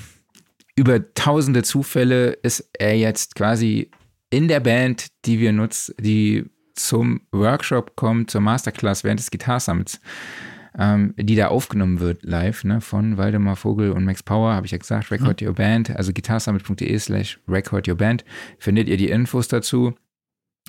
über 0.76 1.14
tausende 1.14 1.62
Zufälle 1.62 2.32
ist 2.42 2.68
er 2.78 2.96
jetzt 2.96 3.34
quasi 3.34 3.90
in 4.30 4.48
der 4.48 4.60
Band, 4.60 5.08
die 5.24 5.38
wir 5.38 5.52
nutzen, 5.52 5.94
die 5.98 6.44
zum 6.74 7.22
Workshop 7.32 7.96
kommt, 7.96 8.30
zur 8.30 8.40
Masterclass 8.40 9.04
während 9.04 9.20
des 9.20 9.30
Guitar 9.30 9.60
Summits, 9.60 10.00
ähm, 10.78 11.14
die 11.16 11.36
da 11.36 11.48
aufgenommen 11.48 12.00
wird 12.00 12.22
live, 12.22 12.64
ne, 12.64 12.80
von 12.80 13.16
Waldemar 13.16 13.56
Vogel 13.56 13.92
und 13.92 14.04
Max 14.04 14.22
Power, 14.22 14.54
habe 14.54 14.66
ich 14.66 14.72
ja 14.72 14.78
gesagt, 14.78 15.10
Record 15.10 15.40
Your 15.40 15.54
Band, 15.54 15.90
also 15.96 16.12
guitarsummit.de 16.12 16.98
slash 16.98 17.40
record 17.48 17.88
your 17.88 17.96
band, 17.96 18.24
findet 18.58 18.88
ihr 18.88 18.96
die 18.96 19.08
Infos 19.08 19.48
dazu. 19.48 19.94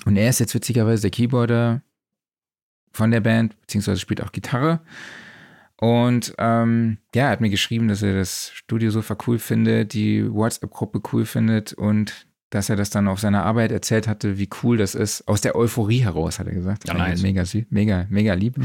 Und 0.04 0.16
er 0.16 0.30
ist 0.30 0.38
jetzt 0.38 0.54
witzigerweise 0.54 1.02
der 1.02 1.10
Keyboarder 1.10 1.82
von 2.92 3.10
der 3.10 3.20
Band, 3.20 3.60
beziehungsweise 3.60 4.00
spielt 4.00 4.22
auch 4.22 4.32
Gitarre. 4.32 4.80
Und 5.80 6.34
ähm, 6.38 6.98
ja, 7.14 7.24
er 7.24 7.30
hat 7.30 7.40
mir 7.40 7.50
geschrieben, 7.50 7.88
dass 7.88 8.02
er 8.02 8.14
das 8.14 8.50
Studiosofa 8.52 9.16
cool 9.26 9.38
findet, 9.38 9.92
die 9.92 10.28
WhatsApp-Gruppe 10.28 11.02
cool 11.12 11.24
findet 11.24 11.72
und 11.72 12.27
dass 12.50 12.70
er 12.70 12.76
das 12.76 12.90
dann 12.90 13.08
auf 13.08 13.20
seiner 13.20 13.44
Arbeit 13.44 13.72
erzählt 13.72 14.08
hatte, 14.08 14.38
wie 14.38 14.48
cool 14.62 14.76
das 14.76 14.94
ist. 14.94 15.26
Aus 15.28 15.40
der 15.40 15.56
Euphorie 15.56 16.00
heraus, 16.00 16.38
hat 16.38 16.46
er 16.46 16.54
gesagt. 16.54 16.88
Ja, 16.88 16.94
nice. 16.94 17.22
Mega, 17.22 17.44
mega, 17.70 18.06
mega 18.08 18.34
lieb. 18.34 18.56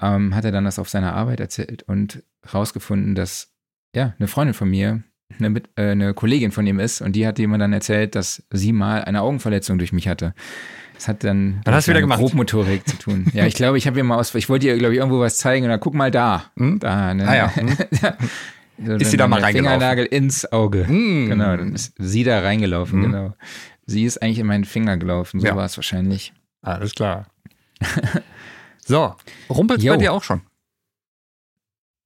Ähm, 0.00 0.34
hat 0.34 0.44
er 0.44 0.52
dann 0.52 0.64
das 0.64 0.78
auf 0.78 0.88
seiner 0.88 1.14
Arbeit 1.14 1.40
erzählt 1.40 1.82
und 1.84 2.22
rausgefunden, 2.52 3.14
dass 3.14 3.52
ja, 3.94 4.14
eine 4.18 4.28
Freundin 4.28 4.54
von 4.54 4.68
mir 4.68 5.02
eine, 5.38 5.50
Mit 5.50 5.68
äh, 5.76 5.90
eine 5.90 6.14
Kollegin 6.14 6.52
von 6.52 6.66
ihm 6.66 6.78
ist 6.78 7.00
und 7.00 7.14
die 7.16 7.26
hat 7.26 7.38
ihm 7.38 7.58
dann 7.58 7.72
erzählt, 7.72 8.14
dass 8.14 8.44
sie 8.50 8.72
mal 8.72 9.04
eine 9.04 9.22
Augenverletzung 9.22 9.78
durch 9.78 9.92
mich 9.92 10.08
hatte. 10.08 10.34
Das 10.94 11.08
hat 11.08 11.24
dann, 11.24 11.60
Dann 11.64 11.74
hast 11.74 11.86
du 11.86 11.90
mit 11.90 11.96
wieder 11.96 12.00
gemacht. 12.02 12.20
Grobmotorik 12.20 12.88
zu 12.88 12.96
tun. 12.96 13.26
Ja, 13.34 13.44
ich 13.44 13.54
glaube, 13.54 13.76
ich 13.76 13.86
habe 13.86 13.98
ihr 13.98 14.04
mal 14.04 14.16
aus, 14.16 14.34
ich 14.34 14.48
wollte 14.48 14.66
ihr, 14.66 14.78
glaube 14.78 14.94
ich, 14.94 14.98
irgendwo 14.98 15.20
was 15.20 15.36
zeigen 15.36 15.64
und 15.64 15.70
dann 15.70 15.80
guck 15.80 15.94
mal 15.94 16.10
da. 16.10 16.44
Hm? 16.56 16.78
Da, 16.78 17.12
ne? 17.12 17.28
Ah 17.28 17.36
ja. 17.36 17.54
Hm. 17.54 17.76
So, 18.84 18.92
Ist 18.94 19.10
sie 19.10 19.16
da 19.16 19.26
mal 19.28 19.40
reingelaufen? 19.40 19.72
Fingernagel 19.80 20.06
ins 20.06 20.50
Auge. 20.52 20.86
Hm. 20.86 21.28
Genau, 21.30 21.56
dann 21.56 21.74
ist 21.74 21.94
sie 21.98 22.24
da 22.24 22.40
reingelaufen, 22.40 22.98
Mhm. 22.98 23.02
genau. 23.04 23.34
Sie 23.86 24.04
ist 24.04 24.20
eigentlich 24.22 24.38
in 24.40 24.46
meinen 24.46 24.64
Finger 24.64 24.96
gelaufen, 24.96 25.40
so 25.40 25.46
Ja. 25.46 25.56
war 25.56 25.64
es 25.64 25.76
wahrscheinlich. 25.78 26.32
Alles 26.62 26.94
klar. 26.94 27.26
so, 28.84 29.14
rumpelt's 29.48 29.84
Jo. 29.84 29.92
bei 29.94 29.98
dir 29.98 30.12
auch 30.12 30.22
schon? 30.22 30.42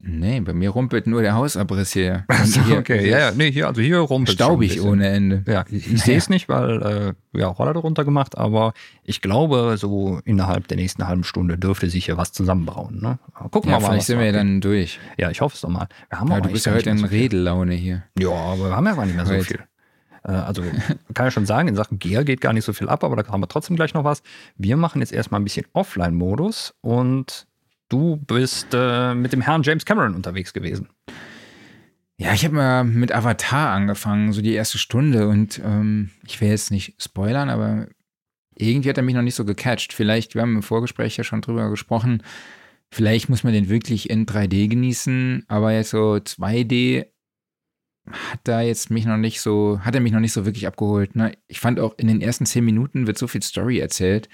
Nee, 0.03 0.41
bei 0.41 0.55
mir 0.55 0.71
rumpelt 0.71 1.07
nur 1.07 1.21
der 1.21 1.35
Hausabriss 1.35 1.93
hier. 1.93 2.25
Also, 2.29 2.63
hier- 2.63 2.79
okay, 2.79 3.07
ja, 3.09 3.19
ja, 3.19 3.31
nee, 3.33 3.53
hier, 3.53 3.67
also 3.69 3.83
hier 3.83 3.99
rumpelt 3.99 4.35
Staubig 4.37 4.81
ohne 4.83 5.09
Ende. 5.11 5.45
Ja, 5.47 5.65
ich, 5.71 5.93
ich 5.93 6.03
sehe 6.03 6.17
es 6.17 6.31
nicht, 6.31 6.49
weil 6.49 7.15
äh, 7.35 7.39
ja, 7.39 7.49
Roller 7.49 7.75
darunter 7.75 8.05
gemacht, 8.07 8.39
aber 8.39 8.73
ich 9.05 9.21
glaube, 9.21 9.77
so 9.77 10.21
innerhalb 10.25 10.69
der 10.69 10.79
nächsten 10.79 11.07
halben 11.07 11.23
Stunde 11.25 11.59
dürfte 11.59 11.91
sich 11.91 12.07
hier 12.07 12.17
was 12.17 12.33
zusammenbrauen. 12.33 12.99
Ne? 13.03 13.19
Gucken 13.51 13.71
Ja, 13.71 13.77
wir 13.77 13.81
mal. 13.83 13.89
vielleicht 13.91 14.07
sind 14.07 14.19
wir 14.19 14.27
ja 14.27 14.33
dann 14.33 14.63
durch. 14.63 14.99
Ja, 15.19 15.31
ich 15.31 15.43
hoffe 15.43 15.55
es 15.55 15.61
doch 15.61 15.69
mal. 15.69 15.87
Wir 16.09 16.19
haben 16.19 16.29
Ja, 16.31 16.41
du 16.41 16.49
bist 16.51 16.65
ja 16.65 16.73
heute 16.73 16.89
in 16.91 16.99
so. 16.99 17.07
Redelaune 17.07 17.75
hier. 17.75 18.03
Ja, 18.19 18.31
aber 18.31 18.71
wir 18.71 18.77
haben 18.77 18.87
ja 18.87 18.95
gar 18.95 19.05
nicht 19.05 19.17
mehr 19.17 19.27
so 19.27 19.35
Heute. 19.35 19.45
viel. 19.45 19.61
Äh, 20.25 20.33
Also 20.33 20.63
kann 21.13 21.27
ja 21.27 21.31
schon 21.31 21.45
sagen, 21.47 21.69
in 21.69 21.77
Sachen 21.77 21.99
Gear 21.99 22.25
geht 22.25 22.41
gar 22.41 22.55
nicht 22.55 22.65
so 22.65 22.73
viel 22.73 22.89
ab, 22.89 23.05
aber 23.05 23.17
da 23.17 23.29
haben 23.31 23.43
wir 23.43 23.49
trotzdem 23.49 23.77
gleich 23.77 23.93
noch 23.93 24.05
was. 24.05 24.23
Wir 24.57 24.79
machen 24.79 25.01
jetzt 25.03 25.13
erstmal 25.13 25.41
ein 25.41 25.45
bisschen 25.45 25.67
Offline-Modus 25.75 26.75
und 26.81 27.47
du 27.91 28.17
bist 28.17 28.69
äh, 28.73 29.15
mit 29.15 29.35
dem 29.35 29.43
Herrn 29.43 29.63
James 29.63 29.85
Cameron 29.85 30.15
unterwegs 30.15 30.55
gewesen. 30.55 30.89
Ja, 32.17 32.33
ich 32.35 32.45
habe 32.45 32.55
mal 32.55 32.85
mit 32.85 33.13
Avatar 33.13 33.71
angefangen, 33.71 34.33
so 34.33 34.43
die 34.43 34.53
erste 34.53 34.79
Stunde 34.79 35.29
und 35.29 35.61
ähm, 35.65 36.11
ich 36.27 36.41
will 36.41 36.49
jetzt 36.49 36.71
nicht 36.71 36.95
spoilern, 37.03 37.49
aber 37.49 37.89
irgendwie 38.55 38.91
hat 38.91 38.99
er 38.99 39.03
mich 39.03 39.15
noch 39.15 39.23
nicht 39.23 39.35
so 39.35 39.45
gecatcht. 39.45 39.93
Vielleicht, 39.93 40.35
wir 40.35 40.43
haben 40.43 40.57
im 40.57 40.63
Vorgespräch 40.63 41.17
ja 41.17 41.25
schon 41.25 41.41
drüber 41.41 41.71
gesprochen, 41.71 42.23
vielleicht 42.91 43.29
muss 43.29 43.43
man 43.43 43.53
den 43.53 43.69
wirklich 43.69 44.11
in 44.11 44.27
3D 44.27 44.69
genießen, 44.69 45.45
aber 45.49 45.73
jetzt 45.73 45.91
so 45.91 46.15
2D 46.15 47.07
hat 48.07 48.41
da 48.45 48.61
jetzt 48.61 48.91
mich 48.91 49.07
noch 49.07 49.17
nicht 49.17 49.41
so, 49.41 49.81
hat 49.81 49.95
er 49.95 50.01
mich 50.01 50.13
noch 50.13 50.21
nicht 50.21 50.33
so 50.33 50.45
wirklich 50.45 50.67
abgeholt. 50.67 51.17
Ne? 51.17 51.33
Ich 51.47 51.61
fand 51.61 51.81
auch 51.81 51.97
in 51.97 52.09
den 52.09 52.21
ersten 52.21 52.47
zehn 52.47 52.65
Minuten 52.65 53.07
wird 53.07 53.19
so 53.19 53.29
viel 53.29 53.43
Story 53.43 53.79
erzählt, 53.79 54.29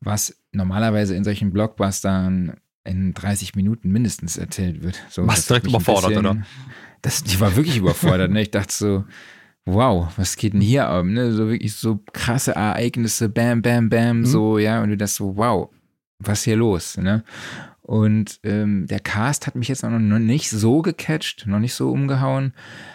was 0.00 0.40
normalerweise 0.52 1.16
in 1.16 1.24
solchen 1.24 1.52
Blockbustern 1.52 2.60
in 2.84 3.12
30 3.14 3.54
Minuten 3.54 3.90
mindestens 3.90 4.36
erzählt 4.38 4.82
wird. 4.82 5.02
So, 5.10 5.26
Warst 5.26 5.38
das 5.40 5.46
direkt 5.48 5.66
überfordert, 5.66 6.10
bisschen- 6.10 6.26
oder? 6.26 6.42
Das, 7.02 7.22
die 7.24 7.38
war 7.40 7.56
wirklich 7.56 7.76
überfordert. 7.78 8.30
Ne? 8.30 8.42
Ich 8.42 8.50
dachte 8.50 8.72
so, 8.74 9.04
wow, 9.66 10.08
was 10.16 10.36
geht 10.36 10.52
denn 10.54 10.60
hier 10.60 10.86
ab? 10.88 11.04
Ne? 11.04 11.32
So 11.32 11.48
wirklich 11.48 11.74
so 11.74 12.00
krasse 12.12 12.52
Ereignisse, 12.54 13.28
bam, 13.28 13.62
bam, 13.62 13.88
bam, 13.88 14.20
Mhm. 14.20 14.26
so, 14.26 14.58
ja. 14.58 14.82
Und 14.82 14.90
du 14.90 14.96
dachtest 14.96 15.16
so, 15.16 15.36
wow, 15.36 15.70
was 16.18 16.40
ist 16.40 16.44
hier 16.44 16.56
los? 16.56 16.96
Ne? 16.98 17.24
Und 17.90 18.38
ähm, 18.44 18.86
der 18.86 19.00
Cast 19.00 19.48
hat 19.48 19.56
mich 19.56 19.66
jetzt 19.66 19.84
auch 19.84 19.90
noch 19.90 20.20
nicht 20.20 20.48
so 20.48 20.80
gecatcht, 20.80 21.48
noch 21.48 21.58
nicht 21.58 21.74
so 21.74 21.90
umgehauen. 21.90 22.54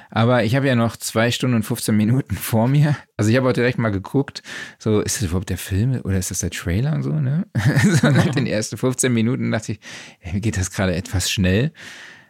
Aber 0.09 0.45
ich 0.45 0.55
habe 0.55 0.67
ja 0.67 0.75
noch 0.77 0.95
zwei 0.95 1.31
Stunden 1.31 1.57
und 1.57 1.63
15 1.63 1.97
Minuten 1.97 2.33
vor 2.37 2.69
mir. 2.69 2.95
Also 3.17 3.29
ich 3.29 3.35
habe 3.35 3.49
auch 3.49 3.53
direkt 3.53 3.77
mal 3.77 3.91
geguckt, 3.91 4.41
so, 4.79 5.01
ist 5.01 5.17
das 5.17 5.27
überhaupt 5.27 5.49
der 5.49 5.57
Film 5.57 5.99
oder 6.05 6.17
ist 6.17 6.31
das 6.31 6.39
der 6.39 6.49
Trailer 6.49 6.93
und 6.93 7.03
so, 7.03 7.11
ne? 7.11 7.45
so 8.01 8.09
nach 8.09 8.29
den 8.29 8.47
ersten 8.47 8.77
15 8.77 9.13
Minuten 9.13 9.51
dachte 9.51 9.73
ich, 9.73 9.79
ey, 10.21 10.31
mir 10.31 10.39
geht 10.39 10.55
das 10.55 10.71
gerade 10.71 10.95
etwas 10.95 11.29
schnell. 11.29 11.73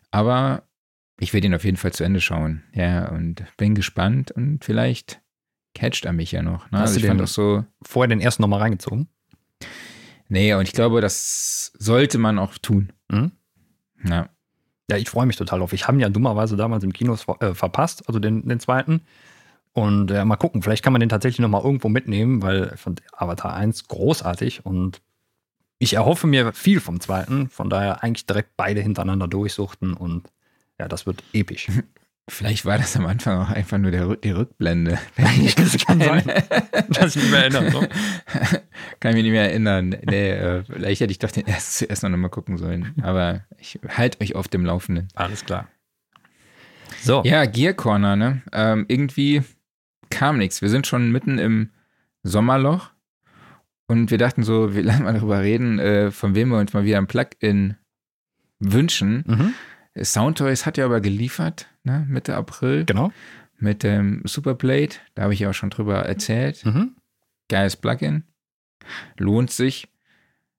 Aber 0.10 0.64
ich 1.20 1.36
werde 1.36 1.46
ihn 1.46 1.54
auf 1.54 1.66
jeden 1.66 1.78
Fall 1.78 1.94
zu 1.94 2.04
Ende 2.04 2.20
schauen. 2.20 2.64
Ja, 2.74 3.10
und 3.12 3.44
bin 3.58 3.76
gespannt 3.76 4.32
und 4.32 4.66
vielleicht 4.66 5.22
catcht 5.76 6.06
er 6.06 6.14
mich 6.14 6.32
ja 6.32 6.42
noch. 6.42 6.72
Ne? 6.72 6.80
Hast 6.80 6.82
Also 6.82 6.94
du 6.96 7.00
ich 7.02 7.08
fand 7.10 7.22
auch 7.22 7.28
so, 7.28 7.64
Vorher 7.84 8.08
den 8.08 8.22
ersten 8.22 8.42
nochmal 8.42 8.62
reingezogen. 8.62 9.08
Nee, 10.28 10.54
und 10.54 10.64
ich 10.64 10.74
glaube, 10.74 11.02
das 11.02 11.72
sollte 11.78 12.18
man 12.18 12.40
auch 12.40 12.58
tun. 12.58 12.92
Mhm. 13.10 13.32
Ja. 14.04 14.30
Ja, 14.90 14.98
ich 14.98 15.10
freue 15.10 15.26
mich 15.26 15.36
total 15.36 15.60
drauf. 15.60 15.74
Ich 15.74 15.88
habe 15.88 15.98
ihn 15.98 16.02
ja 16.02 16.10
dummerweise 16.10 16.56
damals 16.56 16.84
im 16.84 16.94
Kino 16.94 17.16
ver 17.16 17.42
äh, 17.42 17.56
verpasst, 17.56 18.08
also 18.08 18.20
den, 18.20 18.48
den 18.48 18.60
zweiten. 18.60 19.02
Und 19.74 20.12
äh, 20.12 20.24
mal 20.24 20.38
gucken, 20.38 20.62
vielleicht 20.62 20.84
kann 20.84 20.94
man 20.94 21.00
den 21.00 21.10
tatsächlich 21.10 21.40
nochmal 21.40 21.64
irgendwo 21.64 21.90
mitnehmen, 21.90 22.42
weil 22.42 22.72
ich 22.76 22.80
fand 22.80 23.02
Avatar 23.12 23.54
1 23.56 23.88
großartig 23.88 24.66
und 24.66 25.02
ich 25.80 25.96
erhoffe 25.96 26.28
mir 26.28 26.54
viel 26.54 26.80
vom 26.80 27.00
zweiten. 27.00 27.50
Von 27.50 27.70
daher 27.70 28.04
eigentlich 28.04 28.26
direkt 28.26 28.52
beide 28.56 28.82
hintereinander 28.82 29.28
durchsuchten 29.28 29.94
und 29.94 30.32
ja, 30.80 30.88
das 30.88 31.06
wird 31.06 31.24
episch. 31.34 31.70
Vielleicht 32.28 32.66
war 32.66 32.80
das 32.80 32.96
am 32.98 33.06
Anfang 33.06 33.38
auch 33.40 33.50
einfach 33.50 33.78
nur 33.78 33.92
der, 33.92 34.16
die 34.16 34.32
Rückblende. 34.32 34.98
das 35.58 35.78
kann 35.86 36.00
sein, 36.02 36.24
dass 36.90 37.16
ich 37.16 37.22
mich 37.22 37.32
mehr 37.32 37.42
erinnere. 37.42 37.72
So. 37.72 37.80
Kann 39.00 39.12
ich 39.12 39.16
mich 39.16 39.24
nicht 39.24 39.32
mehr 39.32 39.50
erinnern. 39.50 39.96
Nee, 40.10 40.32
äh, 40.32 40.64
vielleicht 40.64 41.02
hätte 41.02 41.12
ich 41.12 41.20
doch 41.20 41.30
den 41.30 41.46
ersten 41.46 41.86
zuerst 41.86 42.02
noch 42.02 42.10
mal 42.10 42.30
gucken 42.30 42.58
sollen. 42.58 42.96
Aber 43.04 43.44
ich 43.60 43.80
halte 43.88 44.22
euch 44.22 44.34
auf 44.34 44.48
dem 44.48 44.66
Laufenden. 44.66 45.08
Alles 45.14 45.46
klar. 45.46 45.68
So, 47.02 47.22
Ja, 47.24 47.46
Gear 47.46 47.74
Corner, 47.74 48.16
ne? 48.16 48.42
Ähm, 48.52 48.86
irgendwie 48.88 49.44
kam 50.10 50.40
nichts. 50.40 50.64
Wir 50.64 50.70
sind 50.70 50.88
schon 50.88 51.12
mitten 51.12 51.38
im 51.38 51.70
Sommerloch 52.24 52.90
und 53.88 54.10
wir 54.10 54.18
dachten 54.18 54.42
so, 54.42 54.74
wir 54.74 54.84
lassen 54.84 55.04
mal 55.04 55.14
darüber 55.14 55.42
reden, 55.42 55.78
äh, 55.78 56.10
von 56.10 56.34
wem 56.34 56.50
wir 56.50 56.58
uns 56.58 56.74
mal 56.74 56.86
wieder 56.86 56.98
ein 56.98 57.08
Plugin 57.08 57.76
wünschen. 58.60 59.24
mhm. 59.28 59.54
Soundtoys 60.00 60.66
hat 60.66 60.78
ja 60.78 60.86
aber 60.86 61.02
geliefert, 61.02 61.68
ne? 61.84 62.06
Mitte 62.10 62.36
April. 62.36 62.86
genau. 62.86 63.12
mit 63.58 63.84
dem 63.84 64.22
Superblade. 64.26 64.96
Da 65.14 65.24
habe 65.24 65.34
ich 65.34 65.40
ja 65.40 65.50
auch 65.50 65.54
schon 65.54 65.70
drüber 65.70 66.00
erzählt. 66.00 66.66
Mhm. 66.66 66.96
Geiles 67.48 67.76
Plugin. 67.78 68.24
Lohnt 69.18 69.52
sich. 69.52 69.88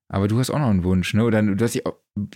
Aber 0.08 0.28
du 0.28 0.38
hast 0.38 0.50
auch 0.50 0.58
noch 0.58 0.68
einen 0.68 0.84
Wunsch, 0.84 1.14
ne? 1.14 1.24
Oder 1.24 1.42
du 1.42 1.62
hast 1.64 1.74
dich 1.74 1.82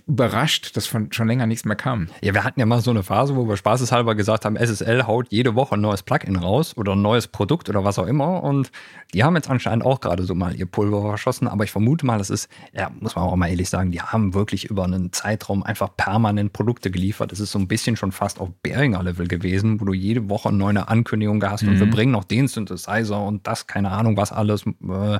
überrascht, 0.05 0.77
dass 0.77 0.85
von 0.85 1.11
schon 1.11 1.27
länger 1.27 1.47
nichts 1.47 1.65
mehr 1.65 1.75
kam. 1.75 2.07
Ja, 2.21 2.33
wir 2.33 2.43
hatten 2.43 2.59
ja 2.59 2.65
mal 2.65 2.81
so 2.81 2.91
eine 2.91 3.01
Phase, 3.01 3.35
wo 3.35 3.47
wir 3.47 3.57
spaßeshalber 3.57 4.13
gesagt 4.13 4.45
haben, 4.45 4.55
SSL 4.55 5.07
haut 5.07 5.27
jede 5.31 5.55
Woche 5.55 5.75
ein 5.75 5.81
neues 5.81 6.03
Plugin 6.03 6.35
raus 6.35 6.77
oder 6.77 6.93
ein 6.93 7.01
neues 7.01 7.27
Produkt 7.27 7.67
oder 7.67 7.83
was 7.83 7.97
auch 7.97 8.05
immer. 8.05 8.43
Und 8.43 8.71
die 9.13 9.23
haben 9.23 9.35
jetzt 9.35 9.49
anscheinend 9.49 9.85
auch 9.85 9.99
gerade 9.99 10.23
so 10.23 10.35
mal 10.35 10.55
ihr 10.55 10.67
Pulver 10.67 11.01
verschossen. 11.01 11.47
Aber 11.47 11.63
ich 11.63 11.71
vermute 11.71 12.05
mal, 12.05 12.19
das 12.19 12.29
ist, 12.29 12.47
ja, 12.73 12.91
muss 12.99 13.15
man 13.15 13.25
auch 13.25 13.35
mal 13.35 13.49
ehrlich 13.49 13.69
sagen, 13.69 13.91
die 13.91 14.01
haben 14.01 14.33
wirklich 14.33 14.65
über 14.65 14.83
einen 14.83 15.13
Zeitraum 15.13 15.63
einfach 15.63 15.95
permanent 15.97 16.53
Produkte 16.53 16.91
geliefert. 16.91 17.31
Das 17.31 17.39
ist 17.39 17.51
so 17.51 17.57
ein 17.57 17.67
bisschen 17.67 17.95
schon 17.95 18.11
fast 18.11 18.39
auf 18.39 18.49
Behringer-Level 18.61 19.27
gewesen, 19.27 19.81
wo 19.81 19.85
du 19.85 19.93
jede 19.93 20.29
Woche 20.29 20.49
eine 20.49 20.57
neue 20.57 20.87
Ankündigung 20.87 21.43
hast 21.43 21.63
und 21.63 21.79
wir 21.79 21.89
bringen 21.89 22.11
noch 22.11 22.25
den 22.25 22.47
Synthesizer 22.47 23.19
und 23.19 23.47
das, 23.47 23.65
keine 23.65 23.91
Ahnung, 23.91 24.15
was 24.15 24.31
alles. 24.31 24.65
Äh, 24.65 25.19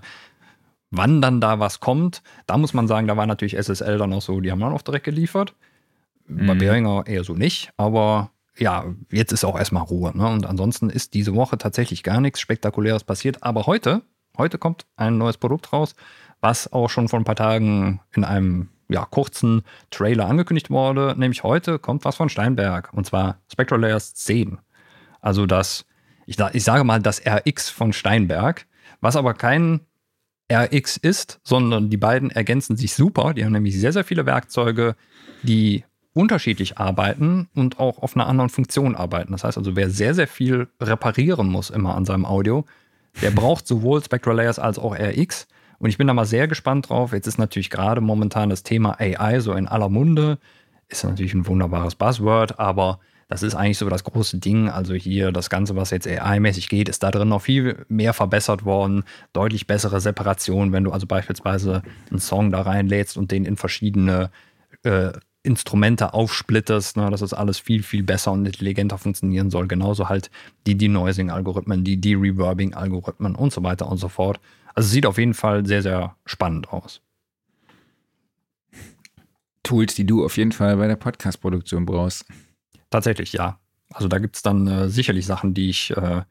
wann 0.91 1.22
dann 1.22 1.41
da 1.41 1.59
was 1.59 1.80
kommt, 1.80 2.22
da 2.45 2.57
muss 2.57 2.73
man 2.73 2.88
sagen, 2.88 3.07
da 3.07 3.18
war 3.18 3.26
natürlich 3.26 3.57
SSL 3.57 3.97
dann 3.97 4.13
auch 4.13 4.22
so, 4.22 4.39
die 4.41 4.51
haben 4.51 4.59
dann 4.59 4.73
auch 4.73 4.81
direkt 4.81 5.05
geliefert. 5.05 5.55
Bei 6.27 6.53
Mhm. 6.53 6.59
Behringer 6.59 7.03
eher 7.07 7.23
so 7.23 7.34
nicht, 7.34 7.72
aber 7.77 8.31
ja, 8.57 8.85
jetzt 9.11 9.31
ist 9.31 9.43
auch 9.43 9.57
erstmal 9.57 9.84
Ruhe. 9.84 10.15
Ne? 10.15 10.27
Und 10.27 10.45
ansonsten 10.45 10.89
ist 10.89 11.13
diese 11.13 11.34
Woche 11.34 11.57
tatsächlich 11.57 12.03
gar 12.03 12.22
nichts 12.22 12.39
Spektakuläres 12.39 13.03
passiert. 13.03 13.41
Aber 13.43 13.65
heute, 13.65 14.03
heute 14.38 14.57
kommt 14.57 14.85
ein 14.97 15.18
neues 15.18 15.38
Produkt 15.38 15.73
raus, 15.73 15.95
was 16.41 16.72
auch 16.72 16.89
schon 16.89 17.07
vor 17.07 17.19
ein 17.19 17.26
paar 17.26 17.35
Tagen 17.35 18.01
in 18.13 18.23
einem 18.23 18.69
ja, 18.89 19.05
kurzen 19.05 19.63
Trailer 19.89 20.27
angekündigt 20.27 20.69
wurde. 20.69 21.15
Nämlich 21.18 21.43
heute 21.43 21.80
kommt 21.80 22.03
was 22.03 22.18
von 22.18 22.30
Steinberg 22.30 22.91
und 22.93 23.05
zwar 23.05 23.39
Spectral 23.51 23.80
Layers 23.80 24.13
10. 24.15 24.59
Also 25.22 25.45
das, 25.45 25.85
ich, 26.26 26.38
ich 26.53 26.63
sage 26.63 26.84
mal, 26.84 27.01
das 27.01 27.22
RX 27.26 27.69
von 27.69 27.93
Steinberg, 27.93 28.68
was 28.99 29.15
aber 29.15 29.34
kein 29.34 29.81
RX 30.52 30.98
ist, 30.98 31.40
sondern 31.44 31.90
die 31.90 31.98
beiden 31.98 32.32
ergänzen 32.32 32.78
sich 32.78 32.94
super. 32.94 33.34
Die 33.34 33.44
haben 33.45 33.52
nämlich 33.52 33.80
sehr, 33.80 33.94
sehr 33.94 34.03
viele 34.03 34.26
Werkzeuge, 34.26 34.95
die 35.44 35.84
unterschiedlich 36.14 36.78
arbeiten 36.78 37.48
und 37.56 37.80
auch 37.80 37.99
auf 37.99 38.15
einer 38.15 38.28
anderen 38.28 38.49
Funktion 38.49 38.95
arbeiten. 38.95 39.32
Das 39.32 39.44
heißt 39.44 39.57
also, 39.57 39.76
wer 39.76 39.90
sehr, 39.90 40.14
sehr 40.14 40.28
viel 40.28 40.68
reparieren 40.82 41.48
muss 41.48 41.69
immer 41.69 41.95
an 41.95 42.06
seinem 42.06 42.26
Audio, 42.26 42.65
der 43.22 43.32
braucht 43.32 43.68
sowohl 43.68 44.03
Spectral 44.03 44.36
Layers 44.36 44.60
als 44.60 44.78
auch 44.78 44.95
RX. 44.95 45.48
Und 45.80 45.90
ich 45.90 45.98
bin 45.98 46.07
da 46.07 46.14
mal 46.14 46.26
sehr 46.26 46.48
gespannt 46.48 46.90
drauf. 46.90 47.14
Jetzt 47.14 47.28
ist 47.28 47.38
natürlich 47.38 47.69
gerade 47.69 48.02
momentan 48.02 48.49
das 48.49 48.64
Thema 48.64 48.99
AI 48.99 49.40
so 49.40 49.53
in 49.53 49.68
aller 49.68 49.90
Munde. 49.90 50.38
Ist 50.90 51.03
natürlich 51.03 51.34
ein 51.34 51.48
wunderbares 51.48 51.95
Buzzword, 51.95 52.60
aber 52.60 52.99
das 53.31 53.43
ist 53.43 53.55
eigentlich 53.55 53.77
so 53.77 53.87
das 53.87 54.03
große 54.03 54.39
Ding. 54.39 54.67
Also 54.67 54.93
hier 54.93 55.31
das 55.31 55.49
Ganze, 55.49 55.77
was 55.77 55.89
jetzt 55.91 56.05
AI-mäßig 56.05 56.67
geht, 56.67 56.89
ist 56.89 57.01
da 57.01 57.11
drin 57.11 57.29
noch 57.29 57.43
viel 57.43 57.85
mehr 57.87 58.11
verbessert 58.11 58.65
worden. 58.65 59.05
Deutlich 59.31 59.67
bessere 59.67 60.01
Separation, 60.01 60.73
wenn 60.73 60.83
du 60.83 60.91
also 60.91 61.07
beispielsweise 61.07 61.81
einen 62.09 62.19
Song 62.19 62.51
da 62.51 62.61
reinlädst 62.63 63.15
und 63.15 63.31
den 63.31 63.45
in 63.45 63.55
verschiedene 63.55 64.31
äh, 64.83 65.13
Instrumente 65.43 66.13
aufsplittest, 66.13 66.97
ne, 66.97 67.09
dass 67.09 67.21
das 67.21 67.33
alles 67.33 67.57
viel, 67.57 67.83
viel 67.83 68.03
besser 68.03 68.33
und 68.33 68.45
intelligenter 68.45 68.97
funktionieren 68.97 69.49
soll. 69.49 69.69
Genauso 69.69 70.09
halt 70.09 70.29
die 70.67 70.75
Denoising-Algorithmen, 70.75 71.85
die 71.85 72.01
De-Reverbing-Algorithmen 72.01 73.35
und 73.35 73.53
so 73.53 73.63
weiter 73.63 73.87
und 73.89 73.97
so 73.97 74.09
fort. 74.09 74.41
Also 74.75 74.89
sieht 74.89 75.05
auf 75.05 75.17
jeden 75.17 75.35
Fall 75.35 75.65
sehr, 75.65 75.81
sehr 75.81 76.17
spannend 76.25 76.73
aus. 76.73 76.99
Tools, 79.63 79.95
die 79.95 80.05
du 80.05 80.25
auf 80.25 80.35
jeden 80.35 80.51
Fall 80.51 80.75
bei 80.75 80.87
der 80.87 80.97
Podcast-Produktion 80.97 81.85
brauchst. 81.85 82.25
Tatsächlich, 82.91 83.34
ja. 83.34 83.59
Also 83.91 84.07
da 84.07 84.19
gibt 84.19 84.35
es 84.35 84.43
dann 84.43 84.68
äh, 84.68 84.89
sicherlich 84.89 85.26
Sachen, 85.26 85.55
die 85.55 85.69
ich 85.69 85.91
äh, 85.97 86.22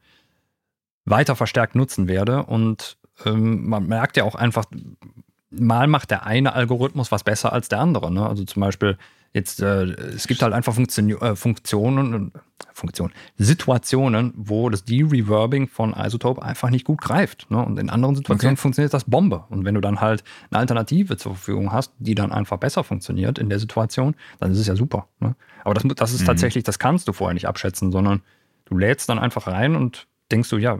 weiter 1.05 1.35
verstärkt 1.35 1.75
nutzen 1.75 2.07
werde. 2.07 2.43
Und 2.43 2.97
ähm, 3.25 3.67
man 3.67 3.87
merkt 3.87 4.15
ja 4.15 4.23
auch 4.23 4.35
einfach, 4.35 4.65
mal 5.49 5.87
macht 5.87 6.11
der 6.11 6.25
eine 6.25 6.53
Algorithmus 6.53 7.11
was 7.11 7.23
besser 7.23 7.51
als 7.51 7.67
der 7.67 7.79
andere. 7.79 8.11
Ne? 8.11 8.25
Also 8.25 8.45
zum 8.45 8.61
Beispiel 8.61 8.97
jetzt, 9.33 9.61
äh, 9.61 9.83
es 9.83 10.27
gibt 10.27 10.41
halt 10.41 10.53
einfach 10.53 10.73
Funktion, 10.73 11.09
äh, 11.09 11.35
Funktionen, 11.35 12.31
Funktionen, 12.73 13.13
Situationen, 13.37 14.33
wo 14.35 14.69
das 14.69 14.83
De-Reverbing 14.83 15.67
von 15.67 15.93
Isotope 15.93 16.41
einfach 16.41 16.69
nicht 16.69 16.85
gut 16.85 17.01
greift. 17.01 17.49
Ne? 17.49 17.63
Und 17.63 17.79
in 17.79 17.89
anderen 17.89 18.15
Situationen 18.15 18.55
Okay. 18.55 18.61
funktioniert 18.61 18.93
das 18.93 19.05
Bombe. 19.05 19.45
Und 19.49 19.65
wenn 19.65 19.75
du 19.75 19.81
dann 19.81 20.01
halt 20.01 20.23
eine 20.49 20.59
Alternative 20.59 21.17
zur 21.17 21.35
Verfügung 21.35 21.71
hast, 21.71 21.93
die 21.99 22.15
dann 22.15 22.31
einfach 22.31 22.57
besser 22.57 22.83
funktioniert 22.83 23.39
in 23.39 23.49
der 23.49 23.59
Situation, 23.59 24.15
dann 24.39 24.51
ist 24.51 24.59
es 24.59 24.67
ja 24.67 24.75
super. 24.75 25.07
Ne? 25.19 25.35
Aber 25.63 25.73
das, 25.73 25.83
das 25.95 26.13
ist 26.13 26.25
tatsächlich, 26.25 26.63
das 26.63 26.79
kannst 26.79 27.07
du 27.07 27.13
vorher 27.13 27.33
nicht 27.33 27.47
abschätzen, 27.47 27.91
sondern 27.91 28.21
du 28.65 28.77
lädst 28.77 29.09
dann 29.09 29.19
einfach 29.19 29.47
rein 29.47 29.75
und 29.75 30.07
denkst 30.31 30.49
du, 30.49 30.57
ja, 30.57 30.77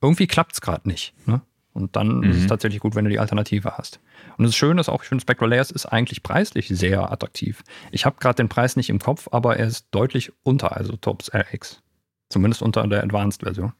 irgendwie 0.00 0.26
klappt 0.26 0.52
es 0.52 0.60
gerade 0.60 0.88
nicht. 0.88 1.14
Ne? 1.26 1.40
Und 1.72 1.96
dann 1.96 2.22
ist 2.24 2.36
es 2.36 2.46
tatsächlich 2.46 2.80
gut, 2.80 2.94
wenn 2.94 3.04
du 3.04 3.10
die 3.10 3.18
Alternative 3.18 3.78
hast. 3.78 4.00
Und 4.38 4.44
das 4.44 4.54
Schöne 4.54 4.80
ist 4.80 4.88
auch, 4.88 5.02
ich 5.02 5.08
finde, 5.08 5.22
Spectral 5.22 5.50
Layers 5.50 5.70
ist 5.70 5.86
eigentlich 5.86 6.22
preislich 6.22 6.68
sehr 6.68 7.10
attraktiv. 7.10 7.62
Ich 7.90 8.04
habe 8.06 8.16
gerade 8.18 8.36
den 8.36 8.48
Preis 8.48 8.76
nicht 8.76 8.90
im 8.90 8.98
Kopf, 8.98 9.28
aber 9.30 9.56
er 9.56 9.66
ist 9.66 9.86
deutlich 9.90 10.32
unter 10.42 10.80
Isotopes 10.80 11.32
RX. 11.34 11.82
Zumindest 12.28 12.62
unter 12.62 12.86
der 12.86 13.02
Advanced-Version. 13.02 13.72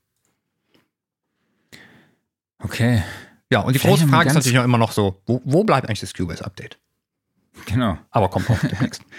Okay, 2.58 3.02
Ja, 3.50 3.60
und 3.60 3.74
die 3.74 3.78
Vielleicht 3.78 4.00
große 4.00 4.08
Frage 4.10 4.28
ist 4.28 4.34
natürlich 4.34 4.58
auch 4.58 4.64
immer 4.64 4.78
noch 4.78 4.92
so, 4.92 5.20
wo, 5.26 5.42
wo 5.44 5.64
bleibt 5.64 5.88
eigentlich 5.88 6.00
das 6.00 6.14
Cubase-Update? 6.14 6.78
genau. 7.66 7.98
Aber 8.10 8.28
kommt 8.28 8.48
auch 8.50 8.58
demnächst. 8.60 9.02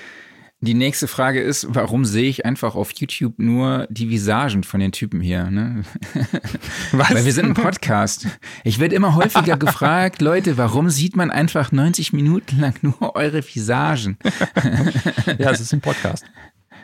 Die 0.64 0.76
nächste 0.76 1.10
Frage 1.10 1.41
ist, 1.41 1.68
warum 1.72 2.06
sehe 2.06 2.30
ich 2.30 2.45
einfach 2.45 2.76
auf 2.76 2.94
YouTube 2.94 3.34
nur 3.38 3.85
die 3.90 4.10
Visagen 4.10 4.64
von 4.64 4.80
den 4.80 4.94
Typen 4.94 5.19
hier? 5.19 5.52
Ne? 5.52 5.84
Was? 6.94 7.14
Weil 7.14 7.26
wir 7.26 7.34
sind 7.34 7.48
ein 7.48 7.53
Podcast. 7.53 8.27
Ich 8.64 8.80
werde 8.80 8.95
immer 8.95 9.14
häufiger 9.14 9.57
gefragt, 9.57 10.22
Leute, 10.22 10.57
warum 10.57 10.90
sieht 10.90 11.18
man 11.18 11.31
einfach 11.31 11.73
90 11.73 12.14
Minuten 12.14 12.61
lang 12.61 12.76
nur 12.81 13.14
eure 13.14 13.44
Visagen? 13.44 14.18
ja, 15.38 15.52
es 15.52 15.60
ist 15.60 15.73
ein 15.73 15.81
Podcast. 15.81 16.23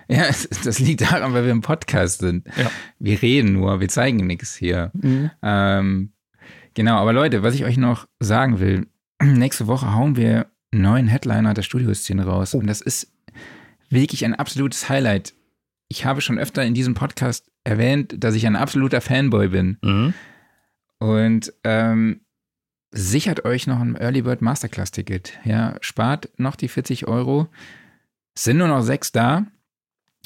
Ja, 0.10 0.26
das 0.26 0.80
liegt 0.80 1.00
daran, 1.00 1.32
weil 1.32 1.46
wir 1.46 1.54
ein 1.54 1.62
Podcast 1.62 2.20
sind. 2.20 2.48
Ja. 2.58 2.70
Wir 3.00 3.22
reden 3.22 3.54
nur, 3.54 3.80
wir 3.80 3.88
zeigen 3.88 4.28
nichts 4.28 4.58
hier. 4.58 4.92
Ähm, 5.42 6.12
genau, 6.74 6.98
aber 6.98 7.14
Leute, 7.14 7.44
was 7.44 7.56
ich 7.56 7.64
euch 7.64 7.78
noch 7.78 8.08
sagen 8.20 8.60
will, 8.60 8.88
nächste 9.24 9.68
Woche 9.68 9.94
hauen 9.94 10.18
wir 10.18 10.48
einen 10.74 10.82
neuen 10.82 11.08
Headliner 11.08 11.54
der 11.54 11.62
Studioszene 11.62 12.26
raus. 12.26 12.54
Und 12.54 12.68
das 12.68 12.82
ist 12.82 13.14
wirklich 13.90 14.26
ein 14.26 14.36
absolutes 14.36 14.90
Highlight. 14.90 15.34
Ich 15.88 16.06
habe 16.06 16.22
schon 16.22 16.38
öfter 16.40 16.64
in 16.64 16.74
diesem 16.74 16.94
Podcast 16.94 17.50
erwähnt, 17.64 18.16
dass 18.24 18.36
ich 18.36 18.46
ein 18.46 18.56
absoluter 18.56 19.02
Fanboy 19.02 19.50
bin. 19.50 19.78
Mhm. 19.82 20.14
Und 21.00 21.54
ähm, 21.64 22.22
sichert 22.92 23.46
euch 23.46 23.68
noch 23.68 23.80
ein 23.80 23.96
Early 23.96 24.22
Bird 24.24 24.42
Masterclass 24.42 24.92
Ticket. 24.92 25.40
Ja, 25.44 25.76
spart 25.82 26.30
noch 26.38 26.56
die 26.56 26.68
40 26.68 27.08
Euro. 27.08 27.48
Es 28.36 28.44
sind 28.44 28.58
nur 28.58 28.68
noch 28.68 28.82
sechs 28.82 29.12
da. 29.12 29.46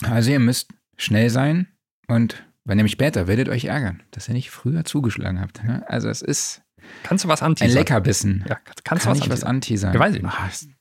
Also 0.04 0.32
ihr 0.32 0.40
müsst 0.40 0.70
schnell 0.98 1.30
sein 1.30 1.68
und 2.08 2.44
weil 2.66 2.78
nämlich 2.78 2.94
später 2.94 3.28
werdet 3.28 3.50
euch 3.50 3.66
ärgern, 3.66 4.02
dass 4.12 4.28
ihr 4.28 4.34
nicht 4.34 4.50
früher 4.50 4.86
zugeschlagen 4.86 5.40
habt. 5.42 5.62
Also 5.88 6.10
es 6.10 6.22
ist 6.22 6.62
Kannst 7.04 7.24
du 7.24 7.30
was 7.30 7.42
ein 7.42 7.48
anteasern? 7.48 7.78
Leckerbissen. 7.78 8.46
Ja, 8.48 8.56
kannst 8.56 8.80
du 8.80 8.84
Kann 8.84 8.98
was 9.06 9.18
ich 9.20 9.30
was 9.30 9.44
anteasern? 9.44 9.92
anteasern? 9.92 9.94
Ja, 9.94 10.00
weiß 10.00 10.16
ich 10.16 10.24
nicht. 10.24 10.76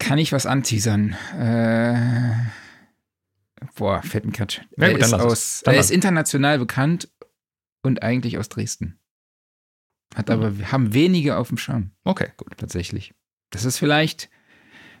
Kann 0.00 0.18
ich 0.18 0.32
was 0.32 0.46
anteasern? 0.46 1.12
Äh, 1.38 2.32
boah, 3.76 4.02
fällt 4.02 4.24
mir 4.24 4.32
grad. 4.32 4.66
Ja, 4.76 4.88
Er 4.88 4.98
ist, 4.98 5.14
aus, 5.14 5.62
er 5.62 5.78
ist 5.78 5.90
international 5.92 6.58
bekannt 6.58 7.08
und 7.82 8.02
eigentlich 8.02 8.36
aus 8.38 8.48
Dresden. 8.48 8.98
Hat 10.14 10.28
Mhm. 10.28 10.34
aber, 10.34 10.72
haben 10.72 10.92
wenige 10.94 11.36
auf 11.36 11.48
dem 11.48 11.58
Schirm, 11.58 11.92
Okay, 12.02 12.30
gut. 12.36 12.56
tatsächlich. 12.58 13.14
Das 13.50 13.64
ist 13.64 13.78
vielleicht 13.78 14.28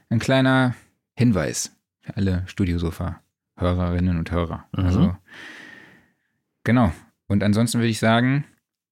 ein 0.08 0.18
kleiner 0.20 0.74
Hinweis 1.16 1.72
für 2.00 2.16
alle 2.16 2.44
Studiosofa-Hörerinnen 2.46 4.18
und 4.18 4.30
Hörer. 4.30 4.68
Mhm. 4.76 4.84
Also, 4.84 5.16
genau. 6.64 6.92
Und 7.26 7.42
ansonsten 7.42 7.78
würde 7.78 7.88
ich 7.88 7.98
sagen, 7.98 8.44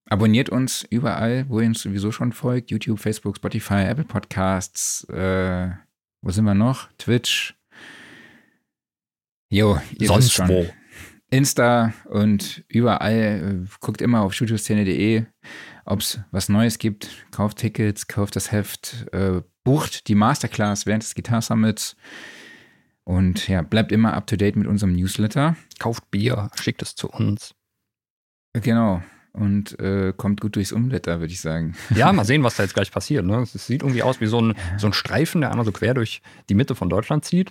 abonniert 0.08 0.48
uns 0.48 0.84
überall, 0.90 1.48
wo 1.48 1.60
ihr 1.60 1.66
uns 1.66 1.82
sowieso 1.82 2.12
schon 2.12 2.32
folgt. 2.32 2.70
YouTube, 2.70 2.98
Facebook, 2.98 3.36
Spotify, 3.36 3.82
Apple 3.84 4.04
Podcasts, 4.04 5.04
äh, 5.10 5.70
wo 6.22 6.30
sind 6.30 6.44
wir 6.44 6.54
noch? 6.54 6.88
Twitch. 6.98 7.54
Jo, 9.50 9.78
ihr 9.98 10.08
Sonst 10.08 10.24
wisst 10.26 10.34
schon. 10.34 10.48
wo. 10.48 10.66
Insta 11.30 11.92
und 12.06 12.64
überall. 12.68 13.64
Äh, 13.64 13.68
guckt 13.80 14.00
immer 14.00 14.22
auf 14.22 14.32
studioszene.de, 14.32 15.24
ob 15.84 16.00
es 16.00 16.20
was 16.30 16.48
Neues 16.48 16.78
gibt. 16.78 17.26
Kauft 17.30 17.58
Tickets, 17.58 18.06
kauft 18.06 18.36
das 18.36 18.50
Heft, 18.52 19.06
äh, 19.12 19.42
bucht 19.64 20.08
die 20.08 20.14
Masterclass 20.14 20.86
während 20.86 21.02
des 21.02 21.14
Guitar 21.14 21.42
Summits. 21.42 21.96
Und 23.04 23.48
ja, 23.48 23.62
bleibt 23.62 23.92
immer 23.92 24.12
up 24.14 24.26
to 24.26 24.36
date 24.36 24.56
mit 24.56 24.66
unserem 24.66 24.92
Newsletter. 24.94 25.56
Kauft 25.78 26.10
Bier, 26.10 26.50
schickt 26.60 26.82
es 26.82 26.94
zu 26.94 27.08
uns. 27.08 27.54
Genau. 28.52 29.02
Und 29.32 29.78
äh, 29.78 30.12
kommt 30.16 30.40
gut 30.40 30.56
durchs 30.56 30.72
Umwetter, 30.72 31.20
würde 31.20 31.32
ich 31.32 31.40
sagen. 31.40 31.76
Ja, 31.94 32.12
mal 32.12 32.24
sehen, 32.24 32.42
was 32.42 32.56
da 32.56 32.62
jetzt 32.64 32.74
gleich 32.74 32.90
passiert. 32.90 33.24
Ne? 33.24 33.38
Es 33.42 33.52
sieht 33.66 33.82
irgendwie 33.82 34.02
aus 34.02 34.20
wie 34.20 34.26
so 34.26 34.40
ein, 34.40 34.54
so 34.78 34.86
ein 34.88 34.92
Streifen, 34.92 35.42
der 35.42 35.50
einmal 35.50 35.64
so 35.66 35.72
quer 35.72 35.94
durch 35.94 36.22
die 36.48 36.54
Mitte 36.54 36.74
von 36.74 36.88
Deutschland 36.88 37.24
zieht. 37.24 37.50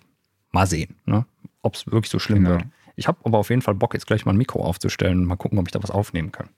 Mal 0.51 0.65
sehen, 0.67 0.95
ne? 1.05 1.25
ob 1.61 1.75
es 1.75 1.85
wirklich 1.87 2.09
so 2.09 2.19
schlimm 2.19 2.39
Genau. 2.43 2.49
wird. 2.57 2.65
Ich 2.95 3.07
habe 3.07 3.19
aber 3.23 3.37
auf 3.37 3.49
jeden 3.51 3.61
Fall 3.61 3.75
Bock, 3.75 3.93
jetzt 3.93 4.07
gleich 4.07 4.25
mal 4.25 4.31
ein 4.33 4.37
Mikro 4.37 4.63
aufzustellen 4.63 5.19
und 5.19 5.25
mal 5.25 5.35
gucken, 5.35 5.59
ob 5.59 5.67
ich 5.67 5.71
da 5.71 5.81
was 5.83 5.91
aufnehmen 5.91 6.31
kann. 6.31 6.49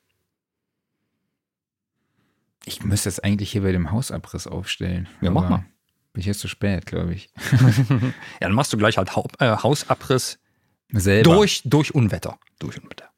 Ich 2.66 2.84
müsste 2.84 3.08
das 3.10 3.20
eigentlich 3.20 3.52
hier 3.52 3.62
bei 3.62 3.72
dem 3.72 3.92
Hausabriss 3.92 4.48
aufstellen. 4.48 5.08
Ja, 5.22 5.32
mach 5.32 5.50
mal. 5.50 5.66
Bin 6.14 6.22
ich 6.22 6.26
jetzt 6.26 6.40
zu 6.40 6.48
spät, 6.48 6.86
glaube 6.86 7.14
ich. 7.14 7.30
Ja, 7.92 8.48
dann 8.48 8.54
machst 8.54 8.72
du 8.74 8.78
gleich 8.78 8.98
halt 8.98 9.16
Hau 9.16 9.28
äh, 9.40 9.56
Hausabriss 9.58 10.40
Selber. 10.92 11.34
durch, 11.36 11.62
durch 11.66 11.94
Unwetter. 11.94 12.38
Durch 12.60 12.82
Unwetter. 12.82 13.09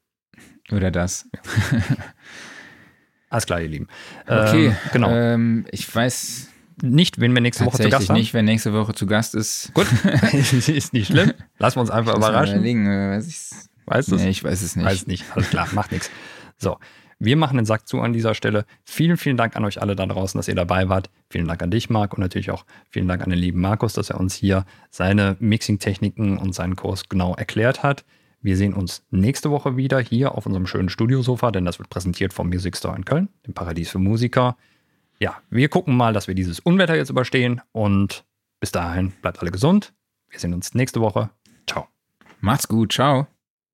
Oder 0.72 0.90
das. 0.90 1.28
Alles 3.30 3.46
klar, 3.46 3.60
ihr 3.60 3.68
Lieben. 3.68 3.88
Okay, 4.26 4.66
Ähm, 4.68 4.76
genau. 4.92 5.10
Ähm, 5.10 5.66
ich 5.70 5.94
weiß 5.94 6.48
nicht, 6.82 7.20
wen 7.20 7.32
wir 7.32 7.40
nächste 7.40 7.64
Woche 7.64 7.82
zu 7.82 7.88
Gast 7.88 8.08
haben. 8.08 8.16
nicht, 8.16 8.34
wer 8.34 8.42
nächste 8.42 8.72
Woche 8.72 8.94
zu 8.94 9.06
Gast 9.06 9.34
ist. 9.34 9.72
Gut, 9.74 9.86
ist 10.32 10.92
nicht 10.92 11.06
schlimm. 11.08 11.32
Lassen 11.58 11.76
wir 11.76 11.80
uns 11.82 11.90
einfach 11.90 12.18
mal 12.18 12.30
überraschen. 12.30 12.56
überlegen, 12.56 12.86
äh, 12.86 13.16
weiß 13.16 13.26
ich's? 13.28 13.68
Weißt 13.86 14.10
du 14.10 14.16
Nee, 14.16 14.28
ich 14.28 14.44
weiß 14.44 14.62
es 14.62 14.76
nicht. 14.76 14.86
Weiß 14.86 15.06
nicht. 15.06 15.24
Alles 15.34 15.50
klar, 15.50 15.68
macht 15.72 15.92
nichts. 15.92 16.10
So, 16.58 16.78
wir 17.18 17.36
machen 17.36 17.56
den 17.56 17.66
Sack 17.66 17.88
zu 17.88 18.00
an 18.00 18.12
dieser 18.12 18.34
Stelle. 18.34 18.64
Vielen, 18.84 19.16
vielen 19.16 19.36
Dank 19.36 19.56
an 19.56 19.64
euch 19.64 19.80
alle 19.80 19.96
da 19.96 20.06
draußen, 20.06 20.38
dass 20.38 20.48
ihr 20.48 20.54
dabei 20.54 20.88
wart. 20.88 21.08
Vielen 21.30 21.46
Dank 21.48 21.62
an 21.62 21.70
dich, 21.70 21.88
Marc, 21.90 22.14
und 22.14 22.20
natürlich 22.20 22.50
auch 22.50 22.64
vielen 22.90 23.08
Dank 23.08 23.22
an 23.22 23.30
den 23.30 23.38
lieben 23.38 23.60
Markus, 23.60 23.92
dass 23.94 24.10
er 24.10 24.20
uns 24.20 24.34
hier 24.34 24.64
seine 24.90 25.36
Mixing-Techniken 25.40 26.36
und 26.38 26.54
seinen 26.54 26.76
Kurs 26.76 27.08
genau 27.08 27.34
erklärt 27.34 27.82
hat. 27.82 28.04
Wir 28.42 28.56
sehen 28.56 28.74
uns 28.74 29.04
nächste 29.10 29.50
Woche 29.50 29.76
wieder 29.76 30.00
hier 30.00 30.36
auf 30.36 30.46
unserem 30.46 30.66
schönen 30.66 30.88
Studiosofa, 30.88 31.52
denn 31.52 31.64
das 31.64 31.78
wird 31.78 31.90
präsentiert 31.90 32.32
vom 32.32 32.48
Music 32.48 32.76
Store 32.76 32.96
in 32.96 33.04
Köln, 33.04 33.28
dem 33.46 33.54
Paradies 33.54 33.90
für 33.90 34.00
Musiker. 34.00 34.56
Ja, 35.20 35.40
wir 35.50 35.68
gucken 35.68 35.96
mal, 35.96 36.12
dass 36.12 36.26
wir 36.26 36.34
dieses 36.34 36.58
Unwetter 36.58 36.96
jetzt 36.96 37.10
überstehen 37.10 37.60
und 37.70 38.24
bis 38.58 38.72
dahin 38.72 39.12
bleibt 39.22 39.40
alle 39.40 39.52
gesund. 39.52 39.94
Wir 40.28 40.40
sehen 40.40 40.54
uns 40.54 40.74
nächste 40.74 41.00
Woche. 41.00 41.30
Ciao. 41.68 41.86
Macht's 42.40 42.66
gut, 42.66 42.92
ciao. 42.92 43.28